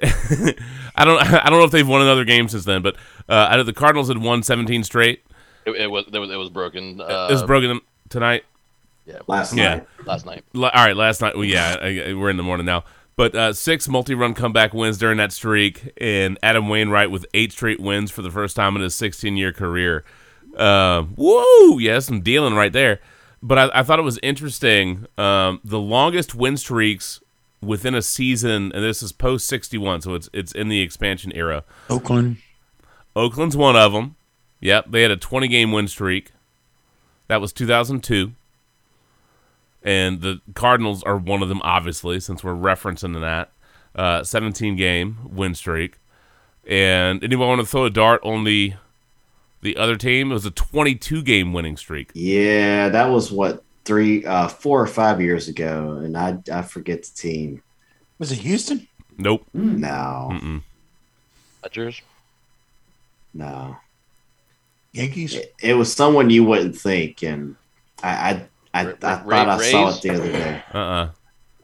I 0.02 1.04
don't 1.04 1.20
I 1.22 1.48
don't 1.50 1.58
know 1.58 1.64
if 1.64 1.70
they've 1.70 1.86
won 1.86 2.02
another 2.02 2.24
game 2.24 2.48
since 2.48 2.64
then, 2.64 2.82
but 2.82 2.96
uh, 3.28 3.32
out 3.50 3.60
of 3.60 3.66
the 3.66 3.72
Cardinals 3.72 4.08
had 4.08 4.18
won 4.18 4.42
17 4.42 4.84
straight. 4.84 5.22
It, 5.66 5.72
it 5.72 5.90
was, 5.90 6.06
it 6.12 6.18
was 6.18 6.30
it 6.30 6.36
was 6.36 6.48
broken. 6.50 7.00
Uh, 7.00 7.28
it 7.30 7.32
was 7.34 7.42
broken 7.42 7.80
tonight. 8.08 8.44
Yeah, 9.06 9.18
Last 9.26 9.54
Yeah. 9.54 9.68
night. 9.76 9.86
last 10.06 10.26
night. 10.26 10.44
La- 10.54 10.68
All 10.70 10.84
right, 10.86 10.96
last 10.96 11.20
night. 11.20 11.34
Well, 11.36 11.44
yeah, 11.44 11.76
I, 11.80 12.10
I- 12.10 12.14
we're 12.14 12.30
in 12.30 12.36
the 12.36 12.42
morning 12.42 12.66
now. 12.66 12.84
But 13.16 13.34
uh, 13.34 13.52
six 13.52 13.86
multi-run 13.88 14.32
comeback 14.32 14.72
wins 14.72 14.96
during 14.96 15.18
that 15.18 15.32
streak, 15.32 15.92
and 15.98 16.38
Adam 16.42 16.68
Wainwright 16.70 17.10
with 17.10 17.26
eight 17.34 17.52
straight 17.52 17.78
wins 17.80 18.10
for 18.10 18.22
the 18.22 18.30
first 18.30 18.56
time 18.56 18.76
in 18.76 18.82
his 18.82 18.94
16-year 18.94 19.52
career. 19.52 20.04
Uh, 20.56 21.04
woo! 21.16 21.78
Yeah, 21.78 21.98
some 22.00 22.20
dealing 22.20 22.54
right 22.54 22.72
there. 22.72 23.00
But 23.42 23.58
I, 23.58 23.80
I 23.80 23.82
thought 23.82 23.98
it 23.98 24.02
was 24.02 24.18
interesting. 24.22 25.06
Um, 25.16 25.60
the 25.64 25.78
longest 25.78 26.34
win 26.34 26.56
streaks 26.56 27.20
within 27.62 27.94
a 27.94 28.02
season, 28.02 28.72
and 28.74 28.84
this 28.84 29.02
is 29.02 29.12
post 29.12 29.46
61, 29.48 30.02
so 30.02 30.14
it's 30.14 30.28
it's 30.32 30.52
in 30.52 30.68
the 30.68 30.80
expansion 30.80 31.32
era. 31.34 31.64
Oakland. 31.88 32.38
Oakland's 33.16 33.56
one 33.56 33.76
of 33.76 33.92
them. 33.92 34.16
Yep, 34.60 34.90
they 34.90 35.02
had 35.02 35.10
a 35.10 35.16
20 35.16 35.48
game 35.48 35.72
win 35.72 35.88
streak. 35.88 36.32
That 37.28 37.40
was 37.40 37.52
2002. 37.52 38.32
And 39.82 40.20
the 40.20 40.40
Cardinals 40.54 41.02
are 41.04 41.16
one 41.16 41.42
of 41.42 41.48
them, 41.48 41.62
obviously, 41.64 42.20
since 42.20 42.44
we're 42.44 42.52
referencing 42.52 43.18
that. 43.20 43.52
Uh, 43.94 44.22
17 44.22 44.76
game 44.76 45.16
win 45.24 45.54
streak. 45.54 45.96
And 46.66 47.24
anyone 47.24 47.48
want 47.48 47.60
to 47.60 47.66
throw 47.66 47.84
a 47.86 47.90
dart 47.90 48.20
on 48.22 48.44
the 48.44 48.74
the 49.62 49.76
other 49.76 49.96
team? 49.96 50.30
It 50.30 50.34
was 50.34 50.46
a 50.46 50.50
22 50.50 51.22
game 51.22 51.52
winning 51.52 51.76
streak. 51.76 52.10
Yeah, 52.14 52.88
that 52.90 53.06
was 53.06 53.30
what 53.32 53.62
three, 53.84 54.24
uh, 54.24 54.48
four 54.48 54.80
or 54.80 54.86
five 54.86 55.20
years 55.20 55.48
ago, 55.48 56.00
and 56.04 56.16
I 56.16 56.38
I 56.52 56.62
forget 56.62 57.02
the 57.02 57.10
team. 57.14 57.62
Was 58.18 58.32
it 58.32 58.38
Houston? 58.38 58.86
Nope. 59.18 59.46
No, 59.52 60.28
Mm-mm. 60.32 60.62
Dodgers. 61.62 62.00
no, 63.34 63.76
Yankees? 64.92 65.34
it, 65.34 65.54
it 65.62 65.74
was 65.74 65.92
someone 65.92 66.30
you 66.30 66.44
wouldn't 66.44 66.76
think, 66.76 67.22
and 67.22 67.56
I 68.02 68.46
I 68.72 68.82
I, 68.82 68.84
Ra- 68.84 68.92
I 69.02 69.22
Ra- 69.24 69.44
thought 69.44 69.48
I 69.60 69.70
saw 69.70 69.88
it 69.96 70.02
the 70.02 70.10
other 70.10 70.32
day. 70.32 70.62
Uh-uh. 70.72 71.10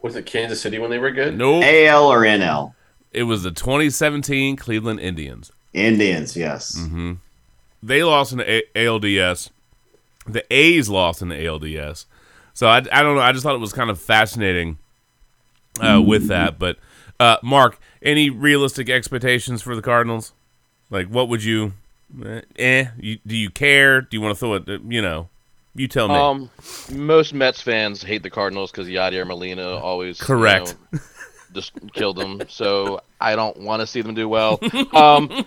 Was 0.01 0.15
it 0.15 0.25
Kansas 0.25 0.61
City 0.61 0.77
when 0.77 0.89
they 0.91 0.99
were 0.99 1.11
good? 1.11 1.37
Nope. 1.37 1.63
AL 1.63 2.05
or 2.11 2.19
NL? 2.21 2.73
It 3.11 3.23
was 3.23 3.43
the 3.43 3.51
2017 3.51 4.55
Cleveland 4.55 4.99
Indians. 4.99 5.51
Indians, 5.73 6.35
yes. 6.37 6.77
Mm-hmm. 6.79 7.13
They 7.87 8.03
lost 8.03 8.33
in 8.33 8.39
the 8.39 8.51
A- 8.51 8.69
ALDS. 8.75 9.49
The 10.27 10.43
A's 10.53 10.89
lost 10.89 11.21
in 11.21 11.29
the 11.29 11.35
ALDS. 11.35 12.05
So 12.53 12.67
I, 12.67 12.77
I 12.91 13.01
don't 13.01 13.15
know. 13.15 13.21
I 13.21 13.31
just 13.31 13.43
thought 13.43 13.55
it 13.55 13.61
was 13.61 13.71
kind 13.71 13.89
of 13.89 13.99
fascinating 13.99 14.77
uh, 15.79 16.01
with 16.05 16.27
that. 16.27 16.59
But 16.59 16.77
uh, 17.17 17.37
Mark, 17.41 17.79
any 18.01 18.29
realistic 18.29 18.89
expectations 18.89 19.61
for 19.61 19.73
the 19.73 19.81
Cardinals? 19.81 20.33
Like, 20.89 21.07
what 21.07 21.29
would 21.29 21.43
you? 21.43 21.73
Eh? 22.25 22.41
eh 22.57 22.85
you, 22.99 23.19
do 23.25 23.37
you 23.37 23.49
care? 23.49 24.01
Do 24.01 24.17
you 24.17 24.21
want 24.21 24.35
to 24.35 24.39
throw 24.39 24.55
it? 24.55 24.67
You 24.67 25.01
know, 25.01 25.29
you 25.73 25.87
tell 25.87 26.09
me. 26.09 26.15
Um, 26.15 26.49
most 26.91 27.33
Mets 27.33 27.61
fans 27.61 28.03
hate 28.03 28.21
the 28.21 28.29
Cardinals 28.29 28.69
because 28.71 28.87
Yadier 28.87 29.25
Molina 29.25 29.77
always 29.77 30.19
you 30.19 30.25
Correct. 30.25 30.75
know, 30.91 30.99
just 31.53 31.71
killed 31.93 32.17
them. 32.17 32.41
So 32.49 33.01
I 33.21 33.37
don't 33.37 33.61
want 33.61 33.79
to 33.79 33.87
see 33.87 34.01
them 34.01 34.13
do 34.13 34.27
well. 34.27 34.59
Um, 34.93 35.45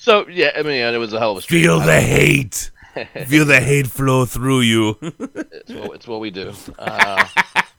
so 0.00 0.26
yeah, 0.28 0.50
I 0.56 0.62
mean, 0.62 0.72
it 0.94 0.98
was 0.98 1.12
a 1.12 1.18
hell 1.18 1.32
of 1.32 1.38
a 1.38 1.42
streak. 1.42 1.62
Feel 1.64 1.80
I 1.80 1.86
the 1.86 2.00
hate. 2.00 2.70
Feel 3.28 3.44
the 3.44 3.60
hate 3.60 3.86
flow 3.86 4.24
through 4.24 4.60
you. 4.62 4.98
It's 5.00 5.72
what, 5.72 5.94
it's 5.94 6.08
what 6.08 6.20
we 6.20 6.30
do. 6.30 6.52
Uh, 6.78 7.24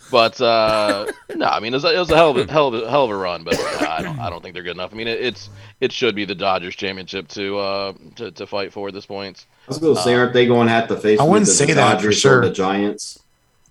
but 0.09 0.39
uh, 0.39 1.05
no, 1.35 1.45
I 1.47 1.59
mean 1.59 1.73
it 1.73 1.77
was, 1.77 1.83
a- 1.85 1.93
it 1.95 1.99
was 1.99 2.09
a 2.11 2.15
hell 2.15 2.31
of 2.31 2.37
a 2.37 2.51
hell 2.51 2.67
of 2.69 2.73
a, 2.75 2.89
hell 2.89 3.03
of 3.05 3.11
a 3.11 3.15
run, 3.15 3.43
but 3.43 3.59
uh, 3.59 3.87
I 3.89 4.01
don't 4.01 4.17
I 4.19 4.29
don't 4.29 4.41
think 4.41 4.53
they're 4.53 4.63
good 4.63 4.75
enough. 4.77 4.93
I 4.93 4.95
mean 4.95 5.07
it, 5.07 5.19
it's 5.21 5.49
it 5.81 5.91
should 5.91 6.15
be 6.15 6.23
the 6.25 6.35
Dodgers 6.35 6.75
championship 6.75 7.27
to 7.29 7.57
uh 7.57 7.93
to, 8.15 8.31
to 8.31 8.47
fight 8.47 8.71
for 8.71 8.87
at 8.87 8.93
this 8.93 9.05
point. 9.05 9.45
I 9.67 9.69
was 9.69 9.77
going 9.79 9.95
to 9.95 10.01
say, 10.01 10.13
aren't 10.15 10.33
they 10.33 10.45
going 10.47 10.67
to 10.67 10.73
have 10.73 10.87
to 10.87 10.97
face 10.97 11.19
I 11.19 11.23
wouldn't 11.23 11.47
either 11.47 11.53
say 11.55 11.65
the 11.67 11.73
that 11.75 12.01
for 12.01 12.11
sure. 12.13 12.39
or 12.39 12.45
the 12.47 12.53
Giants? 12.53 13.19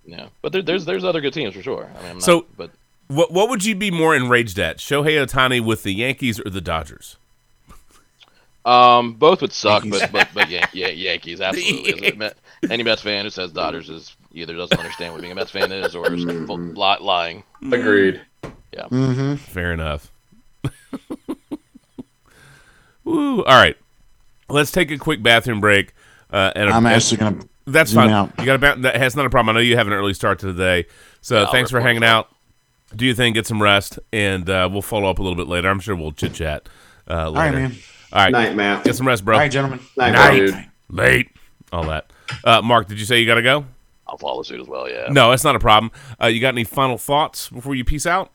Yeah, 0.05 0.27
but 0.41 0.51
there, 0.51 0.61
there's 0.61 0.85
there's 0.85 1.03
other 1.03 1.21
good 1.21 1.33
teams 1.33 1.53
for 1.55 1.61
sure. 1.63 1.89
I 1.95 2.01
mean, 2.01 2.09
I'm 2.11 2.15
not, 2.17 2.23
So- 2.23 2.45
but 2.55 2.71
What 3.07 3.31
What 3.31 3.49
would 3.49 3.65
you 3.65 3.75
be 3.75 3.89
more 3.91 4.15
enraged 4.15 4.57
at? 4.59 4.77
Shohei 4.77 5.23
Ohtani 5.25 5.59
with 5.63 5.81
the 5.83 5.91
Yankees 5.93 6.39
or 6.39 6.49
the 6.51 6.61
Dodgers? 6.61 7.17
Um, 8.63 9.13
both 9.13 9.41
would 9.41 9.51
suck, 9.53 9.83
but 9.89 10.11
but 10.11 10.27
but 10.33 10.49
yeah, 10.49 10.67
yeah, 10.73 10.87
Yankees 10.89 11.41
absolutely. 11.41 12.07
As 12.07 12.13
a 12.13 12.15
Met- 12.15 12.37
Any 12.69 12.83
Mets 12.83 13.01
fan 13.01 13.25
who 13.25 13.31
says 13.31 13.51
Dodgers 13.51 13.89
is 13.89 14.15
either 14.33 14.55
doesn't 14.55 14.77
understand 14.77 15.13
what 15.13 15.21
being 15.21 15.31
a 15.31 15.35
Mets 15.35 15.49
fan 15.51 15.71
is 15.71 15.95
or 15.95 16.13
is 16.13 16.23
full, 16.45 16.57
li- 16.59 16.97
lying. 17.01 17.43
Agreed. 17.71 18.21
Yeah. 18.71 18.83
Mm-hmm. 18.91 19.35
Fair 19.35 19.73
enough. 19.73 20.11
Woo! 23.03 23.43
All 23.43 23.55
right, 23.57 23.75
let's 24.49 24.71
take 24.71 24.91
a 24.91 24.97
quick 24.97 25.23
bathroom 25.23 25.59
break. 25.59 25.93
Uh, 26.31 26.51
and 26.55 26.69
I'm 26.69 26.85
and- 26.85 26.95
actually 26.95 27.17
going 27.17 27.39
to. 27.39 27.47
That's 27.67 27.91
zoom 27.91 28.03
fine. 28.03 28.09
out. 28.09 28.31
You 28.39 28.45
got 28.45 28.55
about 28.55 28.81
that 28.81 28.95
has 28.95 29.15
not 29.15 29.25
a 29.27 29.29
problem. 29.29 29.55
I 29.55 29.59
know 29.59 29.63
you 29.63 29.77
have 29.77 29.85
an 29.87 29.93
early 29.93 30.15
start 30.15 30.39
to 30.39 30.51
the 30.51 30.53
day, 30.53 30.87
so 31.21 31.41
Yeah, 31.41 31.51
thanks 31.51 31.69
for 31.69 31.79
hanging 31.79 32.03
out. 32.03 32.27
Do 32.95 33.05
your 33.05 33.13
thing, 33.15 33.33
get 33.33 33.45
some 33.47 33.61
rest, 33.61 33.99
and 34.11 34.49
uh, 34.49 34.67
we'll 34.71 34.81
follow 34.81 35.09
up 35.09 35.19
a 35.19 35.21
little 35.23 35.37
bit 35.37 35.47
later. 35.47 35.69
I'm 35.69 35.79
sure 35.79 35.95
we'll 35.95 36.11
chit 36.11 36.33
chat 36.33 36.67
uh, 37.09 37.29
later. 37.29 37.29
All 37.29 37.33
right, 37.33 37.53
man. 37.53 37.75
All 38.13 38.19
right, 38.23 38.31
Night, 38.31 38.55
Matt. 38.55 38.83
get 38.83 38.95
some 38.95 39.07
rest, 39.07 39.23
bro. 39.23 39.35
All 39.35 39.39
right, 39.41 39.51
gentlemen. 39.51 39.79
Night, 39.97 40.11
Night. 40.11 40.37
bro. 40.37 40.47
Dude. 40.47 40.65
Late, 40.89 41.29
all 41.71 41.85
that. 41.85 42.11
Uh, 42.43 42.61
Mark, 42.61 42.87
did 42.87 42.99
you 42.99 43.05
say 43.05 43.19
you 43.19 43.25
got 43.25 43.35
to 43.35 43.41
go? 43.41 43.65
I'll 44.07 44.17
follow 44.17 44.43
suit 44.43 44.59
as 44.59 44.67
well. 44.67 44.89
Yeah. 44.89 45.07
No, 45.09 45.29
that's 45.29 45.43
not 45.45 45.55
a 45.55 45.59
problem. 45.59 45.91
Uh, 46.21 46.27
you 46.27 46.41
got 46.41 46.49
any 46.49 46.65
final 46.65 46.97
thoughts 46.97 47.47
before 47.49 47.75
you 47.75 47.85
peace 47.85 48.05
out? 48.05 48.31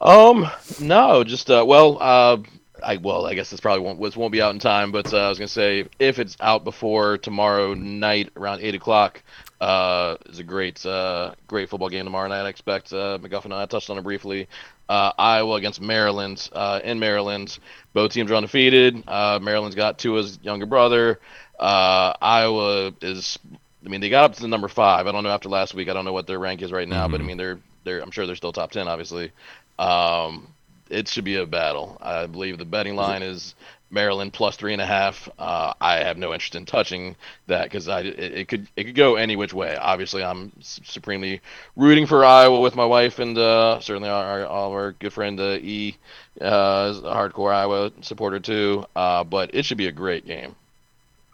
Um, 0.00 0.48
no, 0.80 1.22
just 1.24 1.50
uh, 1.50 1.64
well, 1.66 1.98
uh, 2.00 2.38
I 2.84 2.96
well, 2.96 3.26
I 3.26 3.34
guess 3.34 3.50
this 3.50 3.60
probably 3.60 3.84
won't 3.84 4.00
this 4.00 4.16
won't 4.16 4.32
be 4.32 4.42
out 4.42 4.52
in 4.54 4.58
time, 4.58 4.92
but 4.92 5.12
uh, 5.12 5.18
I 5.18 5.28
was 5.28 5.38
gonna 5.38 5.48
say 5.48 5.86
if 5.98 6.18
it's 6.18 6.36
out 6.40 6.64
before 6.64 7.18
tomorrow 7.18 7.74
night 7.74 8.30
around 8.36 8.60
eight 8.60 8.74
o'clock, 8.74 9.22
uh, 9.60 10.16
is 10.26 10.38
a 10.38 10.44
great 10.44 10.84
uh 10.84 11.34
great 11.46 11.68
football 11.68 11.88
game 11.88 12.04
tomorrow 12.04 12.28
night. 12.28 12.42
I 12.42 12.48
expect 12.48 12.92
uh, 12.92 13.18
McGuffin 13.20 13.46
and 13.46 13.54
I 13.54 13.66
touched 13.66 13.90
on 13.90 13.98
it 13.98 14.02
briefly. 14.02 14.48
Uh, 14.88 15.12
Iowa 15.18 15.54
against 15.54 15.80
Maryland 15.80 16.50
uh, 16.52 16.80
in 16.84 16.98
Maryland. 16.98 17.58
Both 17.94 18.12
teams 18.12 18.30
are 18.30 18.34
undefeated. 18.34 19.02
Uh, 19.06 19.38
Maryland's 19.40 19.76
got 19.76 19.98
Tua's 19.98 20.38
younger 20.42 20.66
brother. 20.66 21.20
Uh, 21.58 22.12
Iowa 22.20 22.92
is. 23.00 23.38
I 23.84 23.88
mean, 23.88 24.00
they 24.00 24.10
got 24.10 24.24
up 24.24 24.34
to 24.34 24.42
the 24.42 24.48
number 24.48 24.68
five. 24.68 25.06
I 25.06 25.12
don't 25.12 25.24
know 25.24 25.30
after 25.30 25.48
last 25.48 25.74
week. 25.74 25.88
I 25.88 25.92
don't 25.94 26.04
know 26.04 26.12
what 26.12 26.26
their 26.26 26.38
rank 26.38 26.62
is 26.62 26.70
right 26.70 26.86
now, 26.86 27.08
but 27.08 27.20
I 27.20 27.24
mean, 27.24 27.36
they're 27.36 27.58
they're. 27.84 28.00
I'm 28.00 28.10
sure 28.10 28.26
they're 28.26 28.36
still 28.36 28.52
top 28.52 28.70
ten, 28.70 28.86
obviously. 28.86 29.32
Um, 29.78 30.51
it 30.92 31.08
should 31.08 31.24
be 31.24 31.36
a 31.36 31.46
battle. 31.46 31.98
I 32.00 32.26
believe 32.26 32.58
the 32.58 32.64
betting 32.64 32.96
line 32.96 33.22
is 33.22 33.54
Maryland 33.90 34.32
plus 34.32 34.56
three 34.56 34.72
and 34.72 34.80
a 34.80 34.86
half. 34.86 35.28
Uh, 35.38 35.72
I 35.80 35.96
have 35.96 36.16
no 36.16 36.32
interest 36.32 36.54
in 36.54 36.64
touching 36.64 37.14
that 37.46 37.64
because 37.64 37.88
I 37.88 38.00
it, 38.00 38.18
it 38.18 38.48
could 38.48 38.66
it 38.76 38.84
could 38.84 38.94
go 38.94 39.16
any 39.16 39.36
which 39.36 39.52
way. 39.52 39.76
Obviously, 39.76 40.22
I'm 40.24 40.52
supremely 40.60 41.40
rooting 41.76 42.06
for 42.06 42.24
Iowa 42.24 42.60
with 42.60 42.74
my 42.76 42.84
wife 42.86 43.18
and 43.18 43.36
uh, 43.36 43.80
certainly 43.80 44.08
our, 44.08 44.24
our 44.42 44.46
all 44.46 44.68
of 44.68 44.72
our 44.74 44.92
good 44.92 45.12
friend 45.12 45.38
uh, 45.40 45.58
E 45.60 45.96
uh, 46.40 46.88
is 46.92 46.98
a 46.98 47.02
hardcore 47.02 47.52
Iowa 47.54 47.90
supporter 48.00 48.40
too. 48.40 48.86
Uh, 48.96 49.24
but 49.24 49.54
it 49.54 49.64
should 49.64 49.78
be 49.78 49.88
a 49.88 49.92
great 49.92 50.26
game. 50.26 50.54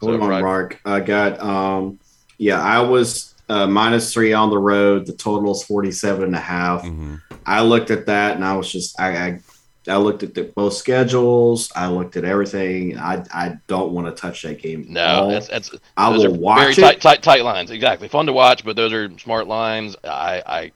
Hold 0.01 0.15
So, 0.15 0.21
on, 0.23 0.29
Friday- 0.29 0.43
Mark. 0.43 0.81
I 0.85 1.01
got 1.01 1.41
um 1.41 1.99
yeah, 2.39 2.61
I 2.63 2.81
was 2.81 3.35
uh, 3.49 3.67
minus 3.67 4.13
three 4.13 4.33
on 4.33 4.51
the 4.51 4.59
road. 4.59 5.07
The 5.07 5.13
total 5.13 5.53
is 5.53 5.63
47 5.65 6.23
and 6.25 6.37
a 6.37 6.41
half. 6.41 6.83
Mm-hmm. 6.83 7.15
I 7.47 7.63
looked 7.63 7.91
at 7.91 8.07
that 8.07 8.35
and 8.37 8.45
I 8.45 8.57
was 8.57 8.71
just 8.71 8.99
I 9.01 9.17
I, 9.17 9.41
I 9.89 9.97
looked 9.97 10.23
at 10.23 10.35
the, 10.35 10.45
both 10.45 10.75
schedules. 10.75 11.71
I 11.75 11.89
looked 11.89 12.17
at 12.17 12.25
everything. 12.25 12.99
I 12.99 13.25
I 13.33 13.59
don't 13.67 13.93
want 13.93 14.07
to 14.07 14.21
touch 14.21 14.43
that 14.43 14.61
game. 14.61 14.87
No, 14.89 15.31
that's 15.31 15.49
that's 15.49 15.71
I 15.97 16.09
will 16.11 16.35
watch 16.35 16.61
very 16.61 16.73
it. 16.73 16.77
tight, 16.77 17.01
tight 17.01 17.23
tight 17.23 17.45
lines. 17.45 17.71
Exactly, 17.71 18.09
fun 18.09 18.27
to 18.27 18.33
watch, 18.33 18.65
but 18.65 18.77
those 18.77 18.93
are 18.93 19.11
smart 19.19 19.47
lines. 19.47 19.97
I 20.05 20.43
I 20.47 20.73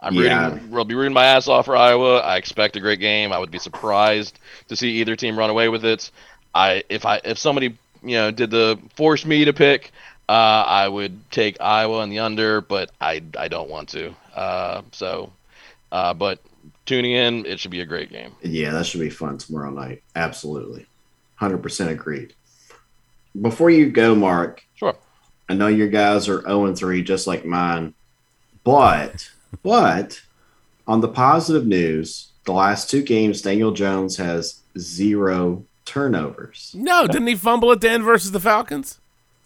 I'm 0.00 0.14
Yeah. 0.14 0.50
rooting. 0.50 0.74
I'll 0.74 0.84
be 0.84 0.94
rooting 0.94 1.12
my 1.14 1.24
ass 1.26 1.48
off 1.48 1.66
for 1.66 1.76
Iowa. 1.76 2.18
I 2.20 2.36
expect 2.36 2.76
a 2.76 2.80
great 2.80 3.00
game. 3.00 3.32
I 3.32 3.38
would 3.38 3.50
be 3.50 3.58
surprised 3.58 4.38
to 4.68 4.76
see 4.76 5.00
either 5.00 5.16
team 5.16 5.38
run 5.38 5.50
away 5.50 5.68
with 5.68 5.84
it. 5.84 6.10
I 6.54 6.82
if 6.88 7.04
I 7.06 7.20
if 7.24 7.38
somebody 7.38 7.76
you 8.02 8.16
know 8.16 8.30
did 8.30 8.50
the 8.50 8.78
force 8.96 9.24
me 9.24 9.44
to 9.44 9.52
pick, 9.52 9.92
uh, 10.28 10.32
I 10.66 10.88
would 10.88 11.30
take 11.30 11.60
Iowa 11.60 12.00
and 12.02 12.10
the 12.12 12.20
under, 12.20 12.60
but 12.60 12.90
I 13.00 13.22
I 13.38 13.48
don't 13.48 13.68
want 13.70 13.90
to. 13.90 14.14
Uh, 14.34 14.82
so, 14.92 15.32
uh, 15.92 16.14
but 16.14 16.40
tuning 16.90 17.12
in, 17.12 17.46
it 17.46 17.60
should 17.60 17.70
be 17.70 17.80
a 17.82 17.86
great 17.86 18.10
game. 18.10 18.32
Yeah, 18.42 18.72
that 18.72 18.84
should 18.84 19.00
be 19.00 19.10
fun 19.10 19.38
tomorrow 19.38 19.70
night. 19.70 20.02
Absolutely. 20.16 20.86
100% 21.40 21.88
agreed. 21.88 22.34
Before 23.40 23.70
you 23.70 23.90
go, 23.90 24.14
Mark, 24.16 24.64
Sure. 24.74 24.96
I 25.48 25.54
know 25.54 25.68
your 25.68 25.88
guys 25.88 26.28
are 26.28 26.42
0 26.42 26.66
and 26.66 26.76
3, 26.76 27.02
just 27.02 27.26
like 27.28 27.44
mine. 27.44 27.94
But, 28.64 29.30
but 29.62 30.20
on 30.88 31.00
the 31.00 31.08
positive 31.08 31.66
news, 31.66 32.32
the 32.44 32.52
last 32.52 32.90
two 32.90 33.02
games, 33.02 33.42
Daniel 33.42 33.70
Jones 33.70 34.16
has 34.16 34.60
zero 34.76 35.64
turnovers. 35.84 36.72
No, 36.76 37.06
didn't 37.06 37.28
he 37.28 37.36
fumble 37.36 37.70
at 37.70 37.80
the 37.80 37.90
end 37.90 38.02
versus 38.02 38.32
the 38.32 38.40
Falcons? 38.40 38.99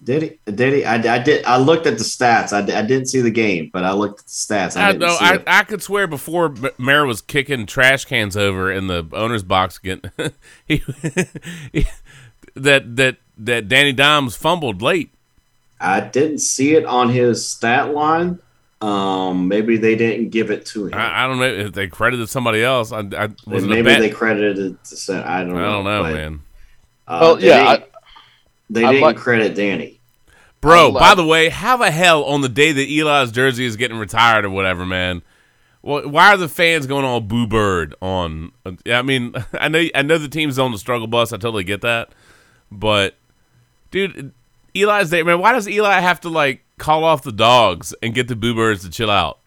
Did 0.05 0.23
he? 0.23 0.39
Did 0.53 0.73
he? 0.75 0.85
I, 0.85 0.97
I 0.97 1.19
did. 1.19 1.45
I 1.47 1.57
looked 1.57 1.87
at 1.87 1.97
the 1.97 2.05
stats. 2.05 2.53
I, 2.53 2.59
I 2.59 2.83
didn't 2.83 3.07
see 3.07 3.23
the 3.23 3.31
game, 3.31 3.71
but 3.73 3.85
I 3.85 3.93
looked 3.93 4.21
at 4.21 4.27
the 4.27 4.31
stats. 4.33 4.77
I 4.77 4.89
I, 4.89 4.93
didn't 4.93 5.01
no, 5.09 5.17
see 5.17 5.25
I. 5.25 5.43
I 5.47 5.65
could 5.65 5.83
swear 5.83 6.07
before 6.07 6.47
M- 6.47 6.69
Mara 6.77 7.07
was 7.07 7.23
kicking 7.23 7.65
trash 7.65 8.05
cans 8.05 8.37
over 8.37 8.71
in 8.71 8.87
the 8.89 9.07
owner's 9.15 9.43
box 9.43 9.79
again, 9.79 10.03
he, 10.69 10.83
he- 11.73 11.87
that 12.55 12.97
that 12.97 13.17
that 13.39 13.67
Danny 13.69 13.93
Dimes 13.95 14.37
fumbled 14.37 14.83
late. 14.83 15.11
I 15.81 16.01
didn't 16.01 16.39
see 16.41 16.75
it 16.75 16.85
on 16.85 17.09
his 17.09 17.49
stat 17.49 17.95
line. 17.95 18.39
Um, 18.83 19.49
maybe 19.49 19.79
they 19.79 19.97
didn't 19.97 20.29
give 20.29 20.51
it 20.51 20.67
to 20.67 20.89
him. 20.89 20.95
I, 20.95 21.25
I 21.25 21.27
don't 21.27 21.39
know 21.39 21.45
if 21.47 21.73
they 21.73 21.87
credited 21.89 22.29
somebody 22.29 22.63
else. 22.63 22.93
I, 22.93 22.99
I 22.99 23.01
was 23.01 23.09
And 23.47 23.55
it 23.55 23.63
a 23.63 23.67
maybe 23.69 23.83
bad- 23.83 24.03
they 24.03 24.11
credited 24.11 24.59
it 24.73 24.85
to. 24.85 24.97
Sa- 24.97 25.23
I 25.27 25.43
don't 25.45 25.57
I 25.57 25.61
know. 25.63 25.73
don't 25.73 25.85
know, 25.85 26.03
but, 26.03 26.13
man. 26.15 26.41
Uh, 27.09 27.19
Well, 27.23 27.41
yeah, 27.41 27.77
didn't- 27.77 27.91
they 28.75 28.85
I'd 28.85 28.93
didn't 28.93 29.03
like- 29.03 29.17
credit 29.17 29.55
Danny. 29.55 30.01
Bro, 30.61 30.89
I'm 30.89 30.95
by 30.95 31.15
the 31.15 31.27
way, 31.27 31.51
how 31.51 31.77
the 31.77 31.91
hell 31.91 32.25
on 32.25 32.41
the 32.41 32.49
day 32.49 32.73
that 32.73 32.89
Eli's 32.89 33.31
jersey 33.33 33.67
is 33.67 33.77
getting 33.77 33.99
retired 33.99 34.45
or 34.47 34.51
whatever, 34.51 34.87
man? 34.87 35.21
Why 35.83 36.33
are 36.33 36.39
the 36.39 36.49
fans 36.49 36.87
going 36.87 37.05
all 37.05 37.21
boo 37.21 37.47
bird 37.47 37.95
on? 38.01 38.53
I 38.87 39.03
mean, 39.03 39.35
I 39.53 39.69
know 39.69 39.85
I 39.95 40.01
know 40.01 40.17
the 40.17 40.29
team's 40.29 40.59
on 40.59 40.73
the 40.73 40.79
struggle 40.79 41.07
bus. 41.07 41.33
I 41.35 41.37
totally 41.37 41.65
get 41.65 41.83
that, 41.83 42.13
but 42.73 43.15
dude, 43.91 44.33
Eli's 44.75 45.11
there, 45.11 45.25
man. 45.27 45.39
Why 45.41 45.53
does 45.53 45.69
Eli 45.69 46.01
have 46.01 46.21
to 46.23 46.31
like 46.31 46.65
call 46.79 47.05
off 47.05 47.23
the 47.23 47.33
dogs 47.33 47.95
and 48.03 48.15
get 48.15 48.29
the 48.29 48.37
boo 48.37 48.55
birds 48.55 48.83
to 48.85 48.91
chill 48.91 49.11
out? 49.11 49.41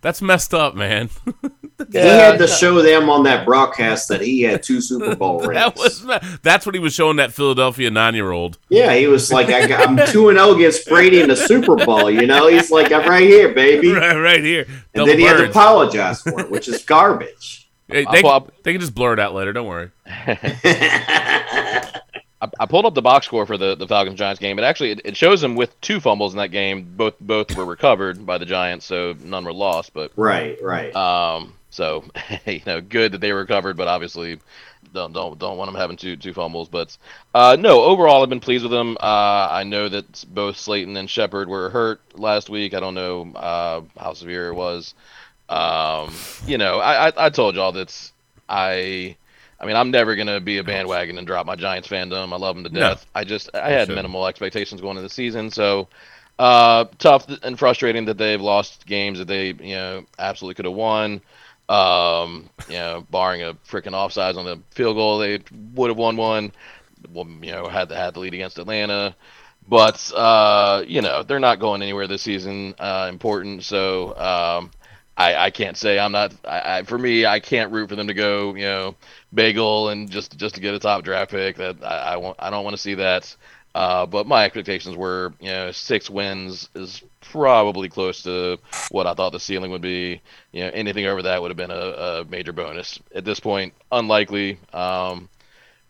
That's 0.00 0.22
messed 0.22 0.54
up, 0.54 0.74
man. 0.74 1.10
he 1.90 1.98
had 1.98 2.38
to 2.38 2.46
show 2.46 2.82
them 2.82 3.08
on 3.10 3.22
that 3.24 3.44
broadcast 3.46 4.08
that 4.08 4.20
he 4.20 4.42
had 4.42 4.62
two 4.62 4.80
Super 4.80 5.16
Bowl 5.22 5.40
rings. 5.40 5.54
that 5.54 5.76
was 5.76 6.38
that's 6.42 6.66
what 6.66 6.74
he 6.74 6.78
was 6.80 6.92
showing 6.94 7.16
that 7.16 7.32
Philadelphia 7.32 7.90
nine 7.90 8.14
year 8.14 8.30
old. 8.30 8.58
yeah, 8.68 8.94
he 8.94 9.06
was 9.06 9.32
like, 9.32 9.48
I 9.48 9.66
got, 9.66 9.88
"I'm 9.88 9.96
two 10.12 10.28
and 10.28 10.38
zero 10.38 10.54
against 10.54 10.86
Brady 10.88 11.20
in 11.20 11.28
the 11.28 11.36
Super 11.36 11.76
Bowl." 11.84 12.10
You 12.10 12.26
know, 12.26 12.46
he's 12.48 12.70
like, 12.70 12.92
"I'm 12.92 13.08
right 13.08 13.26
here, 13.26 13.52
baby," 13.54 13.90
Right, 13.92 14.14
right 14.16 14.42
here. 14.42 14.62
and 14.66 14.76
Double 14.94 15.06
then 15.06 15.18
he 15.18 15.24
had 15.24 15.38
to 15.38 15.48
apologize 15.48 16.22
for 16.22 16.40
it, 16.40 16.50
which 16.50 16.68
is 16.68 16.82
garbage. 16.86 17.68
Hey, 17.88 18.06
they, 18.10 18.22
pull 18.22 18.48
they 18.62 18.72
can 18.72 18.80
just 18.80 18.94
blur 18.94 19.12
it 19.14 19.18
out 19.18 19.34
later. 19.34 19.52
Don't 19.52 19.66
worry. 19.66 19.90
I, 22.42 22.48
I 22.58 22.66
pulled 22.66 22.86
up 22.86 22.94
the 22.94 23.02
box 23.02 23.26
score 23.26 23.46
for 23.46 23.56
the, 23.56 23.76
the 23.76 23.86
Falcons 23.86 24.18
Giants 24.18 24.40
game. 24.40 24.58
It 24.58 24.62
actually 24.62 24.92
it, 24.92 25.00
it 25.04 25.16
shows 25.16 25.40
them 25.40 25.54
with 25.54 25.80
two 25.80 26.00
fumbles 26.00 26.32
in 26.34 26.38
that 26.38 26.48
game. 26.48 26.92
Both 26.96 27.14
both 27.20 27.54
were 27.56 27.64
recovered 27.64 28.26
by 28.26 28.38
the 28.38 28.46
Giants, 28.46 28.84
so 28.86 29.14
none 29.22 29.44
were 29.44 29.52
lost. 29.52 29.92
But 29.94 30.10
right, 30.16 30.58
right. 30.62 30.94
um, 30.96 31.54
so 31.72 32.04
you 32.46 32.62
know, 32.66 32.80
good 32.80 33.12
that 33.12 33.20
they 33.22 33.32
recovered, 33.32 33.76
but 33.76 33.88
obviously 33.88 34.40
don't 34.94 35.12
don't 35.12 35.38
don't 35.38 35.58
want 35.58 35.70
them 35.72 35.80
having 35.80 35.96
two 35.96 36.16
two 36.16 36.34
fumbles. 36.34 36.68
But 36.68 36.96
uh, 37.34 37.56
no, 37.58 37.82
overall 37.84 38.22
I've 38.22 38.30
been 38.30 38.40
pleased 38.40 38.64
with 38.64 38.72
them. 38.72 38.96
Uh, 39.00 39.48
I 39.50 39.64
know 39.64 39.88
that 39.88 40.24
both 40.28 40.56
Slayton 40.58 40.96
and 40.96 41.10
Shepard 41.10 41.48
were 41.48 41.70
hurt 41.70 42.02
last 42.18 42.50
week. 42.50 42.74
I 42.74 42.80
don't 42.80 42.94
know 42.94 43.32
uh, 43.34 43.82
how 43.98 44.14
severe 44.14 44.50
it 44.50 44.54
was. 44.54 44.94
Um, 45.48 46.26
you 46.44 46.58
know, 46.58 46.78
I, 46.80 47.08
I 47.08 47.26
I 47.26 47.30
told 47.30 47.56
y'all 47.56 47.72
that 47.72 48.12
I. 48.48 49.16
I 49.60 49.66
mean, 49.66 49.76
I'm 49.76 49.92
never 49.92 50.16
gonna 50.16 50.40
be 50.40 50.58
a 50.58 50.64
bandwagon 50.64 51.18
and 51.18 51.26
drop 51.26 51.46
my 51.46 51.56
Giants 51.56 51.88
fandom. 51.88 52.32
I 52.32 52.36
love 52.36 52.56
them 52.56 52.64
to 52.64 52.70
No. 52.70 52.94
death. 52.94 53.06
I 53.14 53.24
just 53.24 53.50
I 53.54 53.70
had 53.70 53.88
shouldn't. 53.88 53.90
minimal 53.90 54.26
expectations 54.26 54.80
going 54.80 54.96
into 54.96 55.08
the 55.08 55.14
season, 55.14 55.50
so 55.52 55.88
uh, 56.38 56.86
tough 56.98 57.26
and 57.44 57.58
frustrating 57.58 58.06
that 58.06 58.18
they've 58.18 58.40
lost 58.40 58.86
games 58.86 59.18
that 59.20 59.28
they 59.28 59.48
you 59.48 59.76
know 59.76 60.04
absolutely 60.18 60.54
could 60.56 60.64
have 60.64 60.74
won. 60.74 61.22
Um, 61.68 62.50
you 62.68 62.74
know, 62.74 63.06
barring 63.10 63.42
a 63.42 63.54
freaking 63.66 63.92
offsides 63.92 64.36
on 64.36 64.44
the 64.44 64.60
field 64.70 64.96
goal, 64.96 65.18
they 65.18 65.38
would 65.74 65.88
have 65.88 65.96
won 65.96 66.16
one. 66.16 66.52
Well, 67.12 67.26
you 67.40 67.52
know, 67.52 67.68
had 67.68 67.88
the 67.88 67.96
had 67.96 68.14
the 68.14 68.20
lead 68.20 68.34
against 68.34 68.58
Atlanta, 68.58 69.16
but 69.68 70.12
uh, 70.14 70.84
you 70.86 71.02
know 71.02 71.22
they're 71.22 71.40
not 71.40 71.60
going 71.60 71.82
anywhere 71.82 72.06
this 72.06 72.22
season. 72.22 72.74
Uh, 72.78 73.06
important, 73.10 73.64
so 73.64 74.16
um, 74.16 74.70
I, 75.16 75.34
I 75.36 75.50
can't 75.50 75.76
say 75.76 75.98
I'm 75.98 76.12
not. 76.12 76.34
I, 76.44 76.78
I, 76.78 76.82
for 76.82 76.98
me, 76.98 77.26
I 77.26 77.40
can't 77.40 77.72
root 77.72 77.88
for 77.88 77.96
them 77.96 78.08
to 78.08 78.14
go, 78.14 78.54
you 78.54 78.64
know, 78.64 78.94
bagel 79.32 79.88
and 79.90 80.10
just 80.10 80.36
just 80.36 80.54
to 80.56 80.60
get 80.60 80.74
a 80.74 80.78
top 80.78 81.04
draft 81.04 81.30
pick. 81.30 81.56
That 81.56 81.84
I, 81.84 82.14
I 82.14 82.16
want. 82.16 82.36
I 82.38 82.50
don't 82.50 82.64
want 82.64 82.74
to 82.74 82.82
see 82.82 82.94
that. 82.94 83.34
Uh, 83.74 84.04
but 84.06 84.26
my 84.26 84.44
expectations 84.44 84.96
were, 84.96 85.32
you 85.40 85.48
know, 85.50 85.70
six 85.72 86.10
wins 86.10 86.68
is 86.74 87.02
probably 87.32 87.88
close 87.88 88.22
to 88.22 88.58
what 88.90 89.06
I 89.06 89.14
thought 89.14 89.32
the 89.32 89.40
ceiling 89.40 89.70
would 89.70 89.82
be. 89.82 90.20
You 90.52 90.64
know, 90.64 90.70
anything 90.72 91.06
over 91.06 91.22
that 91.22 91.40
would 91.40 91.50
have 91.50 91.56
been 91.56 91.70
a, 91.70 91.74
a 91.74 92.24
major 92.26 92.52
bonus. 92.52 93.00
At 93.14 93.24
this 93.24 93.40
point, 93.40 93.72
unlikely. 93.90 94.58
Um, 94.72 95.28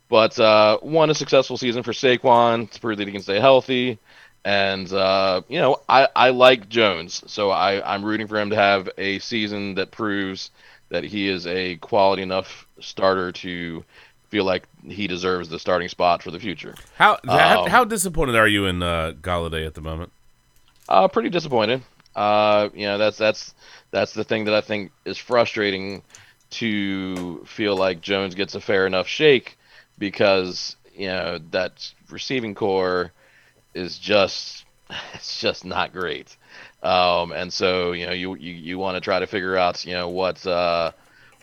but 0.09 0.39
uh, 0.39 0.79
one 0.79 1.11
a 1.11 1.15
successful 1.15 1.57
season 1.57 1.83
for 1.83 1.93
Saquon 1.93 2.71
to 2.71 2.81
prove 2.81 2.99
that 2.99 3.07
he 3.07 3.13
can 3.13 3.23
stay 3.23 3.41
healthy. 3.41 3.99
And 4.45 4.93
uh, 4.93 5.43
you 5.49 5.59
know, 5.59 5.81
I, 5.89 6.09
I 6.17 6.31
like 6.31 6.69
Jones, 6.69 7.23
so 7.27 7.51
I, 7.51 7.95
I'm 7.95 8.05
rooting 8.05 8.27
for 8.27 8.39
him 8.39 8.51
to 8.51 8.57
have 8.57 8.89
a 8.99 9.19
season 9.21 9.77
that 9.77 9.91
proves 9.91 10.51
that 10.89 11.05
he 11.05 11.29
is 11.29 11.47
a 11.47 11.77
quality 11.77 12.23
enough 12.23 12.67
starter 12.81 13.33
to 13.33 13.85
feel 14.29 14.45
like 14.45 14.65
he 14.85 15.07
deserves 15.07 15.49
the 15.49 15.59
starting 15.59 15.89
spot 15.89 16.23
for 16.23 16.31
the 16.31 16.41
future. 16.41 16.75
How 16.97 17.19
how, 17.27 17.63
Um, 17.63 17.71
how 17.71 17.85
disappointed 17.85 18.35
are 18.35 18.49
you 18.49 18.67
in 18.67 18.83
uh, 18.83 19.13
Golladay 19.21 19.67
at 19.67 19.75
the 19.75 19.81
moment? 19.81 20.11
Uh, 20.89 21.09
pretty 21.09 21.31
disappointed. 21.31 21.83
Uh, 22.15 22.69
you 22.75 22.87
know, 22.87 22.99
that's 22.99 23.17
that's 23.17 23.55
that's 23.91 24.13
the 24.13 24.25
thing 24.25 24.45
that 24.45 24.55
I 24.55 24.61
think 24.61 24.93
is 25.05 25.17
frustrating 25.19 26.03
to 26.51 27.43
feel 27.47 27.77
like 27.77 28.01
Jones 28.01 28.35
gets 28.35 28.55
a 28.55 28.61
fair 28.61 28.87
enough 28.87 29.07
shake 29.09 29.57
because 29.99 30.77
you 30.95 31.07
know 31.09 31.39
that 31.51 31.91
receiving 32.11 32.55
core 32.55 33.13
is 33.75 33.99
just 33.99 34.65
it's 35.15 35.41
just 35.41 35.65
not 35.65 35.93
great. 35.93 36.37
Um, 36.83 37.33
and 37.33 37.53
so 37.53 37.93
you 37.93 38.07
know 38.07 38.13
you 38.13 38.35
you, 38.37 38.53
you 38.53 38.79
want 38.79 38.97
to 38.97 39.01
try 39.01 39.21
to 39.21 39.27
figure 39.27 39.57
out 39.57 39.85
you 39.87 39.95
know 39.95 40.09
what 40.09 40.47
uh, 40.47 40.93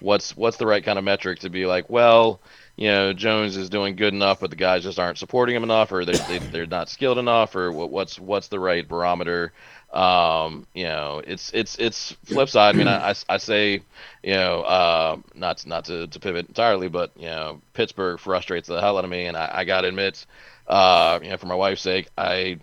what's 0.01 0.37
what's 0.37 0.57
the 0.57 0.67
right 0.67 0.83
kind 0.83 0.99
of 0.99 1.05
metric 1.05 1.39
to 1.39 1.49
be 1.49 1.65
like 1.65 1.89
well 1.89 2.41
you 2.79 2.87
know 2.89 3.13
Jones 3.13 3.57
is 3.57 3.69
doing 3.69 3.97
good 3.97 4.15
enough 4.15 4.39
but 4.41 4.51
the 4.51 4.57
guys 4.57 4.83
just 4.83 4.99
aren't 4.99 5.19
supporting 5.19 5.55
him 5.55 5.63
enough 5.63 5.91
or 5.93 6.05
they're, 6.05 6.19
they, 6.21 6.39
they're 6.39 6.67
not 6.67 6.89
skilled 6.89 7.19
enough 7.19 7.55
or 7.55 7.73
what, 7.73 7.91
what's 7.91 8.19
what's 8.19 8.49
the 8.49 8.59
right 8.59 8.87
barometer? 8.87 9.53
Um 9.93 10.67
you 10.73 10.85
know 10.85 11.21
it's 11.27 11.51
it's 11.53 11.77
it's 11.79 12.13
flip 12.25 12.49
side. 12.49 12.75
I 12.75 12.77
mean 12.79 12.87
i, 12.87 13.11
I, 13.11 13.15
I 13.29 13.37
say 13.37 13.83
you 14.23 14.33
know 14.35 14.61
uh, 14.63 15.17
not 15.35 15.65
not 15.67 15.85
to, 15.85 16.07
to 16.07 16.19
pivot 16.21 16.47
entirely 16.47 16.89
but 16.89 17.11
you 17.17 17.27
know 17.27 17.61
pittsburgh 17.73 18.19
frustrates 18.19 18.69
the 18.69 18.81
hell 18.81 18.97
out 18.97 19.05
of 19.05 19.11
me 19.11 19.27
and 19.27 19.37
i, 19.37 19.49
I 19.53 19.65
gotta 19.65 19.89
admit 19.89 20.25
uh 20.67 21.19
you 21.23 21.31
know 21.31 21.37
for 21.37 21.47
my 21.47 21.55
wife's 21.55 21.83
sake 21.83 22.09
i 22.17 22.59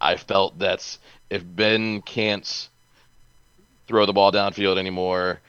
i 0.00 0.16
felt 0.16 0.58
that 0.60 0.98
if 1.30 1.44
ben 1.44 2.02
can't 2.02 2.68
throw 3.86 4.06
the 4.06 4.12
ball 4.14 4.32
downfield 4.32 4.78
anymore 4.78 5.40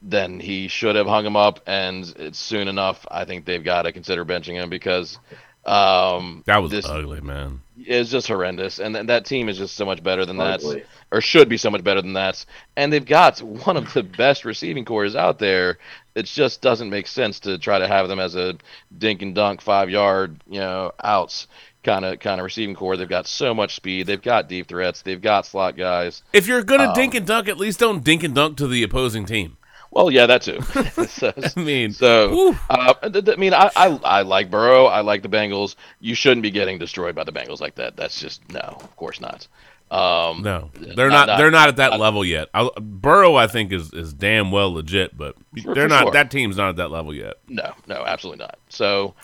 then 0.00 0.38
he 0.40 0.68
should 0.68 0.94
have 0.96 1.06
hung 1.06 1.26
him 1.26 1.36
up 1.36 1.60
and 1.66 2.14
it's 2.18 2.38
soon 2.38 2.68
enough 2.68 3.04
i 3.10 3.24
think 3.24 3.44
they've 3.44 3.64
got 3.64 3.82
to 3.82 3.92
consider 3.92 4.24
benching 4.24 4.54
him 4.54 4.70
because 4.70 5.18
um 5.64 6.42
That 6.46 6.62
was 6.62 6.70
this 6.70 6.86
ugly, 6.86 7.20
man. 7.20 7.60
is 7.86 8.10
just 8.10 8.26
horrendous 8.28 8.78
and 8.78 8.94
th- 8.94 9.06
that 9.08 9.24
team 9.26 9.48
is 9.48 9.58
just 9.58 9.74
so 9.76 9.84
much 9.84 10.02
better 10.02 10.24
than 10.24 10.36
that 10.38 10.62
or 11.10 11.20
should 11.20 11.48
be 11.48 11.56
so 11.58 11.70
much 11.70 11.84
better 11.84 12.00
than 12.00 12.14
that 12.14 12.44
and 12.76 12.92
they've 12.92 13.04
got 13.04 13.40
one 13.42 13.76
of 13.76 13.92
the 13.92 14.02
best 14.02 14.44
receiving 14.44 14.84
cores 14.84 15.14
out 15.16 15.38
there. 15.38 15.78
It 16.14 16.24
just 16.26 16.60
doesn't 16.62 16.90
make 16.90 17.06
sense 17.06 17.40
to 17.40 17.58
try 17.58 17.78
to 17.78 17.86
have 17.86 18.08
them 18.08 18.18
as 18.18 18.34
a 18.34 18.56
dink 18.96 19.20
and 19.22 19.34
dunk 19.34 19.60
five 19.60 19.90
yard 19.90 20.42
you 20.48 20.58
know 20.60 20.92
outs 21.02 21.46
kind 21.84 22.04
of 22.04 22.18
kind 22.20 22.40
of 22.40 22.44
receiving 22.44 22.74
core. 22.74 22.96
They've 22.96 23.08
got 23.08 23.26
so 23.26 23.52
much 23.54 23.76
speed. 23.76 24.06
They've 24.06 24.20
got 24.22 24.48
deep 24.48 24.68
threats. 24.68 25.02
They've 25.02 25.20
got 25.20 25.44
slot 25.46 25.76
guys. 25.76 26.22
If 26.32 26.46
you're 26.48 26.62
gonna 26.64 26.88
Um, 26.88 26.94
dink 26.94 27.14
and 27.14 27.26
dunk, 27.26 27.46
at 27.48 27.58
least 27.58 27.78
don't 27.80 28.02
dink 28.02 28.22
and 28.24 28.34
dunk 28.34 28.56
to 28.56 28.66
the 28.66 28.82
opposing 28.82 29.26
team. 29.26 29.57
Well 29.90 30.10
yeah 30.10 30.26
that 30.26 30.42
too 30.42 30.60
so, 31.06 31.32
I 31.56 31.60
mean, 31.60 31.92
So, 31.92 32.54
uh, 32.70 32.94
I 33.02 33.36
mean, 33.36 33.54
I, 33.54 33.70
I 33.76 33.86
I 34.04 34.22
like 34.22 34.50
Burrow. 34.50 34.86
I 34.86 35.00
like 35.00 35.22
the 35.22 35.28
Bengals. 35.28 35.74
You 36.00 36.14
shouldn't 36.14 36.42
be 36.42 36.50
getting 36.50 36.78
destroyed 36.78 37.14
by 37.14 37.24
the 37.24 37.32
Bengals 37.32 37.60
like 37.60 37.74
that. 37.76 37.96
That's 37.96 38.20
just 38.20 38.48
no, 38.52 38.60
of 38.60 38.96
course 38.96 39.20
not. 39.20 39.46
Um, 39.90 40.42
no, 40.42 40.70
they're 40.74 41.08
not, 41.08 41.38
They're 41.38 41.50
not 41.50 41.68
at 41.68 41.76
that 41.76 41.98
level 41.98 42.22
yet. 42.22 42.48
I, 42.52 42.68
Burrow, 42.78 43.36
I 43.36 43.46
think, 43.46 43.72
is 43.72 43.90
is 43.94 44.12
damn 44.12 44.50
well 44.52 44.70
legit, 44.74 45.16
but 45.16 45.34
For- 45.62 45.74
they're 45.74 45.84
for 45.84 45.94
not. 45.94 46.02
sure. 46.02 46.12
That 46.12 46.30
team's 46.30 46.58
not 46.58 46.68
at 46.68 46.76
that 46.76 46.90
level 46.90 47.14
yet. 47.14 47.36
No, 47.48 47.72
no, 47.86 48.04
absolutely 48.04 48.44
not. 48.44 48.58
So, 48.68 49.14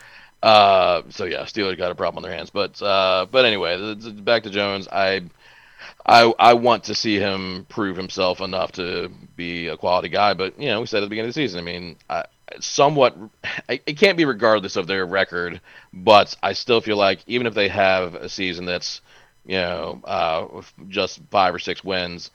uh, 0.43 1.03
so 1.11 1.27
yeah, 1.27 1.43
Steelers 1.43 1.77
got 1.77 1.91
a 1.91 1.95
problem 1.95 2.25
on 2.25 2.29
their 2.29 2.37
hands. 2.37 2.49
But 2.49 2.81
uh, 2.81 3.27
but 3.31 3.45
anyway, 3.45 3.95
back 4.23 4.43
to 4.45 4.51
Jones. 4.51 4.89
I. 4.89 5.23
I, 6.07 6.33
I 6.39 6.55
want 6.55 6.85
to 6.85 6.95
see 6.95 7.19
him 7.19 7.67
prove 7.69 7.97
himself 7.97 8.41
enough 8.41 8.73
to 8.73 9.11
be 9.37 9.69
a 9.69 9.77
quality 9.77 10.09
guy, 10.09 10.35
but 10.35 10.59
you 10.61 10.69
know 10.69 10.81
we 10.81 10.87
said 10.87 10.99
at 10.99 11.01
the 11.01 11.09
beginning 11.09 11.31
of 11.31 11.35
the 11.35 11.41
season. 11.41 11.61
I 11.61 11.63
mean, 11.63 11.97
I, 12.11 12.25
somewhat, 12.61 13.17
it 13.69 13.99
can't 13.99 14.19
be 14.19 14.25
regardless 14.25 14.77
of 14.77 14.87
their 14.87 15.07
record, 15.07 15.61
but 15.93 16.37
I 16.43 16.53
still 16.53 16.81
feel 16.81 16.97
like 16.97 17.21
even 17.27 17.47
if 17.47 17.55
they 17.55 17.69
have 17.69 18.15
a 18.15 18.29
season 18.29 18.67
that's 18.67 19.01
you 19.47 19.57
know, 19.57 20.01
uh, 20.05 20.63
just 20.89 21.21
five 21.31 21.55
or 21.55 21.59
six 21.59 21.85
wins, 21.85 22.31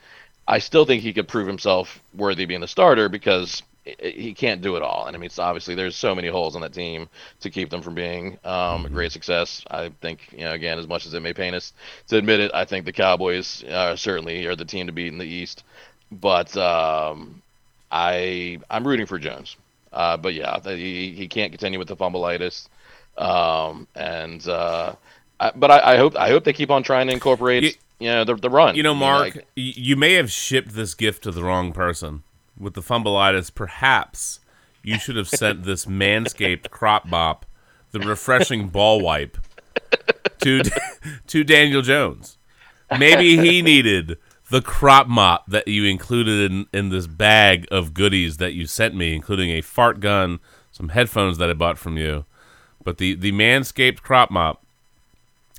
I 0.48 0.60
still 0.60 0.86
think 0.86 1.02
he 1.02 1.14
could 1.14 1.28
prove 1.28 1.48
himself 1.48 2.02
worthy 2.14 2.44
of 2.44 2.50
being 2.50 2.62
the 2.62 2.68
starter 2.68 3.10
because 3.10 3.64
he 4.02 4.34
can't 4.34 4.62
do 4.62 4.76
it 4.76 4.82
all. 4.82 5.06
And 5.08 5.16
I 5.16 5.20
mean, 5.20 5.26
it's 5.28 5.40
obviously 5.40 5.76
there's 5.76 5.96
so 5.96 6.14
many 6.16 6.28
holes 6.28 6.56
on 6.56 6.62
that 6.62 6.74
team 6.74 7.08
to 7.42 7.50
keep 7.50 7.70
them 7.70 7.82
from 7.82 7.96
being 7.96 8.38
um, 8.44 8.86
a 8.86 8.90
great 8.90 9.12
success. 9.12 9.64
I 9.70 9.90
think, 10.02 10.30
you 10.32 10.46
know, 10.46 10.52
again, 10.52 10.80
as 10.80 10.88
much 10.88 11.06
as 11.06 11.14
it 11.14 11.22
may 11.22 11.34
pain 11.34 11.54
us 11.54 11.74
to 12.08 12.18
admit 12.18 12.40
it, 12.40 12.52
I 12.54 12.66
think 12.66 12.86
the 12.86 12.92
Cowboys 12.94 13.64
uh, 13.64 13.96
certainly 13.96 14.46
are 14.48 14.56
the 14.56 14.66
team 14.66 14.88
to 14.88 14.94
beat 14.94 15.08
in 15.12 15.18
the 15.18 15.26
East. 15.26 15.64
But 16.12 16.56
um, 16.58 17.42
I 17.92 18.60
I'm 18.70 18.88
rooting 18.88 19.06
for 19.06 19.20
Jones. 19.20 19.56
Uh, 19.92 20.18
but 20.18 20.34
yeah, 20.34 20.60
he 20.62 21.12
he 21.14 21.28
can't 21.28 21.52
continue 21.52 21.80
with 21.80 21.88
the 21.88 21.96
fumbleitis. 21.96 22.68
Um, 23.18 23.88
and 23.96 24.48
uh, 24.48 24.94
I, 25.40 25.52
but 25.56 25.72
I, 25.72 25.94
I 25.94 25.98
hope 25.98 26.16
I 26.16 26.30
hope 26.30 26.44
they 26.44 26.54
keep 26.54 26.72
on 26.72 26.84
trying 26.84 27.08
to 27.08 27.14
incorporate 27.14 27.64
You- 27.64 27.72
you 28.00 28.08
know 28.08 28.24
the 28.24 28.36
the 28.36 28.50
run. 28.50 28.76
You 28.76 28.84
know, 28.84 28.92
I 28.92 28.94
mean, 28.94 29.00
Mark, 29.00 29.36
like- 29.36 29.48
you 29.56 29.96
may 29.98 30.14
have 30.14 30.32
shipped 30.32 30.74
this 30.74 30.94
gift 30.94 31.24
to 31.24 31.32
the 31.32 31.44
wrong 31.44 31.74
person. 31.74 32.24
With 32.60 32.74
the 32.74 32.82
fumbleitis, 32.82 33.54
perhaps 33.54 34.42
you 34.84 35.00
should 35.00 35.16
have 35.16 35.30
sent 35.30 35.64
this 35.64 35.86
Manscaped 35.86 36.70
crop 36.70 37.06
mop, 37.06 37.46
the 37.92 38.00
refreshing 38.00 38.68
ball 38.68 39.00
wipe, 39.02 39.38
to 40.42 40.62
to 41.28 41.44
Daniel 41.44 41.82
Jones. 41.82 42.38
Maybe 42.98 43.38
he 43.38 43.62
needed 43.62 44.18
the 44.50 44.62
crop 44.62 45.08
mop 45.08 45.46
that 45.48 45.68
you 45.68 45.86
included 45.86 46.52
in, 46.52 46.68
in 46.74 46.90
this 46.90 47.08
bag 47.08 47.68
of 47.72 47.94
goodies 47.94 48.38
that 48.38 48.54
you 48.54 48.66
sent 48.66 48.96
me, 48.96 49.14
including 49.14 49.52
a 49.52 49.62
fart 49.62 50.00
gun, 50.00 50.40
some 50.72 50.90
headphones 50.90 51.38
that 51.38 51.50
I 51.50 51.54
bought 51.54 51.78
from 51.78 51.98
you. 51.98 52.26
But 52.84 52.98
the, 52.98 53.14
the 53.14 53.32
Manscaped 53.32 54.02
crop 54.02 54.32
mop, 54.32 54.64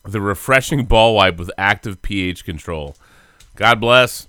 the 0.04 0.20
refreshing 0.20 0.86
ball 0.86 1.14
wipe 1.14 1.36
with 1.36 1.50
active 1.56 2.02
pH 2.02 2.44
control. 2.44 2.96
God 3.54 3.80
bless. 3.80 4.26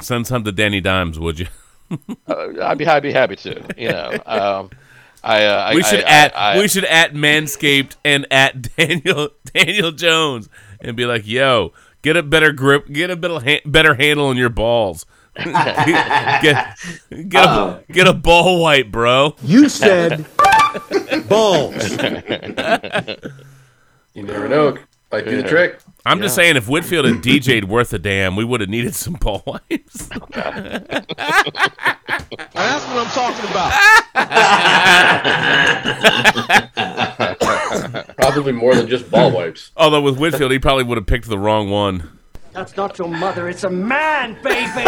Send 0.00 0.26
some 0.26 0.44
to 0.44 0.52
Danny 0.52 0.80
Dimes, 0.80 1.18
would 1.18 1.38
you? 1.38 1.46
uh, 2.26 2.48
I'd 2.62 2.78
be 2.78 2.86
I'd 2.86 3.02
be 3.02 3.12
happy 3.12 3.36
to. 3.36 3.62
You 3.76 3.88
know, 3.90 4.12
um, 4.26 4.70
I, 5.22 5.44
uh, 5.44 5.64
I 5.64 5.74
we 5.74 5.82
should 5.82 6.04
I, 6.04 6.08
at 6.08 6.36
I, 6.36 6.52
I, 6.54 6.58
we 6.58 6.68
should 6.68 6.84
at 6.84 7.14
Manscaped 7.14 7.96
and 8.04 8.26
at 8.30 8.76
Daniel 8.76 9.30
Daniel 9.52 9.92
Jones 9.92 10.48
and 10.80 10.96
be 10.96 11.06
like, 11.06 11.26
"Yo, 11.26 11.72
get 12.02 12.16
a 12.16 12.22
better 12.22 12.52
grip, 12.52 12.88
get 12.88 13.10
a 13.10 13.16
better 13.16 13.40
ha- 13.40 13.62
better 13.66 13.94
handle 13.94 14.26
on 14.26 14.36
your 14.36 14.50
balls. 14.50 15.06
get 15.36 16.76
get 17.28 17.44
a, 17.44 17.82
get 17.90 18.06
a 18.06 18.14
ball 18.14 18.62
white, 18.62 18.90
bro." 18.90 19.34
You 19.42 19.68
said 19.68 20.26
balls. 21.28 21.90
You 24.14 24.24
never 24.24 24.48
know. 24.48 24.76
Might 25.10 25.24
do 25.24 25.40
the 25.40 25.48
trick. 25.48 25.78
I'm 26.04 26.20
just 26.20 26.34
saying, 26.34 26.56
if 26.56 26.68
Whitfield 26.68 27.06
had 27.06 27.16
DJ'd 27.16 27.64
worth 27.68 27.94
a 27.94 27.98
damn, 27.98 28.36
we 28.36 28.44
would 28.44 28.60
have 28.60 28.68
needed 28.68 28.94
some 28.94 29.14
ball 29.20 29.42
wipes. 29.46 30.08
That's 30.08 30.20
what 32.54 33.06
I'm 33.06 33.10
talking 33.12 33.50
about. 33.50 33.72
Probably 38.16 38.52
more 38.52 38.74
than 38.74 38.86
just 38.88 39.10
ball 39.10 39.30
wipes. 39.30 39.70
Although 39.76 40.02
with 40.02 40.18
Whitfield, 40.18 40.52
he 40.52 40.58
probably 40.58 40.84
would 40.84 40.98
have 40.98 41.06
picked 41.06 41.28
the 41.28 41.38
wrong 41.38 41.70
one. 41.70 42.18
That's 42.52 42.76
not 42.76 42.98
your 42.98 43.08
mother, 43.08 43.48
it's 43.48 43.64
a 43.64 43.70
man, 43.70 44.36
baby! 44.42 44.84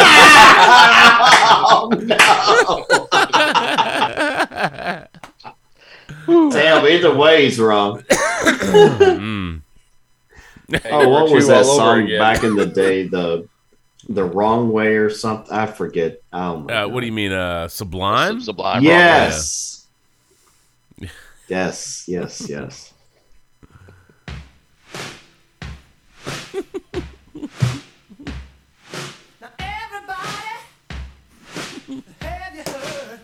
Damn, 6.26 6.86
either 6.86 7.14
way, 7.14 7.44
he's 7.44 7.59
wrong. 7.60 8.02
Mm. 8.02 9.62
Oh, 10.90 11.09
what 11.09 11.30
was 11.30 11.48
that 11.48 11.64
song 11.66 12.09
back 12.18 12.44
in 12.44 12.55
the 12.55 12.66
day? 12.82 13.06
The 13.06 13.48
the 14.09 14.24
wrong 14.24 14.72
way 14.72 14.97
or 14.97 15.10
something. 15.10 15.52
I 15.52 15.66
forget. 15.66 16.20
Oh 16.32 16.66
Uh, 16.68 16.88
what 16.88 17.01
do 17.01 17.06
you 17.06 17.12
mean, 17.12 17.32
uh, 17.32 17.68
Sublime? 17.68 18.40
Sublime. 18.40 18.82
Yes. 18.82 19.86
Yes. 21.48 22.05
Yes. 22.06 22.48
Yes. 22.48 22.92
Have 32.20 32.55
you 32.55 32.62
heard? 32.72 33.20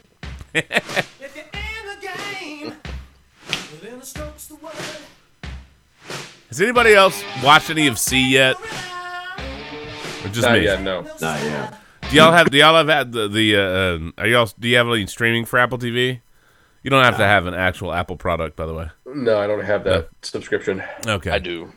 if 0.55 1.37
you're 1.37 1.45
in 1.45 1.87
the 1.89 2.07
game, 2.07 2.73
well, 3.49 3.81
then 3.83 3.99
the 4.01 4.05
stroke's 4.07 4.47
the 4.49 4.57
word. 4.57 5.06
Has 6.49 6.61
anybody 6.61 6.95
else 6.95 7.23
watched 7.43 7.71
any 7.71 7.87
of 7.87 7.99
See 7.99 8.33
yet? 8.33 8.57
Or 10.25 10.29
just 10.29 10.43
Not 10.43 10.59
me? 10.59 10.65
yet, 10.65 10.83
no. 10.83 11.03
Not 11.21 11.43
yet. 11.43 11.75
Do 12.09 12.17
y'all 12.17 12.33
have? 12.33 12.51
Do 12.51 12.59
y'all 12.59 12.77
have 12.77 12.89
had 12.89 13.13
the 13.13 13.27
the? 13.29 13.57
Uh, 13.57 13.61
uh, 13.61 13.99
are 14.19 14.27
y'all? 14.29 14.49
Do 14.59 14.69
you 14.69 14.77
have 14.77 14.87
any 14.89 15.07
streaming 15.07 15.45
for 15.45 15.59
Apple 15.59 15.79
TV? 15.79 16.21
You 16.83 16.91
don't 16.91 17.03
have 17.03 17.17
to 17.17 17.25
have 17.25 17.47
an 17.47 17.55
actual 17.55 17.93
Apple 17.93 18.17
product, 18.17 18.55
by 18.55 18.65
the 18.65 18.73
way. 18.75 18.89
No, 19.07 19.41
I 19.41 19.49
don't 19.49 19.65
have 19.65 19.83
that 19.85 20.09
subscription. 20.23 20.85
Okay. 21.05 21.31
I 21.31 21.41
do. 21.41 21.73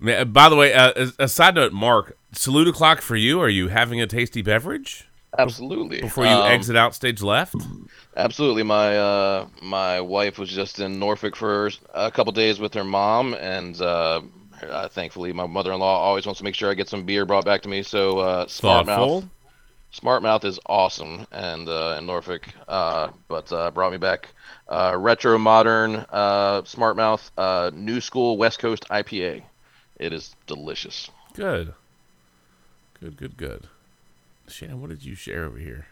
By 0.00 0.48
the 0.50 0.54
way, 0.56 0.74
uh, 0.74 0.92
as- 0.92 1.16
a 1.18 1.28
side 1.28 1.54
note, 1.54 1.72
Mark, 1.72 2.16
salute 2.32 2.68
o'clock 2.68 3.00
for 3.00 3.16
you. 3.16 3.40
Are 3.40 3.48
you 3.48 3.68
having 3.68 4.02
a 4.02 4.06
tasty 4.06 4.42
beverage 4.42 5.07
Absolutely. 5.36 6.00
before 6.00 6.24
you 6.24 6.30
Um, 6.30 6.50
exit 6.50 6.76
out 6.76 6.94
stage 6.94 7.22
left? 7.22 7.54
Absolutely. 8.16 8.62
My 8.62 8.96
uh, 8.96 9.46
my 9.62 10.00
wife 10.00 10.38
was 10.38 10.48
just 10.50 10.80
in 10.80 10.98
Norfolk 10.98 11.36
for 11.36 11.70
a 11.94 12.10
couple 12.10 12.32
days 12.32 12.58
with 12.58 12.74
her 12.74 12.84
mom, 12.84 13.34
and 13.34 13.80
uh, 13.80 14.20
uh, 14.62 14.88
thankfully, 14.88 15.32
my 15.32 15.46
mother-in-law 15.46 15.98
always 16.02 16.26
wants 16.26 16.38
to 16.38 16.44
make 16.44 16.54
sure 16.54 16.70
I 16.70 16.74
get 16.74 16.88
some 16.88 17.04
beer 17.04 17.24
brought 17.26 17.44
back 17.44 17.62
to 17.62 17.68
me. 17.68 17.82
So, 17.82 18.18
uh, 18.18 18.46
Smart 18.48 18.86
Thoughtful. 18.86 19.20
Mouth, 19.20 19.30
Smart 19.90 20.22
Mouth 20.22 20.44
is 20.44 20.58
awesome, 20.66 21.26
and 21.30 21.68
uh, 21.68 21.96
in 21.98 22.06
Norfolk, 22.06 22.48
uh, 22.66 23.08
but 23.28 23.52
uh, 23.52 23.70
brought 23.70 23.92
me 23.92 23.98
back 23.98 24.28
uh, 24.68 24.94
retro 24.98 25.38
modern 25.38 26.04
uh, 26.10 26.64
Smart 26.64 26.96
Mouth 26.96 27.30
uh, 27.38 27.70
New 27.74 28.00
School 28.00 28.36
West 28.36 28.58
Coast 28.58 28.86
IPA. 28.90 29.42
It 29.98 30.12
is 30.12 30.34
delicious. 30.46 31.10
Good. 31.34 31.74
Good. 33.00 33.16
Good. 33.16 33.36
Good. 33.36 33.68
Shannon, 34.48 34.80
what 34.80 34.90
did 34.90 35.04
you 35.04 35.14
share 35.14 35.44
over 35.44 35.58
here? 35.58 35.86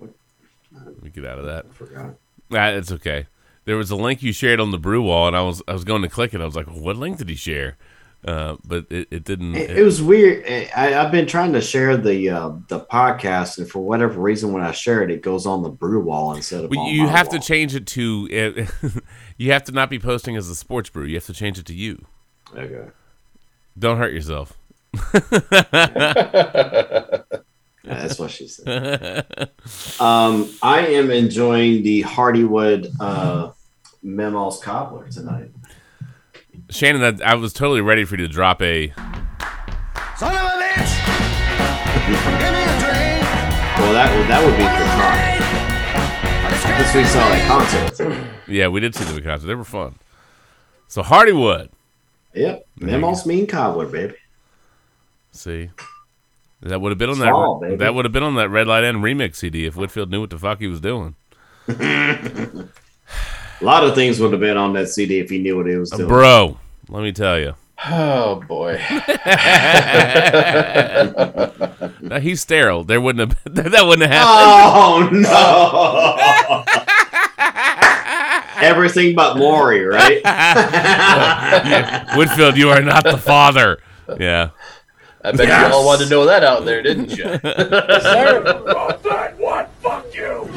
Let 0.00 1.02
me 1.02 1.10
get 1.10 1.24
out 1.24 1.38
of 1.38 1.46
that. 1.46 1.72
forgot. 1.72 2.14
Ah, 2.52 2.68
it's 2.68 2.92
okay. 2.92 3.26
There 3.64 3.76
was 3.76 3.90
a 3.90 3.96
link 3.96 4.22
you 4.22 4.32
shared 4.32 4.60
on 4.60 4.70
the 4.70 4.78
brew 4.78 5.02
wall, 5.02 5.26
and 5.26 5.36
I 5.36 5.42
was 5.42 5.62
I 5.68 5.72
was 5.72 5.84
going 5.84 6.02
to 6.02 6.08
click 6.08 6.34
it. 6.34 6.40
I 6.40 6.44
was 6.44 6.56
like, 6.56 6.66
what 6.66 6.96
link 6.96 7.18
did 7.18 7.28
he 7.28 7.34
share? 7.34 7.76
Uh, 8.24 8.56
but 8.64 8.86
it, 8.90 9.06
it 9.10 9.24
didn't. 9.24 9.54
It, 9.54 9.78
it 9.78 9.82
was 9.82 10.02
weird. 10.02 10.44
I, 10.76 10.94
I've 11.00 11.12
been 11.12 11.26
trying 11.26 11.52
to 11.52 11.60
share 11.60 11.96
the 11.96 12.30
uh, 12.30 12.52
the 12.68 12.80
podcast, 12.80 13.58
and 13.58 13.70
for 13.70 13.80
whatever 13.80 14.20
reason, 14.20 14.52
when 14.52 14.62
I 14.62 14.72
share 14.72 15.02
it, 15.02 15.10
it 15.10 15.22
goes 15.22 15.46
on 15.46 15.62
the 15.62 15.68
brew 15.68 16.00
wall 16.00 16.34
instead 16.34 16.64
of 16.64 16.70
Well, 16.70 16.88
you 16.88 17.06
have 17.06 17.28
wall. 17.28 17.38
to 17.38 17.46
change 17.46 17.74
it 17.74 17.86
to. 17.88 18.66
You 19.40 19.52
have 19.52 19.62
to 19.64 19.72
not 19.72 19.88
be 19.88 20.00
posting 20.00 20.34
as 20.34 20.48
a 20.48 20.54
sports 20.56 20.90
brew. 20.90 21.04
You 21.04 21.14
have 21.14 21.26
to 21.26 21.32
change 21.32 21.60
it 21.60 21.66
to 21.66 21.74
you. 21.74 22.04
Okay. 22.56 22.88
Don't 23.78 23.96
hurt 23.96 24.12
yourself. 24.12 24.58
Yeah, 27.88 28.02
that's 28.02 28.18
what 28.18 28.30
she 28.30 28.48
said. 28.48 29.24
um, 30.00 30.52
I 30.62 30.86
am 30.88 31.10
enjoying 31.10 31.82
the 31.82 32.02
Hardywood 32.02 32.94
uh, 33.00 33.52
Memos 34.02 34.60
cobbler 34.62 35.08
tonight. 35.08 35.50
Shannon, 36.68 37.00
that, 37.00 37.22
I 37.22 37.34
was 37.34 37.54
totally 37.54 37.80
ready 37.80 38.04
for 38.04 38.16
you 38.16 38.26
to 38.26 38.32
drop 38.32 38.60
a. 38.60 38.88
Son 40.18 40.34
of 40.34 40.42
a 40.42 40.58
bitch! 40.60 40.92
Give 42.06 42.52
me 42.52 42.62
a 42.62 42.76
drink! 42.78 43.24
Well, 43.78 43.94
that 43.94 44.12
would 44.14 44.28
that 44.28 44.44
would 44.44 44.56
be 44.56 44.64
Katana. 44.64 45.38
This 46.78 46.94
we 46.94 47.04
saw 47.04 47.28
that 47.30 47.46
concert. 47.48 48.28
Yeah, 48.46 48.68
we 48.68 48.80
did 48.80 48.94
see 48.94 49.04
the 49.04 49.22
concert. 49.22 49.46
They 49.46 49.54
were 49.54 49.64
fun. 49.64 49.94
So 50.88 51.02
Hardywood. 51.02 51.70
Yep, 52.34 52.66
Memos 52.80 53.24
mean 53.24 53.46
cobbler, 53.46 53.86
baby. 53.86 54.14
See, 55.32 55.70
that 56.62 56.80
would 56.80 56.90
have 56.90 56.98
been 56.98 57.10
on 57.10 57.16
Small, 57.16 57.58
that. 57.60 57.66
baby. 57.66 57.76
That 57.78 57.94
would 57.94 58.04
have 58.04 58.12
been 58.12 58.22
on 58.22 58.34
that 58.36 58.48
Red 58.50 58.66
Light 58.66 58.84
Inn 58.84 58.96
remix 58.96 59.36
CD 59.36 59.66
if 59.66 59.76
Whitfield 59.76 60.10
knew 60.10 60.20
what 60.22 60.30
the 60.30 60.38
fuck 60.38 60.58
he 60.60 60.66
was 60.66 60.80
doing. 60.80 61.14
A 61.68 62.68
lot 63.60 63.84
of 63.84 63.94
things 63.94 64.20
would 64.20 64.32
have 64.32 64.40
been 64.40 64.56
on 64.56 64.72
that 64.74 64.88
CD 64.88 65.18
if 65.18 65.28
he 65.30 65.38
knew 65.38 65.56
what 65.56 65.66
he 65.66 65.76
was 65.76 65.92
Uh, 65.92 65.96
doing. 65.98 66.08
bro, 66.08 66.58
let 66.88 67.02
me 67.02 67.12
tell 67.12 67.38
you. 67.38 67.54
Oh 67.86 68.42
boy. 68.48 68.80
Now, 72.00 72.20
he's 72.20 72.40
sterile. 72.40 72.84
There 72.84 73.00
wouldn't 73.00 73.32
have 73.44 73.54
that 73.54 73.84
wouldn't 73.86 74.10
have 74.10 74.22
happened. 74.22 75.26
Oh 75.28 76.64
no! 78.62 78.66
Everything 78.66 79.14
but 79.14 79.36
Maury, 79.36 79.84
right? 79.84 80.20
Yeah, 80.24 82.16
Whitfield, 82.16 82.56
you 82.56 82.70
are 82.70 82.80
not 82.82 83.04
the 83.04 83.18
father. 83.18 83.78
Yeah. 84.18 84.50
I 85.24 85.32
bet 85.32 85.48
Yes. 85.48 85.68
you 85.68 85.74
all 85.74 85.84
wanted 85.86 86.04
to 86.04 86.10
know 86.10 86.26
that 86.26 86.44
out 86.44 86.64
there, 86.64 86.82
didn't 86.82 87.16
you? 87.16 87.24
Fuck 89.82 90.14
you? 90.14 90.48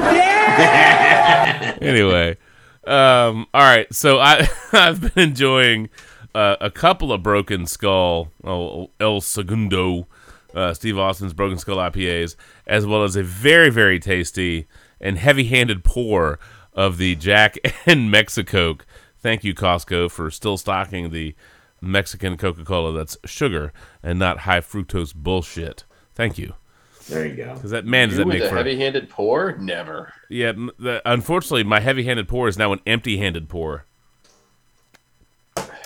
anyway, 1.81 2.37
um, 2.85 3.47
all 3.53 3.61
right. 3.61 3.91
So 3.93 4.19
I 4.19 4.47
I've 4.73 5.01
been 5.01 5.29
enjoying 5.29 5.89
uh, 6.35 6.57
a 6.61 6.69
couple 6.71 7.11
of 7.11 7.23
Broken 7.23 7.65
Skull, 7.65 8.31
oh, 8.43 8.89
El 8.99 9.21
Segundo, 9.21 10.07
uh, 10.55 10.73
Steve 10.73 10.97
Austin's 10.97 11.33
Broken 11.33 11.57
Skull 11.57 11.77
IPAs, 11.77 12.35
as 12.67 12.85
well 12.85 13.03
as 13.03 13.15
a 13.15 13.23
very, 13.23 13.69
very 13.69 13.99
tasty 13.99 14.67
and 14.99 15.17
heavy-handed 15.17 15.83
pour 15.83 16.39
of 16.73 16.97
the 16.97 17.15
Jack 17.15 17.57
and 17.85 18.11
Mexico. 18.11 18.77
Thank 19.19 19.43
you, 19.43 19.53
Costco, 19.53 20.09
for 20.11 20.31
still 20.31 20.57
stocking 20.57 21.11
the 21.11 21.35
Mexican 21.81 22.37
Coca-Cola 22.37 22.93
that's 22.93 23.17
sugar 23.25 23.73
and 24.03 24.19
not 24.19 24.39
high 24.39 24.61
fructose 24.61 25.13
bullshit. 25.15 25.83
Thank 26.13 26.37
you. 26.37 26.53
There 27.09 27.25
you 27.25 27.35
go. 27.35 27.55
Because 27.55 27.71
that 27.71 27.85
man 27.85 28.09
does 28.09 28.17
You 28.17 28.23
that 28.23 28.27
with 28.27 28.35
make 28.35 28.43
a 28.43 28.49
for 28.49 28.55
heavy-handed 28.57 29.09
pour? 29.09 29.57
Never. 29.57 30.13
yeah. 30.29 30.51
The, 30.51 31.01
unfortunately, 31.05 31.63
my 31.63 31.79
heavy-handed 31.79 32.27
pour 32.27 32.47
is 32.47 32.57
now 32.57 32.71
an 32.73 32.79
empty-handed 32.85 33.49
pour. 33.49 33.85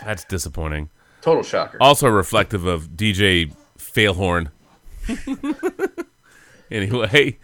That's 0.03 0.25
disappointing. 0.25 0.89
Total 1.21 1.41
shocker. 1.41 1.77
Also 1.81 2.07
reflective 2.09 2.65
of 2.65 2.89
DJ 2.89 3.53
Failhorn. 3.77 4.51
anyway, 6.71 7.37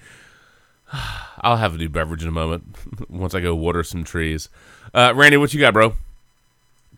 I'll 1.41 1.57
have 1.57 1.76
a 1.76 1.78
new 1.78 1.90
beverage 1.90 2.22
in 2.22 2.28
a 2.28 2.34
moment 2.34 2.76
once 3.10 3.34
I 3.34 3.40
go 3.40 3.56
water 3.56 3.84
some 3.84 4.03
trees. 4.03 4.49
Uh, 4.94 5.14
Randy, 5.15 5.38
what 5.38 5.53
you 5.53 5.60
got, 5.60 5.73
bro? 5.73 5.94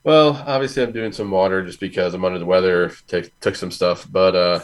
Well, 0.03 0.43
obviously, 0.45 0.83
I'm 0.83 0.91
doing 0.91 1.11
some 1.13 1.31
water 1.31 1.65
just 1.65 1.79
because 1.79 2.13
I'm 2.13 2.25
under 2.25 2.39
the 2.39 2.45
weather. 2.45 2.91
Take, 3.07 3.39
took 3.39 3.55
some 3.55 3.71
stuff, 3.71 4.05
but 4.11 4.35
uh, 4.35 4.59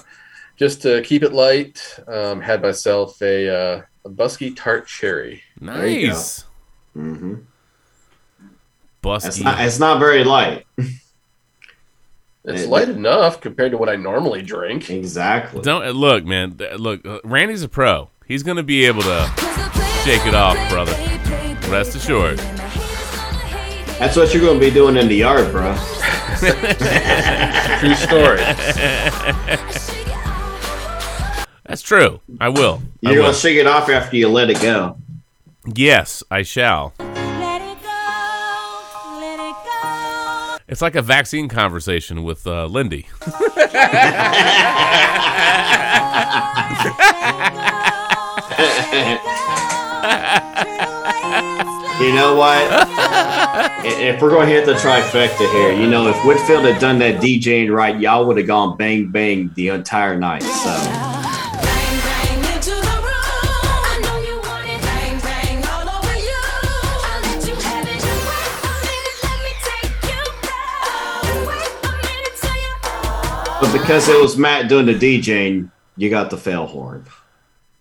just 0.57 0.81
to 0.81 1.01
keep 1.01 1.23
it 1.23 1.31
light, 1.31 1.97
um, 2.07 2.41
had 2.41 2.61
myself 2.61 3.21
a, 3.21 3.47
uh, 3.49 3.81
a 4.05 4.09
Busky 4.09 4.53
Tart 4.55 4.85
Cherry. 4.87 5.41
There 5.61 5.87
you 5.87 6.07
go. 6.07 6.13
Nice. 6.13 6.43
Mm-hmm. 6.97 7.35
It's 9.01 9.37
Busky. 9.39 9.43
not, 9.45 9.61
it's 9.61 9.79
not 9.79 9.99
very 9.99 10.23
light. 10.25 10.65
It's 10.77 12.63
It- 12.63 12.69
light 12.69 12.89
enough 12.89 13.39
compared 13.41 13.71
to 13.71 13.77
what 13.77 13.87
I 13.89 13.95
normally 13.95 14.41
drink. 14.41 14.89
Exactly. 14.89 15.61
Don't 15.61 15.85
uh, 15.85 15.91
look, 15.91 16.25
man. 16.25 16.57
Look, 16.77 17.05
uh, 17.05 17.19
Randy's 17.23 17.63
a 17.63 17.69
pro. 17.69 18.09
He's 18.27 18.43
gonna 18.43 18.63
be 18.63 18.85
able 18.85 19.01
to 19.03 19.25
shake 20.03 20.25
it 20.25 20.33
off, 20.35 20.57
brother. 20.69 20.91
Rest 21.71 21.95
assured. 21.95 22.39
That's 23.99 24.15
what 24.15 24.33
you're 24.33 24.41
going 24.41 24.59
to 24.59 24.65
be 24.65 24.71
doing 24.71 24.95
in 24.95 25.09
the 25.09 25.15
yard, 25.15 25.51
bro. 25.51 25.75
True 27.79 27.95
story. 27.95 28.37
That's 31.65 31.81
true. 31.83 32.21
I 32.39 32.47
will. 32.49 32.81
I 33.05 33.09
You're 33.11 33.17
will. 33.17 33.23
going 33.23 33.33
to 33.33 33.39
shake 33.39 33.57
it 33.57 33.67
off 33.67 33.89
after 33.89 34.15
you 34.15 34.29
let 34.29 34.49
it 34.49 34.61
go. 34.61 34.97
Yes, 35.75 36.23
I 36.31 36.43
shall. 36.43 36.93
It's 40.67 40.81
like 40.81 40.95
a 40.95 41.01
vaccine 41.01 41.49
conversation 41.49 42.23
with 42.23 42.47
uh, 42.47 42.65
Lindy. 42.67 43.07
You 51.99 52.13
know 52.13 52.35
what? 52.35 52.89
If 53.81 54.21
we're 54.21 54.29
going 54.29 54.47
to 54.47 54.53
hit 54.53 54.65
the 54.65 54.73
trifecta 54.73 55.49
here, 55.51 55.71
you 55.71 55.89
know, 55.89 56.07
if 56.07 56.25
Whitfield 56.25 56.65
had 56.65 56.81
done 56.81 56.99
that 56.99 57.21
DJing 57.21 57.73
right, 57.73 57.97
y'all 57.97 58.25
would 58.25 58.37
have 58.37 58.47
gone 58.47 58.75
bang 58.75 59.07
bang 59.07 59.51
the 59.55 59.69
entire 59.69 60.17
night. 60.17 60.43
So 60.43 61.19
But 73.61 73.73
because 73.73 74.07
it 74.07 74.21
was 74.21 74.37
Matt 74.37 74.69
doing 74.69 74.85
the 74.85 74.93
DJing, 74.93 75.69
you 75.97 76.09
got 76.09 76.29
the 76.29 76.37
fail 76.37 76.65
horn. 76.65 77.05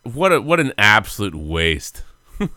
What 0.03 0.33
a, 0.33 0.41
what 0.41 0.59
an 0.59 0.73
absolute 0.77 1.35
waste. 1.35 2.03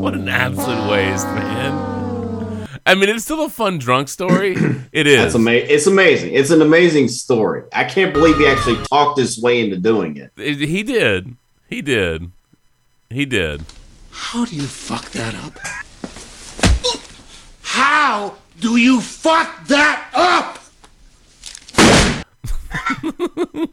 what 0.00 0.14
an 0.14 0.28
absolute 0.28 0.90
waste, 0.90 1.26
man. 1.26 2.68
I 2.86 2.94
mean, 2.94 3.08
it's 3.10 3.24
still 3.24 3.44
a 3.44 3.50
fun 3.50 3.78
drunk 3.78 4.08
story. 4.08 4.56
It 4.92 5.06
is. 5.06 5.18
That's 5.22 5.34
ama- 5.36 5.52
It's 5.52 5.86
amazing. 5.86 6.34
It's 6.34 6.50
an 6.50 6.62
amazing 6.62 7.06
story. 7.08 7.62
I 7.72 7.84
can't 7.84 8.12
believe 8.12 8.36
he 8.38 8.46
actually 8.48 8.82
talked 8.86 9.20
his 9.20 9.40
way 9.40 9.60
into 9.60 9.76
doing 9.76 10.16
it. 10.16 10.32
It- 10.36 10.68
He 10.68 10.82
did. 10.82 11.36
He 11.68 11.80
did. 11.80 12.32
He 13.08 13.24
did. 13.24 13.62
How 14.10 14.44
do 14.44 14.56
you 14.56 14.66
fuck 14.66 15.10
that 15.12 15.34
up? 15.36 15.56
How 17.62 18.34
do 18.60 18.76
you 18.76 19.00
fuck 19.00 19.64
that 19.68 20.08
up? 20.12 20.56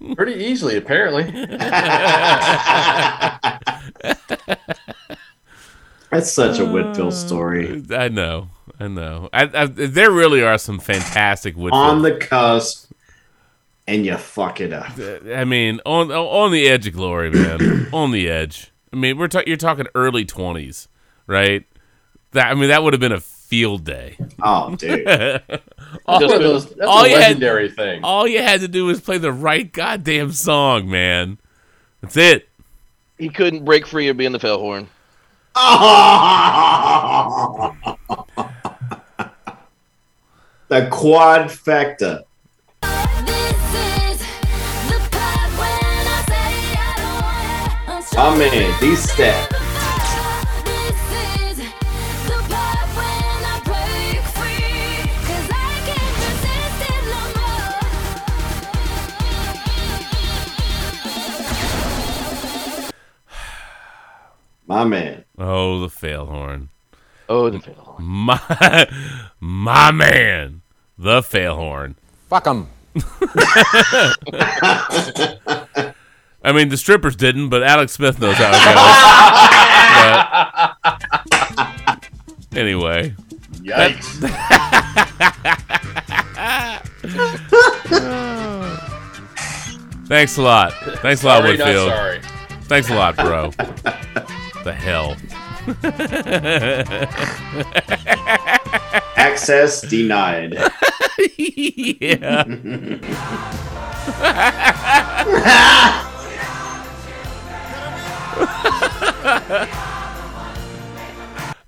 Pretty 0.16 0.36
easily, 0.44 0.78
apparently. 0.78 1.24
That's 6.12 6.32
such 6.32 6.60
a 6.60 6.66
Whitfield 6.66 7.14
uh, 7.14 7.16
story. 7.16 7.84
I 7.92 8.08
know. 8.10 8.50
I 8.80 8.88
know. 8.88 9.30
I, 9.34 9.50
I, 9.54 9.66
there 9.66 10.12
really 10.12 10.42
are 10.44 10.58
some 10.58 10.80
fantastic 10.80 11.56
Whitfield. 11.56 11.74
On 11.74 12.02
the 12.02 12.16
cusp, 12.16 12.92
and 13.88 14.06
you 14.06 14.16
fuck 14.18 14.62
it 14.62 14.72
up. 14.72 14.92
I 15.34 15.44
mean, 15.46 15.82
on 15.86 16.12
on 16.12 16.52
the 16.52 16.68
edge 16.68 16.88
of 16.88 16.94
glory, 16.94 17.32
man. 17.32 17.88
on 17.94 18.12
the 18.12 18.30
edge. 18.30 18.72
I 18.94 18.96
mean, 18.96 19.18
we're 19.18 19.28
ta- 19.28 19.44
you're 19.48 19.58
talking 19.58 19.88
early 19.96 20.26
twenties, 20.26 20.88
right? 21.26 21.66
That 22.32 22.48
I 22.48 22.54
mean, 22.54 22.70
that 22.70 22.84
would 22.84 22.94
have 22.94 23.00
been 23.00 23.12
a 23.12 23.20
field 23.20 23.84
day. 23.84 24.18
Oh, 24.42 24.76
dude. 24.76 25.08
all, 26.06 26.20
Just 26.20 26.38
those- 26.40 26.70
that's 26.76 26.88
all 26.88 27.04
a 27.06 27.10
you 27.10 27.16
had- 27.16 27.22
legendary 27.22 27.70
thing. 27.70 28.04
All 28.04 28.28
you 28.28 28.42
had 28.42 28.62
to 28.62 28.68
do 28.68 28.86
was 28.86 29.02
play 29.02 29.18
the 29.18 29.32
right 29.32 29.72
goddamn 29.72 30.32
song, 30.34 30.90
man. 30.90 31.40
That's 32.02 32.18
it. 32.18 32.48
He 33.18 33.30
couldn't 33.30 33.66
break 33.66 33.88
free 33.88 34.08
or 34.08 34.14
be 34.14 34.26
in 34.26 34.32
the 34.34 34.40
fail 34.40 34.60
horn. 34.60 34.88
the 40.68 40.82
quadfecta. 40.92 42.24
Oh 48.20 48.38
man, 48.38 48.80
these 48.80 49.12
steps. 49.12 49.56
My 64.68 64.84
man. 64.84 65.27
Oh, 65.38 65.80
the 65.80 65.90
fail 65.90 66.26
horn. 66.26 66.70
Oh, 67.30 67.50
the 67.50 67.60
fail 67.60 67.76
horn. 67.76 68.04
My 68.04 68.88
my 69.40 69.92
man, 69.92 70.62
the 70.98 71.22
fail 71.22 71.56
horn. 71.56 71.96
Fuck 72.30 72.48
'em. 72.48 72.68
I 76.44 76.52
mean, 76.54 76.70
the 76.70 76.78
strippers 76.78 77.16
didn't, 77.16 77.50
but 77.50 77.62
Alex 77.64 77.92
Smith 77.94 78.20
knows 78.20 78.36
how 78.36 78.50
it 78.50 78.64
goes. 78.64 78.74
But 82.50 82.58
anyway. 82.58 83.14
Yikes. 83.62 84.24
Thanks 90.08 90.38
a 90.38 90.42
lot. 90.42 90.74
Thanks 91.02 91.24
a 91.24 91.28
lot, 91.28 91.42
Sorry, 91.42 91.58
not 91.58 91.66
Whitfield. 91.68 91.90
sorry. 91.90 92.22
Thanks 92.64 92.90
a 92.90 92.96
lot, 92.96 93.16
bro. 93.16 93.52
The 94.68 94.74
hell. 94.74 95.16
Access 99.16 99.82
denied. 99.82 100.56
yeah. 101.38 102.44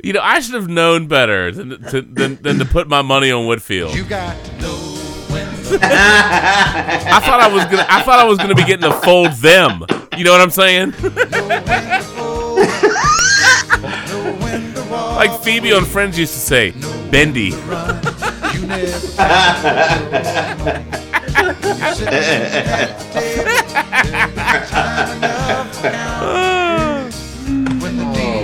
You 0.01 0.13
know, 0.13 0.21
I 0.21 0.39
should 0.39 0.55
have 0.55 0.69
known 0.69 1.07
better 1.07 1.51
than 1.51 1.83
to, 1.89 2.01
than, 2.01 2.41
than 2.41 2.57
to 2.59 2.65
put 2.65 2.87
my 2.87 3.01
money 3.01 3.31
on 3.31 3.47
Whitfield. 3.47 3.93
You 3.93 4.05
got 4.05 4.37
I 5.71 7.21
thought 7.23 7.41
I 7.41 7.53
was 7.53 7.63
gonna. 7.65 7.85
I 7.87 8.01
thought 8.01 8.19
I 8.19 8.23
was 8.23 8.39
gonna 8.39 8.55
be 8.55 8.63
getting 8.63 8.89
to 8.89 8.99
fold 9.01 9.33
them. 9.33 9.85
You 10.17 10.23
know 10.23 10.31
what 10.31 10.41
I'm 10.41 10.49
saying? 10.49 10.93
Like 15.15 15.41
Phoebe 15.41 15.73
on 15.73 15.85
Friends 15.85 16.17
used 16.17 16.33
to 16.33 16.39
say, 16.39 16.71
"Bendy." 17.11 17.51
Oh 17.53 17.59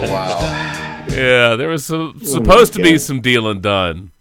wow. 0.09 1.05
Yeah, 1.09 1.55
there 1.55 1.69
was 1.69 1.85
some, 1.85 2.19
oh 2.21 2.25
supposed 2.25 2.73
to 2.73 2.81
be 2.81 2.97
some 2.97 3.21
dealing 3.21 3.61
done. 3.61 4.11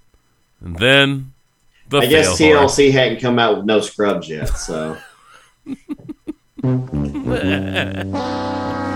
And 0.61 0.77
then 0.77 1.33
the 1.89 1.99
I 1.99 2.07
guess 2.07 2.39
fail 2.39 2.59
horn. 2.59 2.69
TLC 2.69 2.93
hadn't 2.93 3.21
come 3.21 3.39
out 3.39 3.59
with 3.59 3.67
no 3.67 3.81
scrubs 3.81 4.29
yet, 4.29 4.49
so 4.49 4.97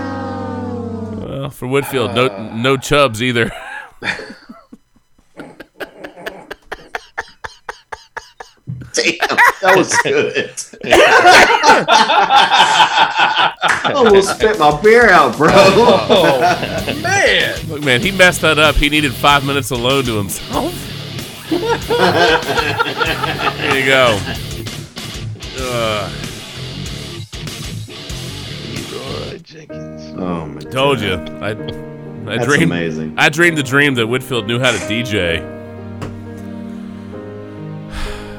Well, 1.39 1.49
for 1.49 1.67
Whitfield, 1.69 2.15
no 2.15 2.27
uh. 2.27 2.53
no 2.53 2.75
chubs 2.75 3.23
either. 3.23 3.45
damn, 4.01 4.11
that 9.61 9.77
was 9.77 9.95
good. 10.03 10.51
I 13.63 13.93
almost 13.95 14.35
spit 14.35 14.59
my 14.59 14.81
beer 14.81 15.09
out, 15.09 15.37
bro. 15.37 15.47
Oh, 15.53 16.99
man. 17.01 17.69
Look, 17.69 17.85
man, 17.85 18.01
he 18.01 18.11
messed 18.11 18.41
that 18.41 18.59
up. 18.59 18.75
He 18.75 18.89
needed 18.89 19.13
five 19.13 19.45
minutes 19.45 19.71
alone 19.71 20.03
to 20.03 20.17
himself. 20.17 20.73
there 21.49 21.69
you 23.79 23.85
go. 23.85 24.19
Ugh, 25.57 26.28
Oh 30.21 30.45
my 30.45 30.59
told 30.61 30.99
you. 30.99 31.13
I, 31.13 31.49
I 31.51 31.53
That's 31.53 32.45
dreamed. 32.45 32.63
amazing. 32.63 33.15
I 33.17 33.29
dreamed 33.29 33.57
the 33.57 33.63
dream 33.63 33.95
that 33.95 34.07
Whitfield 34.07 34.47
knew 34.47 34.59
how 34.59 34.71
to 34.71 34.77
DJ. 34.79 35.39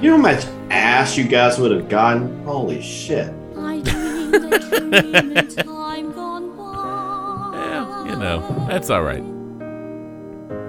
You 0.03 0.11
know 0.11 0.17
how 0.17 0.23
much 0.23 0.45
ass 0.71 1.17
you 1.19 1.25
guys 1.25 1.59
would 1.59 1.71
have 1.73 1.89
gotten? 1.89 2.43
Holy 2.45 2.81
shit. 2.81 3.33
I 3.57 3.81
dreamed 3.81 4.35
the 4.53 4.59
dream 4.59 5.37
in 5.37 5.47
time 5.49 6.13
gone 6.13 6.57
by. 6.57 6.71
Yeah, 7.71 8.05
you 8.07 8.17
know, 8.17 8.67
that's 8.69 8.91
all 8.91 9.03
right. 9.03 9.23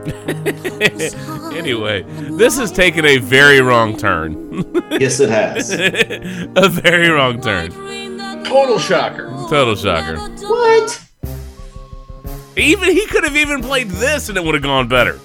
anyway, 1.56 2.04
this 2.38 2.58
has 2.58 2.72
taken 2.72 3.06
a 3.06 3.18
very 3.18 3.62
wrong 3.62 3.96
turn. 3.98 4.34
Yes, 4.92 5.20
it 5.20 5.30
has. 5.30 5.72
a 6.56 6.68
very 6.70 7.10
wrong 7.10 7.40
turn. 7.42 7.72
Total 8.46 8.80
shocker. 8.80 9.28
Total 9.50 9.76
shocker. 9.76 10.18
What? 10.18 11.04
Even 12.58 12.90
he 12.92 13.06
could 13.08 13.24
have 13.24 13.36
even 13.38 13.62
played 13.62 13.90
this 13.90 14.30
and 14.30 14.38
it 14.38 14.44
would 14.44 14.54
have 14.56 14.64
gone 14.64 14.88
better. 14.88 15.20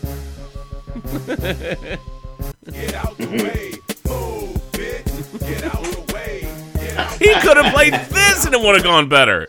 He 7.18 7.32
could 7.40 7.56
have 7.56 7.72
played 7.74 7.94
this 7.94 8.44
and 8.44 8.54
it 8.54 8.60
would 8.60 8.74
have 8.74 8.84
gone 8.84 9.08
better. 9.08 9.48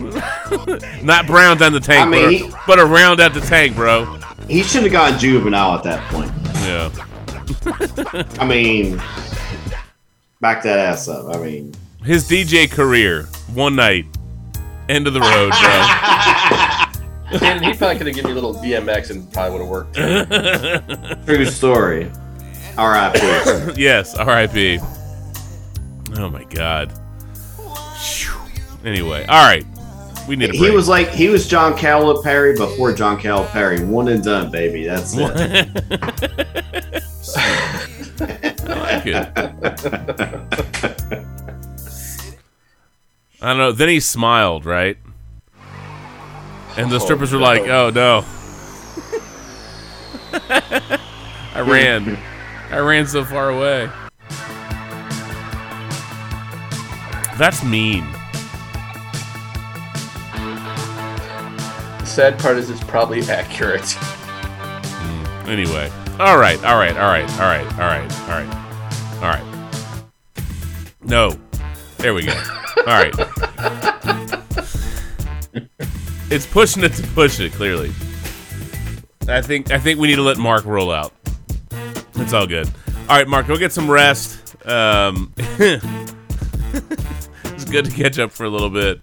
Not 1.02 1.26
brown 1.26 1.58
down 1.58 1.72
the 1.72 1.80
tank, 1.80 2.06
I 2.06 2.10
mean, 2.10 2.22
but, 2.22 2.30
he- 2.32 2.46
a, 2.46 2.60
but 2.66 2.78
around 2.78 3.20
at 3.20 3.34
the 3.34 3.40
tank, 3.40 3.76
bro. 3.76 4.04
He 4.48 4.62
should 4.62 4.82
have 4.82 4.92
gone 4.92 5.18
juvenile 5.18 5.74
at 5.74 5.82
that 5.84 6.02
point. 6.10 6.30
Yeah. 6.64 6.90
I 8.40 8.46
mean, 8.46 8.98
back 10.44 10.62
that 10.62 10.78
ass 10.78 11.08
up. 11.08 11.34
I 11.34 11.38
mean, 11.38 11.72
His 12.02 12.28
DJ 12.28 12.70
career, 12.70 13.22
one 13.54 13.74
night, 13.76 14.04
end 14.90 15.06
of 15.06 15.14
the 15.14 15.20
road, 15.20 15.52
bro. 15.58 17.40
And 17.40 17.64
he 17.64 17.72
probably 17.72 17.96
could 17.96 18.06
have 18.06 18.14
given 18.14 18.32
me 18.32 18.38
a 18.38 18.40
little 18.40 18.54
DMX 18.54 19.10
and 19.10 19.32
probably 19.32 19.52
would 19.52 19.62
have 19.62 19.70
worked. 19.70 21.24
true 21.26 21.46
story. 21.46 22.12
R.I.P. 22.76 23.80
yes, 23.80 24.14
R.I.P. 24.14 24.78
Oh 26.18 26.28
my 26.28 26.44
God. 26.44 26.92
Anyway, 28.84 29.24
all 29.26 29.42
right, 29.42 29.64
we 30.28 30.36
need 30.36 30.50
a 30.50 30.52
He 30.52 30.70
was 30.70 30.86
like 30.86 31.08
he 31.08 31.28
was 31.28 31.48
John 31.48 31.72
Calipari 31.72 32.56
before 32.56 32.92
John 32.92 33.18
Calipari. 33.18 33.84
One 33.84 34.08
and 34.08 34.22
done, 34.22 34.50
baby. 34.52 34.84
That's 34.84 35.14
it. 35.16 35.70
I. 39.12 39.30
I 43.42 43.48
don't 43.48 43.58
know. 43.58 43.72
Then 43.72 43.88
he 43.88 44.00
smiled, 44.00 44.64
right? 44.64 44.96
And 46.76 46.90
the 46.90 46.96
Oh, 46.96 46.98
strippers 46.98 47.32
were 47.32 47.38
like, 47.38 47.62
"Oh 47.62 47.90
no!" 47.90 48.24
I 51.54 51.60
ran. 51.60 52.18
I 52.70 52.78
ran 52.78 53.06
so 53.06 53.24
far 53.24 53.50
away. 53.50 53.88
That's 57.38 57.62
mean. 57.62 58.04
The 61.98 62.04
sad 62.06 62.38
part 62.38 62.56
is 62.58 62.70
it's 62.70 62.82
probably 62.84 63.22
accurate. 63.22 63.88
Hmm. 63.90 65.48
Anyway, 65.50 65.90
all 66.18 66.38
right, 66.38 66.62
all 66.64 66.76
right, 66.78 66.96
all 66.96 67.08
right, 67.08 67.28
all 67.40 67.46
right, 67.46 67.66
all 67.72 67.78
right, 67.78 68.12
all 68.22 68.28
right, 68.44 68.63
all 69.24 69.30
right. 69.30 69.44
No, 71.02 71.38
there 71.96 72.12
we 72.12 72.24
go. 72.24 72.32
All 72.78 72.84
right. 72.84 73.14
it's 76.30 76.46
pushing 76.46 76.84
it 76.84 76.92
to 76.92 77.02
push 77.14 77.40
it. 77.40 77.52
Clearly, 77.52 77.88
I 79.26 79.40
think 79.40 79.70
I 79.70 79.78
think 79.78 79.98
we 79.98 80.08
need 80.08 80.16
to 80.16 80.22
let 80.22 80.36
Mark 80.36 80.66
roll 80.66 80.92
out. 80.92 81.14
It's 82.16 82.34
all 82.34 82.46
good. 82.46 82.68
All 83.08 83.16
right, 83.16 83.26
Mark, 83.26 83.46
go 83.46 83.56
get 83.56 83.72
some 83.72 83.90
rest. 83.90 84.54
Um, 84.66 85.32
it's 85.38 85.84
good 87.64 87.86
to 87.86 87.90
catch 87.90 88.18
up 88.18 88.30
for 88.30 88.44
a 88.44 88.50
little 88.50 88.70
bit. 88.70 89.02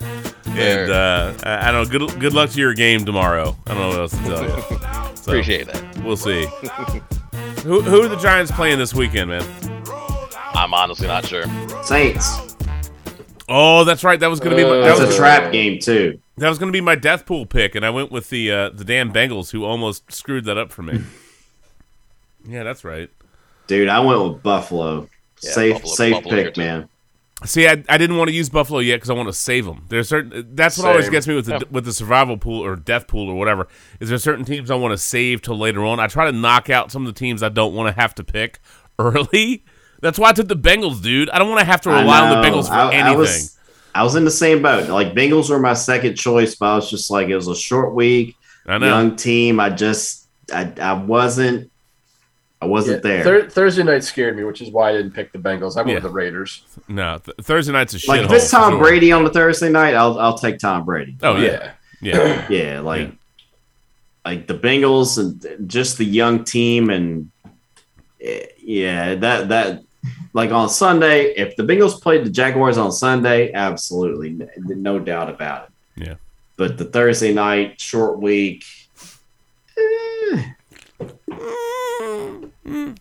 And 0.49 0.91
uh, 0.91 1.34
I, 1.43 1.69
I 1.69 1.72
don't 1.72 1.91
know. 1.91 1.99
Good 2.07 2.19
good 2.19 2.34
luck 2.34 2.52
to 2.52 2.60
your 2.60 2.76
game 2.76 3.06
tomorrow. 3.06 3.57
I 3.65 3.73
don't 3.73 3.81
know 3.81 3.89
what 3.89 3.99
else 3.99 4.11
to 4.11 4.23
tell 4.23 4.43
you. 4.43 4.61
So, 5.15 5.31
Appreciate 5.31 5.65
that. 5.65 6.03
We'll 6.03 6.15
see. 6.15 6.45
who 7.64 7.81
who 7.81 8.03
are 8.03 8.07
the 8.07 8.18
Giants 8.18 8.52
playing 8.52 8.77
this 8.77 8.93
weekend, 8.93 9.31
man? 9.31 9.70
I'm 10.53 10.73
honestly 10.73 11.07
not 11.07 11.26
sure. 11.26 11.44
Saints. 11.84 12.56
Oh, 13.49 13.84
that's 13.84 14.03
right. 14.03 14.19
That 14.19 14.30
was 14.30 14.40
gonna 14.40 14.56
be 14.56 14.64
my, 14.64 14.76
that 14.78 14.82
That's 14.86 14.99
was 15.02 15.14
a 15.14 15.18
trap 15.18 15.52
game 15.52 15.80
too. 15.80 16.19
that 16.38 16.48
was 16.49 16.57
gonna 16.57 16.72
be 16.72 16.82
my 16.82 16.95
death 16.95 17.26
pool 17.26 17.45
pick, 17.45 17.76
and 17.76 17.86
I 17.86 17.90
went 17.90 18.11
with 18.11 18.30
the 18.30 18.52
uh, 18.52 18.69
the 18.69 18.86
damn 18.86 19.11
Bengals, 19.11 19.52
who 19.52 19.65
almost 19.65 20.11
screwed 20.11 20.45
that 20.45 20.57
up 20.57 20.72
for 20.72 20.84
me. 20.84 21.02
yeah, 22.48 22.64
that's 22.64 22.84
right. 22.84 23.10
Dude, 23.68 23.90
I 23.90 23.99
went 23.99 24.22
with 24.23 24.44
Buffalo. 24.44 25.10
Yeah, 25.41 25.52
safe, 25.52 25.73
Buffalo- 25.73 25.94
safe 25.94 26.14
Buffalo 26.15 26.44
pick, 26.44 26.57
man. 26.57 26.88
See, 27.44 27.68
I, 27.68 27.84
I 27.90 27.98
didn't 27.98 28.18
want 28.18 28.30
to 28.30 28.36
use 28.36 28.49
Buffalo 28.49 28.80
yet 28.80 28.98
because 28.98 29.10
I 29.10 29.14
want 29.14 29.28
to 29.28 29.34
save 29.34 29.65
them. 29.65 29.86
There's 29.90 30.07
certain 30.07 30.49
that's 30.56 30.78
what 30.78 30.88
always 30.88 31.10
gets 31.10 31.28
me 31.28 31.34
with 31.36 31.45
the 31.48 31.53
Yeah. 31.53 31.60
with 31.72 31.86
the 31.86 31.94
survival 31.94 32.38
pool 32.38 32.64
or 32.64 32.76
death 32.76 33.07
pool 33.07 33.28
or 33.30 33.36
whatever. 33.36 33.68
Is 33.99 34.10
there 34.10 34.18
certain 34.19 34.45
teams 34.45 34.69
I 34.69 34.76
want 34.76 34.91
to 34.91 34.98
save 34.98 35.41
till 35.41 35.57
later 35.57 35.84
on? 35.84 35.99
I 35.99 36.06
try 36.07 36.26
to 36.26 36.32
knock 36.32 36.69
out 36.69 36.91
some 36.91 37.06
of 37.06 37.14
the 37.14 37.18
teams 37.19 37.41
I 37.41 37.49
don't 37.49 37.73
want 37.73 37.94
to 37.94 37.99
have 37.99 38.14
to 38.15 38.23
pick 38.23 38.60
early. 38.99 39.65
That's 40.02 40.19
why 40.19 40.30
I 40.30 40.34
took 40.34 40.48
the 40.48 40.56
Bengals, 40.56 41.02
dude. 41.02 41.30
I 41.30 41.40
don't 41.40 41.48
want 41.49 41.60
to 41.61 41.65
have 41.65 41.82
to 41.82 41.90
rely 41.90 42.19
on 42.22 42.41
the. 42.41 42.48
Bengals 42.48 42.68
for 42.68 42.73
I- 42.73 42.90
I 42.90 42.94
anything. 42.95 43.18
was- 43.19 43.57
I 43.94 44.03
was 44.03 44.15
in 44.15 44.23
the 44.23 44.32
same 44.32 44.61
boat. 44.61 44.88
Like 44.90 45.14
Bengals 45.14 45.49
were 45.49 45.60
my 45.60 45.73
second 45.73 46.15
choice, 46.15 46.56
but 46.56 46.65
I 46.68 46.76
was 46.76 46.90
just 46.90 47.11
like, 47.11 47.28
it 47.28 47.36
was 47.36 47.48
a 47.49 47.56
short 47.56 47.94
week, 47.94 48.38
I 48.65 48.78
know. 48.78 48.88
young 48.88 49.15
team. 49.18 49.60
I 49.60 49.69
just, 49.69 50.28
I, 50.53 50.72
I 50.82 50.94
wasn't, 50.94 51.69
I 52.61 52.68
wasn't 52.68 53.03
Yeah, 53.03 53.10
there. 53.10 53.23
Thur- 53.23 53.49
Thursday 53.49 53.84
night 53.84 54.06
scared 54.06 54.38
me, 54.38 54.45
which 54.45 54.61
is 54.61 54.72
why 54.72 54.91
I 54.91 54.94
didn't 54.94 55.11
pick 55.11 55.34
the 55.34 55.40
Bengals. 55.40 55.76
I 55.76 55.80
went 55.82 55.90
Yeah. 55.90 55.94
with 55.95 56.03
the 56.03 56.10
Raiders. 56.10 56.64
No, 56.88 57.18
th- 57.18 57.36
Thursday 57.41 57.73
night's 57.73 57.94
a 57.94 57.99
shit. 57.99 58.07
like 58.07 58.22
if 58.22 58.32
it's 58.32 58.49
Tom 58.49 58.80
Brady 58.80 59.11
on 59.11 59.26
the 59.26 59.30
Thursday 59.30 59.69
night, 59.69 59.94
I'll, 59.94 60.18
I'll 60.19 60.38
take 60.38 60.60
Tom 60.60 60.86
Brady. 60.86 61.18
Oh 61.22 61.36
yeah, 61.36 61.72
yeah. 62.02 62.45
yeah, 62.49 62.80
like, 62.80 63.11
like 64.23 64.48
the 64.48 64.57
Bengals 64.57 65.18
and 65.18 65.68
just 65.69 65.98
the 65.98 66.06
young 66.06 66.45
team, 66.45 66.90
and 66.91 67.30
eh, 68.22 68.45
yeah, 68.64 69.15
that 69.15 69.49
that 69.49 69.84
like 70.34 70.52
on 70.52 70.69
Sunday, 70.69 71.34
if 71.36 71.56
the 71.56 71.64
Bengals 71.64 72.02
played 72.02 72.26
the 72.26 72.30
Jaguars 72.30 72.78
on 72.78 72.91
Sunday, 72.91 73.52
absolutely, 73.53 74.48
no 74.57 74.99
doubt 74.99 75.30
about 75.30 75.65
it. 75.98 76.07
Yeah. 76.07 76.15
But 76.57 76.78
the 76.78 76.86
Thursday 76.86 77.34
night 77.34 77.80
short 77.82 78.19
week, 78.19 78.64
eh, 79.78 80.44
eh, 82.68 82.94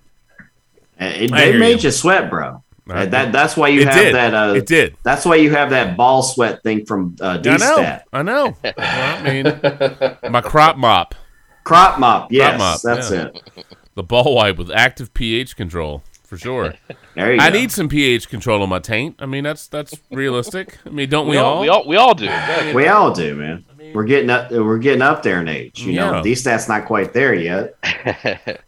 it, 0.99 1.31
they 1.33 1.59
made 1.59 1.83
you. 1.83 1.89
you. 1.89 1.91
sweat, 1.91 2.31
bro. 2.31 2.63
I- 2.89 3.03
And 3.05 3.13
that 3.13 3.31
that's 3.33 3.57
why 3.57 3.69
you 3.69 3.83
It 3.83 3.87
have 3.89 3.95
did. 3.97 4.15
that. 4.17 4.35
Uh, 4.35 4.55
It 4.55 4.67
did. 4.67 4.97
That's 5.05 5.25
why 5.25 5.37
you 5.37 5.51
have 5.51 5.71
that 5.71 5.97
ball 5.97 6.23
sweat 6.23 6.63
thing 6.65 6.85
from 6.87 7.17
uh, 7.21 7.25
I 7.29 7.37
know. 7.37 7.41
D-Stat. 7.43 8.05
I 8.13 8.23
know. 8.23 8.57
I 8.79 9.23
mean, 9.23 10.33
my 10.33 10.41
crop 10.41 10.77
mop, 10.77 11.15
Crop 11.63 12.01
mop, 12.01 12.33
yes, 12.33 12.59
mop, 12.59 12.81
that's 12.83 13.11
yeah. 13.13 13.29
it. 13.57 13.65
the 13.95 14.03
ball 14.03 14.35
wipe 14.35 14.57
with 14.59 14.71
active 14.73 15.15
pH 15.15 15.55
control 15.57 16.03
for 16.31 16.39
sure. 16.39 16.73
There 17.17 17.35
you 17.35 17.41
I 17.41 17.51
go. 17.51 17.59
need 17.59 17.73
some 17.73 17.89
pH 17.89 18.29
control 18.29 18.63
on 18.63 18.69
my 18.69 18.79
taint. 18.79 19.17
I 19.19 19.27
mean, 19.27 19.43
that's 19.43 19.67
that's 19.67 19.93
realistic. 20.13 20.79
I 20.87 20.91
mean, 20.91 21.11
don't 21.11 21.27
we, 21.27 21.33
We 21.33 21.39
all, 21.39 21.55
all? 21.57 21.61
we 21.61 21.69
all 21.69 21.85
we 21.89 21.97
all 21.97 22.15
do. 22.15 22.25
Yeah. 22.27 22.73
We 22.73 22.87
all 22.87 23.13
do, 23.13 23.35
man. 23.35 23.65
we're 23.93 24.05
getting 24.05 24.31
up. 24.31 24.53
We're 24.53 24.79
getting 24.79 25.03
up 25.03 25.25
there 25.25 25.41
in 25.41 25.49
age. 25.49 25.83
You 25.83 25.93
Yeah. 25.93 26.11
know, 26.13 26.23
D 26.23 26.37
stat's 26.37 26.69
not 26.69 26.85
quite 26.87 27.13
there 27.13 27.35
yet. 27.35 27.75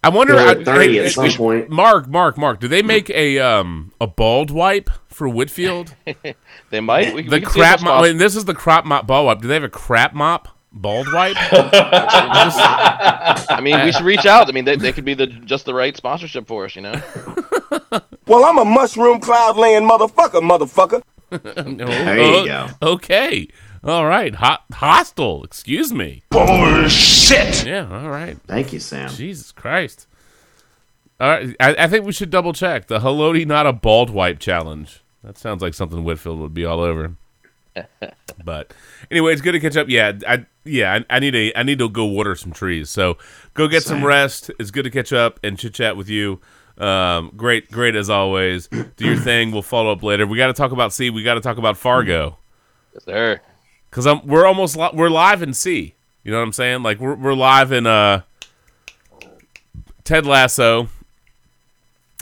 I 0.03 0.09
wonder. 0.09 0.33
We're 0.35 0.45
I, 0.47 0.51
at 0.51 0.65
30 0.65 0.99
I- 0.99 1.03
at 1.05 1.11
some 1.13 1.31
point. 1.31 1.69
Mark, 1.69 2.07
Mark, 2.09 2.37
Mark. 2.37 2.59
Do 2.59 2.67
they 2.67 2.81
make 2.83 3.09
a 3.11 3.39
um 3.39 3.93
a 4.01 4.07
bald 4.07 4.51
wipe 4.51 4.89
for 5.07 5.29
Whitfield? 5.29 5.95
They 6.69 6.81
might. 6.81 7.15
We, 7.15 7.21
the 7.23 7.29
we 7.37 7.41
can 7.41 7.49
see 7.49 7.59
if 7.61 7.65
crap 7.65 7.81
mop. 7.81 8.01
I 8.03 8.07
mean, 8.09 8.17
this 8.17 8.35
is 8.35 8.43
the 8.43 8.53
crop 8.53 8.83
mop 8.85 9.07
ball 9.07 9.25
wipe. 9.27 9.39
Do 9.41 9.47
they 9.47 9.53
have 9.55 9.63
a 9.63 9.69
crap 9.69 10.13
mop 10.13 10.49
Bald 10.75 11.05
wipe? 11.13 11.35
I 11.39 13.59
mean, 13.61 13.83
we 13.85 13.91
should 13.91 14.05
reach 14.05 14.25
out. 14.25 14.49
I 14.49 14.51
mean, 14.51 14.65
they, 14.65 14.75
they 14.75 14.91
could 14.91 15.05
be 15.05 15.13
the 15.13 15.27
just 15.27 15.65
the 15.65 15.73
right 15.73 15.95
sponsorship 15.95 16.47
for 16.47 16.65
us, 16.65 16.75
you 16.75 16.81
know. 16.81 16.99
Well, 18.25 18.45
I'm 18.45 18.57
a 18.57 18.65
mushroom 18.65 19.19
cloud 19.19 19.57
laying 19.57 19.83
motherfucker, 19.83 20.41
motherfucker. 20.41 21.03
There 21.29 22.17
you 22.17 22.45
go. 22.45 22.67
Okay. 22.81 23.47
All 23.83 24.05
right. 24.05 24.35
Hot, 24.35 24.63
hostile. 24.71 25.43
Excuse 25.43 25.91
me. 25.91 26.23
Bullshit. 26.29 27.65
Yeah. 27.65 27.89
All 27.91 28.09
right. 28.09 28.37
Thank 28.47 28.71
you, 28.71 28.79
Sam. 28.79 29.09
Jesus 29.09 29.51
Christ. 29.51 30.07
All 31.19 31.27
right. 31.27 31.55
I, 31.59 31.75
I 31.79 31.87
think 31.87 32.05
we 32.05 32.11
should 32.13 32.29
double 32.29 32.53
check 32.53 32.87
the 32.87 32.99
Haloti 32.99 33.45
not 33.45 33.65
a 33.65 33.73
bald 33.73 34.09
wipe 34.09 34.39
challenge. 34.39 35.03
That 35.23 35.37
sounds 35.37 35.61
like 35.61 35.73
something 35.73 36.03
Whitfield 36.03 36.39
would 36.39 36.53
be 36.53 36.65
all 36.65 36.81
over. 36.81 37.15
but 38.45 38.73
anyway, 39.09 39.33
it's 39.33 39.41
good 39.41 39.53
to 39.53 39.59
catch 39.59 39.75
up. 39.75 39.89
Yeah, 39.89 40.13
I 40.27 40.45
yeah, 40.63 40.93
I, 41.09 41.15
I 41.15 41.19
need 41.19 41.35
a 41.35 41.57
I 41.57 41.63
need 41.63 41.79
to 41.79 41.89
go 41.89 42.05
water 42.05 42.35
some 42.35 42.51
trees. 42.51 42.89
So 42.89 43.17
go 43.53 43.67
get 43.67 43.83
some 43.83 44.05
rest. 44.05 44.51
It's 44.59 44.71
good 44.71 44.83
to 44.83 44.91
catch 44.91 45.11
up 45.11 45.39
and 45.43 45.57
chit 45.57 45.73
chat 45.73 45.97
with 45.97 46.09
you. 46.09 46.39
Um, 46.77 47.31
great, 47.37 47.69
great 47.71 47.95
as 47.95 48.09
always. 48.09 48.67
Do 48.67 49.05
your 49.05 49.15
thing. 49.17 49.51
We'll 49.51 49.61
follow 49.61 49.91
up 49.91 50.01
later. 50.03 50.25
We 50.25 50.37
got 50.37 50.47
to 50.47 50.53
talk 50.53 50.71
about 50.71 50.91
See. 50.93 51.09
We 51.09 51.21
got 51.23 51.35
to 51.35 51.41
talk 51.41 51.57
about 51.57 51.77
Fargo 51.77 52.37
Yes, 52.93 53.05
sir. 53.05 53.41
because 53.89 54.07
I'm 54.07 54.25
we're 54.25 54.45
almost 54.45 54.75
li- 54.75 54.89
we're 54.93 55.09
live 55.09 55.41
in 55.43 55.53
See. 55.53 55.95
You 56.23 56.31
know 56.31 56.37
what 56.39 56.45
I'm 56.45 56.53
saying? 56.53 56.81
Like 56.83 56.99
we're 56.99 57.15
we're 57.15 57.35
live 57.35 57.71
in 57.71 57.85
uh 57.85 58.21
Ted 60.03 60.25
Lasso 60.25 60.87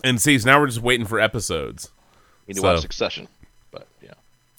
and 0.04 0.22
See. 0.22 0.38
So 0.38 0.50
now 0.50 0.60
we're 0.60 0.68
just 0.68 0.82
waiting 0.82 1.06
for 1.06 1.20
episodes. 1.20 1.90
We 2.48 2.54
need 2.54 2.62
to 2.62 2.68
watch 2.68 2.82
Succession, 2.82 3.28
but 3.72 3.88
yeah. 4.02 4.14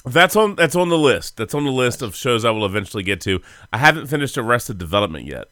That's 0.06 0.36
on 0.36 0.56
that's 0.56 0.74
on 0.76 0.88
the 0.88 0.98
list. 0.98 1.36
That's 1.36 1.54
on 1.54 1.64
the 1.64 1.70
list 1.70 2.02
of 2.02 2.14
shows 2.16 2.44
I 2.44 2.50
will 2.50 2.64
eventually 2.66 3.02
get 3.02 3.20
to. 3.22 3.40
I 3.72 3.78
haven't 3.78 4.06
finished 4.06 4.38
Arrested 4.38 4.78
Development 4.78 5.26
yet. 5.26 5.48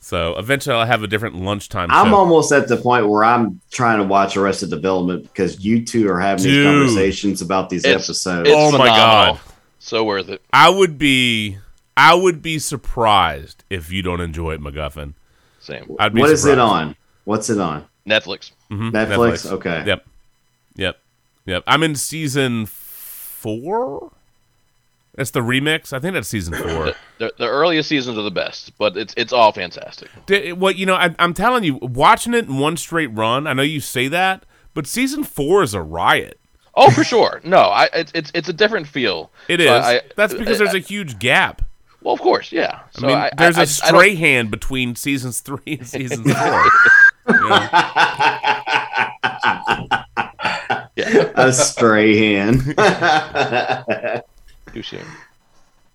So 0.00 0.36
eventually 0.38 0.76
I'll 0.76 0.86
have 0.86 1.02
a 1.02 1.06
different 1.08 1.36
lunchtime 1.36 1.90
I'm 1.90 2.08
show. 2.10 2.14
almost 2.16 2.52
at 2.52 2.68
the 2.68 2.76
point 2.76 3.08
where 3.08 3.24
I'm 3.24 3.60
trying 3.70 3.98
to 3.98 4.04
watch 4.04 4.36
Arrested 4.36 4.70
Development 4.70 5.22
because 5.24 5.64
you 5.64 5.84
two 5.84 6.08
are 6.08 6.20
having 6.20 6.44
these 6.44 6.64
conversations 6.64 7.42
about 7.42 7.68
these 7.68 7.84
It's- 7.84 8.04
episodes. 8.04 8.48
It's 8.48 8.56
Oh 8.56 8.76
my. 8.78 8.86
God. 8.86 9.40
so 9.80 10.04
worth 10.04 10.28
it. 10.28 10.40
I 10.52 10.68
would 10.70 10.98
be 10.98 11.58
I 11.96 12.14
would 12.14 12.42
be 12.42 12.58
surprised 12.60 13.64
if 13.70 13.90
you 13.90 14.02
don't 14.02 14.20
enjoy 14.20 14.52
it, 14.54 14.60
MacGuffin. 14.60 15.14
Same. 15.60 15.96
I'd 15.98 16.14
be 16.14 16.20
what 16.20 16.30
is 16.30 16.44
it 16.46 16.58
on? 16.58 16.94
What's 17.24 17.50
it 17.50 17.58
on? 17.58 17.84
Netflix. 18.08 18.52
Mhm, 18.70 18.92
Netflix? 18.92 19.50
Okay. 19.50 19.82
Yep. 19.84 20.06
Yep. 20.76 20.96
Yep. 21.46 21.64
I'm 21.66 21.82
in 21.82 21.96
season 21.96 22.66
four. 22.66 24.12
That's 25.18 25.32
the 25.32 25.40
remix. 25.40 25.92
I 25.92 25.98
think 25.98 26.14
that's 26.14 26.28
season 26.28 26.54
four. 26.54 26.94
The, 27.18 27.32
the 27.38 27.48
earliest 27.48 27.88
seasons 27.88 28.16
are 28.16 28.22
the 28.22 28.30
best, 28.30 28.78
but 28.78 28.96
it's 28.96 29.12
it's 29.16 29.32
all 29.32 29.50
fantastic. 29.52 30.08
Di- 30.26 30.52
Well, 30.52 30.72
you 30.72 30.86
know, 30.86 30.94
I, 30.94 31.12
I'm 31.18 31.34
telling 31.34 31.64
you, 31.64 31.74
watching 31.82 32.34
it 32.34 32.46
in 32.46 32.58
one 32.58 32.76
straight 32.76 33.08
run. 33.08 33.48
I 33.48 33.52
know 33.52 33.62
you 33.62 33.80
say 33.80 34.06
that, 34.08 34.44
but 34.74 34.86
season 34.86 35.24
four 35.24 35.64
is 35.64 35.74
a 35.74 35.82
riot. 35.82 36.38
Oh, 36.76 36.88
for 36.90 37.02
sure. 37.02 37.40
No, 37.42 37.58
I 37.58 37.88
it's 37.92 38.12
it's, 38.14 38.30
it's 38.32 38.48
a 38.48 38.52
different 38.52 38.86
feel. 38.86 39.32
It 39.48 39.58
So 39.58 39.64
is. 39.76 39.84
I- 39.84 40.02
That's 40.16 40.34
because 40.34 40.60
I- 40.60 40.64
there's 40.64 40.74
a 40.76 40.78
huge 40.78 41.18
gap. 41.18 41.62
well, 42.00 42.14
of 42.14 42.20
course, 42.20 42.52
yeah. 42.52 42.82
I 42.96 43.00
So 43.00 43.06
mean, 43.08 43.16
I, 43.16 43.30
there's 43.36 43.58
I- 43.58 43.62
a 43.62 43.64
I- 43.64 43.64
I 43.64 43.90
don't- 43.90 44.00
stray 44.00 44.14
hand 44.14 44.52
between 44.52 44.94
seasons 44.94 45.40
three 45.40 45.58
and 45.66 45.84
season 45.88 46.22
four. 46.32 46.64
Yeah. 50.96 51.30
a 51.36 51.52
stray 51.52 52.16
hand. 52.34 52.74
Touche. 54.82 55.00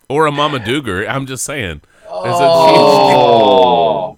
Or 0.10 0.26
a 0.28 0.32
Mama 0.32 0.60
Dooger. 0.60 1.08
I'm 1.08 1.26
just 1.26 1.44
saying. 1.44 1.82
Oh. 2.10 4.18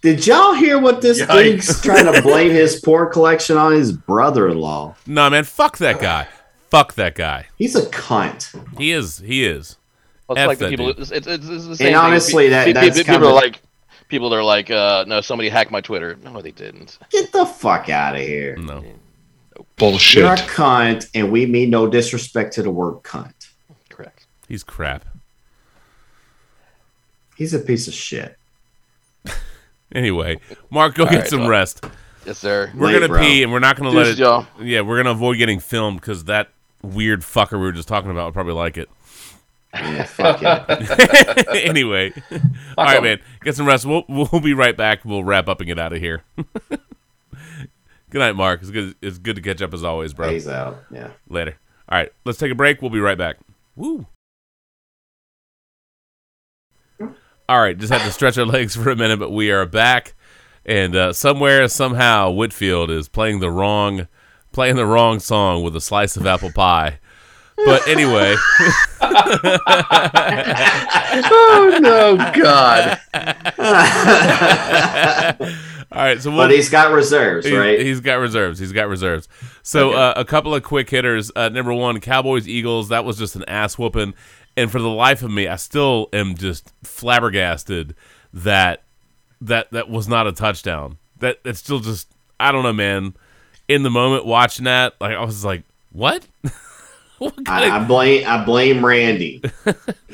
Did 0.00 0.26
y'all 0.26 0.54
hear 0.54 0.80
what 0.80 1.00
this 1.00 1.22
Yikes. 1.22 1.42
dude's 1.42 1.82
trying 1.82 2.12
to 2.12 2.22
blame 2.22 2.50
his 2.50 2.80
poor 2.80 3.06
collection 3.06 3.56
on 3.56 3.72
his 3.72 3.92
brother-in-law? 3.92 4.96
a, 5.06 5.10
no, 5.10 5.30
man, 5.30 5.44
fuck 5.44 5.78
that 5.78 6.00
guy. 6.00 6.26
Fuck 6.70 6.94
that 6.94 7.14
guy. 7.14 7.46
He's 7.56 7.76
a 7.76 7.82
cunt. 7.86 8.78
He 8.78 8.90
is. 8.92 9.18
He 9.18 9.44
is. 9.44 9.76
Well, 10.26 10.36
it's 10.36 10.42
F 10.42 10.48
like 10.48 10.58
the 10.58 10.68
people. 10.70 10.88
It's, 10.88 11.10
it's, 11.12 11.26
it's 11.28 11.46
the 11.46 11.60
same 11.60 11.76
thing. 11.76 11.94
honestly, 11.94 12.48
that- 12.48 12.64
Pe- 12.66 12.72
pe- 12.72 12.80
that's 12.80 12.98
people 12.98 13.12
kinda- 13.14 13.28
are 13.28 13.32
like 13.34 13.60
people 14.08 14.28
that 14.30 14.36
are 14.36 14.44
like, 14.44 14.70
uh, 14.70 15.04
no, 15.06 15.20
somebody 15.20 15.48
hacked 15.50 15.70
my 15.70 15.80
Twitter. 15.80 16.16
No, 16.24 16.40
they 16.42 16.50
didn't. 16.50 16.98
Get 17.10 17.30
the 17.32 17.46
fuck 17.46 17.88
out 17.88 18.16
of 18.16 18.22
here. 18.22 18.56
No. 18.56 18.84
Bullshit. 19.76 20.22
You're 20.24 20.32
a 20.32 20.36
cunt, 20.36 21.08
and 21.14 21.30
we 21.30 21.46
mean 21.46 21.70
no 21.70 21.86
disrespect 21.86 22.54
to 22.54 22.62
the 22.62 22.70
word 22.70 22.94
cunt. 23.02 23.34
Correct. 24.42 24.48
He's 24.48 24.64
crap. 24.64 25.04
He's 27.36 27.54
a 27.54 27.58
piece 27.58 27.88
of 27.88 27.94
shit. 27.94 28.36
Anyway, 29.94 30.38
Mark, 30.70 30.94
go 30.94 31.04
get 31.04 31.14
right, 31.18 31.28
some 31.28 31.40
well. 31.40 31.50
rest. 31.50 31.84
Yes, 32.24 32.38
sir. 32.38 32.72
We're 32.74 32.86
Late, 32.86 32.92
gonna 32.94 33.08
bro. 33.08 33.20
pee, 33.20 33.42
and 33.42 33.52
we're 33.52 33.58
not 33.58 33.76
gonna 33.76 33.90
let 33.90 34.06
it. 34.06 34.16
y'all. 34.16 34.46
Yeah, 34.58 34.80
we're 34.80 34.96
gonna 34.96 35.10
avoid 35.10 35.36
getting 35.36 35.60
filmed 35.60 36.00
because 36.00 36.24
that 36.24 36.48
weird 36.82 37.20
fucker 37.20 37.52
we 37.52 37.58
were 37.58 37.72
just 37.72 37.88
talking 37.88 38.10
about 38.10 38.24
would 38.24 38.32
probably 38.32 38.54
like 38.54 38.78
it. 38.78 38.88
Yeah, 39.74 40.04
fuck 40.04 40.38
it. 40.42 41.46
anyway, 41.68 42.14
all 42.78 42.86
right, 42.86 43.02
man, 43.02 43.20
get 43.42 43.54
some 43.54 43.66
rest. 43.66 43.84
We'll 43.84 44.04
we'll 44.08 44.40
be 44.40 44.54
right 44.54 44.74
back. 44.74 45.04
We'll 45.04 45.24
wrap 45.24 45.46
up 45.46 45.60
and 45.60 45.66
get 45.66 45.78
out 45.78 45.92
of 45.92 45.98
here. 46.00 46.22
good 46.70 46.80
night, 48.14 48.34
Mark. 48.34 48.62
It's 48.62 48.70
good. 48.70 48.94
It's 49.02 49.18
good 49.18 49.36
to 49.36 49.42
catch 49.42 49.60
up 49.60 49.74
as 49.74 49.84
always, 49.84 50.14
bro. 50.14 50.30
He's 50.30 50.48
out. 50.48 50.82
Yeah. 50.90 51.10
Later. 51.28 51.58
All 51.90 51.98
right, 51.98 52.10
let's 52.24 52.38
take 52.38 52.50
a 52.50 52.54
break. 52.54 52.80
We'll 52.80 52.90
be 52.90 53.00
right 53.00 53.18
back. 53.18 53.36
Woo. 53.76 54.06
All 57.48 57.60
right, 57.60 57.76
just 57.76 57.92
had 57.92 58.02
to 58.04 58.12
stretch 58.12 58.38
our 58.38 58.46
legs 58.52 58.74
for 58.76 58.90
a 58.90 58.96
minute, 58.96 59.18
but 59.18 59.30
we 59.32 59.50
are 59.50 59.66
back. 59.66 60.14
And 60.64 60.94
uh, 60.94 61.12
somewhere, 61.12 61.66
somehow, 61.68 62.30
Whitfield 62.30 62.90
is 62.90 63.08
playing 63.08 63.40
the 63.40 63.50
wrong, 63.50 64.06
playing 64.52 64.76
the 64.76 64.86
wrong 64.86 65.18
song 65.18 65.62
with 65.64 65.74
a 65.76 65.80
slice 65.80 66.16
of 66.16 66.24
apple 66.26 66.52
pie. 66.52 67.00
But 67.64 67.86
anyway, 67.86 68.34
oh 71.30 71.78
no, 71.80 72.16
God! 72.16 72.98
all 75.92 75.98
right. 76.02 76.20
So 76.20 76.30
we'll, 76.30 76.38
But 76.40 76.50
he's 76.50 76.70
got 76.70 76.92
reserves, 76.92 77.46
He- 77.46 77.56
right? 77.56 77.78
He's 77.80 78.00
got 78.00 78.14
reserves. 78.16 78.58
He's 78.58 78.72
got 78.72 78.88
reserves. 78.88 79.28
So 79.62 79.92
uh, 79.92 80.14
a 80.16 80.24
couple 80.24 80.54
of 80.54 80.62
quick 80.62 80.90
hitters. 80.90 81.30
Uh, 81.36 81.50
number 81.50 81.72
one, 81.74 82.00
Cowboys 82.00 82.48
Eagles. 82.48 82.88
That 82.88 83.04
was 83.04 83.18
just 83.18 83.36
an 83.36 83.44
ass 83.46 83.78
whooping. 83.78 84.14
And 84.56 84.70
for 84.70 84.80
the 84.80 84.88
life 84.88 85.22
of 85.22 85.30
me, 85.30 85.48
I 85.48 85.56
still 85.56 86.08
am 86.12 86.34
just 86.34 86.72
flabbergasted 86.82 87.94
that 88.32 88.82
that 89.40 89.70
that 89.72 89.88
was 89.88 90.08
not 90.08 90.26
a 90.26 90.32
touchdown. 90.32 90.98
That 91.18 91.42
that's 91.44 91.58
still 91.58 91.80
just 91.80 92.08
I 92.38 92.52
don't 92.52 92.62
know, 92.62 92.72
man. 92.72 93.14
In 93.68 93.82
the 93.82 93.90
moment 93.90 94.26
watching 94.26 94.64
that, 94.64 94.94
like 95.00 95.16
I 95.16 95.24
was 95.24 95.44
like, 95.44 95.62
what? 95.90 96.26
what 97.18 97.34
I, 97.46 97.76
I 97.76 97.84
blame 97.84 98.26
I 98.26 98.44
blame 98.44 98.84
Randy. 98.84 99.42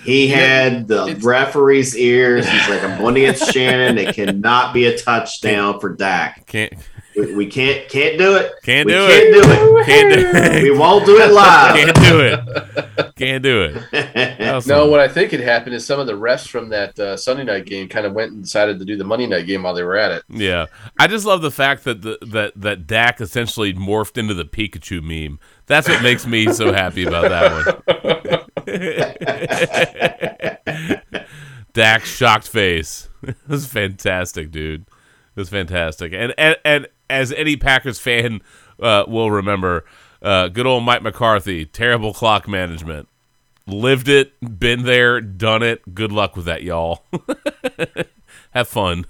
He 0.05 0.29
had 0.29 0.87
the 0.87 1.19
referee's 1.23 1.97
ears. 1.97 2.49
He's 2.49 2.69
like, 2.69 2.85
I'm 2.85 2.99
going 2.99 3.17
against 3.17 3.53
Shannon. 3.53 3.99
It 3.99 4.15
cannot 4.15 4.73
be 4.73 4.87
a 4.87 4.97
touchdown 4.97 5.81
for 5.81 5.91
Dak. 5.91 6.47
can't 6.47 6.75
We, 7.19 7.35
we 7.35 7.47
can't 7.47 7.89
can't 7.89 8.17
do 8.19 8.37
it. 8.37 8.53
can't 8.63 8.87
we 8.87 8.93
do 8.93 9.07
can't 9.07 9.23
it. 9.25 9.33
do 9.33 9.51
it. 9.51 9.59
Can't 9.89 10.13
do 10.13 10.21
it. 10.35 10.63
We 10.63 10.71
won't 10.77 11.07
do 11.07 11.17
it 11.19 11.33
live. 11.33 11.75
Can't 11.75 11.97
do 11.97 12.21
it. 12.21 13.15
Can't 13.17 13.43
do 13.43 13.63
it. 13.63 13.83
That 14.39 14.55
was 14.55 14.67
No, 14.67 14.87
what 14.89 15.01
I 15.01 15.09
think 15.09 15.31
had 15.33 15.41
happened 15.41 15.75
is 15.75 15.85
some 15.87 15.99
of 16.01 16.07
the 16.07 16.13
refs 16.15 16.47
from 16.47 16.69
that 16.71 16.99
uh, 16.99 17.17
Sunday 17.17 17.45
night 17.45 17.65
game 17.67 17.89
kind 17.89 18.07
of 18.07 18.13
went 18.13 18.33
and 18.33 18.43
decided 18.43 18.79
to 18.79 18.85
do 18.85 18.97
the 18.97 19.05
Monday 19.05 19.27
night 19.27 19.47
game 19.47 19.63
while 19.63 19.75
they 19.75 19.83
were 19.83 19.97
at 19.97 20.13
it. 20.13 20.23
Yeah, 20.29 20.67
I 20.99 21.07
just 21.07 21.25
love 21.27 21.43
the 21.43 21.51
fact 21.51 21.85
that 21.85 22.03
the, 22.03 22.19
that 22.23 22.53
that 22.57 22.87
Dak 22.87 23.21
essentially 23.21 23.73
morphed 23.75 24.17
into 24.19 24.35
the 24.35 24.45
Pikachu 24.45 25.03
meme. 25.03 25.39
That's 25.67 25.89
what 25.89 26.03
makes 26.03 26.27
me 26.27 26.53
so 26.53 26.73
happy 26.73 27.05
about 27.05 27.29
that 27.31 27.85
one. 31.07 31.25
Dak's 31.73 32.09
shocked 32.09 32.49
face. 32.49 33.09
It 33.23 33.37
was 33.49 33.67
fantastic, 33.67 34.51
dude. 34.51 34.87
Was 35.39 35.49
fantastic. 35.49 36.13
And 36.13 36.35
and, 36.37 36.57
and 36.65 36.89
as 37.09 37.31
any 37.31 37.57
Packers 37.57 38.01
fan 38.01 38.41
uh, 38.83 39.05
will 39.07 39.31
remember, 39.31 39.85
uh, 40.21 40.49
good 40.49 40.67
old 40.67 40.83
Mike 40.83 41.03
McCarthy, 41.03 41.65
terrible 41.65 42.13
clock 42.13 42.49
management. 42.49 43.09
Lived 43.65 44.09
it, 44.09 44.33
been 44.59 44.83
there, 44.83 45.21
done 45.21 45.63
it. 45.63 45.95
Good 45.95 46.11
luck 46.11 46.35
with 46.35 46.47
that, 46.47 46.65
y'all. 46.65 47.05
Have 48.51 48.67
fun. 48.67 49.07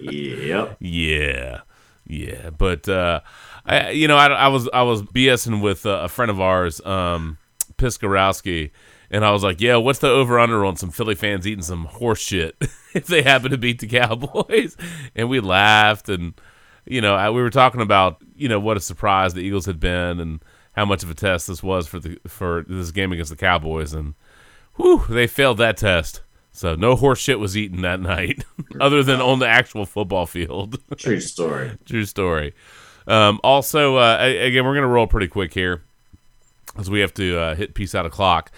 Yep. 0.00 0.78
Yeah, 0.80 1.60
yeah, 2.04 2.50
but 2.50 2.88
uh, 2.88 3.20
I, 3.64 3.90
you 3.90 4.08
know, 4.08 4.16
I, 4.16 4.26
I 4.26 4.48
was 4.48 4.68
I 4.72 4.82
was 4.82 5.02
BSing 5.02 5.62
with 5.62 5.86
uh, 5.86 6.00
a 6.02 6.08
friend 6.08 6.28
of 6.28 6.40
ours, 6.40 6.84
um, 6.84 7.38
Piskarowski, 7.76 8.72
and 9.10 9.24
I 9.24 9.30
was 9.30 9.42
like, 9.42 9.60
"Yeah, 9.60 9.76
what's 9.76 9.98
the 10.00 10.08
over 10.08 10.38
under 10.38 10.64
on 10.64 10.76
some 10.76 10.90
Philly 10.90 11.14
fans 11.14 11.46
eating 11.46 11.62
some 11.62 11.86
horse 11.86 12.20
shit 12.20 12.56
if 12.94 13.06
they 13.06 13.22
happen 13.22 13.50
to 13.50 13.58
beat 13.58 13.80
the 13.80 13.86
Cowboys?" 13.86 14.76
And 15.14 15.28
we 15.28 15.40
laughed, 15.40 16.08
and 16.08 16.34
you 16.86 17.00
know, 17.00 17.14
I, 17.14 17.30
we 17.30 17.42
were 17.42 17.50
talking 17.50 17.80
about 17.80 18.22
you 18.36 18.48
know 18.48 18.60
what 18.60 18.76
a 18.76 18.80
surprise 18.80 19.34
the 19.34 19.40
Eagles 19.40 19.66
had 19.66 19.80
been, 19.80 20.20
and 20.20 20.40
how 20.72 20.84
much 20.84 21.02
of 21.02 21.10
a 21.10 21.14
test 21.14 21.48
this 21.48 21.62
was 21.62 21.86
for 21.88 21.98
the 21.98 22.18
for 22.26 22.64
this 22.68 22.90
game 22.90 23.12
against 23.12 23.30
the 23.30 23.36
Cowboys, 23.36 23.92
and 23.92 24.14
whew, 24.76 25.04
they 25.08 25.26
failed 25.26 25.58
that 25.58 25.76
test. 25.76 26.22
So 26.52 26.74
no 26.74 26.96
horse 26.96 27.20
shit 27.20 27.38
was 27.38 27.56
eaten 27.56 27.82
that 27.82 28.00
night, 28.16 28.44
other 28.80 29.02
than 29.02 29.20
on 29.20 29.38
the 29.38 29.48
actual 29.48 29.86
football 29.86 30.26
field. 30.26 30.78
True 30.96 31.20
story. 31.20 31.72
True 31.84 32.04
story. 32.04 32.54
Um, 33.06 33.40
also, 33.42 33.96
uh, 33.96 34.18
again, 34.20 34.64
we're 34.64 34.74
gonna 34.74 34.86
roll 34.86 35.06
pretty 35.06 35.28
quick 35.28 35.54
here, 35.54 35.82
because 36.66 36.90
we 36.90 37.00
have 37.00 37.14
to 37.14 37.38
uh, 37.38 37.54
hit 37.54 37.74
peace 37.74 37.94
out 37.94 38.06
of 38.06 38.12
clock. 38.12 38.52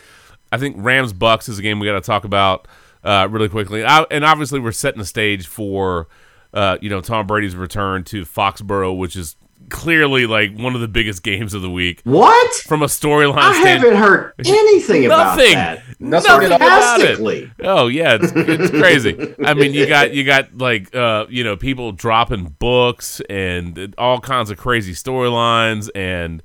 I 0.52 0.58
think 0.58 0.76
Rams 0.78 1.12
Bucks 1.12 1.48
is 1.48 1.58
a 1.58 1.62
game 1.62 1.78
we 1.78 1.86
got 1.86 1.94
to 1.94 2.00
talk 2.00 2.24
about 2.24 2.66
uh, 3.04 3.28
really 3.30 3.48
quickly, 3.48 3.84
I, 3.84 4.02
and 4.10 4.24
obviously 4.24 4.60
we're 4.60 4.72
setting 4.72 4.98
the 4.98 5.06
stage 5.06 5.46
for 5.46 6.08
uh, 6.52 6.76
you 6.80 6.90
know 6.90 7.00
Tom 7.00 7.26
Brady's 7.26 7.56
return 7.56 8.04
to 8.04 8.24
Foxborough, 8.24 8.96
which 8.96 9.16
is 9.16 9.36
clearly 9.68 10.26
like 10.26 10.56
one 10.56 10.74
of 10.74 10.80
the 10.80 10.88
biggest 10.88 11.22
games 11.22 11.54
of 11.54 11.62
the 11.62 11.70
week. 11.70 12.00
What? 12.04 12.52
From 12.66 12.82
a 12.82 12.86
storyline 12.86 13.38
I 13.38 13.52
stand- 13.60 13.82
haven't 13.82 13.98
heard 13.98 14.32
anything 14.44 15.06
about 15.06 15.36
Nothing. 15.36 15.54
that. 15.54 15.82
Nothing 16.00 16.52
about 16.52 17.00
it. 17.00 17.50
Oh 17.62 17.86
yeah, 17.86 18.18
it's, 18.20 18.32
it's 18.34 18.70
crazy. 18.70 19.34
I 19.44 19.54
mean, 19.54 19.72
you 19.72 19.86
got 19.86 20.12
you 20.12 20.24
got 20.24 20.56
like 20.58 20.94
uh, 20.94 21.26
you 21.28 21.44
know 21.44 21.56
people 21.56 21.92
dropping 21.92 22.56
books 22.58 23.20
and 23.30 23.94
all 23.96 24.18
kinds 24.20 24.50
of 24.50 24.58
crazy 24.58 24.92
storylines, 24.92 25.88
and 25.94 26.42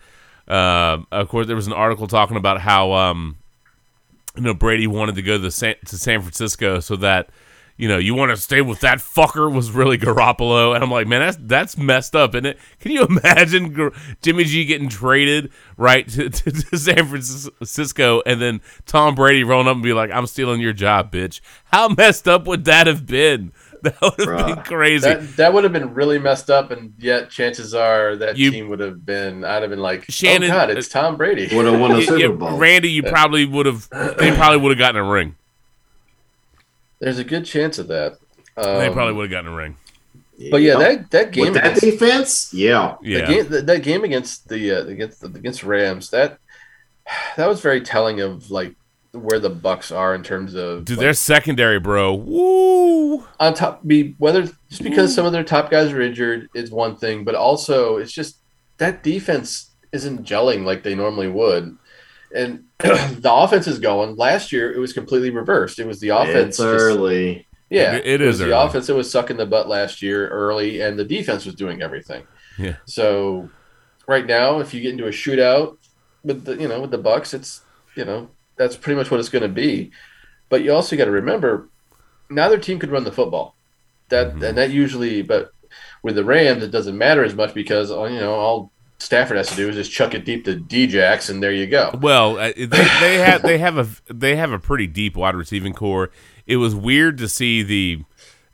um 0.47 1.07
of 1.11 1.27
course 1.27 1.47
there 1.47 1.55
was 1.55 1.65
an 1.65 1.73
article 1.73 2.05
talking 2.05 2.37
about 2.37 2.61
how 2.61 2.91
um, 2.93 3.37
you 4.35 4.43
know 4.43 4.53
Brady 4.53 4.87
wanted 4.87 5.15
to 5.15 5.21
go 5.21 5.37
to 5.37 5.51
San, 5.51 5.75
to 5.85 5.97
San 5.97 6.21
Francisco 6.21 6.79
so 6.79 6.95
that 6.97 7.29
you 7.77 7.87
know 7.87 7.97
you 7.97 8.15
want 8.15 8.31
to 8.31 8.37
stay 8.37 8.61
with 8.61 8.79
that 8.81 8.99
fucker 8.99 9.53
was 9.53 9.71
really 9.71 9.97
Garoppolo, 9.97 10.73
and 10.75 10.83
I'm 10.83 10.91
like, 10.91 11.07
man, 11.07 11.21
that's 11.21 11.37
that's 11.41 11.77
messed 11.77 12.15
up, 12.15 12.35
isn't 12.35 12.45
it? 12.45 12.59
Can 12.79 12.91
you 12.91 13.05
imagine 13.09 13.73
Gar- 13.73 13.93
Jimmy 14.21 14.43
G 14.45 14.65
getting 14.65 14.89
traded 14.89 15.51
right 15.77 16.07
to, 16.09 16.29
to, 16.31 16.51
to 16.51 16.77
San 16.77 17.05
Francisco, 17.07 18.21
and 18.25 18.41
then 18.41 18.61
Tom 18.85 19.15
Brady 19.15 19.43
rolling 19.43 19.67
up 19.67 19.75
and 19.75 19.83
be 19.83 19.93
like, 19.93 20.11
I'm 20.11 20.27
stealing 20.27 20.61
your 20.61 20.73
job, 20.73 21.11
bitch? 21.11 21.41
How 21.65 21.89
messed 21.89 22.27
up 22.27 22.47
would 22.47 22.65
that 22.65 22.87
have 22.87 23.05
been? 23.05 23.51
That 23.99 24.01
would 24.17 24.27
have 24.27 24.45
been 24.55 24.63
crazy. 24.63 25.07
That, 25.07 25.35
that 25.37 25.53
would 25.53 25.63
have 25.63 25.73
been 25.73 25.93
really 25.93 26.19
messed 26.19 26.49
up, 26.49 26.71
and 26.71 26.93
yet 26.97 27.29
chances 27.29 27.73
are 27.73 28.15
that 28.17 28.37
You- 28.37 28.51
team 28.51 28.69
would 28.69 28.79
have 28.79 29.05
been. 29.05 29.43
I'd 29.45 29.61
have 29.61 29.69
been 29.69 29.79
like, 29.79 30.05
Shannon- 30.09 30.49
"Oh 30.51 30.53
God, 30.53 30.69
it's 30.71 30.87
Tom 30.89 31.17
Brady." 31.17 31.55
Would 31.55 31.65
have 31.65 31.79
won 31.79 31.91
a 31.91 31.99
Yeah, 31.99 32.05
Super 32.07 32.17
yeah, 32.19 32.27
Bowl. 32.29 32.57
Randy, 32.57 32.89
you 32.91 33.03
probably 33.03 33.45
would 33.45 33.65
have. 33.65 33.87
They 34.17 34.31
probably 34.35 34.57
would 34.57 34.69
have 34.71 34.79
gotten 34.79 34.99
a 35.01 35.09
ring. 35.09 35.35
There's 36.99 37.19
a 37.19 37.23
good 37.23 37.45
chance 37.45 37.77
of 37.77 37.87
that. 37.89 38.17
they 38.55 38.87
Um, 38.87 38.93
probably 38.93 39.13
would 39.13 39.23
have 39.23 39.31
gotten 39.31 39.51
a 39.53 39.55
ring. 39.55 39.75
But 40.51 40.61
yeah, 40.61 40.77
that 40.77 41.11
that 41.11 41.31
game 41.31 41.45
With 41.45 41.53
that 41.53 41.77
against- 41.77 41.81
defense, 41.81 42.53
yeah. 42.53 42.95
Yeah. 43.01 43.21
The 43.21 43.33
game, 43.33 43.47
that, 43.49 43.65
that 43.67 43.83
game 43.83 44.03
against 44.03 44.49
the 44.49 44.71
uh, 44.71 44.85
against 44.85 45.21
the, 45.21 45.27
against 45.27 45.63
Rams 45.63 46.09
that 46.09 46.39
that 47.37 47.47
was 47.47 47.61
very 47.61 47.81
telling 47.81 48.19
of 48.19 48.51
like 48.51 48.75
where 49.15 49.39
the 49.39 49.49
Bucks 49.49 49.91
are 49.91 50.13
in 50.15 50.23
terms 50.23 50.53
of 50.55 50.85
Dude, 50.85 50.97
like, 50.97 51.03
their 51.05 51.13
secondary, 51.13 51.79
bro. 51.79 52.13
Woo! 52.13 53.25
on 53.39 53.53
top. 53.53 53.85
Be 53.87 54.15
whether 54.17 54.43
just 54.69 54.83
because 54.83 55.13
some 55.15 55.25
of 55.25 55.31
their 55.31 55.43
top 55.43 55.69
guys 55.71 55.91
are 55.91 56.01
injured 56.01 56.49
is 56.53 56.71
one 56.71 56.95
thing, 56.97 57.23
but 57.23 57.35
also 57.35 57.97
it's 57.97 58.11
just 58.11 58.37
that 58.77 59.03
defense 59.03 59.71
isn't 59.91 60.23
gelling 60.25 60.65
like 60.65 60.83
they 60.83 60.95
normally 60.95 61.29
would, 61.29 61.77
and 62.35 62.63
the 62.79 63.31
offense 63.31 63.67
is 63.67 63.79
going. 63.79 64.15
Last 64.17 64.51
year 64.51 64.71
it 64.73 64.79
was 64.79 64.91
completely 64.93 65.29
reversed. 65.29 65.79
It 65.79 65.87
was 65.87 65.99
the 65.99 66.09
offense 66.09 66.47
It's 66.47 66.57
just- 66.57 66.67
early. 66.83 67.47
yeah, 67.69 67.95
It- 67.95 68.21
it 68.21 68.25
was 68.25 68.39
the 68.39 68.45
early. 68.45 68.53
offense 68.67 68.87
that 68.87 68.95
was 68.95 69.09
sucking 69.09 69.37
the 69.37 69.45
butt 69.45 69.69
last 69.69 70.01
year 70.01 70.27
early, 70.27 70.81
and 70.81 70.99
the 70.99 71.05
defense 71.05 71.45
was 71.45 71.55
doing 71.55 71.81
everything. 71.81 72.23
Yeah. 72.57 72.75
So 72.85 73.49
right 74.07 74.25
now, 74.25 74.59
if 74.59 74.73
you 74.73 74.81
get 74.81 74.91
into 74.91 75.07
a 75.07 75.11
shootout 75.11 75.77
with 76.23 76.43
the 76.45 76.55
you 76.57 76.67
know 76.67 76.81
with 76.81 76.91
the 76.91 76.97
Bucks, 76.97 77.33
it's 77.33 77.61
you 77.95 78.03
know 78.03 78.29
that's 78.57 78.75
pretty 78.77 78.97
much 78.97 79.11
what 79.11 79.19
it's 79.19 79.29
going 79.29 79.41
to 79.43 79.47
be. 79.49 79.91
But 80.49 80.63
you 80.63 80.71
also 80.73 80.95
got 80.95 81.05
to 81.05 81.11
remember, 81.11 81.67
neither 82.29 82.57
team 82.57 82.79
could 82.79 82.91
run 82.91 83.03
the 83.03 83.11
football. 83.11 83.55
That 84.09 84.29
Mm-hmm. 84.35 84.43
and 84.43 84.57
that 84.57 84.69
usually, 84.71 85.21
but 85.23 85.51
with 86.03 86.15
the 86.15 86.23
Rams, 86.23 86.63
it 86.63 86.69
doesn't 86.71 86.97
matter 86.97 87.23
as 87.23 87.33
much 87.33 87.53
because 87.53 87.91
uh, 87.91 88.03
you 88.03 88.19
know 88.19 88.35
all 88.35 88.71
Stafford 88.99 89.37
has 89.37 89.49
to 89.49 89.55
do 89.55 89.67
is 89.67 89.75
just 89.75 89.91
chuck 89.91 90.13
it 90.13 90.23
deep 90.25 90.45
to 90.45 90.57
Djax, 90.57 91.29
and 91.29 91.41
there 91.41 91.51
you 91.51 91.65
go. 91.67 91.97
Well, 91.99 92.37
uh, 92.37 92.53
they, 92.55 92.65
they 92.67 93.17
have 93.17 93.41
they 93.41 93.57
have 93.57 93.77
a 93.77 93.87
they 94.13 94.35
have 94.35 94.51
a 94.51 94.59
pretty 94.59 94.85
deep 94.87 95.15
wide 95.17 95.35
receiving 95.35 95.73
core. 95.73 96.11
It 96.45 96.57
was 96.57 96.75
weird 96.75 97.17
to 97.17 97.27
see 97.27 97.63
the 97.63 98.03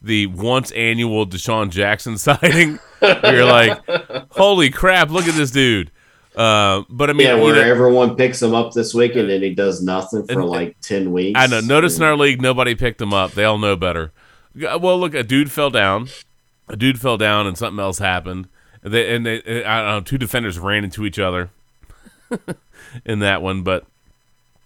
the 0.02 0.28
once 0.28 0.72
annual 0.72 1.28
DeSean 1.28 1.70
Jackson 1.70 2.18
sighting. 2.18 2.80
you're 3.02 3.46
like, 3.46 3.78
holy 4.32 4.70
crap! 4.70 5.10
Look 5.10 5.28
at 5.28 5.36
this 5.36 5.52
dude. 5.52 5.92
Uh, 6.42 6.86
but 6.90 7.08
I 7.12 7.14
mean, 7.14 7.28
yeah, 7.28 7.36
you 7.36 7.44
where 7.44 7.54
know, 7.54 7.62
everyone 7.62 8.16
picks 8.16 8.42
him 8.42 8.56
up 8.56 8.74
this 8.74 8.96
week 8.96 9.16
and 9.16 9.30
then 9.30 9.44
he 9.44 9.54
does 9.54 9.84
nothing 9.84 10.26
for 10.26 10.44
like 10.44 10.76
ten 10.82 11.12
weeks. 11.12 11.40
I 11.40 11.46
know. 11.46 11.60
Notice 11.60 11.98
in 11.98 12.04
our 12.04 12.18
league, 12.18 12.42
nobody 12.42 12.74
picked 12.74 13.00
him 13.00 13.14
up. 13.14 13.34
They 13.34 13.44
all 13.44 13.60
know 13.60 13.76
better. 13.76 14.12
Well, 14.56 15.00
look, 15.00 15.14
a 15.14 15.22
dude 15.22 15.52
fell 15.52 15.70
down. 15.70 16.08
A 16.68 16.76
dude 16.76 17.00
fell 17.00 17.18
down, 17.18 17.46
and 17.46 17.56
something 17.56 17.80
else 17.80 18.00
happened. 18.00 18.48
They, 18.82 19.14
and 19.14 19.24
they, 19.24 19.64
I 19.64 19.84
don't 19.84 19.88
know, 19.88 20.02
two 20.02 20.18
defenders 20.18 20.58
ran 20.58 20.84
into 20.84 21.06
each 21.06 21.20
other 21.20 21.52
in 23.06 23.20
that 23.20 23.44
one. 23.44 23.62
But 23.62 23.86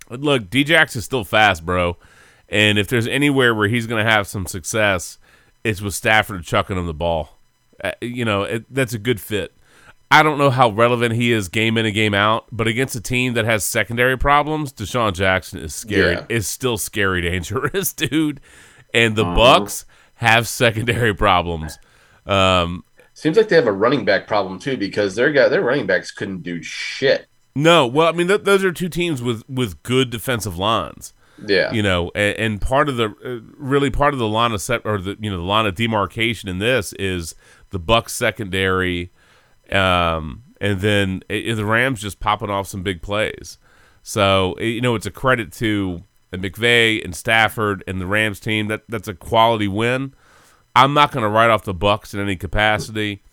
look, 0.09 0.43
Djax 0.43 0.95
is 0.95 1.03
still 1.03 1.25
fast, 1.25 1.65
bro. 1.65 1.97
And 2.47 2.77
if 2.77 2.87
there's 2.87 3.05
anywhere 3.07 3.53
where 3.53 3.67
he's 3.67 3.85
going 3.85 4.01
to 4.01 4.09
have 4.09 4.27
some 4.27 4.45
success, 4.45 5.17
it's 5.65 5.81
with 5.81 5.93
Stafford 5.93 6.45
chucking 6.45 6.77
him 6.77 6.85
the 6.85 6.93
ball. 6.93 7.37
Uh, 7.83 7.91
you 7.99 8.23
know, 8.23 8.43
it, 8.43 8.73
that's 8.73 8.93
a 8.93 8.99
good 8.99 9.19
fit. 9.19 9.51
I 10.11 10.23
don't 10.23 10.37
know 10.37 10.49
how 10.51 10.69
relevant 10.69 11.15
he 11.15 11.31
is 11.31 11.49
game 11.49 11.77
in 11.77 11.85
and 11.85 11.93
game 11.95 12.13
out, 12.13 12.45
but 12.51 12.67
against 12.67 12.95
a 12.95 13.01
team 13.01 13.33
that 13.33 13.43
has 13.45 13.65
secondary 13.65 14.17
problems, 14.17 14.71
DeSean 14.71 15.13
Jackson 15.13 15.59
is 15.59 15.73
scary. 15.73 16.13
Yeah. 16.13 16.25
Is 16.29 16.47
still 16.47 16.77
scary 16.77 17.21
dangerous, 17.29 17.91
dude. 17.93 18.39
And 18.93 19.15
the 19.15 19.25
Uh-huh. 19.25 19.35
Bucks 19.35 19.85
have 20.15 20.47
secondary 20.47 21.13
problems. 21.13 21.77
Um, 22.25 22.83
Seems 23.13 23.37
like 23.37 23.49
they 23.49 23.55
have 23.55 23.67
a 23.67 23.71
running 23.71 24.05
back 24.05 24.27
problem 24.27 24.59
too 24.59 24.77
because 24.77 25.15
their 25.15 25.31
guy 25.31 25.47
their 25.49 25.61
running 25.61 25.85
backs 25.87 26.11
couldn't 26.11 26.43
do 26.43 26.61
shit. 26.61 27.27
no, 27.55 27.87
well, 27.87 28.07
I 28.07 28.11
mean, 28.11 28.27
th- 28.27 28.43
those 28.43 28.63
are 28.63 28.71
two 28.71 28.89
teams 28.89 29.21
with 29.21 29.43
with 29.49 29.81
good 29.83 30.09
defensive 30.09 30.57
lines. 30.57 31.13
Yeah. 31.45 31.73
you 31.73 31.83
know, 31.83 32.11
and, 32.15 32.37
and 32.37 32.61
part 32.61 32.87
of 32.87 32.95
the 32.95 33.05
uh, 33.25 33.39
really 33.57 33.89
part 33.89 34.13
of 34.13 34.19
the 34.19 34.27
line 34.27 34.53
of 34.53 34.61
set 34.61 34.81
or 34.85 34.97
the 34.99 35.17
you 35.19 35.29
know 35.29 35.37
the 35.37 35.43
line 35.43 35.65
of 35.65 35.75
demarcation 35.75 36.47
in 36.49 36.59
this 36.59 36.93
is 36.93 37.35
the 37.71 37.79
Bucks 37.79 38.13
secondary, 38.13 39.11
um, 39.73 40.43
and 40.61 40.81
then 40.81 41.21
i 41.29 41.51
the 41.53 41.65
Rams 41.65 42.01
just 42.01 42.19
popping 42.19 42.49
off 42.49 42.67
some 42.67 42.83
big 42.83 43.01
plays. 43.01 43.57
So 44.03 44.55
it- 44.59 44.67
you 44.67 44.81
know, 44.81 44.95
it's 44.95 45.05
a 45.05 45.11
credit 45.11 45.51
to 45.53 46.03
McVay 46.31 47.03
and 47.03 47.15
Stafford 47.15 47.83
and 47.87 47.99
the 48.01 48.05
Rams 48.07 48.39
team. 48.39 48.67
That 48.67 48.83
that's 48.89 49.07
a 49.07 49.13
quality 49.13 49.67
win. 49.67 50.13
I'm 50.75 50.93
not 50.93 51.11
going 51.11 51.23
to 51.23 51.29
write 51.29 51.49
off 51.49 51.63
the 51.63 51.73
Bucks 51.73 52.13
in 52.13 52.19
any 52.19 52.35
capacity, 52.35 53.23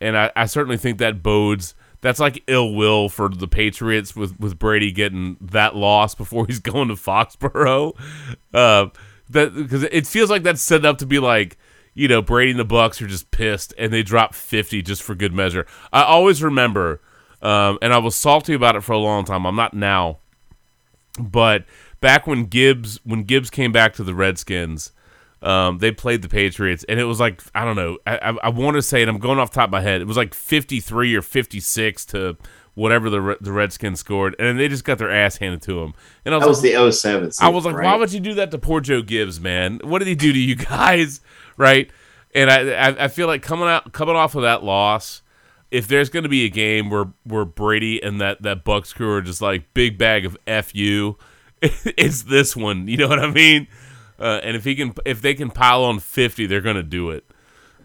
and 0.00 0.16
I, 0.16 0.32
I 0.34 0.46
certainly 0.46 0.78
think 0.78 0.98
that 0.98 1.22
bodes. 1.22 1.74
That's 2.00 2.18
like 2.18 2.42
ill 2.46 2.72
will 2.74 3.10
for 3.10 3.28
the 3.28 3.46
Patriots 3.46 4.16
with, 4.16 4.40
with 4.40 4.58
Brady 4.58 4.90
getting 4.90 5.36
that 5.42 5.76
loss 5.76 6.14
before 6.14 6.46
he's 6.46 6.58
going 6.72 6.88
to 6.88 6.94
Foxborough. 6.94 7.92
Uh, 8.54 8.86
that 9.28 9.54
because 9.54 9.82
it 9.82 10.06
feels 10.06 10.30
like 10.30 10.42
that's 10.42 10.62
set 10.62 10.86
up 10.86 10.96
to 10.98 11.06
be 11.06 11.18
like 11.18 11.58
you 11.94 12.08
know 12.08 12.22
Brady 12.22 12.50
and 12.50 12.60
the 12.60 12.64
Bucks 12.64 13.00
are 13.02 13.06
just 13.06 13.30
pissed 13.30 13.74
and 13.78 13.92
they 13.92 14.02
drop 14.02 14.34
50 14.34 14.82
just 14.82 15.02
for 15.02 15.14
good 15.14 15.32
measure. 15.32 15.66
I 15.92 16.02
always 16.02 16.42
remember, 16.42 17.00
um, 17.42 17.78
and 17.82 17.92
I 17.92 17.98
was 17.98 18.16
salty 18.16 18.54
about 18.54 18.76
it 18.76 18.82
for 18.82 18.92
a 18.92 18.98
long 18.98 19.24
time. 19.24 19.46
I'm 19.46 19.56
not 19.56 19.74
now, 19.74 20.18
but 21.18 21.64
back 22.00 22.26
when 22.26 22.44
Gibbs 22.44 23.00
when 23.04 23.24
Gibbs 23.24 23.50
came 23.50 23.72
back 23.72 23.94
to 23.94 24.04
the 24.04 24.14
Redskins, 24.14 24.92
um, 25.42 25.78
they 25.78 25.90
played 25.90 26.22
the 26.22 26.28
Patriots, 26.28 26.84
and 26.88 27.00
it 27.00 27.04
was 27.04 27.20
like 27.20 27.42
I 27.54 27.64
don't 27.64 27.76
know. 27.76 27.98
I, 28.06 28.18
I, 28.18 28.36
I 28.44 28.48
want 28.50 28.76
to 28.76 28.82
say 28.82 29.02
it. 29.02 29.08
I'm 29.08 29.18
going 29.18 29.38
off 29.38 29.50
the 29.50 29.56
top 29.56 29.68
of 29.68 29.72
my 29.72 29.80
head. 29.80 30.00
It 30.00 30.06
was 30.06 30.16
like 30.16 30.34
53 30.34 31.14
or 31.14 31.22
56 31.22 32.04
to 32.06 32.36
whatever 32.74 33.10
the 33.10 33.36
the 33.40 33.52
Redskins 33.52 34.00
scored, 34.00 34.36
and 34.38 34.58
they 34.58 34.68
just 34.68 34.84
got 34.84 34.98
their 34.98 35.10
ass 35.10 35.36
handed 35.36 35.62
to 35.62 35.80
them. 35.80 35.94
And 36.24 36.34
I 36.34 36.38
was 36.38 36.62
That 36.62 36.80
was 36.80 37.04
like, 37.04 37.22
the 37.22 37.30
07 37.30 37.30
I 37.40 37.48
was 37.48 37.64
like, 37.64 37.76
why 37.76 37.96
would 37.96 38.12
you 38.12 38.20
do 38.20 38.34
that 38.34 38.50
to 38.50 38.58
poor 38.58 38.80
Joe 38.80 39.02
Gibbs, 39.02 39.40
man? 39.40 39.80
What 39.82 40.00
did 40.00 40.08
he 40.08 40.14
do 40.14 40.32
to 40.32 40.38
you 40.38 40.56
guys, 40.56 41.20
right? 41.60 41.90
And 42.34 42.50
I 42.50 42.70
I, 42.70 43.04
I 43.04 43.08
feel 43.08 43.26
like 43.26 43.42
coming 43.42 43.68
out 43.68 43.92
coming 43.92 44.16
off 44.16 44.34
of 44.34 44.42
that 44.42 44.64
loss. 44.64 45.22
If 45.70 45.86
there's 45.86 46.10
going 46.10 46.24
to 46.24 46.28
be 46.28 46.44
a 46.44 46.48
game 46.48 46.90
where, 46.90 47.12
where 47.22 47.44
Brady 47.44 48.02
and 48.02 48.20
that, 48.20 48.42
that 48.42 48.64
Bucks 48.64 48.92
crew 48.92 49.12
are 49.12 49.22
just 49.22 49.40
like 49.40 49.72
big 49.72 49.98
bag 49.98 50.26
of 50.26 50.36
fu, 50.66 51.16
it's 51.62 52.22
this 52.24 52.56
one. 52.56 52.88
You 52.88 52.96
know 52.96 53.06
what 53.06 53.20
I 53.20 53.30
mean? 53.30 53.68
Uh, 54.18 54.40
and 54.42 54.56
if 54.56 54.64
he 54.64 54.74
can, 54.74 54.94
if 55.06 55.22
they 55.22 55.32
can 55.32 55.48
pile 55.48 55.84
on 55.84 56.00
fifty, 56.00 56.46
they're 56.46 56.60
going 56.60 56.74
to 56.74 56.82
do 56.82 57.10
it. 57.10 57.24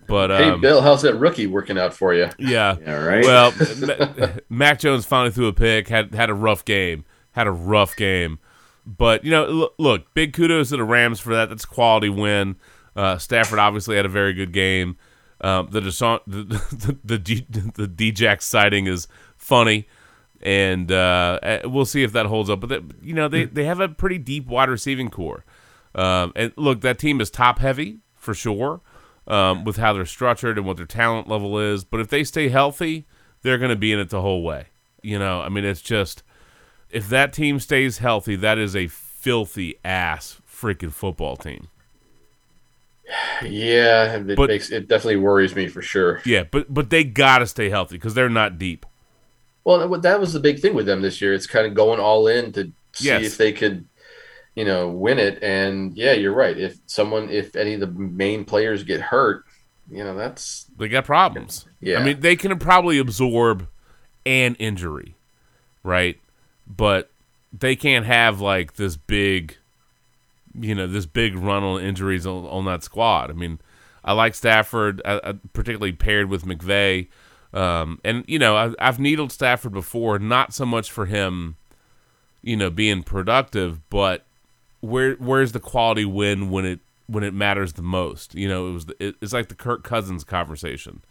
But 0.07 0.29
hey 0.31 0.49
um, 0.49 0.61
Bill, 0.61 0.81
how's 0.81 1.01
that 1.03 1.15
rookie 1.15 1.47
working 1.47 1.77
out 1.77 1.93
for 1.93 2.13
you? 2.13 2.29
yeah. 2.39 2.75
Yeah, 2.81 3.03
right. 3.03 3.23
Well, 3.23 3.53
Ma- 3.79 4.27
Mac 4.49 4.79
Jones 4.79 5.05
finally 5.05 5.31
threw 5.31 5.47
a 5.47 5.53
pick. 5.53 5.87
had 5.87 6.13
had 6.15 6.29
a 6.29 6.33
rough 6.33 6.65
game. 6.65 7.05
Had 7.31 7.47
a 7.47 7.51
rough 7.51 7.95
game. 7.95 8.39
But 8.85 9.23
you 9.23 9.31
know, 9.31 9.45
look, 9.45 9.73
look 9.77 10.13
big 10.13 10.33
kudos 10.33 10.69
to 10.69 10.77
the 10.77 10.83
Rams 10.83 11.19
for 11.19 11.33
that. 11.33 11.49
That's 11.49 11.63
a 11.63 11.67
quality 11.67 12.09
win. 12.09 12.55
Uh, 12.95 13.17
Stafford 13.17 13.59
obviously 13.59 13.95
had 13.95 14.05
a 14.05 14.09
very 14.09 14.33
good 14.33 14.51
game. 14.51 14.97
Um, 15.41 15.67
the 15.69 15.81
DeSean, 15.81 16.19
the 16.27 16.97
the 17.03 17.17
the, 17.17 17.87
the 17.87 18.37
sighting 18.39 18.87
is 18.87 19.07
funny, 19.37 19.87
and 20.41 20.91
uh, 20.91 21.39
uh, 21.43 21.59
we'll 21.65 21.85
see 21.85 22.03
if 22.03 22.13
that 22.13 22.25
holds 22.27 22.49
up. 22.49 22.61
But 22.61 22.69
they, 22.69 22.79
you 23.01 23.13
know, 23.13 23.27
they 23.27 23.45
they 23.45 23.65
have 23.65 23.79
a 23.79 23.89
pretty 23.89 24.17
deep 24.17 24.47
wide 24.47 24.69
receiving 24.69 25.09
core. 25.09 25.43
Um, 25.93 26.33
and 26.35 26.53
look, 26.55 26.81
that 26.81 26.99
team 26.99 27.21
is 27.21 27.29
top 27.29 27.59
heavy 27.59 27.99
for 28.15 28.33
sure 28.33 28.81
um, 29.27 29.63
with 29.63 29.77
how 29.77 29.93
they're 29.93 30.05
structured 30.05 30.57
and 30.57 30.67
what 30.67 30.77
their 30.77 30.85
talent 30.85 31.27
level 31.27 31.57
is. 31.59 31.83
But 31.83 31.99
if 31.99 32.09
they 32.09 32.23
stay 32.23 32.49
healthy, 32.49 33.05
they're 33.41 33.57
going 33.57 33.69
to 33.69 33.75
be 33.75 33.91
in 33.91 33.99
it 33.99 34.09
the 34.09 34.21
whole 34.21 34.43
way. 34.43 34.67
You 35.01 35.19
know, 35.19 35.41
I 35.41 35.49
mean, 35.49 35.65
it's 35.65 35.81
just 35.81 36.23
if 36.89 37.07
that 37.09 37.33
team 37.33 37.59
stays 37.59 37.99
healthy, 37.99 38.35
that 38.37 38.57
is 38.57 38.75
a 38.75 38.87
filthy 38.87 39.75
ass 39.83 40.41
freaking 40.49 40.91
football 40.91 41.35
team. 41.37 41.67
Yeah, 43.43 44.15
it 44.15 44.35
But- 44.35 44.49
makes 44.49 44.71
it 44.71 44.87
definitely 44.87 45.17
worries 45.17 45.55
me 45.55 45.67
for 45.67 45.81
sure. 45.81 46.21
Yeah, 46.25 46.43
but 46.49 46.73
but 46.73 46.89
they 46.89 47.03
got 47.03 47.39
to 47.39 47.47
stay 47.47 47.69
healthy 47.69 47.95
because 47.97 48.13
they're 48.13 48.29
not 48.29 48.57
deep. 48.57 48.85
Well, 49.63 49.87
that- 49.89 50.01
that 50.03 50.19
was 50.19 50.33
the 50.33 50.39
big 50.39 50.59
thing 50.59 50.73
with 50.73 50.85
them 50.85 51.01
this 51.01 51.21
year. 51.21 51.33
It's 51.33 51.47
kind 51.47 51.65
of 51.67 51.73
going 51.73 51.99
all 51.99 52.27
in 52.27 52.51
to 52.53 52.71
see 52.93 53.07
Yes. 53.07 53.23
if 53.25 53.37
they 53.37 53.51
could, 53.51 53.85
you 54.55 54.63
know, 54.65 54.89
win 54.89 55.19
it. 55.19 55.39
And 55.41 55.95
yeah, 55.97 56.13
you're 56.13 56.33
right. 56.33 56.57
If 56.57 56.77
someone, 56.87 57.29
if 57.29 57.55
any 57.55 57.73
of 57.75 57.79
the 57.79 57.87
main 57.87 58.45
players 58.45 58.83
get 58.83 59.01
hurt, 59.01 59.43
you 59.91 60.03
know, 60.03 60.15
that's 60.15 60.65
They 60.77 60.87
got 60.87 61.05
problems. 61.05 61.65
Yeah. 61.81 61.99
I 61.99 62.03
mean, 62.03 62.19
they 62.21 62.35
can 62.35 62.57
probably 62.57 62.97
absorb 62.97 63.67
an 64.25 64.55
injury, 64.55 65.15
right? 65.83 66.19
But 66.67 67.11
they 67.53 67.75
can't 67.75 68.05
have 68.05 68.41
like 68.41 68.73
this 68.75 68.95
big, 68.97 69.57
you 70.59 70.75
know, 70.75 70.87
this 70.87 71.05
big 71.05 71.35
run 71.35 71.63
on 71.63 71.81
injuries 71.81 72.25
on, 72.25 72.45
on 72.45 72.65
that 72.65 72.83
squad. 72.83 73.29
I 73.29 73.33
mean, 73.33 73.59
I 74.03 74.13
like 74.13 74.35
Stafford, 74.35 75.01
uh, 75.03 75.19
uh, 75.23 75.33
particularly 75.53 75.91
paired 75.91 76.29
with 76.29 76.45
McVay. 76.45 77.07
Um, 77.53 77.99
and 78.03 78.23
you 78.27 78.37
know, 78.37 78.55
I, 78.55 78.73
I've 78.79 78.99
needled 78.99 79.31
Stafford 79.31 79.73
before, 79.73 80.19
not 80.19 80.53
so 80.53 80.65
much 80.65 80.91
for 80.91 81.05
him, 81.05 81.55
you 82.41 82.55
know, 82.55 82.69
being 82.69 83.03
productive, 83.03 83.87
but 83.89 84.25
where 84.81 85.13
where's 85.15 85.53
the 85.53 85.59
quality 85.59 86.05
win 86.05 86.49
when 86.49 86.65
it 86.65 86.79
when 87.07 87.23
it 87.23 87.33
matters 87.33 87.73
the 87.73 87.81
most? 87.81 88.35
You 88.35 88.47
know, 88.47 88.67
it 88.69 88.73
was 88.73 88.85
the, 88.85 88.95
it, 89.07 89.15
it's 89.21 89.33
like 89.33 89.49
the 89.49 89.55
Kirk 89.55 89.83
Cousins 89.83 90.23
conversation. 90.23 91.03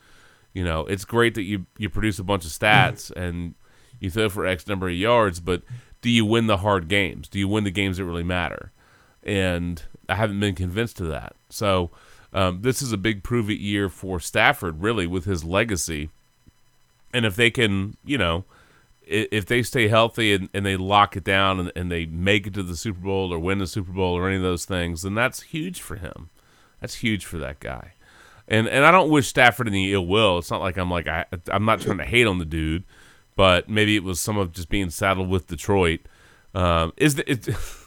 You 0.53 0.65
know, 0.65 0.87
it's 0.87 1.05
great 1.05 1.35
that 1.35 1.43
you 1.43 1.67
you 1.79 1.89
produce 1.89 2.19
a 2.19 2.25
bunch 2.25 2.45
of 2.45 2.51
stats 2.51 3.11
and 3.11 3.55
you 3.99 4.11
throw 4.11 4.29
for 4.29 4.47
X 4.47 4.67
number 4.67 4.89
of 4.89 4.95
yards, 4.95 5.41
but 5.41 5.63
do 6.01 6.11
you 6.11 6.25
win 6.25 6.47
the 6.47 6.59
hard 6.59 6.89
games? 6.89 7.29
Do 7.29 7.39
you 7.39 7.49
win 7.49 7.65
the 7.65 7.71
games 7.71 7.97
that 7.97 8.05
really 8.05 8.23
matter? 8.23 8.71
And 9.25 9.83
I 10.09 10.15
haven't 10.17 10.39
been 10.41 10.55
convinced 10.55 11.01
of 11.01 11.09
that. 11.09 11.35
So 11.49 11.91
um, 12.33 12.63
this 12.63 12.83
is 12.83 12.93
a 12.93 12.99
big 12.99 13.23
prove 13.23 13.49
it 13.49 13.61
year 13.61 13.89
for 13.89 14.21
Stafford, 14.21 14.83
really, 14.83 15.07
with 15.07 15.25
his 15.25 15.45
legacy. 15.45 16.11
And 17.13 17.25
if 17.25 17.37
they 17.37 17.51
can, 17.51 17.97
you 18.05 18.19
know, 18.19 18.45
if 19.07 19.47
they 19.47 19.63
stay 19.63 19.89
healthy 19.89 20.33
and, 20.35 20.49
and 20.53 20.65
they 20.65 20.77
lock 20.77 21.17
it 21.17 21.25
down 21.25 21.61
and, 21.61 21.73
and 21.77 21.93
they 21.93 22.07
make 22.07 22.47
it 22.47 22.55
to 22.55 22.63
the 22.63 22.77
Super 22.77 23.01
Bowl 23.01 23.33
or 23.33 23.39
win 23.39 23.59
the 23.59 23.67
Super 23.67 23.93
Bowl 23.93 24.17
or 24.17 24.27
any 24.27 24.37
of 24.37 24.43
those 24.43 24.65
things, 24.65 25.03
then 25.03 25.15
that's 25.15 25.43
huge 25.43 25.81
for 25.81 25.97
him. 25.97 26.31
That's 26.81 26.97
huge 26.97 27.25
for 27.25 27.39
that 27.39 27.61
guy. 27.61 27.93
And 28.47 28.69
and 28.69 28.85
I 28.85 28.91
don't 28.91 29.11
wish 29.11 29.29
Stafford 29.29 29.69
any 29.69 29.93
ill 29.93 30.07
will. 30.07 30.39
It's 30.39 30.51
not 30.51 30.61
like 30.61 30.77
I'm 30.77 30.91
like 30.91 31.07
I 31.07 31.25
I'm 31.51 31.65
not 31.65 31.81
trying 31.81 31.99
to 31.99 32.05
hate 32.05 32.27
on 32.27 32.39
the 32.39 32.45
dude, 32.45 32.85
but 33.37 33.69
maybe 33.71 33.97
it 33.97 34.05
was 34.05 34.21
some 34.21 34.37
of 34.37 34.53
just 34.53 34.69
being 34.69 34.91
saddled 34.91 35.31
with 35.31 35.47
Detroit. 35.47 36.01
Um, 36.55 36.93
is 36.97 37.15
the, 37.15 37.31
it, 37.31 37.49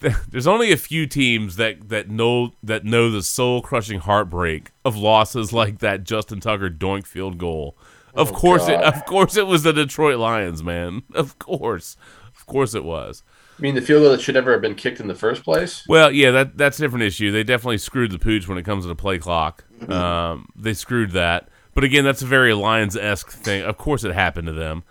there's 0.30 0.46
only 0.46 0.72
a 0.72 0.76
few 0.76 1.06
teams 1.06 1.56
that, 1.56 1.88
that 1.90 2.08
know 2.10 2.52
that 2.62 2.84
know 2.84 3.10
the 3.10 3.22
soul 3.22 3.60
crushing 3.62 4.00
heartbreak 4.00 4.70
of 4.84 4.96
losses 4.96 5.52
like 5.60 5.78
that 5.80 6.04
Justin 6.04 6.40
Tucker 6.40 6.70
doink 6.70 7.06
field 7.06 7.38
goal. 7.38 7.76
Of 8.14 8.32
Oh, 8.32 8.34
course, 8.34 8.66
it, 8.68 8.80
of 8.80 9.04
course, 9.06 9.36
it 9.36 9.46
was 9.46 9.62
the 9.62 9.72
Detroit 9.72 10.18
Lions, 10.18 10.62
man. 10.62 11.02
Of 11.14 11.38
course, 11.38 11.96
of 12.36 12.44
course, 12.46 12.74
it 12.74 12.82
was. 12.84 13.22
I 13.58 13.62
mean 13.62 13.74
the 13.74 13.82
field 13.82 14.02
goal 14.02 14.10
that 14.12 14.20
should 14.22 14.34
never 14.34 14.52
have 14.52 14.62
been 14.62 14.74
kicked 14.74 15.00
in 15.00 15.06
the 15.06 15.14
first 15.14 15.44
place. 15.44 15.84
Well, 15.86 16.10
yeah, 16.10 16.30
that 16.30 16.56
that's 16.56 16.78
a 16.78 16.82
different 16.82 17.04
issue. 17.04 17.30
They 17.30 17.44
definitely 17.44 17.78
screwed 17.78 18.10
the 18.10 18.18
pooch 18.18 18.48
when 18.48 18.56
it 18.58 18.64
comes 18.64 18.84
to 18.84 18.88
the 18.88 18.94
play 18.96 19.18
clock. 19.18 19.64
Um, 19.88 20.48
they 20.56 20.72
screwed 20.74 21.10
that. 21.12 21.48
But 21.74 21.84
again, 21.84 22.04
that's 22.04 22.22
a 22.22 22.26
very 22.26 22.52
Lions 22.54 22.96
esque 22.96 23.30
thing. 23.30 23.62
Of 23.62 23.76
course, 23.76 24.02
it 24.02 24.12
happened 24.12 24.46
to 24.48 24.52
them. 24.54 24.82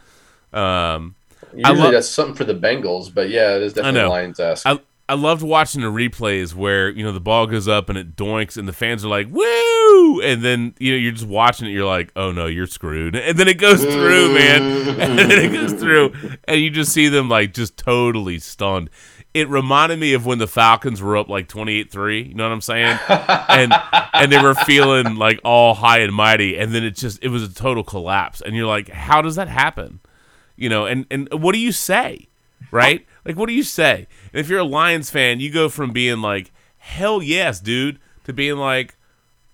Um, 0.53 1.15
I 1.65 1.69
Usually 1.71 1.77
lo- 1.79 1.91
that's 1.91 2.07
something 2.09 2.35
for 2.35 2.43
the 2.45 2.53
Bengals, 2.53 3.11
but 3.13 3.29
yeah, 3.29 3.55
it 3.55 3.63
is 3.63 3.73
definitely. 3.73 4.07
Lions 4.07 4.39
esque. 4.39 4.65
I 4.67 4.79
I 5.09 5.15
loved 5.15 5.41
watching 5.41 5.81
the 5.81 5.87
replays 5.87 6.53
where 6.53 6.87
you 6.87 7.03
know 7.03 7.11
the 7.11 7.19
ball 7.19 7.47
goes 7.47 7.67
up 7.67 7.89
and 7.89 7.97
it 7.97 8.15
doinks 8.15 8.57
and 8.57 8.67
the 8.67 8.73
fans 8.73 9.03
are 9.03 9.07
like 9.07 9.27
woo, 9.27 10.21
and 10.21 10.43
then 10.43 10.75
you 10.77 10.91
know 10.91 10.97
you're 10.99 11.11
just 11.11 11.25
watching 11.25 11.67
it. 11.67 11.71
You're 11.71 11.87
like, 11.87 12.11
oh 12.15 12.31
no, 12.31 12.45
you're 12.45 12.67
screwed. 12.67 13.15
And 13.15 13.37
then 13.37 13.47
it 13.47 13.57
goes 13.57 13.83
through, 13.83 14.35
man. 14.35 14.89
And 14.99 15.17
then 15.17 15.31
it 15.31 15.51
goes 15.51 15.73
through, 15.73 16.13
and 16.45 16.61
you 16.61 16.69
just 16.69 16.91
see 16.91 17.07
them 17.07 17.27
like 17.29 17.53
just 17.53 17.75
totally 17.77 18.37
stunned. 18.37 18.89
It 19.33 19.47
reminded 19.49 19.99
me 19.99 20.13
of 20.13 20.25
when 20.25 20.37
the 20.37 20.47
Falcons 20.47 21.01
were 21.01 21.15
up 21.15 21.29
like 21.29 21.47
28-3, 21.47 22.29
you 22.29 22.33
know 22.35 22.43
what 22.43 22.51
I'm 22.51 22.61
saying? 22.61 22.99
And 23.07 23.73
and 24.13 24.31
they 24.31 24.41
were 24.41 24.53
feeling 24.53 25.15
like 25.15 25.39
all 25.43 25.73
high 25.73 25.99
and 25.99 26.13
mighty 26.13 26.57
and 26.57 26.73
then 26.73 26.83
it 26.83 26.95
just 26.95 27.23
it 27.23 27.29
was 27.29 27.43
a 27.43 27.53
total 27.53 27.83
collapse. 27.83 28.41
And 28.41 28.55
you're 28.55 28.67
like, 28.67 28.89
how 28.89 29.21
does 29.21 29.35
that 29.35 29.47
happen? 29.47 30.01
You 30.55 30.69
know, 30.69 30.85
and 30.85 31.05
and 31.09 31.27
what 31.31 31.53
do 31.53 31.59
you 31.59 31.71
say? 31.71 32.27
Right? 32.71 33.07
Like 33.25 33.37
what 33.37 33.47
do 33.47 33.53
you 33.53 33.63
say? 33.63 34.07
And 34.33 34.39
if 34.39 34.49
you're 34.49 34.59
a 34.59 34.63
Lions 34.63 35.09
fan, 35.09 35.39
you 35.39 35.51
go 35.51 35.69
from 35.69 35.91
being 35.91 36.21
like, 36.21 36.51
"Hell 36.77 37.21
yes, 37.21 37.59
dude," 37.59 37.99
to 38.25 38.33
being 38.33 38.57
like, 38.57 38.95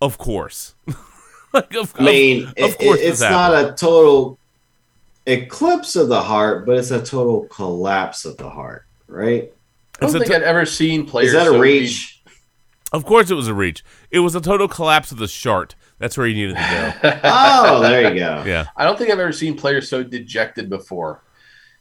"Of 0.01 0.17
course." 0.17 0.75
like 1.53 1.73
of, 1.75 1.93
I 1.97 2.03
mean, 2.03 2.43
of, 2.47 2.53
it- 2.57 2.63
of 2.65 2.77
course 2.77 2.99
it- 2.99 3.03
it's 3.05 3.21
not 3.21 3.53
happened. 3.53 3.73
a 3.73 3.77
total 3.77 4.37
eclipse 5.25 5.95
of 5.95 6.07
the 6.09 6.21
heart, 6.21 6.65
but 6.65 6.77
it's 6.77 6.91
a 6.91 7.03
total 7.03 7.45
collapse 7.47 8.25
of 8.25 8.37
the 8.37 8.49
heart, 8.49 8.85
right? 9.07 9.51
I 10.01 10.05
don't 10.05 10.09
It's 10.09 10.13
think 10.13 10.25
t- 10.27 10.35
I'd 10.35 10.43
ever 10.43 10.65
seen 10.65 11.05
players. 11.05 11.27
Is 11.29 11.33
that 11.33 11.47
a 11.47 11.51
so 11.51 11.59
reach? 11.59 12.21
Of 12.91 13.05
course 13.05 13.29
it 13.31 13.33
was 13.33 13.47
a 13.47 13.53
reach. 13.53 13.83
It 14.11 14.19
was 14.19 14.35
a 14.35 14.41
total 14.41 14.67
collapse 14.67 15.11
of 15.11 15.17
the 15.17 15.27
shart. 15.27 15.75
That's 15.97 16.17
where 16.17 16.27
he 16.27 16.33
needed 16.33 16.55
to 16.57 16.93
go. 17.01 17.19
Oh, 17.23 17.81
there 17.81 18.13
you 18.13 18.19
go. 18.19 18.43
Yeah. 18.45 18.67
I 18.75 18.83
don't 18.83 18.97
think 18.97 19.09
I've 19.09 19.19
ever 19.19 19.31
seen 19.31 19.57
players 19.57 19.89
so 19.89 20.03
dejected 20.03 20.69
before 20.69 21.21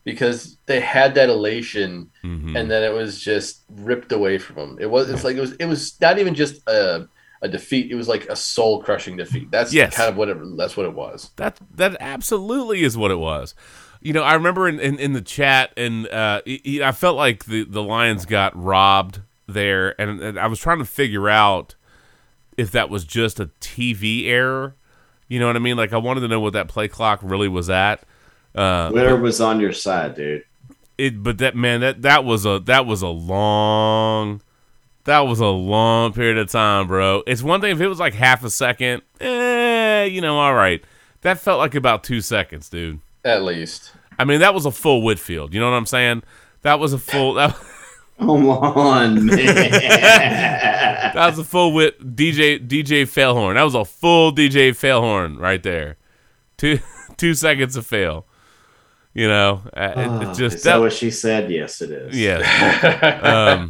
because 0.05 0.57
they 0.67 0.81
had 0.81 1.15
that 1.15 1.29
elation 1.31 2.11
Mhm. 2.23 2.57
and 2.59 2.71
then 2.71 2.83
it 2.83 2.93
was 2.93 3.21
just 3.21 3.63
ripped 3.71 4.13
away 4.13 4.39
from 4.39 4.57
them. 4.57 4.79
It 4.81 4.91
was 4.91 5.11
it's 5.11 5.25
like 5.25 5.37
it 5.37 5.41
was 5.41 5.53
it 5.55 5.67
was 5.67 5.99
not 6.01 6.19
even 6.19 6.35
just 6.35 6.67
a 6.69 7.09
a 7.43 7.49
defeat, 7.49 7.91
it 7.91 7.95
was 7.95 8.09
like 8.09 8.25
a 8.27 8.37
soul 8.37 8.83
crushing 8.83 9.17
defeat. 9.17 9.51
That's 9.51 9.73
Yes. 9.73 9.97
kind 9.97 10.09
of 10.09 10.17
what 10.17 10.29
it 10.31 10.37
that's 10.57 10.77
what 10.77 10.87
it 10.87 10.95
was. 10.95 11.31
That 11.37 11.59
that 11.75 11.97
absolutely 12.01 12.83
is 12.85 12.97
what 12.97 13.11
it 13.11 13.19
was. 13.19 13.55
You 14.01 14.13
know, 14.13 14.23
I 14.23 14.35
remember 14.35 14.69
in, 14.69 14.79
in, 14.81 14.99
in 14.99 15.13
the 15.15 15.23
chat, 15.23 15.73
and 15.79 16.07
uh, 16.09 16.43
y- 16.47 16.81
I 16.85 16.93
felt 16.93 17.17
like 17.17 17.47
the, 17.47 17.65
the 17.65 17.83
Lions 17.83 18.27
got 18.27 18.53
robbed 18.55 19.21
there, 19.47 19.99
and, 19.99 20.21
and 20.21 20.39
I 20.39 20.47
was 20.47 20.59
trying 20.59 20.79
to 20.79 20.85
figure 20.85 21.27
out 21.31 21.75
if 22.59 22.71
that 22.73 22.91
was 22.91 23.05
just 23.05 23.41
a 23.41 23.47
TV 23.61 24.27
error. 24.29 24.77
You 25.27 25.41
know 25.41 25.47
what 25.47 25.57
I 25.57 25.59
mean? 25.61 25.79
Like 25.79 25.95
I 25.95 25.97
wanted 25.97 26.21
to 26.21 26.29
know 26.29 26.39
what 26.41 26.53
that 26.53 26.69
play 26.69 26.87
clock 26.87 27.21
really 27.23 27.49
was 27.49 27.71
at. 27.71 28.05
Uh, 28.55 28.91
Winner 28.93 29.17
was 29.17 29.41
on 29.41 29.61
your 29.61 29.73
side, 29.73 30.15
dude. 30.15 30.45
it, 30.97 31.23
but 31.23 31.39
that 31.39 31.57
man, 31.57 31.81
that 31.81 32.03
that 32.03 32.25
was 32.25 32.47
a 32.47 32.61
that 32.67 32.87
was 32.87 33.03
a 33.03 33.09
long, 33.09 34.41
that 35.05 35.21
was 35.21 35.41
a 35.41 35.47
long 35.47 36.13
period 36.13 36.39
of 36.39 36.51
time, 36.51 36.87
bro. 36.87 37.23
It's 37.27 37.43
one 37.43 37.61
thing 37.61 37.73
if 37.73 37.81
it 37.81 37.89
was 37.89 37.99
like 37.99 38.15
half 38.15 38.45
a 38.45 38.51
second, 38.51 39.03
eh, 39.21 40.05
you 40.05 40.21
know, 40.21 40.39
all 40.39 40.55
right. 40.55 40.83
That 41.23 41.39
felt 41.39 41.59
like 41.59 41.75
about 41.75 42.05
two 42.05 42.21
seconds, 42.21 42.69
dude. 42.69 43.01
At 43.25 43.43
least. 43.43 43.93
I 44.19 44.25
mean, 44.25 44.41
that 44.41 44.55
was 44.55 44.67
a 44.67 44.71
full 44.71 45.03
Whitfield. 45.03 45.55
You 45.55 45.61
know 45.61 45.71
what 45.71 45.77
I'm 45.77 45.87
saying? 45.87 46.23
That 46.63 46.79
was 46.79 46.93
a 46.93 46.99
full. 46.99 47.35
That, 47.35 47.57
Come 48.19 48.49
on, 48.49 49.27
man. 49.27 49.37
that 49.37 51.15
was 51.15 51.39
a 51.39 51.45
full 51.45 51.73
Whit 51.73 52.15
DJ 52.15 52.65
DJ 52.65 53.03
Failhorn. 53.03 53.55
That 53.55 53.63
was 53.65 53.75
a 53.75 53.85
full 53.85 54.33
DJ 54.33 54.71
Failhorn 54.71 55.39
right 55.39 55.63
there. 55.63 55.97
Two 56.57 56.79
two 57.17 57.35
seconds 57.35 57.77
of 57.77 57.87
fail. 57.87 58.27
You 59.15 59.29
know, 59.29 59.63
uh, 59.77 59.93
it, 59.97 60.09
Ah, 60.09 60.31
it 60.31 60.37
just 60.37 60.57
is 60.57 60.63
that 60.65 60.81
what 60.81 60.93
she 60.93 61.11
said? 61.13 61.49
Yes, 61.51 61.81
it 61.81 61.91
is. 61.91 62.19
Yeah. 62.19 62.41
um, 63.23 63.69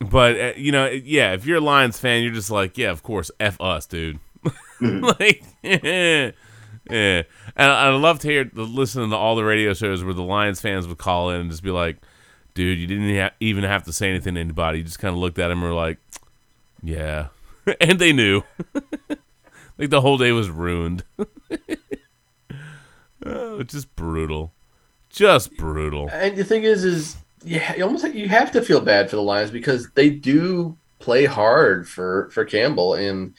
but 0.00 0.40
uh, 0.40 0.52
you 0.56 0.72
know, 0.72 0.86
yeah, 0.86 1.32
if 1.32 1.44
you're 1.46 1.58
a 1.58 1.60
Lions 1.60 1.98
fan, 1.98 2.22
you're 2.22 2.32
just 2.32 2.50
like, 2.50 2.78
yeah, 2.78 2.90
of 2.90 3.02
course, 3.02 3.30
f 3.40 3.60
us, 3.60 3.86
dude. 3.86 4.18
like, 4.80 5.42
yeah, 5.62 6.30
yeah. 6.90 7.22
And 7.56 7.70
I 7.72 7.86
I 7.86 7.90
love 7.90 8.20
to 8.20 8.28
hear 8.28 8.44
the 8.44 8.62
listening 8.62 9.10
to 9.10 9.16
all 9.16 9.34
the 9.36 9.44
radio 9.44 9.74
shows 9.74 10.02
where 10.04 10.14
the 10.14 10.22
Lions 10.22 10.60
fans 10.60 10.86
would 10.86 10.98
call 10.98 11.30
in 11.30 11.40
and 11.40 11.50
just 11.50 11.62
be 11.62 11.70
like, 11.70 11.96
dude, 12.54 12.78
you 12.78 12.86
didn't 12.86 13.16
ha- 13.16 13.34
even 13.40 13.64
have 13.64 13.84
to 13.84 13.92
say 13.92 14.08
anything 14.08 14.34
to 14.34 14.40
anybody. 14.40 14.78
You 14.78 14.84
just 14.84 14.98
kind 14.98 15.12
of 15.12 15.18
looked 15.18 15.38
at 15.38 15.48
them 15.48 15.58
and 15.62 15.68
were 15.68 15.76
like, 15.76 15.98
yeah, 16.82 17.28
and 17.80 17.98
they 17.98 18.12
knew. 18.12 18.42
like 19.78 19.90
the 19.90 20.00
whole 20.00 20.18
day 20.18 20.32
was 20.32 20.48
ruined. 20.48 21.04
Oh, 23.26 23.62
just 23.62 23.94
brutal, 23.96 24.52
just 25.10 25.56
brutal. 25.56 26.08
And 26.12 26.36
the 26.36 26.44
thing 26.44 26.64
is, 26.64 26.84
is 26.84 27.16
yeah, 27.44 27.74
you 27.74 27.84
almost 27.84 28.04
you 28.14 28.28
have 28.28 28.52
to 28.52 28.62
feel 28.62 28.80
bad 28.80 29.10
for 29.10 29.16
the 29.16 29.22
Lions 29.22 29.50
because 29.50 29.90
they 29.90 30.10
do 30.10 30.76
play 30.98 31.24
hard 31.24 31.88
for 31.88 32.30
for 32.30 32.44
Campbell, 32.44 32.94
and 32.94 33.34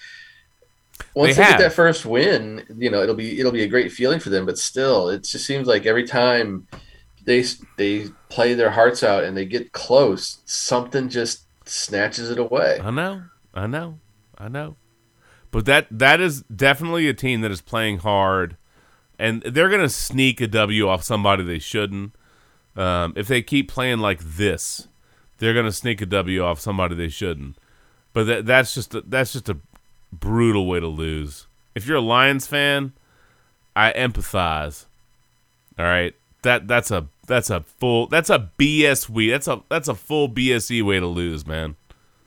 once 1.16 1.36
They 1.36 1.44
they, 1.44 1.50
get 1.50 1.60
that 1.60 1.74
first 1.74 2.06
win, 2.06 2.66
you 2.78 2.90
know 2.90 3.02
it'll 3.02 3.16
be 3.16 3.40
it'll 3.40 3.52
be 3.52 3.64
a 3.64 3.68
great 3.68 3.92
feeling 3.92 4.20
for 4.20 4.30
them. 4.30 4.46
But 4.46 4.58
still, 4.58 5.10
it 5.10 5.24
just 5.24 5.46
seems 5.46 5.68
like 5.68 5.86
every 5.86 6.06
time 6.06 6.68
they 7.26 7.44
they 7.78 8.08
play 8.30 8.54
their 8.54 8.72
hearts 8.72 9.04
out 9.04 9.24
and 9.24 9.36
they 9.36 9.46
get 9.46 9.72
close, 9.72 10.40
something 10.46 11.10
just 11.10 11.44
snatches 11.66 12.30
it 12.30 12.40
away. 12.40 12.80
I 12.82 12.92
know, 12.92 13.24
I 13.54 13.68
know, 13.68 14.00
I 14.38 14.48
know. 14.50 14.76
But 15.52 15.66
that 15.66 15.88
that 15.92 16.20
is 16.20 16.42
definitely 16.44 17.08
a 17.08 17.14
team 17.14 17.42
that 17.42 17.52
is 17.52 17.62
playing 17.62 18.00
hard, 18.00 18.58
and 19.24 19.42
they're 19.44 19.70
gonna 19.70 19.88
sneak 19.88 20.42
a 20.42 20.48
W 20.48 20.90
off 20.90 21.02
somebody 21.02 21.46
they 21.46 21.58
shouldn't. 21.58 22.14
Um, 22.76 23.14
if 23.16 23.30
they 23.30 23.42
keep 23.42 23.72
playing 23.72 24.00
like 24.00 24.20
this, 24.20 24.90
they're 25.38 25.54
gonna 25.54 25.72
sneak 25.72 26.02
a 26.02 26.06
W 26.06 26.44
off 26.44 26.60
somebody 26.60 26.94
they 26.94 27.08
shouldn't. 27.08 27.56
But 28.12 28.26
that 28.26 28.46
that's 28.46 28.74
just 28.74 28.94
a, 28.94 29.00
that's 29.00 29.32
just 29.32 29.48
a 29.48 29.58
brutal 30.12 30.68
way 30.68 30.82
to 30.82 30.88
lose. 30.88 31.48
If 31.74 31.88
you're 31.88 31.98
a 31.98 32.02
Lions 32.02 32.48
fan, 32.48 32.92
I 33.78 33.94
empathize. 33.94 34.88
All 35.80 35.86
right, 35.86 36.14
that 36.42 36.68
that's 36.68 36.92
a 36.92 37.08
that's 37.26 37.50
a 37.50 37.62
full 37.62 38.08
that's 38.08 38.30
a 38.30 38.50
BS 38.60 39.08
we 39.08 39.30
that's 39.30 39.48
a 39.48 39.64
that's 39.70 39.88
a 39.88 39.96
full 39.96 40.28
BSE 40.28 40.84
way 40.84 41.00
to 41.00 41.08
lose, 41.08 41.48
man. 41.48 41.78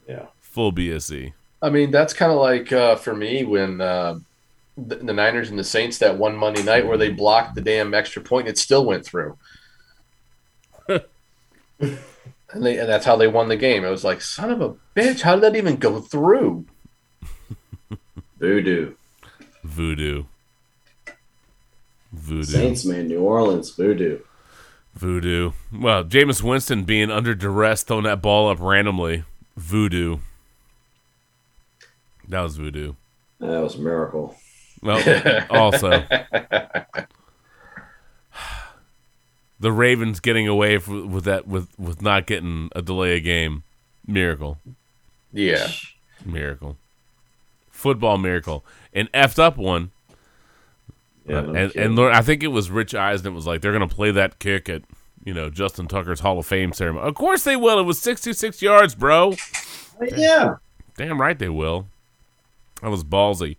Yeah. 0.09 0.29
Full 0.41 0.71
E. 0.71 0.89
BSE. 0.89 1.33
I 1.61 1.69
mean, 1.69 1.91
that's 1.91 2.15
kind 2.15 2.33
of 2.33 2.39
like 2.39 2.73
uh, 2.73 2.97
for 2.97 3.15
me 3.15 3.45
when 3.45 3.83
uh, 3.83 4.19
the, 4.77 4.97
the 4.97 5.13
Niners 5.13 5.51
and 5.51 5.59
the 5.59 5.65
Saints 5.65 5.99
that 5.99 6.19
one 6.19 6.37
Monday 6.37 6.63
night 6.63 6.87
where 6.87 6.99
they 6.99 7.11
blocked 7.11 7.55
the 7.55 7.61
damn 7.61 7.95
extra 7.95 8.23
point, 8.23 8.49
it 8.49 8.59
still 8.59 8.85
went 8.85 9.05
through. 9.05 9.37
and 10.89 11.05
they 12.53 12.79
and 12.79 12.89
that's 12.89 13.07
how 13.07 13.17
they 13.17 13.27
won 13.27 13.49
the 13.49 13.57
game. 13.57 13.85
It 13.85 13.91
was 13.91 14.05
like, 14.05 14.21
son 14.21 14.51
of 14.51 14.61
a 14.61 14.75
bitch, 14.95 15.23
how 15.23 15.35
did 15.35 15.45
that 15.45 15.57
even 15.57 15.77
go 15.77 16.01
through? 16.01 16.67
Voodoo. 18.39 18.95
Voodoo. 19.65 20.25
Voodoo. 22.13 22.45
Saints, 22.45 22.85
man. 22.85 23.09
New 23.09 23.21
Orleans. 23.21 23.71
Voodoo. 23.71 24.21
Voodoo. 24.95 25.53
Well, 25.73 26.05
Jameis 26.05 26.43
Winston 26.43 26.85
being 26.85 27.11
under 27.11 27.35
duress, 27.35 27.83
throwing 27.83 28.05
that 28.05 28.23
ball 28.23 28.49
up 28.49 28.59
randomly. 28.61 29.25
Voodoo. 29.57 30.19
That 32.29 32.41
was 32.41 32.57
voodoo. 32.57 32.95
That 33.39 33.63
was 33.63 33.75
a 33.75 33.81
miracle. 33.81 34.37
Well, 34.83 35.45
also 35.51 35.91
the 39.59 39.73
Ravens 39.73 40.21
getting 40.21 40.47
away 40.47 40.77
f- 40.77 40.89
with 40.89 41.25
that 41.25 41.47
with 41.47 41.69
with 41.79 42.03
not 42.03 42.27
getting 42.27 42.69
a 42.75 42.83
delay 42.83 43.17
of 43.17 43.25
game, 43.25 43.63
miracle, 44.07 44.59
Yeah. 45.33 45.69
miracle, 46.25 46.77
football 47.71 48.19
miracle, 48.19 48.65
an 48.93 49.09
effed 49.15 49.39
up 49.39 49.57
one. 49.57 49.91
Yeah, 51.27 51.39
Uh, 51.39 51.53
and 51.53 51.77
and 51.77 51.97
Lord, 51.97 52.13
I 52.13 52.23
think 52.23 52.43
it 52.43 52.49
was 52.49 52.71
Rich 52.71 52.95
Eisen. 52.95 53.27
It 53.33 53.35
was 53.35 53.47
like 53.47 53.61
they're 53.61 53.73
gonna 53.73 53.89
play 53.89 54.11
that 54.13 54.39
kick 54.39 54.69
at 54.69 54.83
you 55.25 55.35
know 55.35 55.49
Justin 55.51 55.89
Tucker's 55.89 56.21
Hall 56.21 56.39
of 56.39 56.47
Fame 56.47 56.73
ceremony. 56.73 57.09
Of 57.09 57.15
course 57.15 57.43
they 57.45 57.57
will. 57.57 57.79
It 57.81 57.85
was 57.85 57.99
sixty 57.99 58.33
six 58.33 58.63
yards, 58.63 58.95
bro. 58.95 59.35
Yeah. 60.15 60.57
Damn 60.97 61.21
right 61.21 61.39
they 61.39 61.49
will. 61.49 61.89
That 62.83 62.91
was 62.91 63.03
ballsy. 63.05 63.57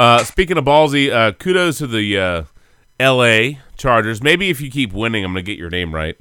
Uh, 0.00 0.24
speaking 0.24 0.56
of 0.56 0.64
ballsy, 0.64 1.12
uh, 1.12 1.30
kudos 1.32 1.76
to 1.76 1.86
the 1.86 2.18
uh, 2.18 2.44
L.A. 2.98 3.60
Chargers. 3.76 4.22
Maybe 4.22 4.48
if 4.48 4.58
you 4.58 4.70
keep 4.70 4.94
winning, 4.94 5.26
I'm 5.26 5.32
gonna 5.32 5.42
get 5.42 5.58
your 5.58 5.68
name 5.68 5.94
right. 5.94 6.16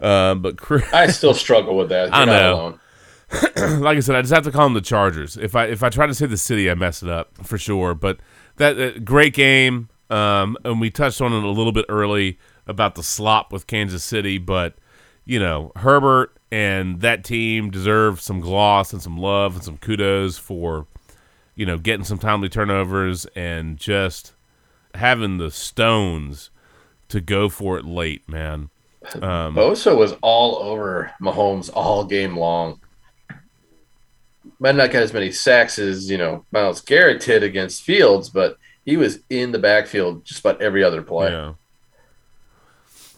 Uh, 0.00 0.34
but 0.34 0.56
Chris, 0.56 0.82
I 0.92 1.06
still 1.06 1.32
struggle 1.32 1.76
with 1.76 1.90
that. 1.90 2.06
You're 2.12 2.14
I 2.16 2.24
know. 2.24 2.80
like 3.78 3.96
I 3.96 4.00
said, 4.00 4.16
I 4.16 4.22
just 4.22 4.34
have 4.34 4.42
to 4.42 4.50
call 4.50 4.64
them 4.64 4.74
the 4.74 4.80
Chargers. 4.80 5.36
If 5.36 5.54
I 5.54 5.66
if 5.66 5.84
I 5.84 5.90
try 5.90 6.08
to 6.08 6.14
say 6.14 6.26
the 6.26 6.36
city, 6.36 6.68
I 6.68 6.74
mess 6.74 7.04
it 7.04 7.08
up 7.08 7.46
for 7.46 7.56
sure. 7.56 7.94
But 7.94 8.18
that 8.56 8.80
uh, 8.80 8.98
great 8.98 9.32
game, 9.32 9.90
um, 10.10 10.56
and 10.64 10.80
we 10.80 10.90
touched 10.90 11.20
on 11.20 11.32
it 11.32 11.44
a 11.44 11.50
little 11.50 11.70
bit 11.70 11.84
early 11.88 12.36
about 12.66 12.96
the 12.96 13.04
slop 13.04 13.52
with 13.52 13.68
Kansas 13.68 14.02
City. 14.02 14.38
But 14.38 14.74
you 15.24 15.38
know, 15.38 15.70
Herbert 15.76 16.36
and 16.50 17.00
that 17.02 17.22
team 17.22 17.70
deserve 17.70 18.20
some 18.20 18.40
gloss 18.40 18.92
and 18.92 19.00
some 19.00 19.16
love 19.16 19.54
and 19.54 19.62
some 19.62 19.76
kudos 19.76 20.36
for 20.36 20.88
you 21.54 21.66
know 21.66 21.78
getting 21.78 22.04
some 22.04 22.18
timely 22.18 22.48
turnovers 22.48 23.26
and 23.36 23.76
just 23.76 24.32
having 24.94 25.38
the 25.38 25.50
stones 25.50 26.50
to 27.08 27.20
go 27.20 27.48
for 27.48 27.78
it 27.78 27.84
late, 27.84 28.28
man. 28.28 28.70
Um, 29.14 29.54
Bosa 29.54 29.96
was 29.96 30.12
all 30.22 30.56
over 30.56 31.12
Mahomes 31.22 31.70
all 31.72 32.04
game 32.04 32.36
long. 32.36 32.80
Might 34.58 34.74
not 34.74 34.90
got 34.90 35.02
as 35.02 35.12
many 35.12 35.32
sacks 35.32 35.78
as 35.78 36.10
you 36.10 36.18
know 36.18 36.44
Myles 36.52 36.80
Garrett 36.80 37.20
did 37.22 37.42
against 37.42 37.82
Fields, 37.82 38.28
but 38.28 38.58
he 38.84 38.96
was 38.96 39.20
in 39.30 39.52
the 39.52 39.58
backfield 39.58 40.24
just 40.24 40.40
about 40.40 40.60
every 40.60 40.82
other 40.84 41.02
play. 41.02 41.30
Yeah. 41.30 41.54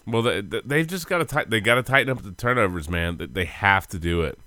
Well, 0.05 0.21
they, 0.21 0.41
they- 0.41 0.61
they've 0.65 0.87
just 0.87 1.07
got 1.07 1.27
to. 1.27 1.45
They 1.47 1.59
got 1.61 1.75
to 1.75 1.83
tighten 1.83 2.09
up 2.09 2.23
the 2.23 2.31
turnovers, 2.31 2.89
man. 2.89 3.29
They 3.31 3.45
have 3.45 3.87
to 3.87 3.99
do 3.99 4.21
it. 4.21 4.37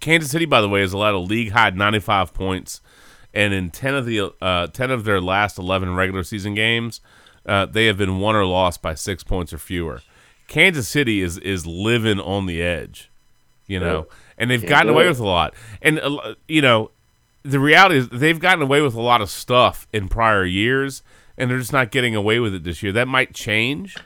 Kansas 0.00 0.30
City, 0.30 0.44
by 0.46 0.60
the 0.60 0.68
way, 0.68 0.80
has 0.80 0.92
allowed 0.92 1.14
a 1.14 1.18
league 1.18 1.52
high 1.52 1.70
95 1.70 2.32
points, 2.34 2.80
and 3.34 3.52
in 3.52 3.70
10 3.70 3.94
of 3.94 4.06
the 4.06 4.32
uh, 4.40 4.66
10 4.68 4.90
of 4.90 5.04
their 5.04 5.20
last 5.20 5.58
11 5.58 5.94
regular 5.94 6.22
season 6.22 6.54
games, 6.54 7.00
uh, 7.44 7.66
they 7.66 7.86
have 7.86 7.96
been 7.96 8.18
won 8.18 8.34
or 8.36 8.44
lost 8.44 8.82
by 8.82 8.94
six 8.94 9.22
points 9.22 9.52
or 9.52 9.58
fewer. 9.58 10.00
Kansas 10.48 10.88
City 10.88 11.20
is 11.22 11.38
is 11.38 11.66
living 11.66 12.20
on 12.20 12.46
the 12.46 12.62
edge, 12.62 13.10
you 13.66 13.80
know, 13.80 14.06
and 14.38 14.50
they've 14.50 14.60
Can't 14.60 14.70
gotten 14.70 14.88
away 14.90 15.06
it. 15.06 15.08
with 15.08 15.18
a 15.20 15.26
lot. 15.26 15.54
And 15.82 15.98
uh, 15.98 16.34
you 16.48 16.62
know, 16.62 16.90
the 17.42 17.58
reality 17.60 17.96
is 17.98 18.08
they've 18.08 18.38
gotten 18.38 18.62
away 18.62 18.80
with 18.80 18.94
a 18.94 19.00
lot 19.02 19.20
of 19.20 19.28
stuff 19.30 19.86
in 19.92 20.08
prior 20.08 20.44
years, 20.44 21.02
and 21.36 21.50
they're 21.50 21.58
just 21.58 21.72
not 21.72 21.90
getting 21.90 22.14
away 22.14 22.38
with 22.38 22.54
it 22.54 22.62
this 22.64 22.82
year. 22.82 22.92
That 22.92 23.08
might 23.08 23.34
change. 23.34 23.96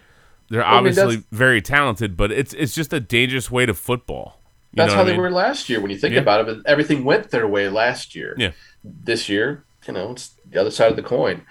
They're 0.49 0.65
I 0.65 0.71
mean, 0.71 0.79
obviously 0.79 1.17
that's- 1.17 1.25
very 1.31 1.61
talented, 1.63 2.17
but 2.17 2.33
it's 2.33 2.55
it's 2.55 2.75
just 2.75 2.93
a 2.93 3.01
dangerous 3.01 3.51
way 3.51 3.67
to 3.67 3.75
football. 3.75 4.40
You 4.73 4.77
That's 4.77 4.93
how 4.93 5.01
I 5.01 5.05
they 5.05 5.19
were 5.19 5.31
last 5.31 5.69
year. 5.69 5.81
When 5.81 5.91
you 5.91 5.99
think 5.99 6.15
Yeah. 6.15 6.21
about 6.21 6.41
it, 6.41 6.47
but 6.47 6.71
everything 6.71 7.05
went 7.05 7.31
their 7.31 7.49
way 7.49 7.69
last 7.69 8.15
year. 8.15 8.35
Yeah. 8.39 8.53
This 8.85 9.29
year, 9.29 9.65
you 9.87 9.95
know, 9.95 10.13
it's 10.13 10.31
the 10.49 10.61
other 10.61 10.71
side 10.71 10.91
of 10.91 10.97
the 10.97 11.03
coin. 11.03 11.43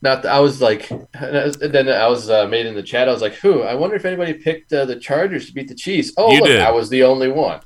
Not, 0.00 0.24
I 0.26 0.40
was 0.40 0.60
like, 0.60 0.90
and 0.90 1.06
I 1.14 1.44
was- 1.44 1.60
and 1.60 1.72
then 1.72 1.88
I 1.88 2.06
was 2.08 2.28
uh, 2.30 2.46
made 2.46 2.66
in 2.66 2.74
the 2.74 2.82
chat. 2.82 3.08
I 3.08 3.12
was 3.12 3.22
like, 3.22 3.34
"Who? 3.34 3.62
I 3.62 3.74
wonder 3.74 3.94
if 3.96 4.04
anybody 4.04 4.32
picked 4.34 4.72
uh, 4.72 4.84
the 4.84 4.96
Chargers 4.96 5.46
to 5.46 5.54
beat 5.54 5.68
the 5.68 5.74
Chiefs." 5.76 6.12
Oh, 6.16 6.32
You 6.32 6.40
look, 6.40 6.48
did. 6.48 6.60
I 6.60 6.70
was 6.72 6.88
the 6.88 7.02
only 7.04 7.28
one. 7.28 7.60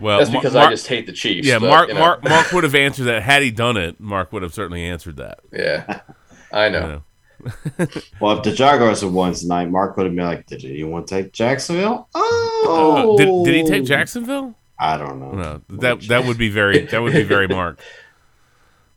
Well, 0.00 0.18
That's 0.18 0.30
because 0.30 0.54
Mark- 0.54 0.68
I 0.68 0.70
just 0.70 0.86
hate 0.86 1.06
the 1.06 1.12
Chiefs. 1.12 1.46
Yeah, 1.48 1.58
but, 1.58 1.68
Mark 1.68 1.88
you 1.88 1.94
know. 1.94 2.00
Mark 2.00 2.22
Mark 2.24 2.52
would 2.52 2.62
have 2.64 2.76
answered 2.76 3.04
that 3.04 3.22
had 3.22 3.42
he 3.42 3.50
done 3.50 3.76
it. 3.76 3.98
Mark 3.98 4.32
would 4.32 4.42
have 4.42 4.54
certainly 4.54 4.84
answered 4.84 5.16
that. 5.16 5.40
Yeah, 5.52 6.00
I 6.52 6.68
know. 6.68 7.02
Well, 8.20 8.36
if 8.38 8.42
the 8.44 8.52
Jaguars 8.52 9.00
had 9.02 9.12
won 9.12 9.32
tonight, 9.34 9.70
Mark 9.70 9.96
would 9.96 10.06
have 10.06 10.14
been 10.14 10.24
like, 10.24 10.46
"Did 10.46 10.62
you 10.62 10.88
want 10.88 11.06
to 11.06 11.22
take 11.22 11.32
Jacksonville?" 11.32 12.08
Oh, 12.14 13.14
Uh, 13.14 13.16
did, 13.16 13.44
did 13.44 13.54
he 13.54 13.70
take 13.70 13.84
Jacksonville? 13.84 14.54
I 14.78 14.96
don't 14.96 15.18
know. 15.20 15.32
No, 15.32 15.60
that 15.80 16.00
that 16.08 16.24
would 16.24 16.38
be 16.38 16.48
very 16.48 16.86
that 16.86 17.00
would 17.02 17.12
be 17.12 17.22
very 17.24 17.46
Mark. 17.60 17.80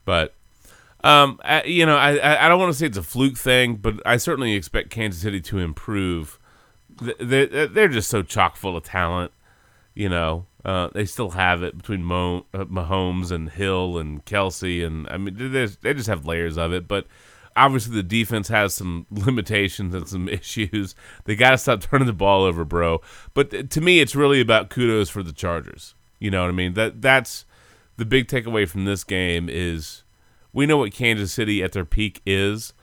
But 0.06 0.34
um, 1.04 1.40
I, 1.44 1.64
you 1.64 1.86
know, 1.86 1.98
I 1.98 2.46
I 2.46 2.50
don't 2.50 2.60
want 2.60 2.72
to 2.74 2.78
say 2.78 2.86
it's 2.88 2.98
a 2.98 3.04
fluke 3.04 3.38
thing, 3.38 3.76
but 3.76 3.96
I 4.06 4.18
certainly 4.18 4.54
expect 4.54 4.90
Kansas 4.90 5.22
City 5.22 5.42
to 5.42 5.60
improve. 5.60 6.40
Th- 7.00 7.18
They 7.20 7.46
they're 7.68 7.88
just 7.88 8.10
so 8.10 8.22
chock 8.24 8.56
full 8.56 8.76
of 8.78 8.84
talent. 8.84 9.32
You 9.94 10.08
know, 10.10 10.46
uh, 10.64 10.90
they 10.94 11.06
still 11.06 11.32
have 11.32 11.64
it 11.64 11.76
between 11.78 12.04
Mo, 12.04 12.46
uh, 12.54 12.66
Mahomes 12.66 13.30
and 13.32 13.50
Hill 13.50 13.98
and 13.98 14.24
Kelce, 14.26 14.86
and 14.86 15.08
I 15.10 15.18
mean, 15.18 15.36
they 15.82 15.94
just 15.94 16.08
have 16.08 16.26
layers 16.26 16.58
of 16.58 16.72
it. 16.74 16.88
But 16.88 17.08
obviously, 17.56 17.96
the 17.96 18.04
defense 18.04 18.48
has 18.48 18.74
some 18.74 19.06
limitations 19.12 19.94
and 19.94 20.08
some 20.08 20.30
issues. 20.30 20.96
They 21.26 21.36
got 21.36 21.52
to 21.52 21.58
stop 21.58 21.82
turning 21.82 22.08
the 22.08 22.14
ball 22.14 22.44
over, 22.44 22.66
bro. 22.66 23.02
But 23.34 23.70
to 23.72 23.82
me, 23.82 24.00
it's 24.00 24.16
really 24.16 24.42
about 24.42 24.70
kudos 24.70 25.10
for 25.10 25.24
the 25.24 25.34
Chargers. 25.34 25.96
You 26.20 26.32
know 26.32 26.42
what 26.42 26.50
I 26.50 26.54
mean? 26.54 26.74
That 26.74 27.02
that's 27.02 27.46
the 27.98 28.06
big 28.06 28.28
takeaway 28.28 28.68
from 28.68 28.86
this 28.86 29.04
game 29.04 29.50
is 29.50 30.04
we 30.54 30.66
know 30.66 30.78
what 30.78 30.94
Kansas 30.94 31.34
City 31.34 31.64
at 31.64 31.72
their 31.72 31.86
peak 31.86 32.22
is, 32.26 32.74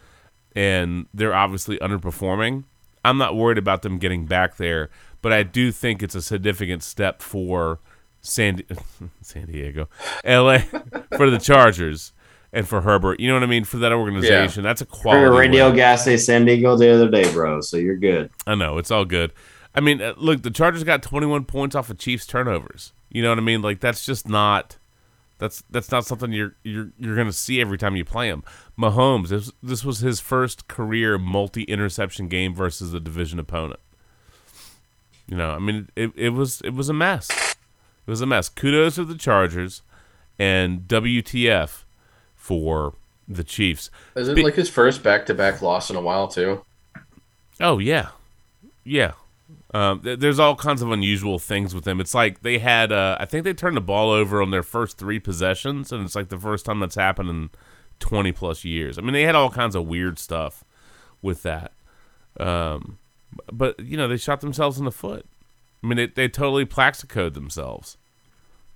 and 0.55 1.07
they're 1.15 1.35
obviously 1.35 1.79
underperforming. 1.79 2.65
I'm 3.05 3.19
not 3.19 3.37
worried 3.37 3.59
about 3.59 3.83
them 3.83 3.99
getting 3.99 4.27
back 4.27 4.57
there, 4.57 4.91
but 5.23 5.33
I 5.33 5.43
do 5.43 5.71
think 5.73 6.03
it's 6.03 6.15
a 6.15 6.23
significant 6.23 6.83
step 6.83 7.23
for 7.23 7.79
San, 8.21 8.63
San 9.23 9.47
Diego, 9.47 9.89
LA, 10.25 10.59
for 11.17 11.31
the 11.31 11.39
Chargers 11.39 12.13
and 12.53 12.67
for 12.67 12.81
Herbert. 12.81 13.21
You 13.21 13.29
know 13.29 13.35
what 13.35 13.43
I 13.43 13.47
mean? 13.47 13.65
For 13.65 13.79
that 13.79 13.93
organization, 13.93 14.63
that's 14.63 14.81
a 14.81 14.87
quality. 14.87 15.25
Heard 15.25 15.39
Radio 15.39 15.67
win. 15.69 15.77
Gas 15.77 16.05
say 16.05 16.17
San 16.17 16.45
Diego 16.45 16.77
the 16.77 16.93
other 16.93 17.11
day, 17.11 17.31
bro. 17.33 17.61
So 17.61 17.77
you're 17.77 17.97
good. 17.97 18.31
I 18.47 18.55
know 18.55 18.79
it's 18.79 18.91
all 18.91 19.05
good. 19.05 19.33
I 19.75 19.81
mean, 19.81 20.01
uh, 20.01 20.15
look, 20.17 20.43
the 20.43 20.51
Chargers 20.51 20.85
got 20.85 21.03
21 21.03 21.45
points 21.45 21.77
off 21.77 21.91
of 21.91 21.99
Chiefs 21.99 22.27
turnovers. 22.27 22.93
You 23.11 23.23
know 23.23 23.31
what 23.31 23.39
I 23.39 23.43
mean? 23.43 23.63
Like 23.63 23.81
that's 23.81 24.05
just 24.05 24.29
not 24.29 24.77
that's 25.39 25.63
that's 25.71 25.91
not 25.91 26.05
something 26.05 26.33
you're 26.33 26.57
you're 26.63 26.91
you're 26.99 27.15
going 27.15 27.27
to 27.27 27.33
see 27.33 27.61
every 27.61 27.79
time 27.79 27.97
you 27.97 28.05
play 28.05 28.29
him. 28.29 28.43
Mahomes, 28.79 29.29
this 29.29 29.53
this 29.63 29.85
was 29.85 30.01
his 30.01 30.21
first 30.21 30.69
career 30.69 31.17
multi-interception 31.19 32.29
game 32.29 32.55
versus 32.55 32.93
a 32.93 33.01
division 33.01 33.39
opponent. 33.39 33.81
You 35.27 35.37
know, 35.37 35.51
I 35.51 35.59
mean, 35.59 35.89
it, 35.95 36.13
it 36.17 36.31
was 36.31 36.61
it 36.63 36.75
was 36.75 36.89
a 36.89 36.95
mess. 36.95 37.31
It 37.31 38.11
was 38.11 38.21
a 38.21 38.27
mess. 38.27 38.49
Kudos 38.49 38.97
to 38.97 39.05
the 39.05 39.17
Chargers 39.17 39.83
and 40.39 40.83
WTF 40.83 41.85
for 42.49 42.95
the 43.29 43.45
Chiefs. 43.45 43.91
Is 44.17 44.29
it 44.29 44.37
Spe- 44.39 44.43
like 44.43 44.55
his 44.55 44.71
first 44.71 45.03
back-to-back 45.03 45.61
loss 45.61 45.91
in 45.91 45.97
a 45.97 46.01
while 46.01 46.29
too? 46.29 46.65
Oh 47.61 47.79
yeah, 47.79 48.09
Yeah. 48.85 49.13
Um, 49.75 50.01
th- 50.01 50.19
there's 50.19 50.39
all 50.39 50.57
kinds 50.57 50.81
of 50.81 50.91
unusual 50.91 51.39
things 51.39 51.75
with 51.75 51.85
them. 51.85 52.01
It's 52.01 52.15
like 52.15 52.41
they 52.41 52.59
had, 52.59 52.91
uh, 52.91 53.19
I 53.21 53.27
think 53.27 53.45
they 53.45 53.53
turned 53.53 53.77
the 53.77 53.83
ball 53.83 54.11
over 54.11 54.41
on 54.41 54.51
their 54.51 54.63
first 54.63 54.97
three 54.97 55.19
possessions, 55.21 55.93
and 55.93 56.03
it's 56.07 56.15
like 56.15 56.31
the 56.31 56.39
first 56.39 56.65
time 56.65 56.81
that's 56.81 56.95
happened 56.95 57.29
in 57.29 57.51
20 58.01 58.33
plus 58.33 58.65
years. 58.65 58.97
I 58.97 59.03
mean, 59.03 59.13
they 59.13 59.25
had 59.25 59.35
all 59.35 59.51
kinds 59.51 59.75
of 59.77 59.87
weird 59.87 60.19
stuff 60.19 60.65
with 61.21 61.43
that. 61.43 61.73
Um, 62.41 62.97
but, 63.53 63.79
you 63.79 63.99
know, 63.99 64.09
they 64.09 64.17
shot 64.17 64.41
themselves 64.41 64.79
in 64.79 64.87
the 64.87 64.91
foot. 64.93 65.27
I 65.83 65.87
mean, 65.87 65.99
they, 65.99 66.07
they 66.07 66.29
totally 66.29 66.65
plaxicode 66.65 67.35
themselves. 67.35 67.99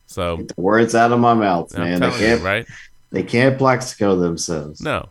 So, 0.05 0.45
The 0.55 0.61
words 0.61 0.95
out 0.95 1.11
of 1.11 1.21
my 1.21 1.33
mouth, 1.33 1.75
I'm 1.75 1.85
man. 1.85 2.01
They 2.01 2.11
can't, 2.11 2.43
right? 2.43 2.67
They 3.13 3.23
can't 3.23 3.59
plaxico 3.59 4.17
themselves. 4.17 4.81
No, 4.81 5.11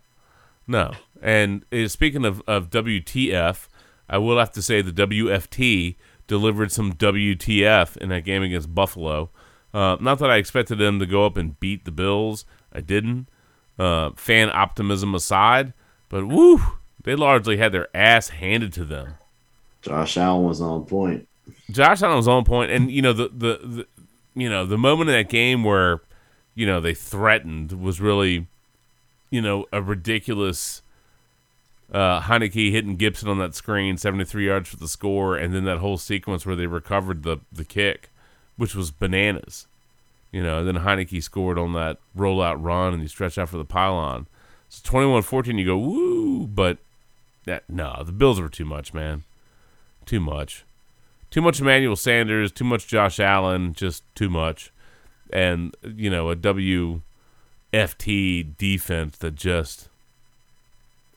no. 0.67 0.91
And 1.21 1.63
uh, 1.71 1.87
speaking 1.87 2.25
of, 2.25 2.41
of 2.47 2.69
WTF, 2.71 3.67
I 4.09 4.17
will 4.17 4.39
have 4.39 4.51
to 4.53 4.61
say 4.61 4.81
the 4.81 4.91
WFT 4.91 5.95
delivered 6.27 6.71
some 6.71 6.93
WTF 6.93 7.97
in 7.97 8.09
that 8.09 8.25
game 8.25 8.41
against 8.41 8.73
Buffalo. 8.73 9.29
Uh, 9.73 9.97
not 10.01 10.19
that 10.19 10.31
I 10.31 10.37
expected 10.37 10.79
them 10.79 10.99
to 10.99 11.05
go 11.05 11.25
up 11.25 11.37
and 11.37 11.59
beat 11.59 11.85
the 11.85 11.91
Bills. 11.91 12.45
I 12.73 12.81
didn't. 12.81 13.27
Uh, 13.79 14.11
fan 14.15 14.49
optimism 14.51 15.15
aside, 15.15 15.73
but 16.09 16.27
woo, 16.27 16.61
they 17.03 17.15
largely 17.15 17.57
had 17.57 17.71
their 17.71 17.87
ass 17.95 18.29
handed 18.29 18.73
to 18.73 18.85
them. 18.85 19.15
Josh 19.81 20.17
Allen 20.17 20.43
was 20.43 20.61
on 20.61 20.85
point. 20.85 21.27
Josh 21.71 22.01
Allen 22.03 22.17
was 22.17 22.27
on 22.27 22.43
point, 22.43 22.69
and 22.69 22.91
you 22.91 23.01
know 23.01 23.13
the, 23.13 23.29
the 23.29 23.59
the 23.63 23.87
you 24.35 24.49
know 24.49 24.65
the 24.65 24.77
moment 24.77 25.09
in 25.09 25.15
that 25.15 25.29
game 25.29 25.63
where 25.63 26.01
you 26.55 26.65
know 26.65 26.79
they 26.79 26.93
threatened 26.93 27.71
was 27.81 28.01
really 28.01 28.47
you 29.29 29.41
know 29.41 29.65
a 29.71 29.81
ridiculous 29.81 30.81
uh, 31.91 32.21
Heineke 32.21 32.71
hitting 32.71 32.95
Gibson 32.95 33.27
on 33.27 33.39
that 33.39 33.55
screen, 33.55 33.97
seventy 33.97 34.25
three 34.25 34.47
yards 34.47 34.69
for 34.69 34.77
the 34.77 34.87
score, 34.87 35.35
and 35.35 35.53
then 35.53 35.65
that 35.65 35.79
whole 35.79 35.97
sequence 35.97 36.45
where 36.45 36.55
they 36.55 36.67
recovered 36.67 37.23
the 37.23 37.37
the 37.51 37.65
kick, 37.65 38.09
which 38.57 38.75
was 38.75 38.91
bananas. 38.91 39.67
You 40.31 40.41
know, 40.41 40.63
then 40.63 40.75
Heineke 40.75 41.21
scored 41.21 41.59
on 41.59 41.73
that 41.73 41.97
rollout 42.17 42.63
run, 42.63 42.93
and 42.93 43.01
he 43.01 43.07
stretched 43.09 43.37
out 43.37 43.49
for 43.49 43.57
the 43.57 43.65
pylon. 43.65 44.27
So 44.69 44.89
21-14, 44.89 45.59
you 45.59 45.65
go 45.65 45.77
woo, 45.77 46.47
but 46.47 46.77
that 47.43 47.63
no, 47.67 48.01
the 48.05 48.13
Bills 48.13 48.39
were 48.39 48.47
too 48.47 48.63
much, 48.63 48.93
man, 48.93 49.25
too 50.05 50.21
much 50.21 50.63
too 51.31 51.41
much 51.41 51.61
Emmanuel 51.61 51.95
Sanders, 51.95 52.51
too 52.51 52.65
much 52.65 52.87
Josh 52.87 53.19
Allen, 53.19 53.73
just 53.73 54.03
too 54.13 54.29
much, 54.29 54.71
and 55.31 55.75
you 55.83 56.09
know 56.09 56.29
a 56.29 56.35
WFT 56.35 57.01
defense 58.57 59.17
that 59.17 59.35
just 59.35 59.89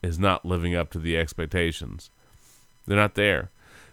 is 0.03 0.19
not 0.19 0.45
living 0.45 0.75
up 0.75 0.91
to 0.91 0.99
the 0.99 1.17
expectations. 1.17 2.11
They're 2.87 2.97
not 2.97 3.15
there. 3.15 3.51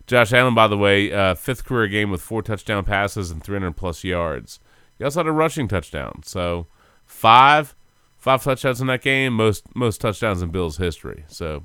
Josh 0.08 0.34
Allen, 0.34 0.54
by 0.54 0.68
the 0.68 0.78
way, 0.78 1.12
uh, 1.12 1.36
fifth 1.36 1.64
career 1.64 1.88
game 1.88 2.12
with 2.12 2.22
four 2.22 2.42
touchdown 2.42 2.84
passes 2.84 3.32
and 3.32 3.42
300 3.42 3.78
plus 3.78 4.04
yards. 4.04 4.60
He 4.98 5.06
also 5.06 5.22
had 5.22 5.28
a 5.28 5.32
rushing 5.32 5.68
touchdown, 5.68 6.22
so 6.24 6.68
five, 7.06 7.76
five 8.18 8.44
touchdowns 8.44 8.82
in 8.82 8.88
that 8.88 9.02
game, 9.02 9.34
most 9.34 9.64
most 9.76 10.02
touchdowns 10.02 10.42
in 10.42 10.50
Bills 10.50 10.78
history. 10.78 11.24
So 11.28 11.64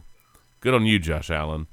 good 0.60 0.74
on 0.74 0.86
you, 0.86 0.98
Josh 0.98 1.30
Allen. 1.30 1.66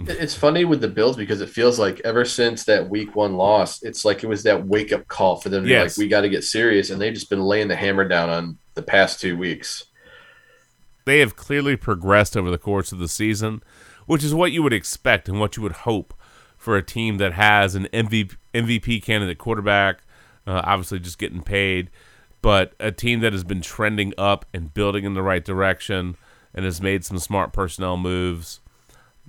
It- 0.00 0.10
It's 0.20 0.34
funny 0.34 0.64
with 0.64 0.80
the 0.80 0.88
Bills 0.88 1.16
because 1.16 1.40
it 1.40 1.48
feels 1.50 1.78
like 1.78 2.00
ever 2.04 2.24
since 2.24 2.64
that 2.64 2.88
week 2.90 3.14
one 3.16 3.36
loss, 3.36 3.82
it's 3.82 4.04
like 4.04 4.22
it 4.22 4.26
was 4.28 4.42
that 4.44 4.66
wake 4.66 4.92
up 4.92 5.06
call 5.08 5.36
for 5.36 5.48
them 5.48 5.64
to 5.64 5.70
Yes. 5.70 5.96
be 5.96 6.02
like, 6.02 6.06
we 6.06 6.08
got 6.08 6.20
to 6.22 6.28
get 6.28 6.44
serious. 6.44 6.90
And 6.90 7.00
they've 7.00 7.14
just 7.14 7.30
been 7.30 7.42
laying 7.42 7.68
the 7.68 7.76
hammer 7.76 8.06
down 8.06 8.28
on 8.30 8.58
the 8.74 8.82
past 8.82 9.20
two 9.20 9.36
weeks. 9.36 9.84
they 11.04 11.18
have 11.18 11.34
clearly 11.34 11.74
progressed 11.74 12.36
over 12.36 12.48
the 12.48 12.56
course 12.58 12.92
of 12.92 13.00
the 13.00 13.08
season, 13.08 13.60
which 14.06 14.22
is 14.22 14.32
what 14.32 14.52
you 14.52 14.62
would 14.62 14.72
expect 14.72 15.28
and 15.28 15.40
what 15.40 15.56
you 15.56 15.62
would 15.64 15.72
hope 15.72 16.14
for 16.56 16.76
a 16.76 16.82
team 16.82 17.16
that 17.18 17.32
has 17.32 17.74
an 17.74 17.88
MVP, 17.92 18.36
MVP 18.54 19.02
candidate 19.02 19.36
quarterback, 19.36 20.02
uh, 20.46 20.60
obviously 20.64 21.00
just 21.00 21.18
getting 21.18 21.42
paid, 21.42 21.90
but 22.40 22.74
a 22.78 22.92
team 22.92 23.18
that 23.18 23.32
has 23.32 23.42
been 23.42 23.60
trending 23.60 24.12
up 24.16 24.44
and 24.54 24.72
building 24.72 25.04
in 25.04 25.14
the 25.14 25.22
right 25.22 25.44
direction 25.44 26.16
and 26.54 26.64
has 26.64 26.80
made 26.80 27.04
some 27.04 27.18
smart 27.18 27.52
personnel 27.52 27.96
moves. 27.96 28.60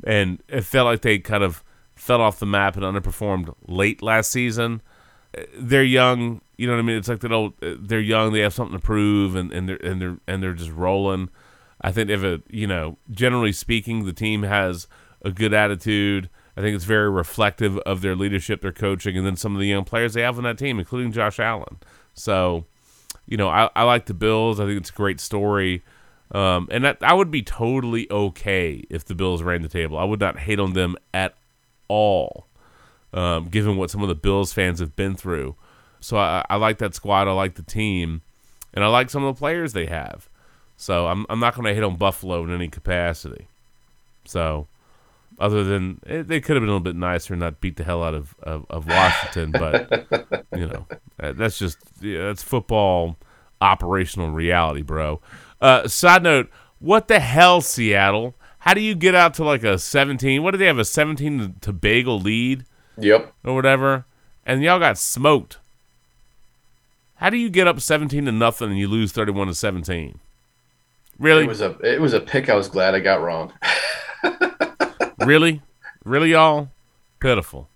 And 0.05 0.41
it 0.47 0.61
felt 0.61 0.85
like 0.85 1.01
they 1.01 1.19
kind 1.19 1.43
of 1.43 1.63
fell 1.95 2.21
off 2.21 2.39
the 2.39 2.45
map 2.45 2.75
and 2.75 2.83
underperformed 2.83 3.53
late 3.67 4.01
last 4.01 4.31
season. 4.31 4.81
They're 5.57 5.83
young, 5.83 6.41
you 6.57 6.67
know 6.67 6.73
what 6.73 6.79
I 6.79 6.83
mean. 6.83 6.97
It's 6.97 7.07
like 7.07 7.19
don't. 7.19 7.55
uh, 7.63 7.75
They're 7.79 7.99
young. 7.99 8.33
They 8.33 8.41
have 8.41 8.53
something 8.53 8.77
to 8.77 8.83
prove, 8.83 9.35
and, 9.35 9.51
and 9.51 9.67
they're 9.67 9.83
and 9.83 10.01
they're 10.01 10.17
and 10.27 10.43
they're 10.43 10.53
just 10.53 10.71
rolling. 10.71 11.29
I 11.81 11.91
think 11.91 12.09
if 12.09 12.23
a 12.23 12.41
you 12.49 12.67
know, 12.67 12.97
generally 13.09 13.51
speaking, 13.51 14.05
the 14.05 14.13
team 14.13 14.43
has 14.43 14.87
a 15.23 15.31
good 15.31 15.53
attitude. 15.53 16.29
I 16.55 16.61
think 16.61 16.75
it's 16.75 16.85
very 16.85 17.09
reflective 17.09 17.79
of 17.79 18.01
their 18.01 18.15
leadership, 18.15 18.61
their 18.61 18.71
coaching, 18.71 19.17
and 19.17 19.25
then 19.25 19.35
some 19.35 19.55
of 19.55 19.59
the 19.59 19.67
young 19.67 19.85
players 19.85 20.13
they 20.13 20.21
have 20.21 20.37
on 20.37 20.43
that 20.43 20.59
team, 20.59 20.77
including 20.77 21.11
Josh 21.11 21.39
Allen. 21.39 21.77
So, 22.13 22.65
you 23.25 23.37
know, 23.37 23.49
I, 23.49 23.71
I 23.75 23.83
like 23.83 24.05
the 24.05 24.13
Bills. 24.13 24.59
I 24.59 24.65
think 24.65 24.79
it's 24.79 24.91
a 24.91 24.93
great 24.93 25.19
story. 25.19 25.81
Um, 26.33 26.67
and 26.71 26.83
that, 26.83 26.97
I 27.01 27.13
would 27.13 27.29
be 27.29 27.43
totally 27.43 28.09
okay 28.09 28.83
if 28.89 29.05
the 29.05 29.13
Bills 29.13 29.43
ran 29.43 29.61
the 29.61 29.69
table. 29.69 29.97
I 29.97 30.03
would 30.03 30.19
not 30.19 30.39
hate 30.39 30.59
on 30.59 30.73
them 30.73 30.95
at 31.13 31.35
all, 31.87 32.47
um, 33.13 33.49
given 33.49 33.77
what 33.77 33.91
some 33.91 34.01
of 34.01 34.07
the 34.07 34.15
Bills 34.15 34.51
fans 34.51 34.79
have 34.79 34.95
been 34.95 35.15
through. 35.15 35.55
So 35.99 36.17
I, 36.17 36.43
I 36.49 36.55
like 36.55 36.79
that 36.79 36.95
squad. 36.95 37.27
I 37.27 37.31
like 37.31 37.55
the 37.55 37.61
team, 37.61 38.21
and 38.73 38.83
I 38.83 38.87
like 38.87 39.09
some 39.09 39.23
of 39.23 39.35
the 39.35 39.39
players 39.39 39.73
they 39.73 39.85
have. 39.85 40.27
So 40.75 41.07
I'm 41.07 41.25
I'm 41.29 41.39
not 41.39 41.55
going 41.55 41.65
to 41.65 41.73
hit 41.73 41.83
on 41.83 41.95
Buffalo 41.97 42.43
in 42.43 42.51
any 42.51 42.67
capacity. 42.67 43.47
So 44.25 44.67
other 45.39 45.63
than 45.63 45.99
eh, 46.07 46.23
they 46.23 46.41
could 46.41 46.55
have 46.55 46.61
been 46.61 46.69
a 46.69 46.73
little 46.73 46.79
bit 46.79 46.95
nicer 46.95 47.33
and 47.33 47.41
not 47.41 47.61
beat 47.61 47.77
the 47.77 47.83
hell 47.83 48.03
out 48.03 48.15
of 48.15 48.35
of, 48.41 48.65
of 48.69 48.87
Washington, 48.87 49.51
but 49.51 50.45
you 50.55 50.67
know 50.67 50.87
that's 51.17 51.57
just 51.57 51.77
yeah, 52.01 52.23
that's 52.23 52.43
football 52.43 53.17
operational 53.61 54.31
reality, 54.31 54.81
bro. 54.81 55.21
Uh, 55.63 55.87
side 55.87 56.23
note: 56.23 56.49
What 56.79 57.07
the 57.07 57.21
hell, 57.21 57.61
Seattle? 57.61 58.35
How 58.59 58.73
do 58.73 58.81
you 58.81 58.95
get 58.95 59.15
out 59.15 59.33
to 59.35 59.45
like 59.45 59.63
a 59.63 59.79
17? 59.79 60.43
What 60.43 60.51
do 60.51 60.57
they 60.57 60.65
have 60.65 60.77
a 60.77 60.85
17 60.85 61.55
to 61.61 61.73
bagel 61.73 62.19
lead? 62.19 62.65
Yep. 62.97 63.33
Or 63.45 63.55
whatever, 63.55 64.05
and 64.45 64.61
y'all 64.61 64.77
got 64.77 64.97
smoked. 64.97 65.59
How 67.15 67.29
do 67.29 67.37
you 67.37 67.49
get 67.49 67.67
up 67.67 67.79
17 67.79 68.25
to 68.25 68.31
nothing 68.33 68.71
and 68.71 68.77
you 68.77 68.89
lose 68.89 69.13
31 69.13 69.47
to 69.47 69.55
17? 69.55 70.19
Really? 71.17 71.43
It 71.43 71.47
was 71.47 71.61
a 71.61 71.77
it 71.79 72.01
was 72.01 72.13
a 72.13 72.19
pick 72.19 72.49
I 72.49 72.55
was 72.55 72.67
glad 72.67 72.93
I 72.93 72.99
got 72.99 73.21
wrong. 73.21 73.53
really, 75.19 75.61
really, 76.03 76.31
y'all, 76.31 76.69
pitiful. 77.21 77.69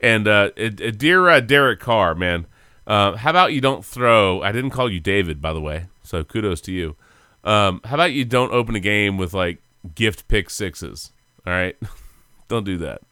And 0.00 0.26
uh, 0.26 0.50
dear 0.50 1.28
uh, 1.28 1.40
Derek 1.40 1.80
Carr, 1.80 2.14
man, 2.14 2.46
uh, 2.86 3.16
how 3.16 3.28
about 3.30 3.52
you 3.52 3.60
don't 3.60 3.84
throw? 3.84 4.40
I 4.40 4.52
didn't 4.52 4.70
call 4.70 4.90
you 4.90 5.00
David, 5.00 5.42
by 5.42 5.52
the 5.52 5.60
way, 5.60 5.88
so 6.02 6.24
kudos 6.24 6.62
to 6.62 6.72
you. 6.72 6.96
Um, 7.44 7.80
how 7.84 7.94
about 7.94 8.12
you 8.12 8.24
don't 8.24 8.52
open 8.52 8.74
a 8.74 8.80
game 8.80 9.16
with 9.16 9.32
like 9.34 9.58
gift 9.94 10.28
pick 10.28 10.50
sixes? 10.50 11.12
All 11.46 11.52
right, 11.52 11.76
don't 12.48 12.64
do 12.64 12.76
that. 12.78 13.02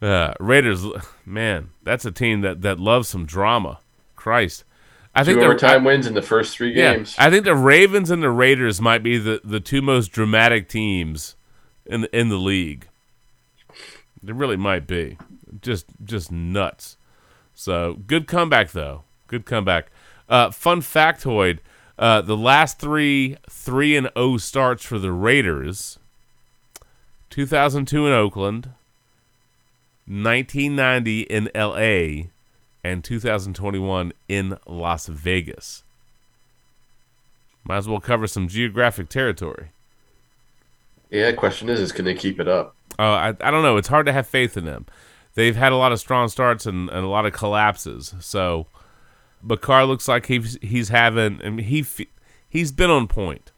Uh, 0.00 0.34
Raiders, 0.40 0.84
man, 1.26 1.70
that's 1.82 2.04
a 2.04 2.10
team 2.12 2.40
that 2.42 2.62
that 2.62 2.78
loves 2.80 3.08
some 3.08 3.26
drama. 3.26 3.80
Christ, 4.16 4.64
I 5.14 5.22
Two 5.22 5.26
think 5.26 5.40
the- 5.40 5.46
overtime 5.46 5.84
wins 5.84 6.06
in 6.06 6.14
the 6.14 6.22
first 6.22 6.56
three 6.56 6.72
games. 6.74 7.14
I 7.18 7.30
think 7.30 7.44
the 7.44 7.54
Ravens 7.54 8.10
and 8.10 8.22
the 8.22 8.30
Raiders 8.30 8.80
might 8.80 9.02
be 9.02 9.16
the, 9.18 9.40
the 9.42 9.60
two 9.60 9.80
most 9.82 10.08
dramatic 10.08 10.68
teams 10.68 11.36
in 11.86 12.02
the, 12.02 12.18
in 12.18 12.28
the 12.28 12.36
league. 12.36 12.86
They 14.22 14.32
really 14.32 14.56
might 14.56 14.86
be. 14.86 15.16
Just 15.62 15.86
just 16.04 16.30
nuts. 16.30 16.96
So 17.54 17.94
good 18.06 18.26
comeback 18.26 18.70
though. 18.70 19.04
Good 19.26 19.44
comeback. 19.46 19.90
Uh, 20.28 20.50
fun 20.50 20.80
factoid: 20.80 21.58
uh, 22.00 22.22
the 22.22 22.36
last 22.36 22.80
three 22.80 23.36
three 23.48 23.96
and 23.96 24.10
O 24.16 24.38
starts 24.38 24.84
for 24.84 24.98
the 24.98 25.12
Raiders. 25.12 25.98
2002 27.28 28.08
in 28.08 28.12
Oakland, 28.12 28.70
1990 30.06 31.20
in 31.20 31.48
L.A., 31.54 32.30
and 32.82 33.04
2021 33.04 34.12
in 34.28 34.58
Las 34.66 35.06
Vegas. 35.06 35.84
Might 37.62 37.76
as 37.76 37.88
well 37.88 38.00
cover 38.00 38.26
some 38.26 38.48
geographic 38.48 39.08
territory. 39.08 39.68
Yeah, 41.10 41.30
the 41.30 41.36
question 41.36 41.68
is, 41.68 41.78
is 41.78 41.92
can 41.92 42.04
they 42.04 42.14
keep 42.14 42.40
it 42.40 42.48
up? 42.48 42.74
Uh, 42.98 43.02
I, 43.02 43.28
I 43.28 43.50
don't 43.50 43.62
know. 43.62 43.76
It's 43.76 43.88
hard 43.88 44.06
to 44.06 44.12
have 44.12 44.26
faith 44.26 44.56
in 44.56 44.64
them. 44.64 44.86
They've 45.34 45.54
had 45.54 45.70
a 45.70 45.76
lot 45.76 45.92
of 45.92 46.00
strong 46.00 46.28
starts 46.28 46.66
and, 46.66 46.88
and 46.90 47.04
a 47.04 47.08
lot 47.08 47.26
of 47.26 47.32
collapses. 47.32 48.14
So, 48.18 48.66
Bakar 49.42 49.84
looks 49.86 50.08
like 50.08 50.26
he's 50.26 50.58
he's 50.62 50.88
having. 50.88 51.40
I 51.44 51.50
mean, 51.50 51.66
he 51.66 51.84
he's 52.48 52.72
been 52.72 52.90
on 52.90 53.08
point. 53.08 53.52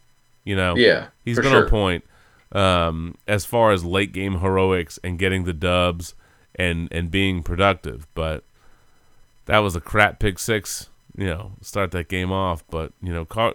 You 0.44 0.56
know. 0.56 0.76
Yeah, 0.76 1.08
he's 1.24 1.36
been 1.36 1.50
sure. 1.50 1.64
on 1.64 1.70
point. 1.70 2.04
Um, 2.52 3.16
as 3.26 3.46
far 3.46 3.72
as 3.72 3.84
late 3.84 4.12
game 4.12 4.40
heroics 4.40 4.98
and 5.02 5.18
getting 5.18 5.44
the 5.44 5.52
dubs 5.52 6.14
and 6.54 6.88
and 6.92 7.10
being 7.10 7.42
productive, 7.42 8.06
but 8.14 8.44
that 9.46 9.58
was 9.58 9.74
a 9.74 9.80
crap 9.80 10.18
pick 10.18 10.38
six. 10.38 10.88
You 11.16 11.26
know, 11.26 11.52
start 11.60 11.90
that 11.92 12.08
game 12.08 12.32
off. 12.32 12.64
But 12.70 12.92
you 13.02 13.12
know, 13.12 13.24
Car- 13.24 13.54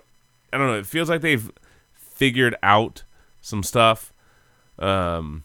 I 0.52 0.58
don't 0.58 0.68
know. 0.68 0.78
It 0.78 0.86
feels 0.86 1.10
like 1.10 1.22
they've 1.22 1.52
figured 1.94 2.56
out 2.64 3.04
some 3.42 3.64
stuff. 3.64 4.12
Um, 4.80 5.44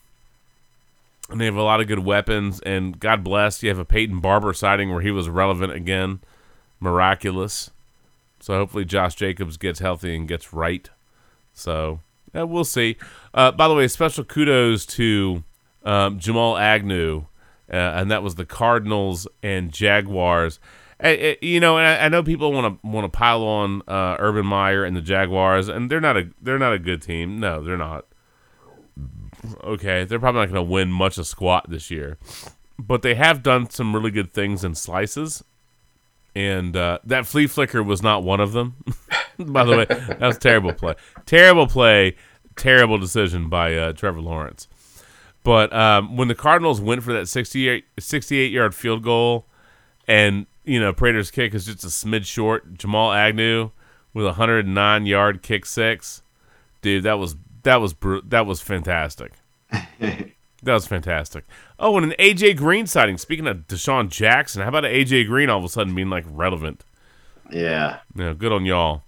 and 1.31 1.41
they 1.41 1.47
have 1.47 1.57
a 1.57 1.63
lot 1.63 1.81
of 1.81 1.87
good 1.87 2.01
weapons. 2.01 2.61
And 2.61 2.99
God 3.01 3.25
bless, 3.25 3.63
you 3.63 3.69
have 3.69 3.79
a 3.79 3.85
Peyton 3.85 4.21
Barber 4.21 4.53
sighting 4.53 4.93
where 4.93 5.01
he 5.01 5.11
was 5.11 5.29
relevant 5.29 5.73
again, 5.73 6.21
miraculous. 6.83 7.71
So 8.41 8.55
hopefully 8.55 8.85
Josh 8.85 9.15
Jacobs 9.15 9.57
gets 9.57 9.79
healthy 9.79 10.17
and 10.17 10.27
gets 10.27 10.53
right. 10.53 10.91
So 11.53 12.01
yeah, 12.35 12.43
we'll 12.43 12.65
see. 12.65 12.97
Uh, 13.33 13.53
by 13.53 13.69
the 13.69 13.75
way, 13.75 13.87
special 13.89 14.25
kudos 14.25 14.85
to 14.87 15.45
um, 15.85 16.19
Jamal 16.19 16.57
Agnew, 16.57 17.27
uh, 17.73 17.77
and 17.77 18.11
that 18.11 18.23
was 18.23 18.35
the 18.35 18.45
Cardinals 18.45 19.29
and 19.43 19.73
Jaguars. 19.73 20.59
Eh, 21.01 21.17
eh, 21.19 21.35
you 21.43 21.61
know, 21.61 21.79
and 21.79 21.87
I, 21.87 22.07
I 22.07 22.09
know 22.09 22.23
people 22.23 22.53
want 22.53 22.81
to 22.81 22.87
want 22.87 23.05
to 23.05 23.17
pile 23.17 23.43
on 23.43 23.83
uh, 23.89 24.17
Urban 24.19 24.47
Meyer 24.47 24.85
and 24.85 24.97
the 24.97 25.03
Jaguars, 25.03 25.69
and 25.69 25.91
they're 25.91 26.01
not 26.01 26.17
a 26.17 26.31
they're 26.41 26.59
not 26.59 26.73
a 26.73 26.79
good 26.79 27.03
team. 27.03 27.39
No, 27.39 27.63
they're 27.63 27.77
not. 27.77 28.07
Okay, 29.65 30.05
they're 30.05 30.21
probably 30.21 30.43
not 30.43 30.53
going 30.53 30.67
to 30.67 30.71
win 30.71 30.93
much 30.93 31.19
of 31.19 31.27
squat 31.27 31.69
this 31.69 31.91
year, 31.91 32.19
but 32.79 33.03
they 33.03 33.15
have 33.17 33.43
done 33.43 33.69
some 33.69 33.95
really 33.95 34.13
good 34.13 34.33
things 34.33 34.63
in 34.63 34.77
slices, 34.77 35.43
and 36.35 36.77
uh, 36.77 36.99
that 37.05 37.27
flea 37.27 37.47
flicker 37.47 37.83
was 37.83 38.03
not 38.03 38.23
one 38.23 38.41
of 38.41 38.53
them. 38.53 38.77
by 39.39 39.65
the 39.65 39.77
way, 39.77 39.85
that 39.85 40.21
was 40.21 40.39
terrible 40.39 40.73
play, 40.73 40.95
terrible 41.27 41.67
play, 41.67 42.17
terrible 42.57 42.99
decision 42.99 43.49
by 43.49 43.75
uh, 43.75 43.93
Trevor 43.93 44.21
Lawrence. 44.21 44.69
But 45.45 45.73
um, 45.73 46.17
when 46.17 46.29
the 46.29 46.35
Cardinals 46.35 46.81
went 46.81 47.03
for 47.03 47.13
that 47.13 47.29
68, 47.29 47.85
68 47.99 48.53
yard 48.53 48.75
field 48.75 49.03
goal, 49.03 49.47
and 50.07 50.47
you 50.65 50.81
know 50.81 50.93
Prater's 50.93 51.31
kick 51.31 51.55
is 51.55 51.67
just 51.67 51.85
a 51.85 51.89
smid 51.89 52.25
short, 52.25 52.75
Jamal 52.75 53.13
Agnew 53.13 53.71
with 54.15 54.25
a 54.25 54.29
109 54.29 55.07
yard 55.07 55.43
kick 55.43 55.67
six, 55.67 56.23
dude, 56.81 57.03
that 57.05 57.19
was 57.19 57.37
that 57.63 57.81
was 57.81 57.93
bru- 57.93 58.23
that 58.23 58.47
was 58.47 58.61
fantastic. 58.61 59.33
that 60.63 60.75
was 60.75 60.87
fantastic. 60.87 61.45
Oh, 61.79 61.97
and 61.97 62.13
an 62.13 62.15
AJ 62.19 62.57
Green 62.57 62.87
sighting. 62.87 63.19
Speaking 63.19 63.47
of 63.47 63.67
DeSean 63.67 64.09
Jackson, 64.09 64.63
how 64.63 64.69
about 64.69 64.85
an 64.85 64.93
AJ 64.93 65.27
Green 65.27 65.51
all 65.51 65.59
of 65.59 65.65
a 65.65 65.69
sudden 65.69 65.95
being 65.95 66.11
like 66.11 66.25
relevant? 66.29 66.85
Yeah. 67.51 67.99
Yeah, 68.15 68.33
good 68.33 68.53
on 68.53 68.65
y'all. 68.65 69.03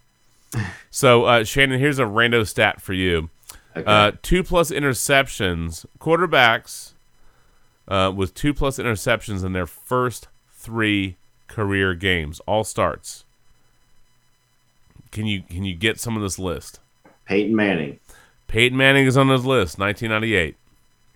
So, 0.89 1.25
uh, 1.25 1.43
Shannon, 1.43 1.81
here's 1.81 1.99
a 1.99 2.05
rando 2.05 2.47
stat 2.47 2.81
for 2.81 2.93
you. 2.93 3.29
Uh, 3.75 4.13
two 4.23 4.45
plus 4.45 4.71
interceptions, 4.71 5.85
quarterbacks 5.99 6.93
uh, 7.89 8.13
with 8.15 8.35
two 8.35 8.55
plus 8.55 8.79
interceptions 8.79 9.45
in 9.45 9.53
their 9.53 9.67
first 9.67 10.29
three 10.53 11.17
career 11.49 11.95
games, 11.95 12.41
all 12.47 12.63
starts. 12.63 13.25
Can 15.11 15.27
you 15.27 15.43
can 15.43 15.65
you 15.65 15.75
get 15.75 15.99
some 16.01 16.17
of 16.17 16.23
this 16.23 16.39
list? 16.39 16.81
Peyton 17.27 17.55
Manning. 17.55 17.99
Peyton 18.47 18.77
Manning 18.77 19.07
is 19.07 19.17
on 19.17 19.29
this 19.29 19.45
list, 19.45 19.79
1998. 19.79 20.57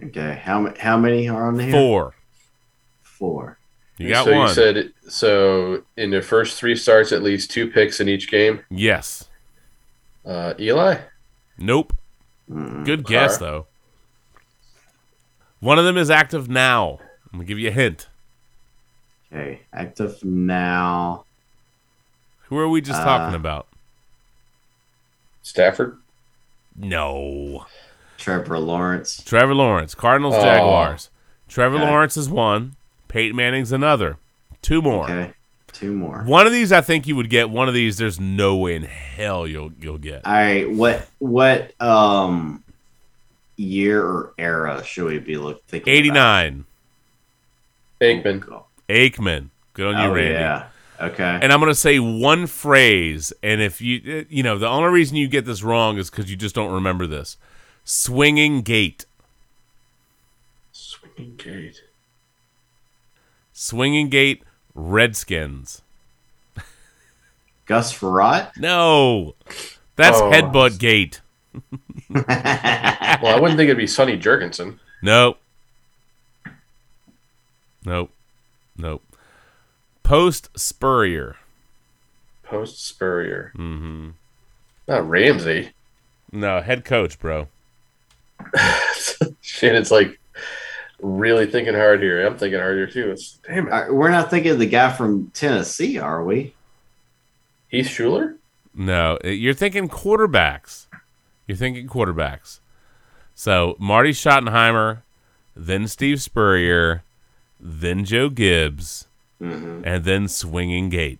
Okay. 0.04 0.40
How 0.42 0.60
ma- 0.60 0.74
how 0.78 0.96
many 0.96 1.28
are 1.28 1.48
on 1.48 1.58
here? 1.58 1.70
Four. 1.72 2.14
Four. 3.02 3.58
You 3.96 4.10
got 4.10 4.24
so 4.26 4.32
one. 4.36 4.48
you 4.48 4.54
said 4.54 4.92
so 5.08 5.82
in 5.96 6.10
the 6.10 6.22
first 6.22 6.56
three 6.58 6.76
starts, 6.76 7.10
at 7.10 7.22
least 7.22 7.50
two 7.50 7.68
picks 7.70 7.98
in 8.00 8.08
each 8.08 8.30
game. 8.30 8.60
Yes. 8.70 9.28
Uh, 10.24 10.54
Eli. 10.60 10.98
Nope. 11.58 11.92
Good 12.48 13.04
guess 13.04 13.38
Carr. 13.38 13.48
though. 13.48 13.66
One 15.60 15.78
of 15.78 15.84
them 15.84 15.96
is 15.96 16.10
active 16.10 16.48
now. 16.48 17.00
I'm 17.32 17.38
gonna 17.40 17.44
give 17.44 17.58
you 17.58 17.68
a 17.68 17.72
hint. 17.72 18.08
Okay. 19.32 19.62
Active 19.72 20.22
now. 20.24 21.24
Who 22.44 22.56
are 22.58 22.68
we 22.68 22.80
just 22.80 23.00
Uh, 23.00 23.04
talking 23.04 23.34
about? 23.34 23.66
Stafford. 25.42 25.98
No. 26.76 27.66
Trevor 28.18 28.58
Lawrence. 28.58 29.22
Trevor 29.24 29.54
Lawrence, 29.54 29.94
Cardinals, 29.94 30.34
Oh. 30.36 30.42
Jaguars. 30.42 31.08
Trevor 31.48 31.76
Okay. 31.76 31.86
Lawrence 31.86 32.16
is 32.18 32.28
one. 32.28 32.74
Peyton 33.08 33.34
Manning's 33.36 33.72
another. 33.72 34.18
Two 34.60 34.82
more. 34.82 35.04
Okay. 35.04 35.32
Two 35.72 35.94
more. 35.94 36.22
One 36.26 36.46
of 36.46 36.52
these 36.52 36.72
I 36.72 36.80
think 36.82 37.06
you 37.06 37.14
would 37.16 37.30
get. 37.30 37.48
One 37.48 37.68
of 37.68 37.74
these 37.74 37.96
there's 37.98 38.18
no 38.20 38.56
way 38.56 38.74
in 38.74 38.82
hell 38.82 39.46
you'll 39.46 39.72
you'll 39.80 39.96
get. 39.98 40.26
All 40.26 40.32
right. 40.32 40.68
What 40.70 41.06
what 41.20 41.80
um 41.80 42.62
year 43.56 44.04
or 44.04 44.32
era 44.38 44.82
should 44.84 45.06
we 45.06 45.18
be 45.20 45.36
looking? 45.36 45.62
thinking? 45.68 45.92
Eighty 45.94 46.10
nine. 46.10 46.64
Aikman. 48.00 48.62
Aikman. 48.88 49.48
Good 49.74 49.94
on 49.94 50.02
you, 50.02 50.10
Oh, 50.10 50.14
Randy. 50.14 50.32
yeah. 50.34 50.66
Okay. 51.00 51.38
And 51.42 51.52
I'm 51.52 51.60
gonna 51.60 51.74
say 51.74 51.98
one 52.00 52.46
phrase, 52.48 53.32
and 53.42 53.60
if 53.60 53.80
you 53.80 54.26
you 54.28 54.42
know 54.42 54.58
the 54.58 54.66
only 54.68 54.90
reason 54.90 55.16
you 55.16 55.28
get 55.28 55.44
this 55.44 55.62
wrong 55.62 55.98
is 55.98 56.10
because 56.10 56.28
you 56.30 56.36
just 56.36 56.54
don't 56.54 56.72
remember 56.72 57.06
this. 57.06 57.36
Swinging 57.90 58.60
gate. 58.60 59.06
Swinging 60.72 61.36
gate. 61.36 61.82
Swinging 63.54 64.10
gate. 64.10 64.42
Redskins. 64.74 65.80
Gus 67.64 67.90
Frerotte. 67.98 68.54
No, 68.58 69.34
that's 69.96 70.18
Oh. 70.20 70.30
headbutt 70.30 70.78
gate. 70.78 71.22
Well, 72.10 72.24
I 73.36 73.38
wouldn't 73.40 73.56
think 73.58 73.68
it'd 73.68 73.78
be 73.78 73.86
Sonny 73.86 74.18
Jurgensen. 74.18 74.78
Nope. 75.02 75.38
Nope. 77.86 78.10
Nope. 78.76 79.02
Post 80.02 80.50
Spurrier. 80.58 81.36
Post 82.44 82.86
Spurrier. 82.86 83.52
Mm-hmm. 83.56 84.10
Not 84.86 85.08
Ramsey. 85.08 85.72
No, 86.30 86.60
head 86.60 86.84
coach, 86.84 87.18
bro. 87.18 87.48
Shannon's 89.40 89.90
like 89.90 90.18
really 91.00 91.46
thinking 91.46 91.74
hard 91.74 92.02
here. 92.02 92.26
I'm 92.26 92.36
thinking 92.36 92.58
hard 92.60 92.76
here 92.76 92.86
too. 92.86 93.10
It's 93.10 93.38
damn 93.46 93.68
it. 93.68 93.72
Uh, 93.72 93.92
We're 93.92 94.10
not 94.10 94.30
thinking 94.30 94.52
of 94.52 94.58
the 94.58 94.66
guy 94.66 94.92
from 94.92 95.30
Tennessee, 95.34 95.98
are 95.98 96.22
we? 96.24 96.54
Heath 97.68 97.86
Shuler. 97.86 98.36
No, 98.74 99.18
you're 99.24 99.54
thinking 99.54 99.88
quarterbacks. 99.88 100.86
You're 101.46 101.56
thinking 101.56 101.88
quarterbacks. 101.88 102.60
So 103.34 103.76
Marty 103.78 104.10
Schottenheimer, 104.12 105.02
then 105.56 105.86
Steve 105.88 106.20
Spurrier, 106.22 107.02
then 107.60 108.04
Joe 108.04 108.28
Gibbs, 108.28 109.06
Mhm. 109.40 109.82
and 109.84 110.04
then 110.04 110.28
Swinging 110.28 110.88
Gate, 110.88 111.18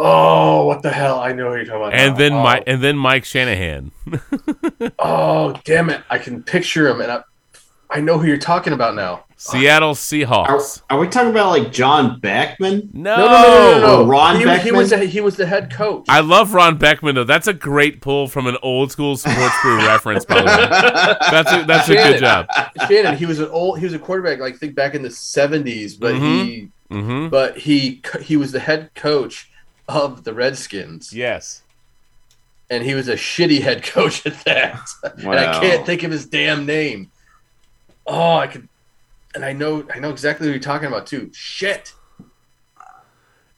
Oh, 0.00 0.64
what 0.66 0.82
the 0.82 0.90
hell? 0.90 1.18
I 1.20 1.32
know 1.32 1.50
who 1.50 1.56
you're 1.56 1.64
talking 1.64 1.82
about. 1.82 1.94
and 1.94 2.12
now. 2.12 2.18
then 2.18 2.32
oh, 2.34 2.42
Mike, 2.42 2.62
and 2.66 2.82
then 2.82 2.96
Mike 2.96 3.24
Shanahan. 3.24 3.90
Oh, 4.98 5.54
damn 5.64 5.90
it! 5.90 6.02
I 6.10 6.18
can 6.18 6.42
picture 6.42 6.88
him, 6.88 7.00
and 7.00 7.10
I, 7.10 7.22
I 7.90 8.00
know 8.00 8.18
who 8.18 8.26
you're 8.26 8.36
talking 8.38 8.72
about 8.72 8.94
now. 8.94 9.24
Seattle 9.36 9.94
Seahawks. 9.94 10.82
are 10.90 10.98
we 10.98 11.06
talking 11.06 11.30
about 11.30 11.50
like 11.50 11.70
John 11.72 12.18
Beckman? 12.18 12.90
No, 12.92 13.16
No, 13.16 13.26
no, 13.26 13.42
no, 13.42 13.80
no, 13.80 14.02
no. 14.02 14.06
Ron 14.08 14.36
he, 14.40 14.58
he 14.58 14.72
was 14.72 14.90
the, 14.90 14.98
he 14.98 15.20
was 15.20 15.36
the 15.36 15.46
head 15.46 15.72
coach. 15.72 16.04
I 16.08 16.20
love 16.20 16.54
Ron 16.54 16.76
Beckman 16.76 17.14
though. 17.14 17.22
That's 17.24 17.46
a 17.46 17.52
great 17.52 18.00
pull 18.00 18.26
from 18.26 18.48
an 18.48 18.56
old 18.62 18.90
school 18.90 19.16
sports 19.16 19.56
crew 19.60 19.76
reference, 19.86 20.24
by 20.24 20.40
the 20.40 20.44
way. 20.44 21.20
That's 21.30 21.52
a, 21.52 21.64
that's 21.64 21.88
a 21.88 21.94
good 21.94 22.18
job. 22.18 22.46
Shannon, 22.88 23.16
he 23.16 23.26
was 23.26 23.38
an 23.38 23.48
old, 23.50 23.78
he 23.78 23.84
was 23.84 23.94
a 23.94 23.98
quarterback, 24.00 24.40
like 24.40 24.56
think 24.56 24.74
back 24.74 24.94
in 24.94 25.02
the 25.02 25.08
'70s, 25.10 25.98
but 25.98 26.14
he, 26.16 26.70
Mm-hmm. 26.90 27.28
but 27.28 27.58
he, 27.58 28.00
he 28.22 28.38
was 28.38 28.50
the 28.50 28.58
head 28.60 28.90
coach 28.94 29.50
of 29.88 30.24
the 30.24 30.34
Redskins, 30.34 31.12
Yes. 31.12 31.62
and 32.70 32.84
he 32.84 32.94
was 32.94 33.08
a 33.08 33.14
shitty 33.14 33.62
head 33.62 33.82
coach 33.82 34.24
at 34.26 34.44
that. 34.44 34.88
and 35.18 35.28
I 35.30 35.58
can't 35.60 35.86
think 35.86 36.02
of 36.02 36.10
his 36.10 36.26
damn 36.26 36.66
name. 36.66 37.10
Oh, 38.06 38.36
I 38.36 38.46
could, 38.46 38.68
and 39.34 39.44
I 39.44 39.52
know, 39.52 39.86
I 39.94 39.98
know 39.98 40.10
exactly 40.10 40.46
who 40.46 40.52
you're 40.52 40.60
talking 40.60 40.88
about 40.88 41.06
too. 41.06 41.30
Shit. 41.34 41.94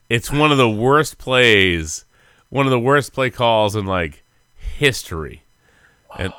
It's 0.08 0.30
one 0.30 0.50
of 0.50 0.58
the 0.58 0.68
worst 0.70 1.18
plays, 1.18 2.04
one 2.48 2.66
of 2.66 2.70
the 2.70 2.80
worst 2.80 3.12
play 3.12 3.30
calls 3.30 3.76
in 3.76 3.86
like 3.86 4.24
history. 4.56 5.42
And 6.18 6.32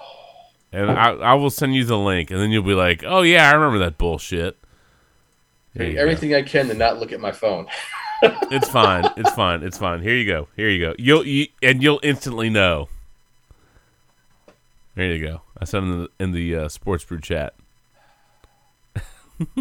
and 0.74 0.92
I, 0.92 1.12
I 1.12 1.34
will 1.36 1.50
send 1.50 1.76
you 1.76 1.86
the 1.86 1.98
link, 1.98 2.32
and 2.32 2.40
then 2.40 2.52
you'll 2.52 2.64
be 2.64 2.74
like, 2.74 3.04
"Oh 3.06 3.22
yeah, 3.22 3.50
I 3.50 3.54
remember 3.54 3.80
that 3.80 3.98
bullshit." 3.98 4.58
There 5.74 5.88
you 5.88 5.94
go. 5.94 6.02
Everything 6.02 6.36
I 6.36 6.42
can 6.42 6.68
to 6.68 6.74
not 6.74 7.00
look 7.00 7.12
at 7.14 7.20
my 7.22 7.32
phone. 7.32 7.68
It's 8.22 8.70
fine. 8.70 9.06
It's 9.18 9.32
fine. 9.32 9.64
It's 9.64 9.78
fine. 9.78 10.02
Here 10.02 10.16
you 10.16 10.26
go. 10.26 10.48
Here 10.56 10.70
you 10.70 10.80
go. 10.86 10.94
You'll 11.00 11.26
you, 11.26 11.48
and 11.64 11.82
you'll 11.82 12.00
instantly 12.04 12.50
know. 12.50 12.88
There 14.96 15.12
you 15.14 15.26
go. 15.26 15.42
I 15.60 15.66
sent 15.66 15.86
in 15.86 15.92
the, 16.02 16.10
in 16.20 16.32
the 16.34 16.56
uh, 16.56 16.70
sports 16.70 17.04
brew 17.04 17.20
chat. 17.22 17.54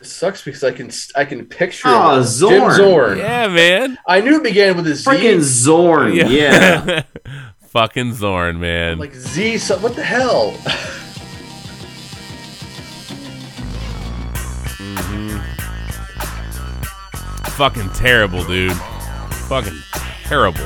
It 0.00 0.06
sucks 0.06 0.44
because 0.44 0.62
I 0.62 0.70
can 0.70 0.90
I 1.16 1.24
can 1.24 1.44
picture 1.46 1.88
Oh. 1.88 2.22
Zorn. 2.22 2.52
Jim 2.52 2.70
Zorn. 2.70 3.18
Yeah, 3.18 3.48
man. 3.48 3.98
I 4.06 4.20
knew 4.20 4.36
it 4.36 4.44
began 4.44 4.76
with 4.76 4.86
a 4.86 4.94
Z. 4.94 5.10
Freaking 5.10 5.40
Zorn. 5.40 6.14
Yeah. 6.14 7.02
Fucking 7.66 8.14
Zorn, 8.14 8.60
man. 8.60 8.98
like 8.98 9.12
Z. 9.14 9.58
So, 9.58 9.76
what 9.78 9.96
the 9.96 10.04
hell? 10.04 10.56
Fucking 17.58 17.90
terrible, 17.90 18.44
dude. 18.44 18.72
Fucking 18.72 19.76
terrible. 20.22 20.60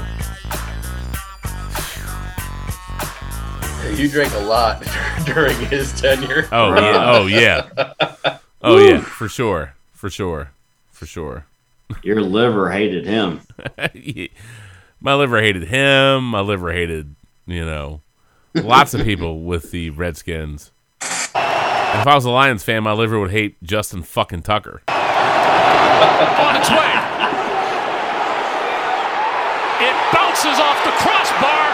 You 3.94 4.10
drank 4.10 4.34
a 4.34 4.40
lot 4.40 4.86
during 5.24 5.56
his 5.68 5.98
tenure. 5.98 6.46
Oh 6.52 6.74
yeah. 6.74 7.12
Oh 7.12 7.26
yeah. 7.26 8.38
Oh 8.64 8.76
yeah. 8.76 9.00
For 9.00 9.26
sure. 9.26 9.74
For 9.92 10.10
sure. 10.10 10.50
For 10.90 11.06
sure. 11.06 11.46
Your 12.02 12.20
liver 12.20 12.70
hated 12.70 13.06
him. 13.06 13.40
my 15.00 15.14
liver 15.14 15.40
hated 15.40 15.64
him. 15.64 16.28
My 16.28 16.40
liver 16.40 16.74
hated, 16.74 17.14
you 17.46 17.64
know, 17.64 18.02
lots 18.54 18.92
of 18.92 19.02
people 19.02 19.44
with 19.44 19.70
the 19.70 19.88
Redskins. 19.88 20.72
If 21.00 21.34
I 21.34 22.14
was 22.14 22.26
a 22.26 22.30
Lions 22.30 22.62
fan, 22.62 22.82
my 22.82 22.92
liver 22.92 23.18
would 23.18 23.30
hate 23.30 23.60
Justin 23.62 24.02
fucking 24.02 24.42
Tucker. 24.42 24.82
On 26.02 26.56
its 26.56 26.70
way. 26.70 26.92
It 29.82 29.96
bounces 30.14 30.58
off 30.62 30.78
the 30.86 30.94
crossbar, 31.02 31.66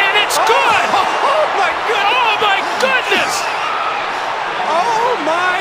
and 0.00 0.14
it's 0.24 0.38
oh. 0.38 0.46
good. 0.48 0.84
Oh, 1.24 1.46
my 1.56 1.70
goodness! 1.86 2.14
Oh 2.14 2.34
my 2.40 2.58
goodness! 2.80 3.32
Oh 4.68 5.10
my! 5.24 5.56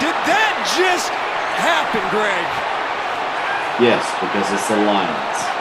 Did 0.00 0.16
that 0.30 0.54
just 0.78 1.10
happen, 1.58 2.02
Greg? 2.10 2.46
Yes, 3.80 4.06
because 4.20 4.52
it's 4.52 4.68
the 4.68 4.76
Lions. 4.76 5.58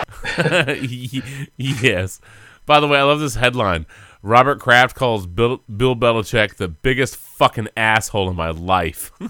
yes. 1.58 2.20
By 2.66 2.80
the 2.80 2.88
way, 2.88 3.00
I 3.00 3.04
love 3.04 3.20
this 3.20 3.36
headline. 3.36 3.86
Robert 4.28 4.60
Kraft 4.60 4.96
calls 4.96 5.26
Bill, 5.26 5.64
Bill 5.76 5.96
Belichick 5.96 6.58
the 6.58 6.68
biggest 6.68 7.16
fucking 7.16 7.70
asshole 7.78 8.30
in 8.30 8.36
my 8.36 8.50
life. 8.50 9.12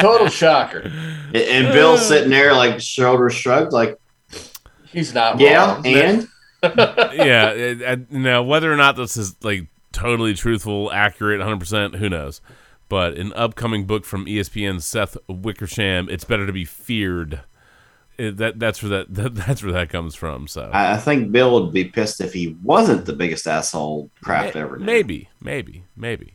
Total 0.00 0.28
shocker. 0.28 0.80
And- 0.80 1.36
And 1.36 1.72
Bill's 1.72 2.06
sitting 2.06 2.30
there 2.30 2.52
like 2.54 2.80
shoulders 2.80 3.34
shrugged, 3.34 3.72
like 3.72 3.98
He's 4.90 5.12
not 5.14 5.38
yeah, 5.40 5.74
wrong. 5.74 5.86
and 5.86 6.28
yeah, 6.62 7.50
it, 7.50 7.82
I, 7.82 7.98
now 8.10 8.42
whether 8.42 8.72
or 8.72 8.76
not 8.76 8.96
this 8.96 9.16
is 9.16 9.36
like 9.42 9.66
totally 9.92 10.32
truthful, 10.34 10.90
accurate, 10.92 11.40
100%, 11.40 11.96
who 11.96 12.08
knows. 12.08 12.40
But 12.88 13.18
an 13.18 13.32
upcoming 13.34 13.84
book 13.86 14.04
from 14.04 14.26
E 14.28 14.36
ESPN's 14.36 14.84
Seth 14.86 15.16
Wickersham, 15.28 16.08
it's 16.08 16.24
better 16.24 16.46
to 16.46 16.52
be 16.52 16.64
feared. 16.64 17.40
It, 18.18 18.36
that 18.38 18.58
that's 18.58 18.82
where 18.82 18.90
that, 18.90 19.06
that 19.14 19.34
that's 19.34 19.62
where 19.62 19.72
that 19.72 19.88
comes 19.90 20.14
from. 20.14 20.48
So 20.48 20.70
I 20.72 20.94
I 20.94 20.96
think 20.96 21.32
Bill 21.32 21.62
would 21.62 21.72
be 21.72 21.84
pissed 21.84 22.20
if 22.20 22.32
he 22.32 22.56
wasn't 22.62 23.04
the 23.06 23.12
biggest 23.12 23.46
asshole 23.46 24.10
Kraft 24.22 24.56
ever 24.56 24.76
did. 24.78 24.86
maybe, 24.86 25.28
maybe, 25.40 25.84
maybe. 25.96 26.34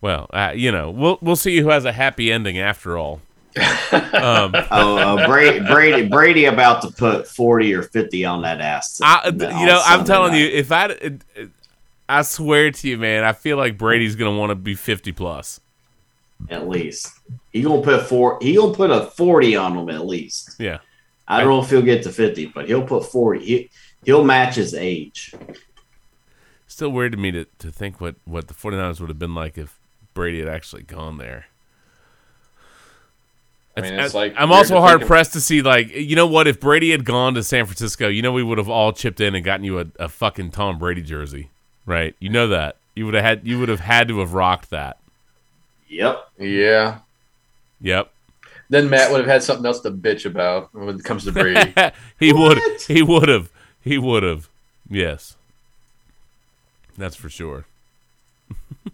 Well, 0.00 0.30
uh, 0.32 0.52
you 0.54 0.70
know, 0.70 0.90
we'll 0.90 1.18
we'll 1.20 1.34
see 1.36 1.58
who 1.58 1.70
has 1.70 1.84
a 1.84 1.92
happy 1.92 2.30
ending 2.30 2.58
after 2.58 2.96
all. 2.96 3.20
um, 3.58 4.52
Oh, 4.70 4.96
uh, 4.98 5.26
Brady, 5.26 5.58
Brady, 5.66 6.06
Brady, 6.08 6.44
about 6.44 6.82
to 6.82 6.90
put 6.92 7.26
forty 7.26 7.74
or 7.74 7.82
fifty 7.82 8.24
on 8.24 8.42
that 8.42 8.60
ass. 8.60 9.00
I, 9.02 9.28
you 9.28 9.32
know, 9.66 9.80
I'm 9.84 10.04
telling 10.04 10.32
night. 10.32 10.38
you, 10.38 10.46
if 10.48 10.70
I, 10.70 10.86
it- 10.86 11.22
it- 11.34 11.50
I 12.10 12.22
swear 12.22 12.70
to 12.70 12.88
you, 12.88 12.96
man, 12.96 13.22
I 13.24 13.32
feel 13.34 13.56
like 13.58 13.76
Brady's 13.76 14.14
gonna 14.16 14.34
want 14.38 14.48
to 14.50 14.54
be 14.54 14.74
50 14.74 15.12
plus. 15.12 15.60
at 16.48 16.66
least 16.66 17.10
he 17.52 17.60
gonna 17.62 17.82
put 17.82 18.06
four. 18.06 18.38
He 18.40 18.54
gonna 18.54 18.72
put 18.72 18.90
a 18.90 19.06
forty 19.10 19.56
on 19.56 19.76
him 19.76 19.90
at 19.90 20.06
least. 20.06 20.54
Yeah. 20.58 20.78
I 21.28 21.40
don't 21.40 21.48
know 21.50 21.62
if 21.62 21.68
he'll 21.70 21.82
get 21.82 22.02
to 22.04 22.10
fifty, 22.12 22.46
but 22.46 22.66
he'll 22.68 22.82
put 22.86 23.04
forty. 23.04 23.44
He, 23.44 23.70
he'll 24.04 24.24
match 24.24 24.54
his 24.54 24.74
age. 24.74 25.34
Still 26.66 26.88
weird 26.90 27.12
to 27.12 27.18
me 27.18 27.30
to, 27.32 27.44
to 27.60 27.70
think 27.70 28.00
what, 28.00 28.16
what 28.24 28.46
the 28.48 28.54
49ers 28.54 29.00
would 29.00 29.08
have 29.08 29.18
been 29.18 29.34
like 29.34 29.56
if 29.58 29.78
Brady 30.14 30.38
had 30.40 30.48
actually 30.48 30.82
gone 30.82 31.18
there. 31.18 31.46
I 33.76 33.80
mean, 33.80 33.92
It's- 33.92 34.06
it's 34.06 34.14
like 34.14 34.34
I'm 34.36 34.50
also 34.52 34.80
hard 34.80 34.92
think 34.94 35.02
of- 35.02 35.08
pressed 35.08 35.32
to 35.34 35.40
see 35.40 35.62
like 35.62 35.94
you 35.94 36.16
know 36.16 36.26
what 36.26 36.48
if 36.48 36.58
Brady 36.58 36.90
had 36.90 37.04
gone 37.04 37.34
to 37.34 37.42
San 37.44 37.64
Francisco, 37.66 38.08
you 38.08 38.22
know 38.22 38.32
we 38.32 38.42
would 38.42 38.58
have 38.58 38.68
all 38.68 38.92
chipped 38.92 39.20
in 39.20 39.34
and 39.34 39.44
gotten 39.44 39.64
you 39.64 39.78
a, 39.80 39.86
a 39.98 40.08
fucking 40.08 40.50
Tom 40.50 40.78
Brady 40.78 41.02
jersey, 41.02 41.50
right? 41.86 42.14
You 42.18 42.28
know 42.30 42.48
that 42.48 42.76
you 42.96 43.04
would 43.06 43.14
have 43.14 43.24
had 43.24 43.46
you 43.46 43.58
would 43.60 43.68
have 43.68 43.80
had 43.80 44.08
to 44.08 44.18
have 44.18 44.34
rocked 44.34 44.70
that. 44.70 44.98
Yep. 45.88 46.28
Yeah. 46.38 46.98
Yep. 47.80 48.10
Then 48.70 48.90
Matt 48.90 49.10
would 49.10 49.20
have 49.20 49.28
had 49.28 49.42
something 49.42 49.64
else 49.64 49.80
to 49.80 49.90
bitch 49.90 50.26
about 50.26 50.74
when 50.74 50.88
it 50.88 51.04
comes 51.04 51.24
to 51.24 51.32
Brady. 51.32 51.72
he 52.20 52.32
would 52.32 52.58
he 52.86 53.02
would 53.02 53.28
have 53.28 53.50
he 53.82 53.98
would 53.98 54.22
have 54.22 54.48
yes, 54.88 55.36
that's 56.96 57.16
for 57.16 57.28
sure. 57.28 57.64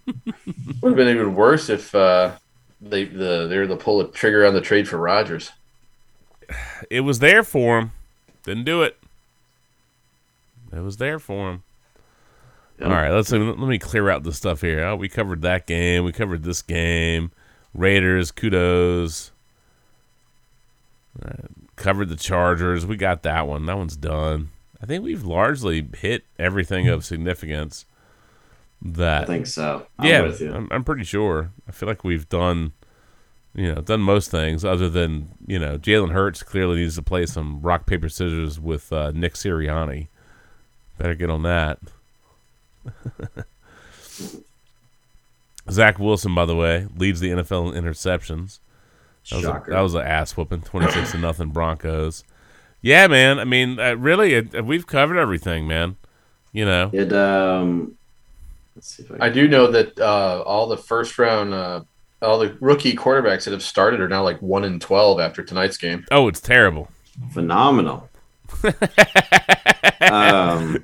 would 0.06 0.90
have 0.90 0.96
been 0.96 1.08
even 1.08 1.34
worse 1.34 1.68
if 1.68 1.94
uh, 1.94 2.32
they 2.80 3.04
the 3.04 3.46
they 3.48 3.58
were 3.58 3.66
to 3.66 3.76
pull 3.76 4.00
a 4.00 4.08
trigger 4.08 4.46
on 4.46 4.54
the 4.54 4.60
trade 4.60 4.88
for 4.88 4.98
Rodgers. 4.98 5.50
It 6.90 7.00
was 7.00 7.18
there 7.18 7.42
for 7.42 7.78
him, 7.78 7.92
didn't 8.44 8.64
do 8.64 8.82
it. 8.82 8.98
It 10.72 10.80
was 10.80 10.98
there 10.98 11.18
for 11.18 11.50
him. 11.50 11.62
All 12.82 12.90
right, 12.90 13.10
let's 13.10 13.30
let 13.30 13.58
me 13.58 13.78
clear 13.78 14.10
out 14.10 14.24
the 14.24 14.32
stuff 14.32 14.60
here. 14.60 14.84
Oh, 14.84 14.96
we 14.96 15.08
covered 15.08 15.42
that 15.42 15.66
game. 15.66 16.04
We 16.04 16.12
covered 16.12 16.42
this 16.42 16.60
game. 16.60 17.30
Raiders, 17.72 18.30
kudos. 18.30 19.30
Uh, 21.22 21.48
covered 21.76 22.08
the 22.08 22.16
Chargers. 22.16 22.86
We 22.86 22.96
got 22.96 23.22
that 23.22 23.46
one. 23.46 23.66
That 23.66 23.76
one's 23.76 23.96
done. 23.96 24.50
I 24.82 24.86
think 24.86 25.04
we've 25.04 25.24
largely 25.24 25.86
hit 25.96 26.24
everything 26.38 26.88
of 26.88 27.04
significance. 27.04 27.86
That 28.82 29.22
I 29.22 29.26
think 29.26 29.46
so. 29.46 29.86
I'm 29.98 30.06
yeah, 30.08 30.20
with 30.22 30.40
you. 30.40 30.52
I'm, 30.52 30.68
I'm 30.70 30.84
pretty 30.84 31.04
sure. 31.04 31.50
I 31.66 31.72
feel 31.72 31.88
like 31.88 32.04
we've 32.04 32.28
done, 32.28 32.72
you 33.54 33.72
know, 33.74 33.80
done 33.80 34.00
most 34.00 34.30
things 34.30 34.64
other 34.64 34.90
than 34.90 35.30
you 35.46 35.58
know, 35.58 35.78
Jalen 35.78 36.12
Hurts 36.12 36.42
clearly 36.42 36.76
needs 36.76 36.96
to 36.96 37.02
play 37.02 37.24
some 37.24 37.62
rock 37.62 37.86
paper 37.86 38.10
scissors 38.10 38.60
with 38.60 38.92
uh, 38.92 39.12
Nick 39.12 39.34
Sirianni. 39.34 40.08
Better 40.98 41.14
get 41.14 41.30
on 41.30 41.42
that. 41.44 41.78
Zach 45.70 45.98
Wilson, 45.98 46.34
by 46.34 46.44
the 46.44 46.56
way, 46.56 46.86
leads 46.96 47.20
the 47.20 47.30
NFL 47.30 47.74
in 47.74 47.84
interceptions. 47.84 48.58
That 49.30 49.36
was, 49.36 49.44
a, 49.44 49.62
that 49.68 49.80
was 49.80 49.94
an 49.94 50.02
ass 50.02 50.36
whooping, 50.36 50.62
twenty 50.62 50.90
six 50.92 51.12
to 51.12 51.18
nothing 51.18 51.48
Broncos. 51.48 52.24
Yeah, 52.82 53.06
man. 53.06 53.38
I 53.38 53.44
mean, 53.44 53.80
uh, 53.80 53.94
really, 53.94 54.36
uh, 54.36 54.62
we've 54.62 54.86
covered 54.86 55.16
everything, 55.16 55.66
man. 55.66 55.96
You 56.52 56.64
know, 56.64 56.90
It 56.92 57.12
um. 57.12 57.96
Let's 58.76 58.96
see 58.96 59.04
if 59.04 59.12
I, 59.12 59.26
I 59.26 59.30
do 59.30 59.46
know 59.48 59.70
that 59.70 59.98
uh, 59.98 60.42
all 60.44 60.66
the 60.66 60.76
first 60.76 61.18
round, 61.18 61.54
uh, 61.54 61.82
all 62.20 62.38
the 62.38 62.56
rookie 62.60 62.94
quarterbacks 62.94 63.44
that 63.44 63.52
have 63.52 63.62
started 63.62 64.00
are 64.00 64.08
now 64.08 64.22
like 64.22 64.42
one 64.42 64.64
in 64.64 64.80
twelve 64.80 65.20
after 65.20 65.42
tonight's 65.42 65.76
game. 65.76 66.04
oh, 66.10 66.28
it's 66.28 66.40
terrible. 66.40 66.88
phenomenal. 67.32 68.08
um, 70.10 70.78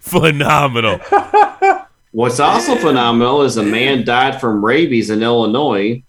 Phenomenal. 0.00 0.98
what's 2.12 2.40
also 2.40 2.76
phenomenal 2.76 3.42
is 3.42 3.56
a 3.56 3.62
man 3.62 4.04
died 4.04 4.40
from 4.40 4.64
rabies 4.64 5.10
in 5.10 5.22
Illinois 5.22 6.02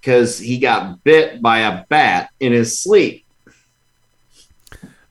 because 0.00 0.38
he 0.38 0.58
got 0.58 1.02
bit 1.04 1.42
by 1.42 1.60
a 1.60 1.84
bat 1.86 2.30
in 2.40 2.52
his 2.52 2.80
sleep. 2.80 3.24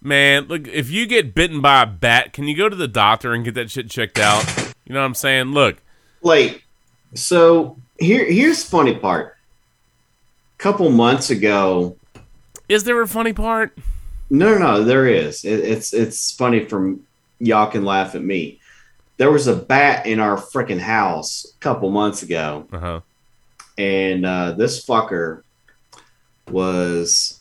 Man, 0.01 0.47
look, 0.47 0.67
if 0.67 0.89
you 0.89 1.05
get 1.05 1.35
bitten 1.35 1.61
by 1.61 1.83
a 1.83 1.85
bat, 1.85 2.31
can 2.33 2.45
you 2.45 2.55
go 2.55 2.69
to 2.69 2.75
the 2.75 2.87
doctor 2.87 3.33
and 3.33 3.43
get 3.43 3.55
that 3.55 3.69
shit 3.69 3.89
checked 3.89 4.19
out? 4.19 4.45
You 4.85 4.93
know 4.93 5.01
what 5.01 5.07
I'm 5.07 5.15
saying? 5.15 5.47
Look, 5.47 5.81
like 6.21 6.63
so 7.13 7.77
here 7.99 8.25
here's 8.25 8.63
the 8.63 8.69
funny 8.69 8.95
part 8.95 9.37
A 10.55 10.61
couple 10.61 10.89
months 10.89 11.29
ago 11.29 11.95
is 12.69 12.83
there 12.83 13.01
a 13.01 13.07
funny 13.07 13.33
part 13.33 13.77
no 14.29 14.53
no 14.53 14.59
no 14.59 14.83
there 14.83 15.07
is 15.07 15.43
it, 15.45 15.59
it's 15.59 15.93
it's 15.93 16.31
funny 16.31 16.65
from 16.65 17.05
y'all 17.39 17.71
can 17.71 17.85
laugh 17.85 18.15
at 18.15 18.23
me 18.23 18.59
there 19.17 19.31
was 19.31 19.47
a 19.47 19.55
bat 19.55 20.05
in 20.05 20.19
our 20.19 20.37
freaking 20.37 20.79
house 20.79 21.45
a 21.45 21.59
couple 21.59 21.89
months 21.89 22.23
ago 22.23 22.67
uh-huh. 22.71 23.01
And 23.77 24.25
uh, 24.25 24.51
this 24.53 24.85
fucker 24.85 25.43
was 26.49 27.39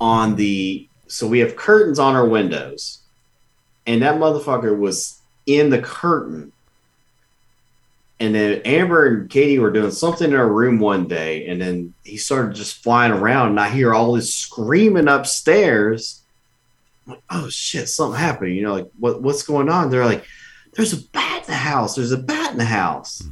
on 0.00 0.36
the 0.36 0.88
so 1.08 1.26
we 1.26 1.38
have 1.40 1.56
curtains 1.56 1.98
on 1.98 2.14
our 2.14 2.26
windows. 2.26 2.98
And 3.86 4.02
that 4.02 4.16
motherfucker 4.16 4.76
was 4.76 5.20
in 5.46 5.70
the 5.70 5.80
curtain. 5.80 6.52
And 8.20 8.34
then 8.34 8.60
amber 8.64 9.06
and 9.06 9.30
katie 9.30 9.58
were 9.58 9.70
doing 9.70 9.90
something 9.90 10.30
in 10.30 10.36
our 10.36 10.48
room 10.48 10.78
one 10.78 11.08
day. 11.08 11.46
And 11.46 11.60
then 11.60 11.94
he 12.04 12.18
started 12.18 12.54
just 12.54 12.82
flying 12.82 13.12
around. 13.12 13.50
And 13.50 13.60
i 13.60 13.70
hear 13.70 13.94
all 13.94 14.12
this 14.12 14.34
screaming 14.34 15.08
upstairs. 15.08 16.22
I'm 17.06 17.14
like 17.14 17.22
oh 17.30 17.48
shit 17.48 17.88
something 17.88 18.20
happened. 18.20 18.54
You 18.54 18.62
know 18.62 18.74
like 18.74 18.90
what, 18.98 19.22
what's 19.22 19.42
going 19.42 19.70
on? 19.70 19.90
They're 19.90 20.04
like 20.04 20.26
there's 20.74 20.92
a 20.92 21.02
bat 21.08 21.44
in 21.44 21.46
the 21.46 21.54
house. 21.54 21.94
There's 21.94 22.12
a 22.12 22.18
bat 22.18 22.52
in 22.52 22.58
the 22.58 22.64
house 22.66 23.22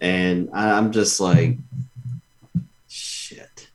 and 0.00 0.50
I- 0.52 0.72
I'm 0.72 0.92
just 0.92 1.20
like, 1.20 1.56
shit. 2.88 3.68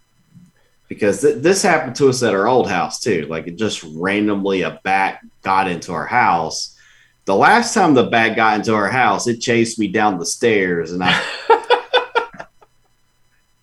Because 0.88 1.22
th- 1.22 1.38
this 1.38 1.62
happened 1.62 1.95
to 1.98 2.10
us 2.10 2.24
at 2.24 2.34
our 2.34 2.48
old 2.48 2.70
house 2.70 3.00
too. 3.00 3.26
Like 3.28 3.48
it 3.48 3.56
just 3.56 3.84
randomly 3.84 4.62
a 4.62 4.80
bat 4.84 5.20
got 5.41 5.68
into 5.68 5.91
our 5.94 6.06
house. 6.06 6.78
The 7.26 7.36
last 7.36 7.74
time 7.74 7.94
the 7.94 8.04
bat 8.04 8.36
got 8.36 8.58
into 8.58 8.74
our 8.76 8.90
house, 8.90 9.28
it 9.28 9.40
chased 9.40 9.80
me 9.80 9.88
down 9.88 10.20
the 10.20 10.26
stairs, 10.26 10.91
and 10.91 11.02
I, 11.04 11.24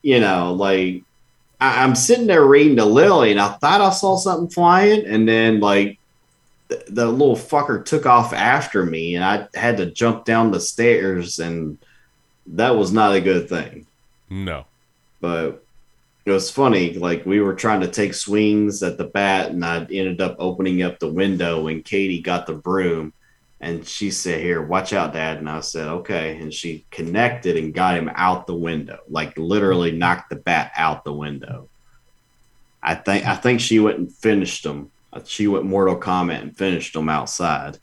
you 0.02 0.18
know, 0.18 0.54
like 0.54 1.02
I, 1.60 1.84
I'm 1.84 1.94
sitting 1.94 2.26
there 2.26 2.44
reading 2.46 2.76
to 2.76 2.86
Lily, 2.86 3.32
and 3.32 3.40
I 3.40 3.48
thought 3.48 3.82
I 3.82 3.90
saw 3.90 4.16
something 4.16 4.48
flying, 4.48 5.04
and 5.04 5.28
then 5.28 5.60
like 5.60 5.98
the, 6.68 6.82
the 6.88 7.06
little 7.06 7.36
fucker 7.36 7.84
took 7.84 8.06
off 8.06 8.32
after 8.32 8.84
me, 8.86 9.14
and 9.16 9.24
I 9.24 9.46
had 9.54 9.76
to 9.76 9.90
jump 9.90 10.24
down 10.24 10.52
the 10.52 10.60
stairs, 10.60 11.38
and 11.38 11.76
that 12.50 12.76
was 12.76 12.92
not 12.92 13.14
a 13.14 13.20
good 13.20 13.48
thing. 13.48 13.86
No. 14.28 14.66
But 15.20 15.64
it 16.24 16.30
was 16.30 16.50
funny. 16.50 16.94
Like 16.94 17.26
we 17.26 17.40
were 17.40 17.54
trying 17.54 17.80
to 17.80 17.88
take 17.88 18.14
swings 18.14 18.82
at 18.82 18.98
the 18.98 19.04
bat, 19.04 19.50
and 19.50 19.64
I 19.64 19.78
ended 19.78 20.20
up 20.20 20.36
opening 20.38 20.82
up 20.82 20.98
the 20.98 21.12
window, 21.12 21.68
and 21.68 21.84
Katie 21.84 22.20
got 22.22 22.46
the 22.46 22.54
broom. 22.54 23.12
And 23.62 23.86
she 23.86 24.10
said, 24.10 24.40
Here, 24.40 24.62
watch 24.62 24.92
out, 24.92 25.12
Dad. 25.12 25.38
And 25.38 25.48
I 25.48 25.60
said, 25.60 25.88
Okay. 25.88 26.38
And 26.38 26.52
she 26.52 26.84
connected 26.90 27.56
and 27.56 27.74
got 27.74 27.96
him 27.96 28.10
out 28.14 28.46
the 28.46 28.54
window, 28.54 28.98
like 29.08 29.36
literally 29.36 29.92
knocked 29.92 30.30
the 30.30 30.36
bat 30.36 30.72
out 30.76 31.04
the 31.04 31.12
window. 31.12 31.68
I 32.82 32.94
think 32.94 33.26
I 33.26 33.36
think 33.36 33.60
she 33.60 33.78
went 33.78 33.98
and 33.98 34.10
finished 34.10 34.62
them. 34.62 34.90
She 35.24 35.46
went 35.46 35.66
Mortal 35.66 35.98
Kombat 35.98 36.40
and 36.40 36.56
finished 36.56 36.94
them 36.94 37.08
outside. 37.08 37.78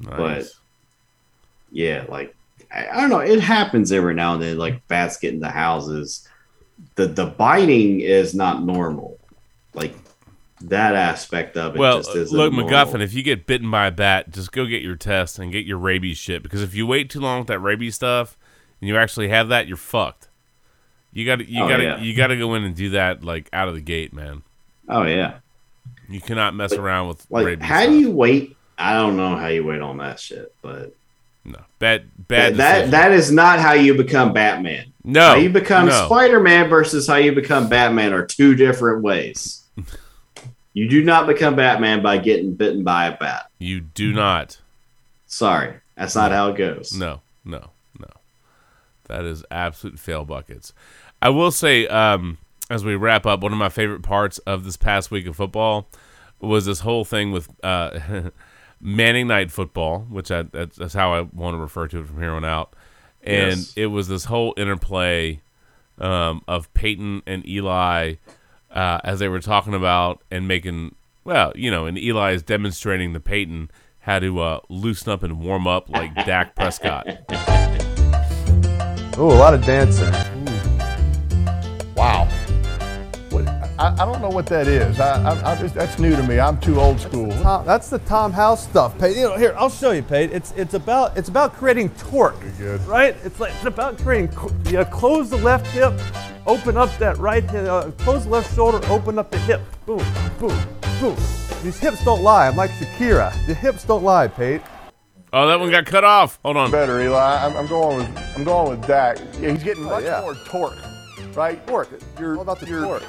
But 0.00 0.46
yeah, 1.70 2.06
like 2.08 2.34
I, 2.72 3.00
don't 3.00 3.10
know, 3.10 3.18
it 3.18 3.40
happens 3.40 3.90
every 3.92 4.14
now 4.14 4.34
and 4.34 4.42
then. 4.42 4.58
Like 4.58 4.86
bats 4.88 5.16
get 5.16 5.34
into 5.34 5.48
houses. 5.48 6.28
The 6.94 7.06
the 7.06 7.26
biting 7.26 8.00
is 8.00 8.34
not 8.34 8.62
normal. 8.62 9.18
Like 9.74 9.94
that 10.62 10.94
aspect 10.94 11.56
of 11.56 11.74
it 11.74 11.78
well, 11.78 11.98
just 11.98 12.14
isn't 12.14 12.36
look, 12.36 12.52
normal. 12.52 12.70
MacGuffin, 12.70 13.00
if 13.02 13.14
you 13.14 13.22
get 13.22 13.46
bitten 13.46 13.70
by 13.70 13.86
a 13.86 13.90
bat, 13.90 14.30
just 14.30 14.52
go 14.52 14.66
get 14.66 14.82
your 14.82 14.96
test 14.96 15.38
and 15.38 15.50
get 15.50 15.64
your 15.66 15.78
rabies 15.78 16.18
shit. 16.18 16.42
Because 16.42 16.62
if 16.62 16.74
you 16.74 16.86
wait 16.86 17.10
too 17.10 17.20
long 17.20 17.38
with 17.40 17.48
that 17.48 17.58
rabies 17.60 17.94
stuff 17.94 18.36
and 18.80 18.88
you 18.88 18.96
actually 18.96 19.28
have 19.28 19.48
that, 19.48 19.66
you're 19.66 19.76
fucked. 19.76 20.28
You 21.12 21.26
got 21.26 21.36
to 21.40 21.44
you 21.50 21.64
Oh, 21.64 21.68
got 21.68 21.78
to 21.78 21.82
yeah. 21.82 22.00
you 22.00 22.14
got 22.14 22.28
to 22.28 22.36
go 22.36 22.54
in 22.54 22.62
and 22.64 22.74
do 22.74 22.90
that 22.90 23.24
like 23.24 23.48
out 23.52 23.68
of 23.68 23.74
the 23.74 23.80
gate, 23.80 24.12
man. 24.12 24.42
Oh 24.88 25.02
yeah. 25.04 25.38
You 26.08 26.20
cannot 26.20 26.54
mess 26.54 26.72
around 26.72 27.08
with 27.08 27.26
Like 27.30 27.46
rabies. 27.46 27.66
how 27.66 27.86
do 27.86 27.98
you 27.98 28.10
wait? 28.10 28.56
I 28.78 28.94
don't 28.94 29.16
know 29.16 29.36
how 29.36 29.48
you 29.48 29.64
wait 29.64 29.80
on 29.80 29.98
that 29.98 30.18
shit, 30.20 30.54
but 30.62 30.94
no 31.44 31.60
bad 31.78 32.04
bad 32.28 32.54
that 32.54 32.56
that, 32.56 32.72
decision. 32.72 32.90
that 32.90 33.12
is 33.12 33.32
not 33.32 33.58
how 33.58 33.72
you 33.72 33.94
become 33.94 34.32
Batman. 34.32 34.92
No, 35.04 35.20
how 35.28 35.34
you 35.36 35.50
become 35.50 35.86
no. 35.86 36.06
Spider 36.06 36.40
Man 36.40 36.68
versus 36.68 37.06
how 37.06 37.16
you 37.16 37.32
become 37.32 37.68
Batman 37.68 38.12
are 38.12 38.26
two 38.26 38.54
different 38.54 39.02
ways. 39.02 39.64
you 40.74 40.88
do 40.88 41.02
not 41.02 41.26
become 41.26 41.56
Batman 41.56 42.02
by 42.02 42.18
getting 42.18 42.54
bitten 42.54 42.84
by 42.84 43.06
a 43.06 43.16
bat. 43.16 43.50
You 43.58 43.80
do 43.80 44.12
not. 44.12 44.58
Sorry, 45.26 45.74
that's 45.96 46.14
not 46.14 46.32
how 46.32 46.50
it 46.50 46.56
goes. 46.56 46.92
No, 46.92 47.20
no, 47.44 47.70
no. 47.98 48.08
That 49.06 49.24
is 49.24 49.44
absolute 49.50 49.98
fail 49.98 50.24
buckets. 50.24 50.72
I 51.22 51.30
will 51.30 51.50
say, 51.50 51.86
um, 51.86 52.38
as 52.68 52.84
we 52.84 52.94
wrap 52.94 53.26
up, 53.26 53.40
one 53.40 53.52
of 53.52 53.58
my 53.58 53.68
favorite 53.68 54.02
parts 54.02 54.38
of 54.38 54.64
this 54.64 54.76
past 54.76 55.10
week 55.10 55.26
of 55.26 55.36
football 55.36 55.88
was 56.40 56.64
this 56.64 56.80
whole 56.80 57.04
thing 57.04 57.32
with 57.32 57.48
uh, 57.62 57.98
Manning 58.80 59.26
Night 59.28 59.50
Football, 59.50 60.06
which 60.08 60.30
I, 60.30 60.42
that's, 60.42 60.76
that's 60.76 60.94
how 60.94 61.12
I 61.14 61.20
want 61.20 61.54
to 61.54 61.58
refer 61.58 61.86
to 61.88 62.00
it 62.00 62.06
from 62.06 62.18
here 62.18 62.32
on 62.32 62.44
out. 62.44 62.74
And 63.22 63.58
Yes. 63.58 63.72
it 63.76 63.86
was 63.86 64.08
this 64.08 64.24
whole 64.24 64.54
interplay 64.56 65.40
um, 65.98 66.42
of 66.48 66.72
Peyton 66.72 67.22
and 67.26 67.46
Eli 67.46 68.14
uh, 68.70 69.00
as 69.04 69.18
they 69.18 69.28
were 69.28 69.40
talking 69.40 69.74
about 69.74 70.22
and 70.30 70.48
making, 70.48 70.94
well, 71.24 71.52
you 71.54 71.70
know, 71.70 71.84
and 71.86 71.98
Eli 71.98 72.32
is 72.32 72.42
demonstrating 72.42 73.12
to 73.12 73.20
Peyton 73.20 73.70
how 74.00 74.18
to 74.18 74.40
uh, 74.40 74.60
loosen 74.70 75.12
up 75.12 75.22
and 75.22 75.40
warm 75.40 75.66
up 75.66 75.90
like 75.90 76.14
Dak 76.14 76.54
Prescott. 76.54 77.06
Ooh, 79.18 79.24
a 79.30 79.36
lot 79.36 79.52
of 79.52 79.62
dancing. 79.66 80.10
Wow. 81.94 82.26
What, 83.80 83.98
I, 84.00 84.02
I 84.02 84.06
don't 84.06 84.20
know 84.22 84.28
what 84.30 84.46
that 84.46 84.66
is. 84.68 85.00
I, 85.00 85.22
I, 85.22 85.52
I 85.52 85.56
just, 85.56 85.74
that's 85.74 85.98
new 85.98 86.14
to 86.14 86.22
me. 86.22 86.38
I'm 86.38 86.58
too 86.60 86.80
old 86.80 87.00
school. 87.00 87.30
Tom, 87.42 87.64
that's 87.64 87.88
the 87.90 87.98
Tom 88.00 88.32
House 88.32 88.62
stuff, 88.64 88.98
Pate. 88.98 89.16
You 89.16 89.24
know, 89.24 89.36
here 89.36 89.54
I'll 89.56 89.70
show 89.70 89.92
you, 89.92 90.02
Pate. 90.02 90.32
It's 90.32 90.52
it's 90.52 90.74
about 90.74 91.16
it's 91.16 91.28
about 91.28 91.54
creating 91.54 91.90
torque, 91.90 92.36
good. 92.58 92.80
right? 92.86 93.16
It's 93.24 93.40
like 93.40 93.52
it's 93.54 93.64
about 93.66 93.98
creating. 93.98 94.28
co- 94.28 94.50
You 94.66 94.84
close 94.86 95.30
the 95.30 95.38
left 95.38 95.66
hip, 95.68 95.92
open 96.46 96.76
up 96.76 96.96
that 96.98 97.16
right 97.18 97.42
hip. 97.48 97.66
Uh, 97.68 97.90
close 97.98 98.24
the 98.24 98.30
left 98.30 98.54
shoulder, 98.54 98.80
open 98.88 99.18
up 99.18 99.30
the 99.30 99.38
hip. 99.38 99.60
Boom, 99.86 100.04
boom, 100.38 100.56
boom. 101.00 101.16
These 101.62 101.78
hips 101.78 102.04
don't 102.04 102.22
lie. 102.22 102.48
I'm 102.48 102.56
like 102.56 102.70
Shakira. 102.72 103.32
The 103.46 103.54
hips 103.54 103.84
don't 103.84 104.02
lie, 104.04 104.28
Pate. 104.28 104.62
Oh, 105.32 105.46
that 105.46 105.60
one 105.60 105.70
got 105.70 105.86
cut 105.86 106.02
off. 106.04 106.38
Hold 106.42 106.56
on. 106.56 106.70
Better, 106.70 107.00
Eli. 107.00 107.44
I'm, 107.46 107.56
I'm 107.56 107.66
going 107.66 107.98
with 107.98 108.36
I'm 108.36 108.44
going 108.44 108.70
with 108.78 108.86
Dak. 108.86 109.18
Yeah, 109.40 109.52
he's 109.52 109.62
getting 109.62 109.84
Oh, 109.86 109.90
much 109.90 110.04
yeah. 110.04 110.20
more 110.22 110.34
torque, 110.46 110.76
right? 111.34 111.64
Torque. 111.66 111.88
Your, 112.18 112.34
All 112.36 112.42
about 112.42 112.58
the 112.60 112.66
torque. 112.66 113.04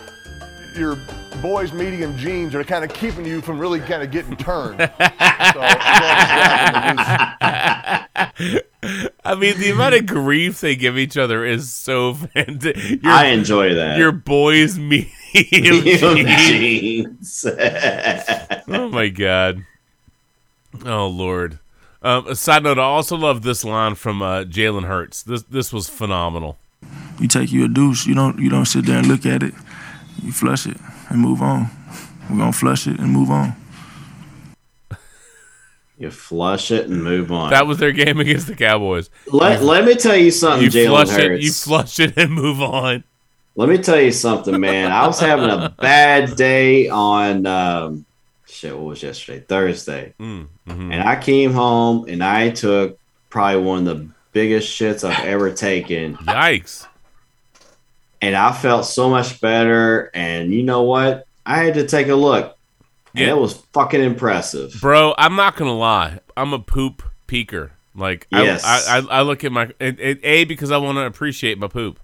Your 0.76 0.98
boys' 1.42 1.74
medium 1.74 2.16
jeans 2.18 2.54
are 2.56 2.64
kind 2.64 2.84
of 2.86 2.94
keeping 2.94 3.26
you 3.26 3.42
from 3.42 3.60
really 3.60 3.80
kind 3.80 4.04
of 4.04 4.12
getting 4.12 4.36
turned. 4.38 4.80
so 4.80 4.90
I'm 5.00 5.54
going 5.54 5.68
with 5.68 5.80
Dak 5.90 6.82
and 6.84 7.00
the 8.40 8.44
loose. 8.44 8.62
I 9.24 9.36
mean, 9.36 9.58
the 9.60 9.72
amount 9.72 9.96
of 9.96 10.06
grief 10.06 10.62
they 10.62 10.76
give 10.76 10.98
each 10.98 11.18
other 11.18 11.46
is 11.46 11.74
so 11.74 12.14
fantastic. 12.14 13.06
I 13.06 13.28
enjoy 13.28 13.74
that. 13.76 13.98
Your 13.98 14.12
boys 14.12 14.78
medium 14.80 15.12
Medium 15.34 16.16
jeans. 16.16 17.42
jeans. 17.42 17.46
oh 18.68 18.90
my 18.90 19.10
god. 19.10 19.66
Oh 20.86 21.08
lord. 21.08 21.60
Um, 22.02 22.28
a 22.28 22.36
side 22.36 22.64
note: 22.64 22.80
I 22.80 22.84
also 22.84 23.16
love 23.16 23.44
this 23.44 23.64
line 23.64 23.96
from 23.96 24.22
uh, 24.22 24.44
Jalen 24.44 24.86
Hurts. 24.86 25.24
This 25.24 25.44
this 25.44 25.72
was 25.72 25.88
phenomenal. 25.88 26.58
You 27.20 27.28
take 27.28 27.52
you 27.52 27.66
a 27.66 27.68
douche. 27.68 28.08
You 28.08 28.16
don't 28.16 28.40
you 28.40 28.50
don't 28.50 28.66
sit 28.66 28.86
there 28.86 28.98
and 28.98 29.08
look 29.08 29.26
at 29.26 29.44
it. 29.44 29.54
You 30.22 30.32
flush 30.32 30.68
it 30.68 30.78
and 31.10 31.20
move 31.20 31.42
on. 31.42 31.70
We're 32.30 32.38
gonna 32.38 32.54
flush 32.54 32.88
it 32.88 33.00
and 33.00 33.12
move 33.12 33.30
on. 33.32 33.56
you 35.98 36.10
flush 36.12 36.72
it 36.72 36.88
and 36.88 37.04
move 37.04 37.32
on. 37.32 37.52
That 37.52 37.68
was 37.68 37.78
their 37.78 37.92
game 37.92 38.20
against 38.20 38.48
the 38.48 38.56
Cowboys. 38.56 39.10
let, 39.28 39.62
let 39.62 39.86
me 39.86 39.96
tell 39.96 40.16
you 40.16 40.32
something, 40.32 40.64
you 40.64 40.70
Jalen 40.70 40.88
flush 40.88 41.10
Hurts. 41.10 41.20
it. 41.40 41.42
You 41.44 41.52
flush 41.52 42.00
it 42.00 42.14
and 42.18 42.34
move 42.34 42.62
on. 42.62 43.04
Let 43.56 43.68
me 43.70 43.78
tell 43.78 44.00
you 44.00 44.12
something, 44.12 44.58
man. 44.60 44.92
I 44.92 45.06
was 45.06 45.20
having 45.20 45.50
a 45.50 45.70
bad 45.82 46.36
day 46.38 46.88
on 46.88 47.46
um, 47.46 48.06
shit. 48.48 48.76
What 48.76 48.86
was 48.86 49.04
yesterday? 49.04 49.44
Thursday, 49.48 50.14
Mm, 50.20 50.48
mhm. 50.68 50.94
and 50.94 51.04
I 51.04 51.22
came 51.22 51.52
home 51.52 52.06
and 52.08 52.24
I 52.24 52.50
took 52.52 52.98
probably 53.30 53.62
one 53.62 53.88
of 53.88 53.98
the 53.98 54.08
biggest 54.32 54.70
shits 54.70 55.04
I've 55.08 55.26
ever 55.26 55.52
taken. 55.52 56.16
Yikes! 56.18 56.88
And 58.22 58.36
I 58.36 58.52
felt 58.52 58.86
so 58.86 59.10
much 59.10 59.42
better. 59.42 60.12
And 60.14 60.54
you 60.54 60.64
know 60.64 60.84
what? 60.84 61.26
I 61.46 61.58
had 61.58 61.74
to 61.76 61.88
take 61.88 62.08
a 62.08 62.16
look, 62.16 62.56
and 63.16 63.26
Yeah. 63.26 63.32
it 63.32 63.38
was 63.38 63.54
fucking 63.74 64.02
impressive. 64.02 64.76
Bro, 64.80 65.16
I'm 65.18 65.36
not 65.36 65.56
gonna 65.56 65.74
lie. 65.78 66.20
I'm 66.38 66.54
a 66.54 66.60
poop 66.60 67.02
peeker. 67.28 67.72
Like, 67.96 68.28
I- 68.32 68.44
Yes. 68.44 68.64
I, 68.64 69.00
I, 69.00 69.20
I 69.20 69.22
look 69.24 69.44
at 69.44 69.52
my 69.52 69.70
it, 69.80 70.00
it, 70.00 70.20
a 70.24 70.44
because 70.46 70.72
I 70.72 70.78
want 70.78 70.98
to 70.98 71.06
appreciate 71.06 71.58
my 71.58 71.68
poop. 71.68 72.00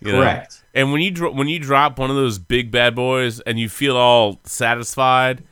you 0.00 0.12
know? 0.12 0.20
Correct. 0.22 0.64
And 0.74 0.92
when 0.92 1.02
you 1.02 1.10
dro- 1.10 1.32
when 1.32 1.46
you 1.48 1.58
drop 1.58 1.98
one 1.98 2.08
of 2.10 2.16
those 2.16 2.38
big 2.38 2.70
bad 2.70 2.94
boys 2.94 3.38
and 3.40 3.58
you 3.60 3.68
feel 3.68 3.96
all 3.96 4.40
satisfied, 4.44 5.42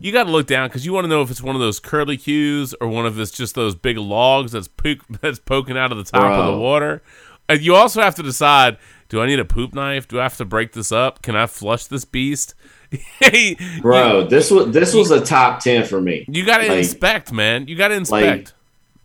you 0.00 0.12
got 0.12 0.24
to 0.24 0.30
look 0.30 0.46
down 0.46 0.68
because 0.68 0.86
you 0.86 0.92
want 0.94 1.04
to 1.04 1.08
know 1.08 1.20
if 1.20 1.30
it's 1.30 1.42
one 1.42 1.54
of 1.56 1.60
those 1.60 1.78
curly 1.78 2.16
cues 2.16 2.74
or 2.80 2.88
one 2.88 3.04
of 3.04 3.18
it's 3.20 3.30
just 3.30 3.54
those 3.54 3.74
big 3.74 3.98
logs 3.98 4.52
that's 4.52 4.66
pook 4.68 5.00
that's 5.20 5.38
poking 5.38 5.76
out 5.76 5.92
of 5.92 5.98
the 5.98 6.04
top 6.04 6.22
of 6.32 6.54
the 6.54 6.58
water. 6.58 7.02
And 7.50 7.60
you 7.60 7.74
also 7.74 8.00
have 8.00 8.14
to 8.16 8.22
decide: 8.22 8.78
Do 9.08 9.20
I 9.22 9.26
need 9.26 9.38
a 9.38 9.44
poop 9.44 9.74
knife? 9.74 10.06
Do 10.08 10.20
I 10.20 10.24
have 10.24 10.36
to 10.36 10.44
break 10.44 10.72
this 10.72 10.92
up? 10.92 11.22
Can 11.22 11.34
I 11.34 11.46
flush 11.46 11.86
this 11.86 12.04
beast? 12.04 12.54
Bro, 13.82 14.28
this 14.28 14.50
was 14.50 14.72
this 14.72 14.94
was 14.94 15.10
a 15.10 15.24
top 15.24 15.60
ten 15.60 15.84
for 15.84 16.00
me. 16.00 16.24
You 16.28 16.44
got 16.44 16.58
to 16.58 16.68
Like- 16.68 16.78
inspect, 16.78 17.32
man. 17.32 17.68
You 17.68 17.76
got 17.76 17.88
to 17.88 17.94
inspect. 17.94 18.54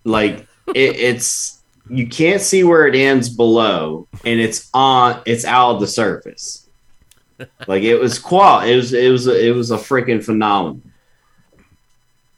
like 0.04 0.46
it, 0.74 0.96
it's 0.96 1.62
you 1.90 2.08
can't 2.08 2.42
see 2.42 2.64
where 2.64 2.88
it 2.88 2.96
ends 2.96 3.30
below 3.30 4.08
and 4.24 4.40
it's 4.40 4.70
on 4.74 5.22
it's 5.26 5.44
out 5.44 5.72
of 5.76 5.82
the 5.82 5.88
surface 5.88 6.70
like 7.68 7.84
it 7.84 7.98
was 8.00 8.18
qual 8.20 8.62
it 8.62 8.74
was 8.78 8.94
it 8.94 9.12
was 9.12 9.28
a, 9.28 9.48
it 9.48 9.52
was 9.52 9.70
a 9.72 9.76
freaking 9.78 10.24
phenomenon 10.24 10.82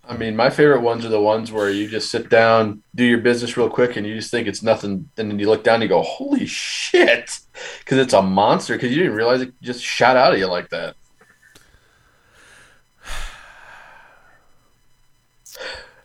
I 0.08 0.16
mean, 0.16 0.36
my 0.36 0.50
favorite 0.50 0.82
ones 0.82 1.06
are 1.06 1.10
the 1.10 1.22
ones 1.22 1.52
where 1.52 1.70
you 1.70 1.88
just 1.88 2.12
sit 2.12 2.30
down, 2.30 2.84
do 2.94 3.04
your 3.04 3.20
business 3.20 3.58
real 3.58 3.70
quick, 3.70 3.96
and 3.96 4.06
you 4.06 4.16
just 4.16 4.32
think 4.32 4.48
it's 4.48 4.62
nothing. 4.62 5.10
And 5.18 5.32
then 5.32 5.40
you 5.40 5.50
look 5.50 5.64
down 5.64 5.76
and 5.76 5.84
you 5.84 5.90
go, 5.90 6.04
holy 6.04 6.46
shit. 6.46 7.40
Because 7.80 7.98
it's 7.98 8.14
a 8.14 8.22
monster. 8.22 8.76
Because 8.76 8.92
you 8.92 8.98
didn't 8.98 9.16
realize 9.16 9.42
it 9.42 9.54
just 9.62 9.82
shot 9.82 10.16
out 10.16 10.34
of 10.34 10.40
you 10.40 10.48
like 10.48 10.70
that. 10.70 10.96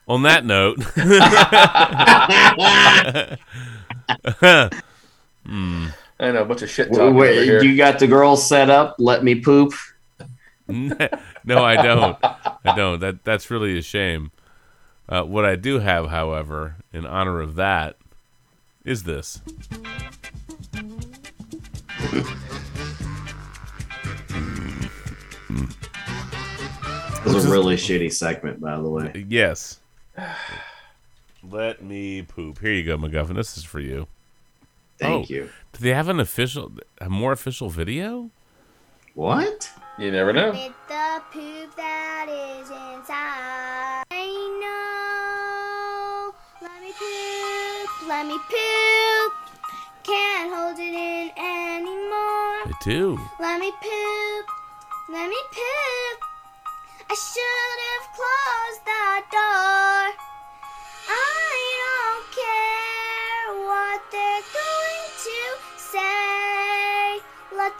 On 0.09 0.22
that 0.22 0.44
note, 0.44 0.78
Hmm. 5.47 5.86
I 6.18 6.32
know, 6.32 6.43
a 6.43 6.44
bunch 6.44 6.62
of 6.62 6.70
shit 6.70 6.90
Wait, 6.90 7.01
over 7.01 7.27
here. 7.27 7.62
you 7.62 7.77
got 7.77 7.98
the 7.98 8.06
girls 8.06 8.47
set 8.47 8.70
up 8.70 8.97
let 8.98 9.24
me 9.24 9.40
poop 9.40 9.72
no, 11.45 11.65
I 11.65 11.77
don't. 11.83 12.17
I 12.23 12.75
don't. 12.77 13.01
That 13.01 13.25
that's 13.25 13.51
really 13.51 13.79
a 13.79 13.83
shame. 13.83 14.31
Uh, 15.09 15.23
what 15.25 15.45
I 15.45 15.57
do 15.57 15.81
have, 15.81 16.09
however, 16.09 16.77
in 16.93 17.05
honor 17.05 17.41
of 17.41 17.57
that, 17.57 17.97
is 18.85 19.03
this. 19.03 19.41
It 27.23 27.35
was 27.35 27.45
a 27.45 27.51
really 27.51 27.77
shitty 27.77 28.13
segment, 28.13 28.61
by 28.61 28.77
the 28.77 28.89
way. 28.89 29.27
Yes. 29.29 29.81
Let 31.43 31.83
me 31.83 32.23
poop. 32.23 32.59
Here 32.61 32.73
you 32.73 32.85
go, 32.85 32.97
McGuffin. 32.97 33.35
This 33.35 33.57
is 33.57 33.65
for 33.65 33.81
you. 33.81 34.07
Thank 34.99 35.31
Oh, 35.31 35.33
you. 35.35 35.51
Do 35.73 35.81
they 35.81 35.95
have 35.95 36.09
an 36.09 36.21
official, 36.21 36.73
a 37.01 37.09
more 37.09 37.33
official 37.33 37.69
video? 37.71 38.31
What? 39.21 39.71
You 39.99 40.11
never 40.11 40.33
know. 40.33 40.53
With 40.53 40.73
the 40.89 41.21
poop 41.31 41.77
that 41.77 42.25
is 42.25 42.71
inside. 42.71 44.03
I 44.11 44.33
know. 44.65 46.33
Let 46.65 46.81
me 46.81 46.89
poop. 46.97 48.09
Let 48.09 48.25
me 48.25 48.39
poop. 48.49 49.33
Can't 50.05 50.49
hold 50.49 50.79
it 50.79 50.95
in 50.97 51.29
anymore. 51.37 52.65
They 52.65 52.73
do. 52.81 53.21
Let 53.39 53.61
me 53.61 53.71
poop. 53.73 54.47
Let 55.13 55.29
me 55.29 55.41
poop. 55.53 56.19
I 57.11 57.15
should 57.15 57.79
have 57.93 58.07
closed 58.17 58.83
that 58.89 59.29
door. 59.29 60.17
I 61.13 61.61
don't 61.85 62.25
care 62.41 63.53
what 63.69 64.01
they're 64.11 64.49
going 64.55 64.70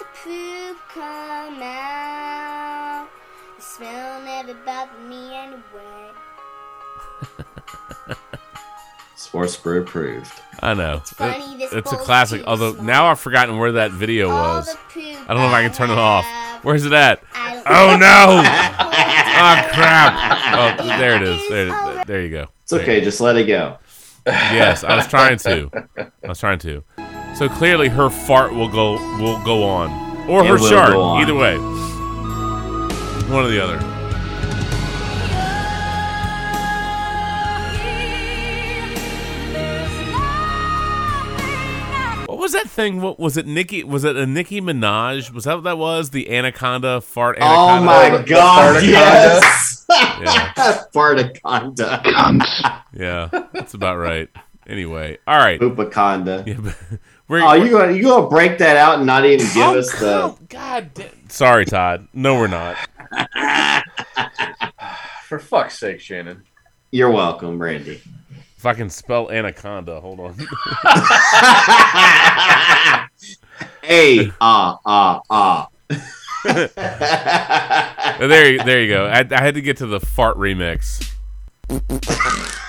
the 0.01 0.07
poop 0.25 0.79
come 0.95 1.61
out. 1.63 3.07
The 3.57 3.63
smell 3.63 4.23
never 4.23 4.55
bothered 4.65 4.99
me 5.07 5.35
anyway. 5.35 6.11
Sports 9.17 9.57
Brew 9.59 9.83
approved. 9.83 10.33
I 10.63 10.73
know. 10.73 10.97
It's, 10.97 11.13
funny, 11.13 11.59
this 11.59 11.73
it's 11.75 11.93
a 11.93 11.97
classic. 11.97 12.41
too 12.41 12.47
Although 12.47 12.73
now 12.83 13.09
I've 13.09 13.21
forgotten 13.21 13.59
where 13.59 13.73
that 13.73 13.91
video 13.91 14.31
All 14.31 14.57
was. 14.57 14.75
I 14.97 15.27
don't 15.29 15.37
know 15.37 15.49
if 15.49 15.53
I 15.53 15.63
can 15.63 15.73
turn 15.73 15.91
it 15.91 15.99
off. 15.99 16.25
Where's 16.65 16.87
it 16.87 16.95
at? 16.95 17.23
Oh 17.37 17.97
no! 18.01 18.41
oh 18.41 19.69
crap! 19.75 20.81
Oh, 20.81 20.99
there 20.99 21.17
it 21.17 21.23
is. 21.23 21.49
There, 21.51 21.69
it 21.69 21.99
is. 21.99 22.07
there 22.07 22.23
you 22.23 22.31
go. 22.31 22.47
It's 22.63 22.73
okay, 22.73 23.03
just 23.03 23.21
let 23.21 23.37
it 23.37 23.45
go. 23.45 23.77
Yes, 24.27 24.83
I 24.83 24.97
was 24.97 25.07
trying 25.07 25.37
to. 25.39 25.71
I 26.25 26.29
was 26.29 26.41
trying 26.41 26.59
to. 26.61 26.83
So 27.41 27.49
clearly, 27.49 27.89
her 27.89 28.11
fart 28.11 28.53
will 28.53 28.69
go 28.69 28.99
will 29.19 29.43
go 29.43 29.65
on, 29.65 29.91
or 30.29 30.45
It 30.45 30.49
her 30.49 30.59
will 30.59 30.69
shart. 30.69 30.93
go 30.93 31.01
on. 31.01 31.23
Either 31.23 31.35
way, 31.35 31.57
one 33.33 33.47
or 33.47 33.49
the 33.49 33.65
other. 33.65 33.79
What 42.27 42.39
was 42.39 42.53
that 42.53 42.69
thing? 42.69 43.01
What 43.01 43.19
was 43.19 43.39
it? 43.39 43.47
Nicki? 43.47 43.85
Was 43.85 44.05
it 44.05 44.17
a 44.17 44.27
Nicki 44.27 44.61
Minaj? 44.61 45.33
Was 45.33 45.45
that 45.45 45.55
what 45.55 45.65
that 45.65 45.79
was? 45.79 46.11
The 46.11 46.29
anaconda 46.29 47.01
fart. 47.01 47.39
Oh 47.41 47.83
my 47.83 48.23
god, 48.27 48.85
yes! 48.85 49.87
Yeah. 49.89 50.53
Fartaconda. 50.93 52.83
Yeah, 52.93 53.31
that's 53.55 53.73
about 53.73 53.97
right. 53.97 54.29
Anyway, 54.67 55.17
all 55.27 55.39
right. 55.39 55.59
Poopaconda. 55.59 56.47
Yeah, 56.47 56.59
but 56.61 56.77
we're, 57.31 57.43
Oh, 57.45 57.53
you 57.53 57.71
gonna 57.71 57.93
you 57.93 58.03
gonna 58.03 58.29
break 58.29 58.59
that 58.59 58.77
out 58.77 58.97
and 58.97 59.07
not 59.07 59.25
even 59.25 59.47
give 59.55 59.69
us 59.69 59.97
the 60.01 60.15
Oh 60.25 60.39
God 60.49 60.91
Sorry, 61.29 61.65
Todd. 61.65 62.09
No, 62.13 62.35
we're 62.35 62.49
not. 62.49 62.77
For 65.27 65.39
fuck's 65.39 65.79
sake, 65.79 66.01
Shannon. 66.01 66.43
You're 66.91 67.13
welcome, 67.13 67.63
Randy. 67.63 68.03
If 68.57 68.67
I 68.67 68.75
can 68.75 68.91
spell 68.91 69.31
anaconda, 69.31 70.01
hold 70.01 70.19
on. 70.19 70.35
A 73.85 74.33
ah 74.41 74.81
ah 74.85 75.21
ah. 75.31 75.69
there, 78.19 78.53
you- 78.53 78.65
there 78.65 78.83
you 78.83 78.89
go. 78.89 79.07
I, 79.07 79.21
I 79.31 79.41
had 79.41 79.55
to 79.55 79.61
get 79.63 79.77
to 79.77 79.87
the 79.87 80.01
fart 80.01 80.37
remix. 80.37 81.07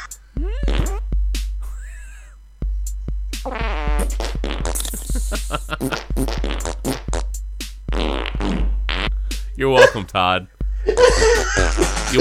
You're 9.62 9.70
welcome, 9.70 10.06
Todd. 10.06 10.48
You 10.88 10.96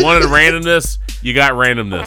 wanted 0.05 0.25
randomness, 0.25 0.99
you 1.23 1.33
got 1.33 1.53
randomness. 1.53 2.07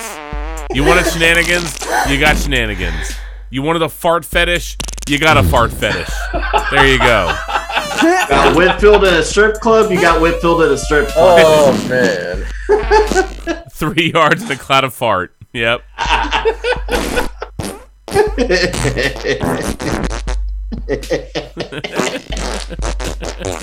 You 0.75 0.83
wanted 0.83 1.07
shenanigans, 1.07 1.75
you 2.07 2.19
got 2.19 2.37
shenanigans. 2.37 3.15
You 3.49 3.63
wanted 3.63 3.81
a 3.81 3.89
fart 3.89 4.25
fetish, 4.25 4.77
you 5.07 5.17
got 5.17 5.37
a 5.37 5.43
fart 5.43 5.71
fetish. 5.71 6.13
There 6.69 6.85
you 6.85 6.99
go. 6.99 7.35
got 8.29 8.55
Whitfield 8.55 9.05
at 9.05 9.13
a 9.13 9.23
strip 9.23 9.55
club. 9.55 9.91
You 9.91 9.99
got 9.99 10.21
Whitfield 10.21 10.61
at 10.61 10.69
a 10.69 10.77
strip 10.77 11.07
club. 11.07 11.39
Oh 11.43 11.87
man. 11.89 12.45
Three 13.71 14.11
yards 14.11 14.43
in 14.43 14.51
a 14.51 14.55
cloud 14.55 14.83
of 14.83 14.93
fart. 14.93 15.35
Yep. 15.51 15.81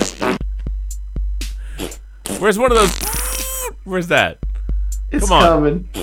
Where's 2.41 2.57
one 2.57 2.71
of 2.71 2.77
those? 2.79 3.69
Where's 3.83 4.07
that? 4.07 4.39
It's 5.11 5.29
Come 5.29 5.37
on. 5.37 5.43
coming. 5.43 5.89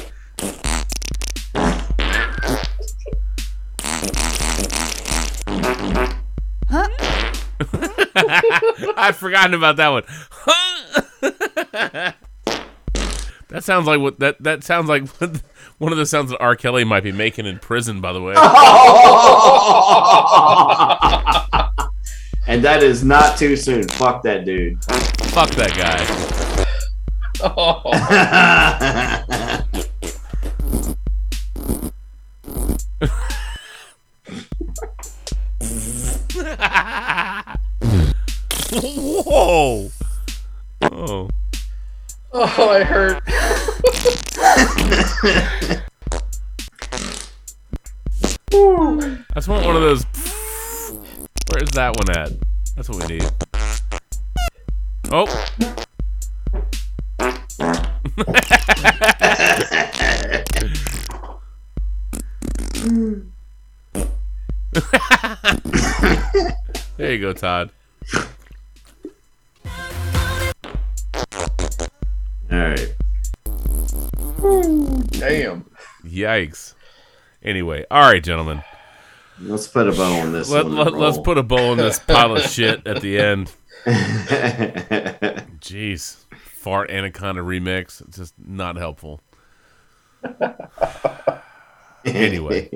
I'd 8.96 9.16
forgotten 9.16 9.54
about 9.54 9.76
that 9.78 9.88
one. 9.88 10.04
that 13.48 13.64
sounds 13.64 13.88
like 13.88 14.00
what 14.00 14.20
that 14.20 14.40
that 14.44 14.62
sounds 14.62 14.88
like 14.88 15.08
one 15.78 15.90
of 15.90 15.98
the 15.98 16.06
sounds 16.06 16.30
that 16.30 16.38
R. 16.38 16.54
Kelly 16.54 16.84
might 16.84 17.02
be 17.02 17.10
making 17.10 17.46
in 17.46 17.58
prison. 17.58 18.00
By 18.00 18.12
the 18.12 18.22
way. 18.22 18.34
and 22.46 22.62
that 22.64 22.84
is 22.84 23.02
not 23.02 23.36
too 23.36 23.56
soon. 23.56 23.88
Fuck 23.88 24.22
that 24.22 24.44
dude. 24.44 24.78
Fuck 25.38 25.50
that 25.50 25.70
guy. 25.76 26.02
Oh. 27.40 27.80
Whoa. 39.22 39.90
Oh. 40.82 41.28
Oh, 42.32 42.68
I 42.68 42.82
hurt. 42.82 43.22
I 48.50 49.34
just 49.36 49.46
want 49.46 49.64
one 49.64 49.76
of 49.76 49.82
those. 49.82 50.04
Where's 51.52 51.70
that 51.74 51.94
one 51.96 52.10
at? 52.10 52.32
That's 52.74 52.88
what 52.88 53.06
we 53.06 53.18
need. 53.18 53.47
Oh. 55.10 55.24
there 66.98 67.12
you 67.12 67.20
go, 67.20 67.32
Todd. 67.32 67.70
All 72.50 72.58
right. 72.58 72.94
Damn. 75.12 75.64
Yikes. 76.04 76.74
Anyway, 77.42 77.86
all 77.90 78.02
right, 78.02 78.22
gentlemen. 78.22 78.62
Let's 79.40 79.68
put 79.68 79.88
a 79.88 79.92
bow 79.92 80.20
on 80.20 80.32
this 80.32 80.50
Let, 80.50 80.66
let, 80.66 80.92
let's 80.92 81.18
put 81.18 81.38
a 81.38 81.42
bow 81.42 81.72
in 81.72 81.78
this 81.78 81.98
pile 81.98 82.36
of 82.36 82.42
shit 82.50 82.86
at 82.86 83.00
the 83.00 83.18
end. 83.18 83.50
Jeez. 85.60 86.24
Fart 86.36 86.90
Anaconda 86.90 87.40
remix. 87.42 88.00
It's 88.06 88.18
just 88.18 88.34
not 88.38 88.76
helpful. 88.76 89.20
anyway, 92.04 92.70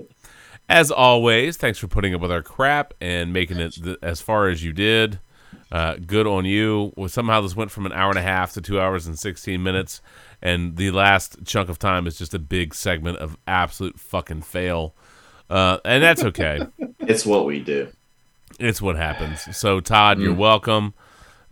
as 0.69 0.91
always, 0.91 1.57
thanks 1.57 1.79
for 1.79 1.87
putting 1.89 2.15
up 2.15 2.21
with 2.21 2.31
our 2.33 2.43
crap 2.43 2.95
and 3.01 3.33
making 3.33 3.59
it 3.59 3.73
th- 3.83 3.99
as 4.03 4.21
far 4.21 4.49
as 4.49 4.63
you 4.65 4.73
did. 4.73 5.19
Uh, 5.71 5.97
good 6.07 6.27
on 6.27 6.45
you. 6.45 6.93
Well, 6.97 7.09
somehow 7.09 7.41
this 7.41 7.57
went 7.57 7.71
from 7.71 7.87
an 7.87 7.93
hour 7.93 8.11
and 8.11 8.19
a 8.19 8.23
half 8.23 8.53
to 8.55 8.61
two 8.61 8.81
hours 8.81 9.07
and 9.07 9.19
16 9.19 9.63
minutes. 9.63 10.01
And 10.43 10.77
the 10.77 10.91
last 10.91 11.39
chunk 11.45 11.69
of 11.69 11.79
time 11.79 12.07
is 12.07 12.19
just 12.19 12.35
a 12.35 12.39
big 12.39 12.75
segment 12.75 13.19
of 13.19 13.37
absolute 13.47 13.99
fucking 13.99 14.43
fail. 14.43 14.95
Uh, 15.49 15.79
and 15.85 16.03
that's 16.03 16.23
okay. 16.25 16.61
It's 17.05 17.27
what 17.27 17.47
we 17.47 17.59
do. 17.61 17.89
It's 18.61 18.81
what 18.81 18.95
happens. 18.97 19.57
So, 19.57 19.81
Todd, 19.81 20.21
you're 20.21 20.35
Mm. 20.35 20.39
welcome. 20.39 20.95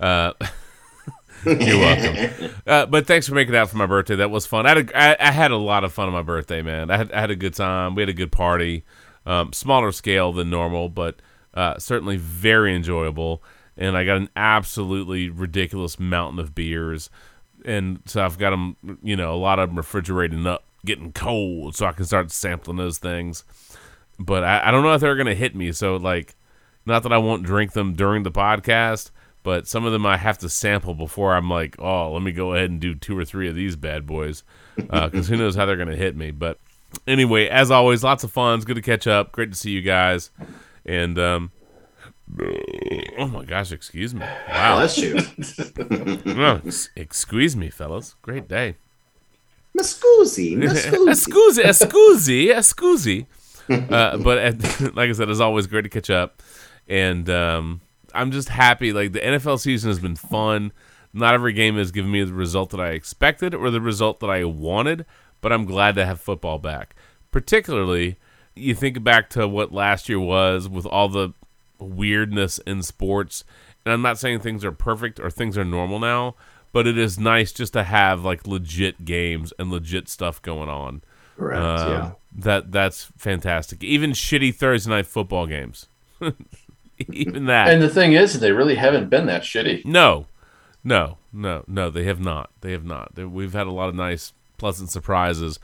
Uh, 0.01 0.33
you're 1.45 1.79
welcome. 1.79 2.51
Uh, 2.67 2.87
but 2.87 3.07
thanks 3.07 3.29
for 3.29 3.35
making 3.35 3.55
out 3.55 3.69
for 3.71 3.77
my 3.77 3.87
birthday. 3.87 4.17
That 4.17 4.31
was 4.31 4.47
fun. 4.47 4.67
I 4.67 4.71
had 4.71 4.91
a, 4.91 4.99
I, 4.99 5.29
I 5.29 5.31
had 5.31 5.51
a 5.51 5.57
lot 5.57 5.85
of 5.85 5.93
fun 5.93 6.07
on 6.09 6.13
my 6.13 6.23
birthday, 6.23 6.63
man. 6.63 6.91
I 6.91 6.97
had, 6.97 7.13
I 7.13 7.21
had 7.21 7.31
a 7.31 7.37
good 7.37 7.55
time. 7.55 7.95
We 7.95 8.03
had 8.03 8.09
a 8.09 8.15
good 8.15 8.33
party. 8.33 8.85
Um, 9.27 9.53
smaller 9.53 9.93
scale 9.93 10.33
than 10.33 10.51
normal, 10.51 10.89
but 10.89 11.21
uh, 11.55 11.79
certainly 11.79 12.17
very 12.17 12.75
enjoyable. 12.75 13.43
and 13.77 13.97
I 13.97 14.05
got 14.05 14.17
an 14.17 14.29
absolutely 14.37 15.29
ridiculous 15.31 16.01
mountain 16.01 16.39
of 16.39 16.55
beers, 16.55 17.11
and 17.65 18.01
so 18.07 18.25
I've 18.25 18.39
got 18.39 18.51
them, 18.51 18.77
you 19.03 19.17
know, 19.17 19.35
a 19.35 19.37
lot 19.37 19.59
of 19.59 19.69
them 19.69 19.77
refrigerating 19.77 20.47
up, 20.47 20.65
getting 20.85 21.13
cold, 21.13 21.77
so 21.77 21.87
I 21.87 21.93
can 21.93 22.05
start 22.07 22.31
sampling 22.31 22.79
those 22.79 22.99
things. 22.99 23.45
But 24.19 24.45
I, 24.45 24.69
I 24.69 24.71
don't 24.71 24.83
know 24.83 24.95
if 24.95 25.01
they're 25.01 25.17
gonna 25.17 25.35
hit 25.35 25.55
me. 25.55 25.73
So 25.73 25.97
like, 25.97 26.35
not 26.87 27.03
that 27.03 27.13
I 27.13 27.19
won't 27.19 27.43
drink 27.43 27.73
them 27.73 27.95
during 27.95 28.23
the 28.23 28.31
podcast, 28.31 29.11
but 29.43 29.67
some 29.67 29.85
of 29.85 29.93
them 29.93 30.05
I 30.07 30.17
have 30.17 30.39
to 30.39 30.49
sample 30.49 30.95
before 30.95 31.35
I'm 31.35 31.49
like, 31.49 31.77
oh, 31.79 32.13
let 32.13 32.23
me 32.23 32.33
go 32.33 32.55
ahead 32.55 32.71
and 32.71 32.81
do 32.81 32.95
two 32.95 33.17
or 33.17 33.25
three 33.25 33.49
of 33.49 33.55
these 33.55 33.77
bad 33.77 34.07
boys, 34.07 34.43
because 34.77 35.29
who 35.29 35.37
knows 35.37 35.55
how 35.55 35.67
they're 35.67 35.77
gonna 35.77 35.97
hit 35.97 36.17
me. 36.17 36.31
But 36.31 36.59
anyway, 37.07 37.49
as 37.49 37.71
always, 37.71 38.05
lots 38.05 38.25
of 38.25 38.33
fun. 38.33 38.57
It's 38.57 38.65
good 38.65 38.77
to 38.77 38.83
catch 38.83 39.07
up. 39.07 39.33
Great 39.33 39.53
to 39.53 39.57
see 39.59 39.71
you 39.71 39.83
guys. 39.83 40.31
And 40.85 41.19
um, 41.19 41.53
oh 43.19 43.27
my 43.29 43.45
gosh, 43.45 43.73
excuse 43.73 44.15
me. 44.15 44.27
Wow, 44.49 44.77
Bless 44.77 44.99
you. 44.99 45.19
No, 46.25 46.61
excuse 46.97 47.57
me, 47.57 47.71
fellas. 47.71 48.15
Great 48.23 48.49
day. 48.49 48.77
Scusi, 49.79 50.57
Scusi, 51.15 51.63
scusi, 51.63 52.49
scusi. 52.59 53.27
Uh, 53.91 54.17
but 54.19 54.39
at, 54.39 54.95
like 54.97 55.09
I 55.09 55.13
said, 55.13 55.31
it's 55.31 55.41
always 55.41 55.67
great 55.67 55.83
to 55.83 55.89
catch 55.89 56.11
up, 56.11 56.43
and 56.89 57.31
um, 57.31 57.81
I'm 58.15 58.31
just 58.31 58.49
happy. 58.51 58.93
Like 58.93 59.13
the 59.13 59.21
NFL 59.21 59.61
season 59.61 59.91
has 59.91 59.99
been 60.01 60.17
fun. 60.17 60.73
Not 61.13 61.35
every 61.35 61.53
game 61.53 61.77
has 61.77 61.91
given 61.91 62.11
me 62.11 62.23
the 62.23 62.33
result 62.33 62.71
that 62.71 62.81
I 62.81 62.91
expected 62.91 63.55
or 63.55 63.71
the 63.71 63.81
result 63.81 64.21
that 64.21 64.31
I 64.31 64.45
wanted, 64.45 65.05
but 65.41 65.53
I'm 65.53 65.65
glad 65.65 65.97
to 65.97 66.07
have 66.07 66.21
football 66.21 66.59
back. 66.59 66.95
Particularly, 67.33 68.17
you 68.55 68.75
think 68.75 69.03
back 69.03 69.29
to 69.31 69.49
what 69.49 69.73
last 69.73 70.09
year 70.09 70.21
was 70.21 70.69
with 70.69 70.87
all 70.87 71.09
the 71.09 71.31
weirdness 71.79 72.59
in 72.61 72.83
sports, 72.83 73.45
and 73.85 73.93
I'm 73.93 74.03
not 74.03 74.19
saying 74.19 74.41
things 74.41 74.65
are 74.65 74.73
perfect 74.73 75.19
or 75.19 75.31
things 75.31 75.57
are 75.59 75.65
normal 75.65 75.99
now, 75.99 76.37
but 76.73 76.87
it 76.87 76.97
is 76.99 77.19
nice 77.19 77.53
just 77.53 77.73
to 77.73 77.83
have 77.83 78.25
like 78.25 78.47
legit 78.47 79.05
games 79.05 79.53
and 79.59 79.71
legit 79.71 80.09
stuff 80.09 80.41
going 80.43 80.69
on. 80.69 81.03
Correct, 81.37 81.61
Uh, 81.61 81.89
yeah. 81.89 82.11
That 82.33 82.71
that's 82.71 83.11
fantastic. 83.17 83.83
Even 83.83 84.13
shitty 84.13 84.55
Thursday 84.55 84.91
night 84.91 85.07
football 85.07 85.47
games. 85.47 85.89
Even 87.13 87.47
that. 87.47 87.69
And 87.69 87.83
the 87.83 87.89
thing 87.89 88.13
is, 88.13 88.41
they 88.41 88.53
really 88.53 88.77
haven't 88.77 89.11
been 89.11 89.27
that 89.27 89.43
shitty. 89.43 89.85
No, 89.85 90.27
no, 90.85 91.19
no, 91.33 91.65
no. 91.67 91.91
They 91.91 92.05
have 92.05 92.21
not. 92.21 92.51
They 92.61 92.73
have 92.73 92.85
not. 92.85 93.17
We've 93.17 93.53
had 93.53 93.67
a 93.67 93.73
lot 93.73 93.89
of 93.89 93.95
nice, 93.95 94.33
pleasant 94.59 94.91
surprises. 94.91 95.59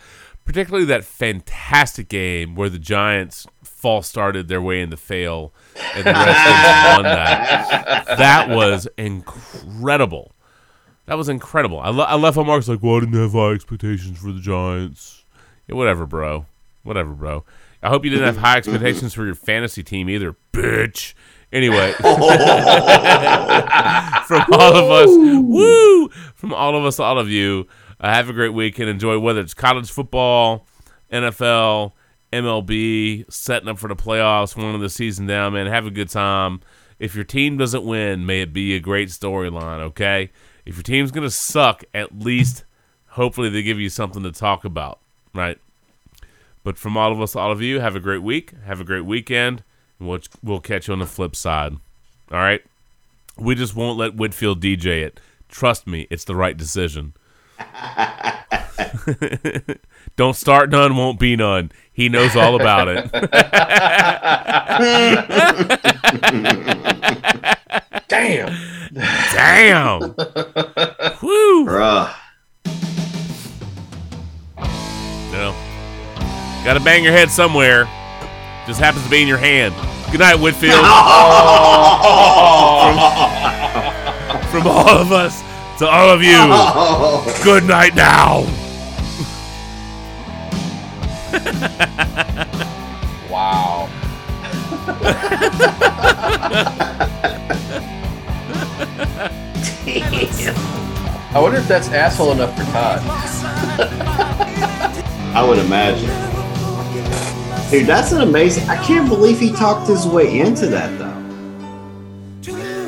Particularly 0.45 0.87
that 0.87 1.05
fantastic 1.05 2.09
game 2.09 2.55
where 2.55 2.69
the 2.71 2.79
Giants 2.79 3.49
false 3.65 4.09
started 4.09 4.47
their 4.47 4.63
way 4.63 4.81
into 4.81 4.97
fail, 4.97 5.53
and 5.95 6.05
the 6.05 6.13
Redskins 6.13 6.95
won 6.95 7.03
that. 7.03 8.07
That 8.17 8.49
was 8.49 8.87
incredible. 8.97 10.31
That 11.07 11.19
was 11.19 11.29
incredible. 11.29 11.81
I, 11.81 11.91
le- 11.91 12.05
I 12.05 12.15
left 12.15 12.37
on 12.39 12.47
Mark's 12.47 12.69
like, 12.69 12.83
well, 12.83 12.97
I 12.97 13.01
didn't 13.01 13.21
have 13.21 13.33
high 13.33 13.51
expectations 13.53 14.19
for 14.19 14.33
the 14.33 14.41
Giants. 14.41 15.25
Yeah, 15.69 15.75
whatever, 15.75 16.07
bro. 16.07 16.47
Whatever, 16.85 17.11
bro. 17.11 17.45
I 17.87 17.89
hope 17.89 18.05
you 18.05 18.11
didn't 18.11 18.27
have 18.27 18.39
high 18.39 18.57
expectations 18.57 19.15
for 19.15 19.25
your 19.25 19.37
fantasy 19.37 19.85
team 19.85 20.11
either, 20.11 20.35
bitch. 20.53 21.15
Anyway, 21.53 21.93
from 22.01 22.09
all 24.51 24.75
of 24.75 24.91
us, 24.91 25.09
woo! 25.09 26.09
From 26.35 26.53
all 26.53 26.77
of 26.77 26.85
us 26.85 26.99
all 26.99 27.17
of 27.17 27.29
you, 27.29 27.69
uh, 28.01 28.13
have 28.13 28.29
a 28.29 28.33
great 28.33 28.53
week 28.53 28.81
and 28.81 28.89
enjoy 28.89 29.21
whether 29.21 29.39
it's 29.41 29.55
college 29.55 29.89
football, 29.89 30.67
NFL, 31.13 31.93
MLB, 32.33 33.33
setting 33.33 33.69
up 33.69 33.79
for 33.79 33.87
the 33.87 33.95
playoffs, 33.95 34.57
one 34.57 34.75
of 34.75 34.81
the 34.81 34.91
season 34.91 35.29
down, 35.29 35.53
man. 35.53 35.69
Have 35.69 35.87
a 35.87 35.93
good 35.93 36.11
time. 36.11 36.63
If 36.99 37.15
your 37.15 37.23
team 37.23 37.57
doesn't 37.57 37.85
win, 37.85 38.27
may 38.27 38.41
it 38.41 38.53
be 38.53 38.75
a 38.75 38.81
great 38.81 39.11
storyline, 39.11 39.79
okay? 39.79 40.33
If 40.65 40.75
your 40.75 40.83
team's 40.83 41.13
going 41.13 41.23
to 41.23 41.31
suck, 41.31 41.85
at 41.95 42.19
least 42.19 42.65
hopefully 43.11 43.49
they 43.49 43.63
give 43.63 43.79
you 43.79 43.91
something 43.91 44.25
to 44.25 44.33
talk 44.33 44.65
about, 44.65 44.99
right? 45.33 45.61
But 46.66 46.76
from 46.78 46.97
all 46.97 47.12
of 47.12 47.20
us, 47.20 47.36
all 47.36 47.52
of 47.52 47.62
you, 47.62 47.78
have 47.78 47.94
a 47.94 48.01
great 48.01 48.24
week. 48.24 48.51
Have 48.64 48.80
a 48.80 48.84
great 48.84 49.05
weekend. 49.05 49.62
And 50.01 50.09
we'll, 50.09 50.18
we'll 50.43 50.59
catch 50.59 50.88
you 50.88 50.94
on 50.94 50.98
the 50.98 51.06
flip 51.06 51.36
side. 51.36 51.74
All 52.32 52.40
right? 52.40 52.60
We 53.38 53.55
just 53.55 53.76
won't 53.76 53.97
let 53.97 54.16
Whitfield 54.16 54.60
DJ 54.60 55.05
it. 55.05 55.20
Trust 55.48 55.86
me, 55.86 56.09
it's 56.10 56.24
the 56.24 56.34
right 56.34 56.56
decision. 56.56 57.14
Don't 60.16 60.35
start 60.35 60.70
none, 60.70 60.96
won't 60.96 61.20
be 61.20 61.36
none. 61.36 61.70
He 61.93 62.09
knows 62.09 62.35
all 62.35 62.61
about 62.61 62.88
it. 62.88 63.12
Damn. 68.09 68.53
Damn. 68.93 70.01
Woo. 71.22 71.64
Bruh. 71.64 72.12
No. 75.30 75.65
Gotta 76.66 76.80
bang 76.80 77.04
your 77.04 77.12
head 77.12 77.30
somewhere. 77.30 77.88
Just 78.66 78.80
happens 78.80 79.04
to 79.04 79.09
be 79.09 79.22
in 79.22 79.28
your 79.28 79.38
hand. 79.38 79.72
Good 80.11 80.19
night, 80.19 80.35
Whitfield. 80.35 80.74
from, 84.51 84.51
from 84.51 84.66
all 84.66 84.98
of 84.98 85.12
us 85.12 85.45
to 85.78 85.86
all 85.86 86.11
of 86.11 86.24
you. 86.24 86.35
Good 87.45 87.62
night 87.62 87.95
now. 87.95 88.45
Wow. 93.30 93.88
I 101.32 101.38
wonder 101.38 101.59
if 101.59 101.69
that's 101.69 101.88
asshole 101.90 102.32
enough 102.32 102.56
for 102.56 102.64
Todd. 102.64 103.03
I 105.35 105.45
would 105.46 105.59
imagine. 105.59 106.36
Dude, 107.70 107.86
that's 107.86 108.12
an 108.12 108.22
amazing. 108.22 108.68
I 108.68 108.82
can't 108.82 109.09
believe 109.09 109.40
he 109.40 109.51
talked 109.51 109.88
his 109.88 110.06
way 110.06 110.38
into 110.38 110.66
that, 110.68 110.96
though. 110.98 111.16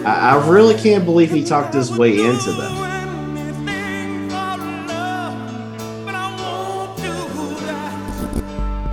I, 0.09 0.37
I 0.37 0.49
really 0.49 0.75
can't 0.77 1.05
believe 1.05 1.31
he 1.31 1.43
talked 1.45 1.75
his 1.75 1.91
way 1.91 2.25
into 2.25 2.53
that. 2.53 2.89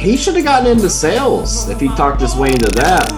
He 0.02 0.18
should 0.18 0.36
have 0.36 0.44
gotten 0.44 0.72
into 0.72 0.90
sales 0.90 1.70
if 1.70 1.80
he 1.80 1.88
talked 1.90 2.20
his 2.22 2.36
way 2.36 2.50
into 2.50 2.72
that. 2.76 3.12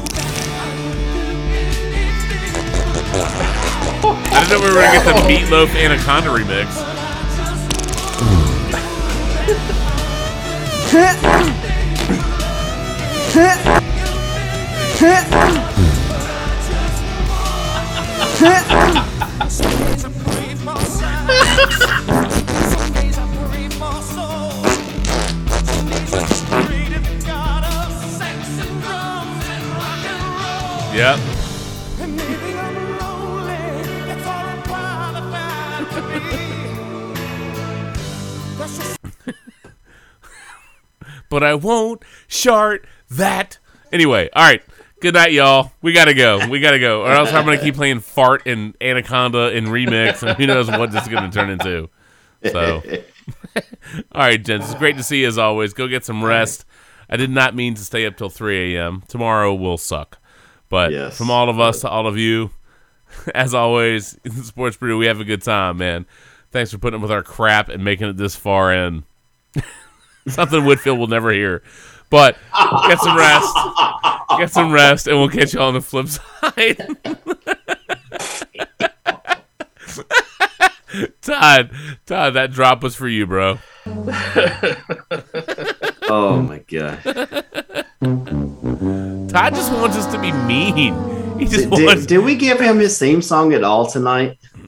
I 4.03 4.45
didn't 4.47 4.49
know 4.51 4.59
we 4.59 4.75
were 4.75 4.81
gonna 4.81 5.03
get 5.03 5.05
the 5.05 5.21
Meatloaf 5.27 5.75
Anaconda 5.75 6.29
remix. 6.29 6.67
Yep. 30.97 31.19
but 41.29 41.43
I 41.43 41.53
won't 41.53 42.03
shart 42.27 42.87
that. 43.11 43.57
Anyway, 43.91 44.29
all 44.33 44.43
right. 44.43 44.61
Good 44.99 45.13
night, 45.13 45.31
y'all. 45.31 45.71
We 45.81 45.93
gotta 45.93 46.15
go. 46.15 46.47
We 46.47 46.59
gotta 46.59 46.79
go, 46.79 47.03
or 47.03 47.11
else 47.11 47.31
I'm 47.31 47.45
gonna 47.45 47.59
keep 47.59 47.75
playing 47.75 47.99
fart 47.99 48.47
and 48.47 48.75
anaconda 48.81 49.49
and 49.49 49.67
remix, 49.67 50.27
and 50.27 50.35
who 50.37 50.47
knows 50.47 50.69
what 50.69 50.91
this 50.91 51.03
is 51.03 51.09
gonna 51.09 51.31
turn 51.31 51.51
into. 51.51 51.89
So, 52.51 52.81
all 53.55 53.61
right, 54.21 54.43
gents. 54.43 54.71
It's 54.71 54.79
great 54.79 54.97
to 54.97 55.03
see 55.03 55.21
you 55.21 55.27
as 55.27 55.37
always. 55.37 55.73
Go 55.73 55.87
get 55.87 56.03
some 56.03 56.23
rest. 56.23 56.65
I 57.09 57.15
did 57.15 57.29
not 57.29 57.55
mean 57.55 57.75
to 57.75 57.85
stay 57.85 58.05
up 58.05 58.17
till 58.17 58.29
3 58.29 58.75
a.m. 58.75 59.03
Tomorrow 59.07 59.53
will 59.53 59.77
suck. 59.77 60.17
But 60.69 61.13
from 61.13 61.29
all 61.29 61.49
of 61.49 61.59
us 61.59 61.81
to 61.81 61.89
all 61.89 62.07
of 62.07 62.17
you, 62.17 62.49
as 63.35 63.53
always, 63.53 64.17
Sports 64.43 64.77
Brew, 64.77 64.97
we 64.97 65.05
have 65.05 65.19
a 65.19 65.25
good 65.25 65.41
time, 65.41 65.77
man. 65.77 66.05
Thanks 66.51 66.71
for 66.71 66.77
putting 66.77 66.95
up 66.97 67.01
with 67.01 67.11
our 67.11 67.23
crap 67.23 67.69
and 67.69 67.83
making 67.83 68.07
it 68.07 68.17
this 68.17 68.35
far 68.35 68.73
in. 68.73 69.03
Something 70.27 70.65
Whitfield 70.65 70.99
will 70.99 71.07
never 71.07 71.31
hear. 71.31 71.63
But 72.09 72.37
get 72.87 72.99
some 72.99 73.17
rest. 73.17 73.57
Get 74.37 74.51
some 74.51 74.71
rest, 74.71 75.07
and 75.07 75.17
we'll 75.17 75.29
catch 75.29 75.53
you 75.53 75.59
on 75.59 75.73
the 75.73 75.81
flip 75.81 76.07
side. 76.07 76.77
Todd, 81.21 81.71
Todd, 82.05 82.33
that 82.33 82.51
drop 82.51 82.81
was 82.81 82.95
for 82.95 83.07
you, 83.07 83.27
bro. 83.27 83.59
Oh 86.09 86.41
my 86.41 86.59
god. 86.59 87.03
Todd 89.29 89.53
just 89.55 89.71
wants 89.73 89.97
us 89.97 90.11
to 90.13 90.19
be 90.19 90.31
mean. 90.31 91.37
He 91.37 91.45
just 91.45 91.69
Did, 91.69 91.85
wants. 91.85 92.05
did, 92.05 92.19
we 92.19 92.35
give 92.35 92.59
him 92.59 92.79
his 92.79 92.97
theme 92.97 93.21
song 93.21 93.53
at 93.53 93.63
all 93.63 93.85
tonight? 93.85 94.37
I 94.55 94.59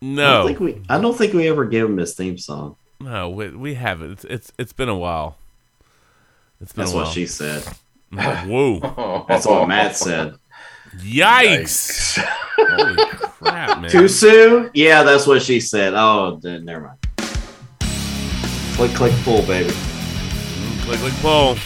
don't 0.00 0.14
no, 0.14 0.46
think 0.46 0.60
we. 0.60 0.80
I 0.88 1.00
don't 1.00 1.16
think 1.16 1.32
we 1.32 1.48
ever 1.48 1.64
gave 1.64 1.86
him 1.86 1.96
his 1.96 2.14
theme 2.14 2.38
song. 2.38 2.76
no, 3.00 3.30
we, 3.30 3.48
we 3.50 3.74
haven't. 3.74 4.12
It's, 4.12 4.24
it's 4.24 4.52
it's 4.58 4.72
been 4.72 4.88
a 4.88 4.96
while. 4.96 5.36
It's 6.60 6.72
been 6.72 6.82
That's 6.82 6.92
a 6.92 6.96
while. 6.96 7.04
what 7.04 7.14
she 7.14 7.26
said. 7.26 7.62
Whoa! 8.12 9.24
That's 9.28 9.46
what 9.46 9.68
Matt 9.68 9.96
said. 9.96 10.34
Yikes! 10.96 12.18
Holy 12.56 12.96
crap, 13.06 13.80
man! 13.80 13.90
Too 13.90 14.08
soon? 14.08 14.70
Yeah, 14.74 15.02
that's 15.02 15.26
what 15.26 15.42
she 15.42 15.60
said. 15.60 15.94
Oh, 15.94 16.40
then 16.42 16.64
never 16.64 16.80
mind. 16.80 16.98
Click, 18.74 18.92
click, 18.94 19.12
pull, 19.24 19.42
baby. 19.42 19.70
Mm, 19.70 20.82
click, 20.82 20.98
click, 21.00 21.12
pull. 21.20 21.56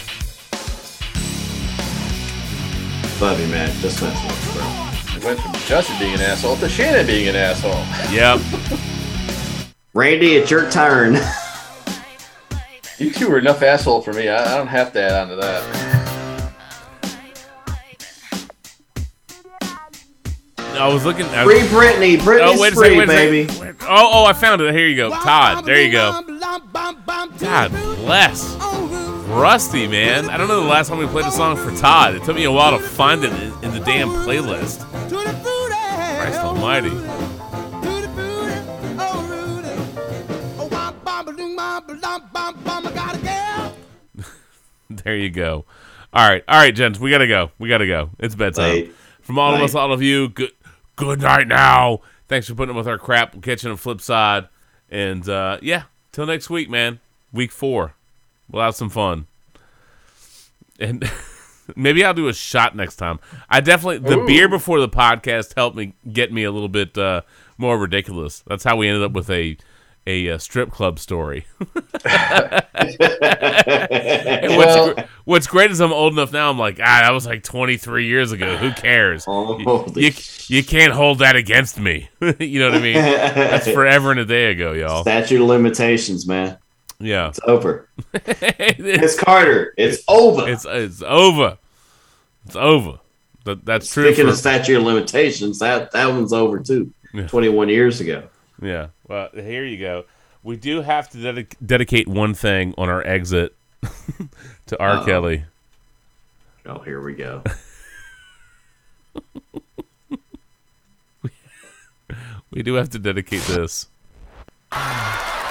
Love 3.21 3.39
you, 3.39 3.47
Matt. 3.47 3.71
Just 3.77 4.01
messing 4.01 4.27
with 4.27 4.45
you, 4.47 4.53
bro. 4.59 5.17
It 5.17 5.23
went 5.23 5.39
from 5.39 5.53
Justin 5.67 5.97
being 5.97 6.15
an 6.15 6.21
asshole 6.21 6.57
to 6.57 6.67
Shannon 6.67 7.07
being 7.07 7.29
an 7.29 7.35
asshole. 7.35 7.85
Yep. 8.13 8.41
Randy, 9.93 10.35
it's 10.35 10.51
your 10.51 10.69
turn. 10.69 11.17
You 12.99 13.11
two 13.11 13.31
are 13.31 13.39
enough 13.39 13.61
asshole 13.61 14.01
for 14.01 14.13
me. 14.13 14.29
I, 14.29 14.53
I 14.53 14.57
don't 14.57 14.67
have 14.67 14.93
to 14.93 15.01
add 15.01 15.13
on 15.13 15.29
to 15.29 15.35
that. 15.37 16.03
I 20.57 20.87
was 20.91 21.05
looking. 21.05 21.25
I 21.27 21.43
Free 21.43 21.59
Britney. 21.59 22.17
Britney's 22.17 22.57
oh, 22.57 22.61
wait 22.61 22.73
a 22.73 22.75
free, 22.75 22.89
second, 22.89 22.97
wait 22.97 23.03
a 23.03 23.07
baby. 23.07 23.47
second. 23.51 23.77
Oh, 23.83 24.11
oh, 24.13 24.25
I 24.25 24.33
found 24.33 24.61
it. 24.61 24.73
Here 24.73 24.87
you 24.87 24.95
go, 24.95 25.09
Todd. 25.11 25.65
There 25.65 25.81
you 25.81 25.91
go. 25.91 26.21
God 27.39 27.71
bless. 27.71 28.55
Rusty, 29.27 29.87
man. 29.87 30.29
I 30.29 30.37
don't 30.37 30.47
know 30.47 30.61
the 30.61 30.67
last 30.69 30.89
time 30.89 30.97
we 30.97 31.07
played 31.07 31.25
a 31.25 31.31
song 31.31 31.57
for 31.57 31.71
Todd. 31.77 32.15
It 32.15 32.23
took 32.23 32.35
me 32.35 32.43
a 32.43 32.51
while 32.51 32.77
to 32.77 32.83
find 32.83 33.23
it 33.23 33.31
in, 33.31 33.53
in 33.63 33.71
the 33.71 33.79
damn 33.79 34.09
playlist. 34.09 34.87
Christ 35.09 36.39
Almighty. 36.39 37.12
There 44.89 45.15
you 45.15 45.29
go. 45.29 45.65
All 46.13 46.29
right, 46.29 46.43
all 46.47 46.57
right, 46.59 46.75
gents, 46.75 46.99
we 46.99 47.09
gotta 47.09 47.27
go. 47.27 47.51
We 47.57 47.67
gotta 47.67 47.87
go. 47.87 48.11
It's 48.19 48.35
bedtime. 48.35 48.69
Late. 48.69 48.95
From 49.21 49.39
all 49.39 49.55
of 49.55 49.61
us, 49.61 49.73
all 49.73 49.91
of 49.91 50.01
you. 50.03 50.29
Good, 50.29 50.51
good 50.95 51.21
night 51.21 51.47
now. 51.47 52.01
Thanks 52.27 52.47
for 52.47 52.53
putting 52.53 52.71
up 52.71 52.77
with 52.77 52.87
our 52.87 52.99
crap. 52.99 53.33
We'll 53.33 53.41
catch 53.41 53.63
you 53.63 53.71
on 53.71 53.75
the 53.75 53.81
flip 53.81 54.01
side, 54.01 54.49
and 54.91 55.27
uh, 55.27 55.57
yeah, 55.61 55.83
till 56.11 56.25
next 56.27 56.49
week, 56.49 56.69
man. 56.69 56.99
Week 57.31 57.51
four, 57.51 57.95
we'll 58.49 58.61
have 58.61 58.75
some 58.75 58.89
fun, 58.89 59.25
and 60.79 61.09
maybe 61.75 62.05
I'll 62.05 62.13
do 62.13 62.27
a 62.27 62.33
shot 62.33 62.75
next 62.75 62.97
time. 62.97 63.19
I 63.49 63.61
definitely 63.61 63.97
the 63.97 64.19
Ooh. 64.19 64.27
beer 64.27 64.47
before 64.47 64.79
the 64.79 64.89
podcast 64.89 65.55
helped 65.55 65.75
me 65.75 65.93
get 66.11 66.31
me 66.31 66.43
a 66.43 66.51
little 66.51 66.69
bit 66.69 66.95
uh, 66.97 67.21
more 67.57 67.79
ridiculous. 67.79 68.43
That's 68.45 68.63
how 68.63 68.75
we 68.75 68.87
ended 68.87 69.03
up 69.03 69.13
with 69.13 69.29
a 69.31 69.57
a, 70.05 70.29
uh 70.31 70.37
strip 70.37 70.71
club 70.71 70.99
story. 70.99 71.45
What's, 72.73 72.97
Well- 74.57 74.93
gr- 74.95 75.01
what's 75.25 75.47
great 75.47 75.71
is 75.71 75.79
I'm 75.79 75.93
old 75.93 76.13
enough 76.13 76.31
now. 76.33 76.49
I'm 76.49 76.59
like, 76.59 76.79
ah, 76.81 77.01
that 77.03 77.11
was 77.11 77.25
like 77.25 77.43
23 77.43 78.05
years 78.07 78.31
ago. 78.31 78.57
Who 78.57 78.71
cares? 78.73 79.25
You, 79.27 79.85
you, 79.95 80.11
you 80.47 80.63
can't 80.63 80.93
hold 80.93 81.19
that 81.19 81.35
against 81.35 81.79
me. 81.79 82.09
you 82.39 82.59
know 82.59 82.69
what 82.69 82.77
I 82.79 82.81
mean? 82.81 82.95
That's 82.95 83.67
forever 83.67 84.11
and 84.11 84.19
a 84.19 84.25
day 84.25 84.51
ago, 84.51 84.73
y'all. 84.73 85.01
Statute 85.03 85.41
of 85.41 85.47
limitations, 85.47 86.27
man. 86.27 86.57
Yeah, 86.99 87.29
It's 87.29 87.39
over. 87.47 87.89
it's, 88.13 88.79
It's 88.79 89.19
Carter. 89.19 89.73
It's 89.77 90.03
over. 90.07 90.47
it's 90.47 90.65
it's 90.69 91.01
over. 91.01 91.57
It's 92.45 92.55
over. 92.55 92.99
That, 93.45 93.65
that's 93.65 93.91
true. 93.91 94.05
Speaking 94.05 94.25
for- 94.25 94.31
of 94.31 94.37
statute 94.37 94.77
of 94.77 94.83
limitations, 94.83 95.59
that 95.59 95.91
that 95.91 96.05
one's 96.07 96.31
over 96.31 96.59
too. 96.59 96.93
Yeah. 97.13 97.27
Twenty-one 97.27 97.67
years 97.69 97.99
ago. 97.99 98.23
Yeah. 98.61 98.87
Well, 99.13 99.29
here 99.31 99.63
you 99.63 99.77
go. 99.77 100.05
We 100.41 100.57
do 100.57 100.81
have 100.81 101.07
to 101.11 101.19
dedic- 101.19 101.53
dedicate 101.63 102.07
one 102.07 102.33
thing 102.33 102.73
on 102.79 102.89
our 102.89 103.05
exit 103.05 103.53
to 104.65 104.79
R. 104.79 104.97
Uh-oh. 104.97 105.05
Kelly. 105.05 105.45
Oh, 106.65 106.79
here 106.79 106.99
we 106.99 107.13
go. 107.13 107.43
We 112.49 112.61
do 112.61 112.75
have 112.75 112.89
to 112.91 112.99
dedicate 112.99 113.41
this. 113.43 113.87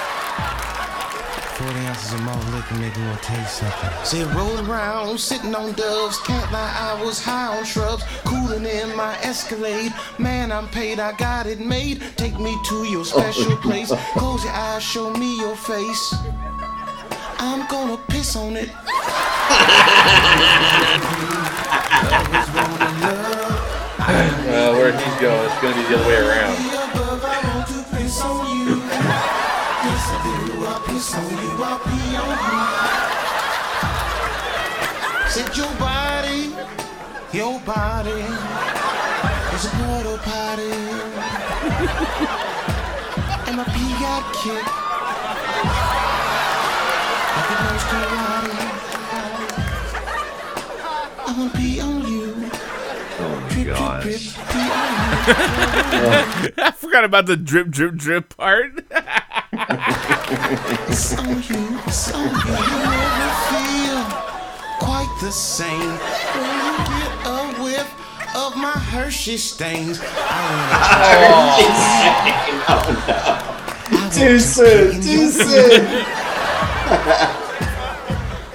40 1.55 1.79
ounces 1.85 2.13
of 2.13 2.21
malt 2.23 2.43
liquor 2.47 2.73
make 2.75 2.97
me 2.97 3.05
want 3.05 3.21
to 3.21 3.27
taste 3.27 3.57
something. 3.59 4.05
See, 4.05 4.23
rolling 4.35 4.65
around, 4.65 5.19
sitting 5.19 5.53
on 5.53 5.73
doves. 5.73 6.17
Can't 6.21 6.51
lie, 6.51 6.75
I 6.75 7.03
was 7.03 7.23
high 7.23 7.55
on 7.55 7.63
shrubs. 7.63 8.03
Cooling 8.25 8.65
in 8.65 8.95
my 8.95 9.15
Escalade. 9.21 9.93
Man, 10.17 10.51
I'm 10.51 10.67
paid, 10.69 10.99
I 10.99 11.11
got 11.13 11.45
it 11.45 11.59
made. 11.59 12.01
Take 12.17 12.39
me 12.39 12.57
to 12.69 12.83
your 12.85 13.05
special 13.05 13.55
place. 13.57 13.91
Close 14.17 14.43
your 14.43 14.53
eyes, 14.53 14.81
show 14.81 15.13
me 15.13 15.37
your 15.39 15.55
face. 15.55 16.15
I'm 17.37 17.67
gonna 17.67 17.97
piss 18.07 18.35
on 18.35 18.55
it. 18.55 18.69
Uh, 24.05 24.43
well, 24.47 24.73
where 24.73 24.91
he's 24.91 25.21
going, 25.21 25.45
it's 25.45 25.61
going 25.61 25.73
to 25.73 25.81
be 25.81 25.87
the 25.87 25.97
other 25.97 26.07
way 26.07 26.17
around. 26.17 26.72
Do. 30.93 30.99
I'll 30.99 30.99
piss 30.99 31.15
on 31.15 31.23
you. 31.31 31.63
I'll 31.63 31.79
pee 31.79 32.15
on 32.17 32.37
you. 32.39 32.61
Said 35.29 35.57
your 35.57 35.73
body, 35.79 36.53
your 37.31 37.59
body 37.61 38.21
is 39.53 39.65
a 39.65 39.69
portal 39.69 40.17
potty. 40.19 40.71
and 43.47 43.57
my 43.57 43.63
pee 43.63 43.93
got 43.99 44.23
kicked. 44.33 44.71
Like 47.35 47.49
a 47.49 47.55
nose 47.63 47.85
karate. 47.89 48.57
I 51.25 51.27
wanna 51.37 51.49
pee 51.57 51.79
on 51.81 52.01
you. 52.07 52.25
Oh 53.19 53.47
Drip, 53.49 53.65
drip, 53.65 53.77
gosh. 53.77 54.03
drip, 54.03 54.21
pee 54.49 54.59
on 54.59 54.97
you. 54.97 55.02
I 55.25 56.73
forgot 56.75 57.05
about 57.05 57.27
the 57.27 57.37
drip, 57.37 57.69
drip, 57.69 57.95
drip 57.95 58.35
part. 58.35 58.83
It's 60.89 61.17
on 61.17 61.41
you, 61.43 61.79
it's 61.87 62.11
on 62.13 62.25
you. 62.25 62.29
You 62.29 62.35
never 62.83 63.31
feel 63.47 64.03
quite 64.79 65.17
the 65.21 65.31
same 65.31 65.91
when 66.35 66.55
you 66.59 66.75
get 66.89 67.11
a 67.25 67.53
whiff 67.63 67.89
of 68.35 68.57
my 68.57 68.71
Hershey 68.71 69.37
stains. 69.37 69.99
I 70.03 70.05
Too 74.13 74.39
soon. 74.39 75.01
Too 75.01 75.29
soon. 75.29 76.05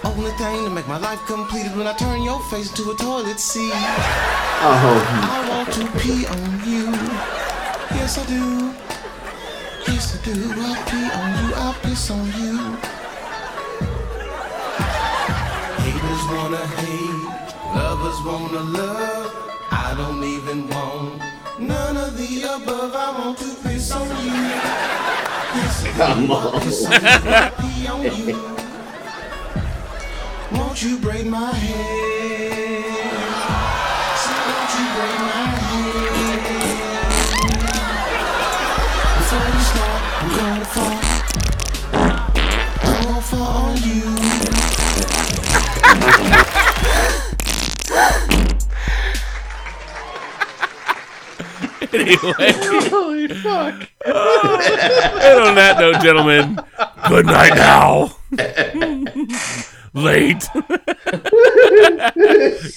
Only 0.08 0.30
thing 0.32 0.64
to 0.64 0.70
make 0.70 0.88
my 0.88 0.96
life 0.96 1.20
complete 1.26 1.66
is 1.66 1.72
when 1.76 1.86
I 1.86 1.92
turn 1.92 2.22
your 2.22 2.40
face 2.44 2.70
into 2.70 2.90
a 2.90 2.94
toilet 2.96 3.38
seat. 3.38 3.70
Oh. 3.74 5.02
I 5.22 5.46
want 5.50 5.70
to 5.74 5.86
pee 6.00 6.24
on 6.26 6.60
you. 6.66 6.86
Yes, 7.94 8.16
I 8.16 8.24
do. 8.24 8.72
Yes, 9.86 10.16
I 10.16 10.18
do. 10.24 10.32
I'll 10.64 10.82
pee 10.88 11.10
on 11.20 11.30
you. 11.38 11.48
I'll 11.56 11.74
piss 11.82 12.10
on 12.10 12.24
you. 12.40 12.56
Haters 15.84 16.24
wanna 16.32 16.64
hate. 16.80 17.24
Lovers 17.76 18.18
wanna 18.24 18.62
love. 18.78 19.28
I 19.70 19.72
don't 19.94 20.24
even 20.24 20.68
want 20.68 21.20
none 21.60 21.96
of 21.98 22.16
the 22.16 22.44
above. 22.44 22.94
I 22.94 23.10
want 23.18 23.36
to 23.38 23.54
piss 23.62 23.92
on 23.92 24.08
you. 24.08 24.32
Yes. 25.54 25.84
Come 25.98 26.30
on. 26.30 26.62
Won't 30.52 30.82
you 30.82 30.98
braid 30.98 31.26
my? 31.26 31.52
So 34.22 34.30
won't 34.48 34.72
you 34.74 34.84
braid 34.94 35.20
my 35.20 35.48
we 39.30 39.60
start, 39.62 40.02
I'm 40.22 40.28
gonna 40.36 40.64
fall. 40.64 40.98
Gonna 42.82 43.20
fall 43.20 43.52
on 43.56 43.76
you. 43.76 44.02
anyway. 51.92 52.52
Holy 52.88 53.28
fuck. 53.42 53.74
and 54.04 55.40
on 55.40 55.54
that 55.56 55.76
note, 55.78 56.00
gentlemen, 56.02 56.58
good 57.08 57.26
night 57.26 57.54
now. 57.54 58.16
late. 59.94 60.49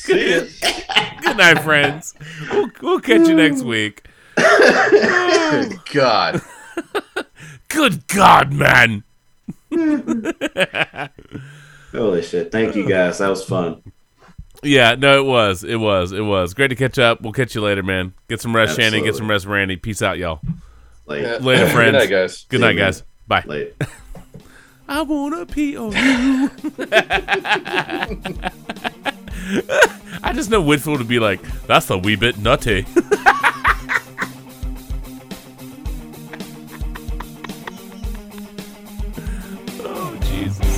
good, 0.05 0.49
good 1.21 1.37
night, 1.37 1.59
friends. 1.63 2.13
We'll, 2.51 2.69
we'll 2.81 2.99
catch 2.99 3.27
you 3.27 3.35
next 3.35 3.63
week. 3.63 4.07
Good 4.35 5.79
God. 5.93 6.41
Good 7.69 8.05
God, 8.07 8.51
man. 8.51 9.03
Holy 11.91 12.21
shit. 12.21 12.51
Thank 12.51 12.75
you 12.75 12.87
guys. 12.87 13.19
That 13.19 13.29
was 13.29 13.45
fun. 13.45 13.81
Yeah, 14.61 14.95
no, 14.95 15.19
it 15.19 15.25
was. 15.25 15.63
It 15.63 15.77
was. 15.77 16.11
It 16.11 16.21
was. 16.21 16.53
Great 16.53 16.67
to 16.67 16.75
catch 16.75 16.99
up. 16.99 17.21
We'll 17.21 17.31
catch 17.31 17.55
you 17.55 17.61
later, 17.61 17.81
man. 17.81 18.13
Get 18.27 18.41
some 18.41 18.53
rest, 18.53 18.71
Absolutely. 18.71 18.97
Shannon. 18.97 19.05
Get 19.05 19.15
some 19.17 19.29
rest, 19.29 19.45
Randy. 19.45 19.77
Peace 19.77 20.01
out, 20.01 20.17
y'all. 20.17 20.41
Late. 21.05 21.41
Later, 21.41 21.67
friends. 21.69 21.93
Good 21.93 21.93
night, 21.93 22.09
guys. 22.09 22.45
Good 22.49 22.61
night, 22.61 22.77
guys. 22.77 23.03
Bye. 23.27 23.71
I 24.91 25.03
wanna 25.03 25.45
pee 25.45 25.77
on 25.77 25.93
you. 25.93 26.51
I 30.21 30.33
just 30.33 30.49
know 30.49 30.61
Whitfield 30.61 30.97
would 30.97 31.07
be 31.07 31.17
like, 31.17 31.41
that's 31.65 31.89
a 31.89 31.97
wee 31.97 32.17
bit 32.17 32.37
nutty. 32.39 32.85
oh, 39.79 40.17
Jesus. 40.23 40.70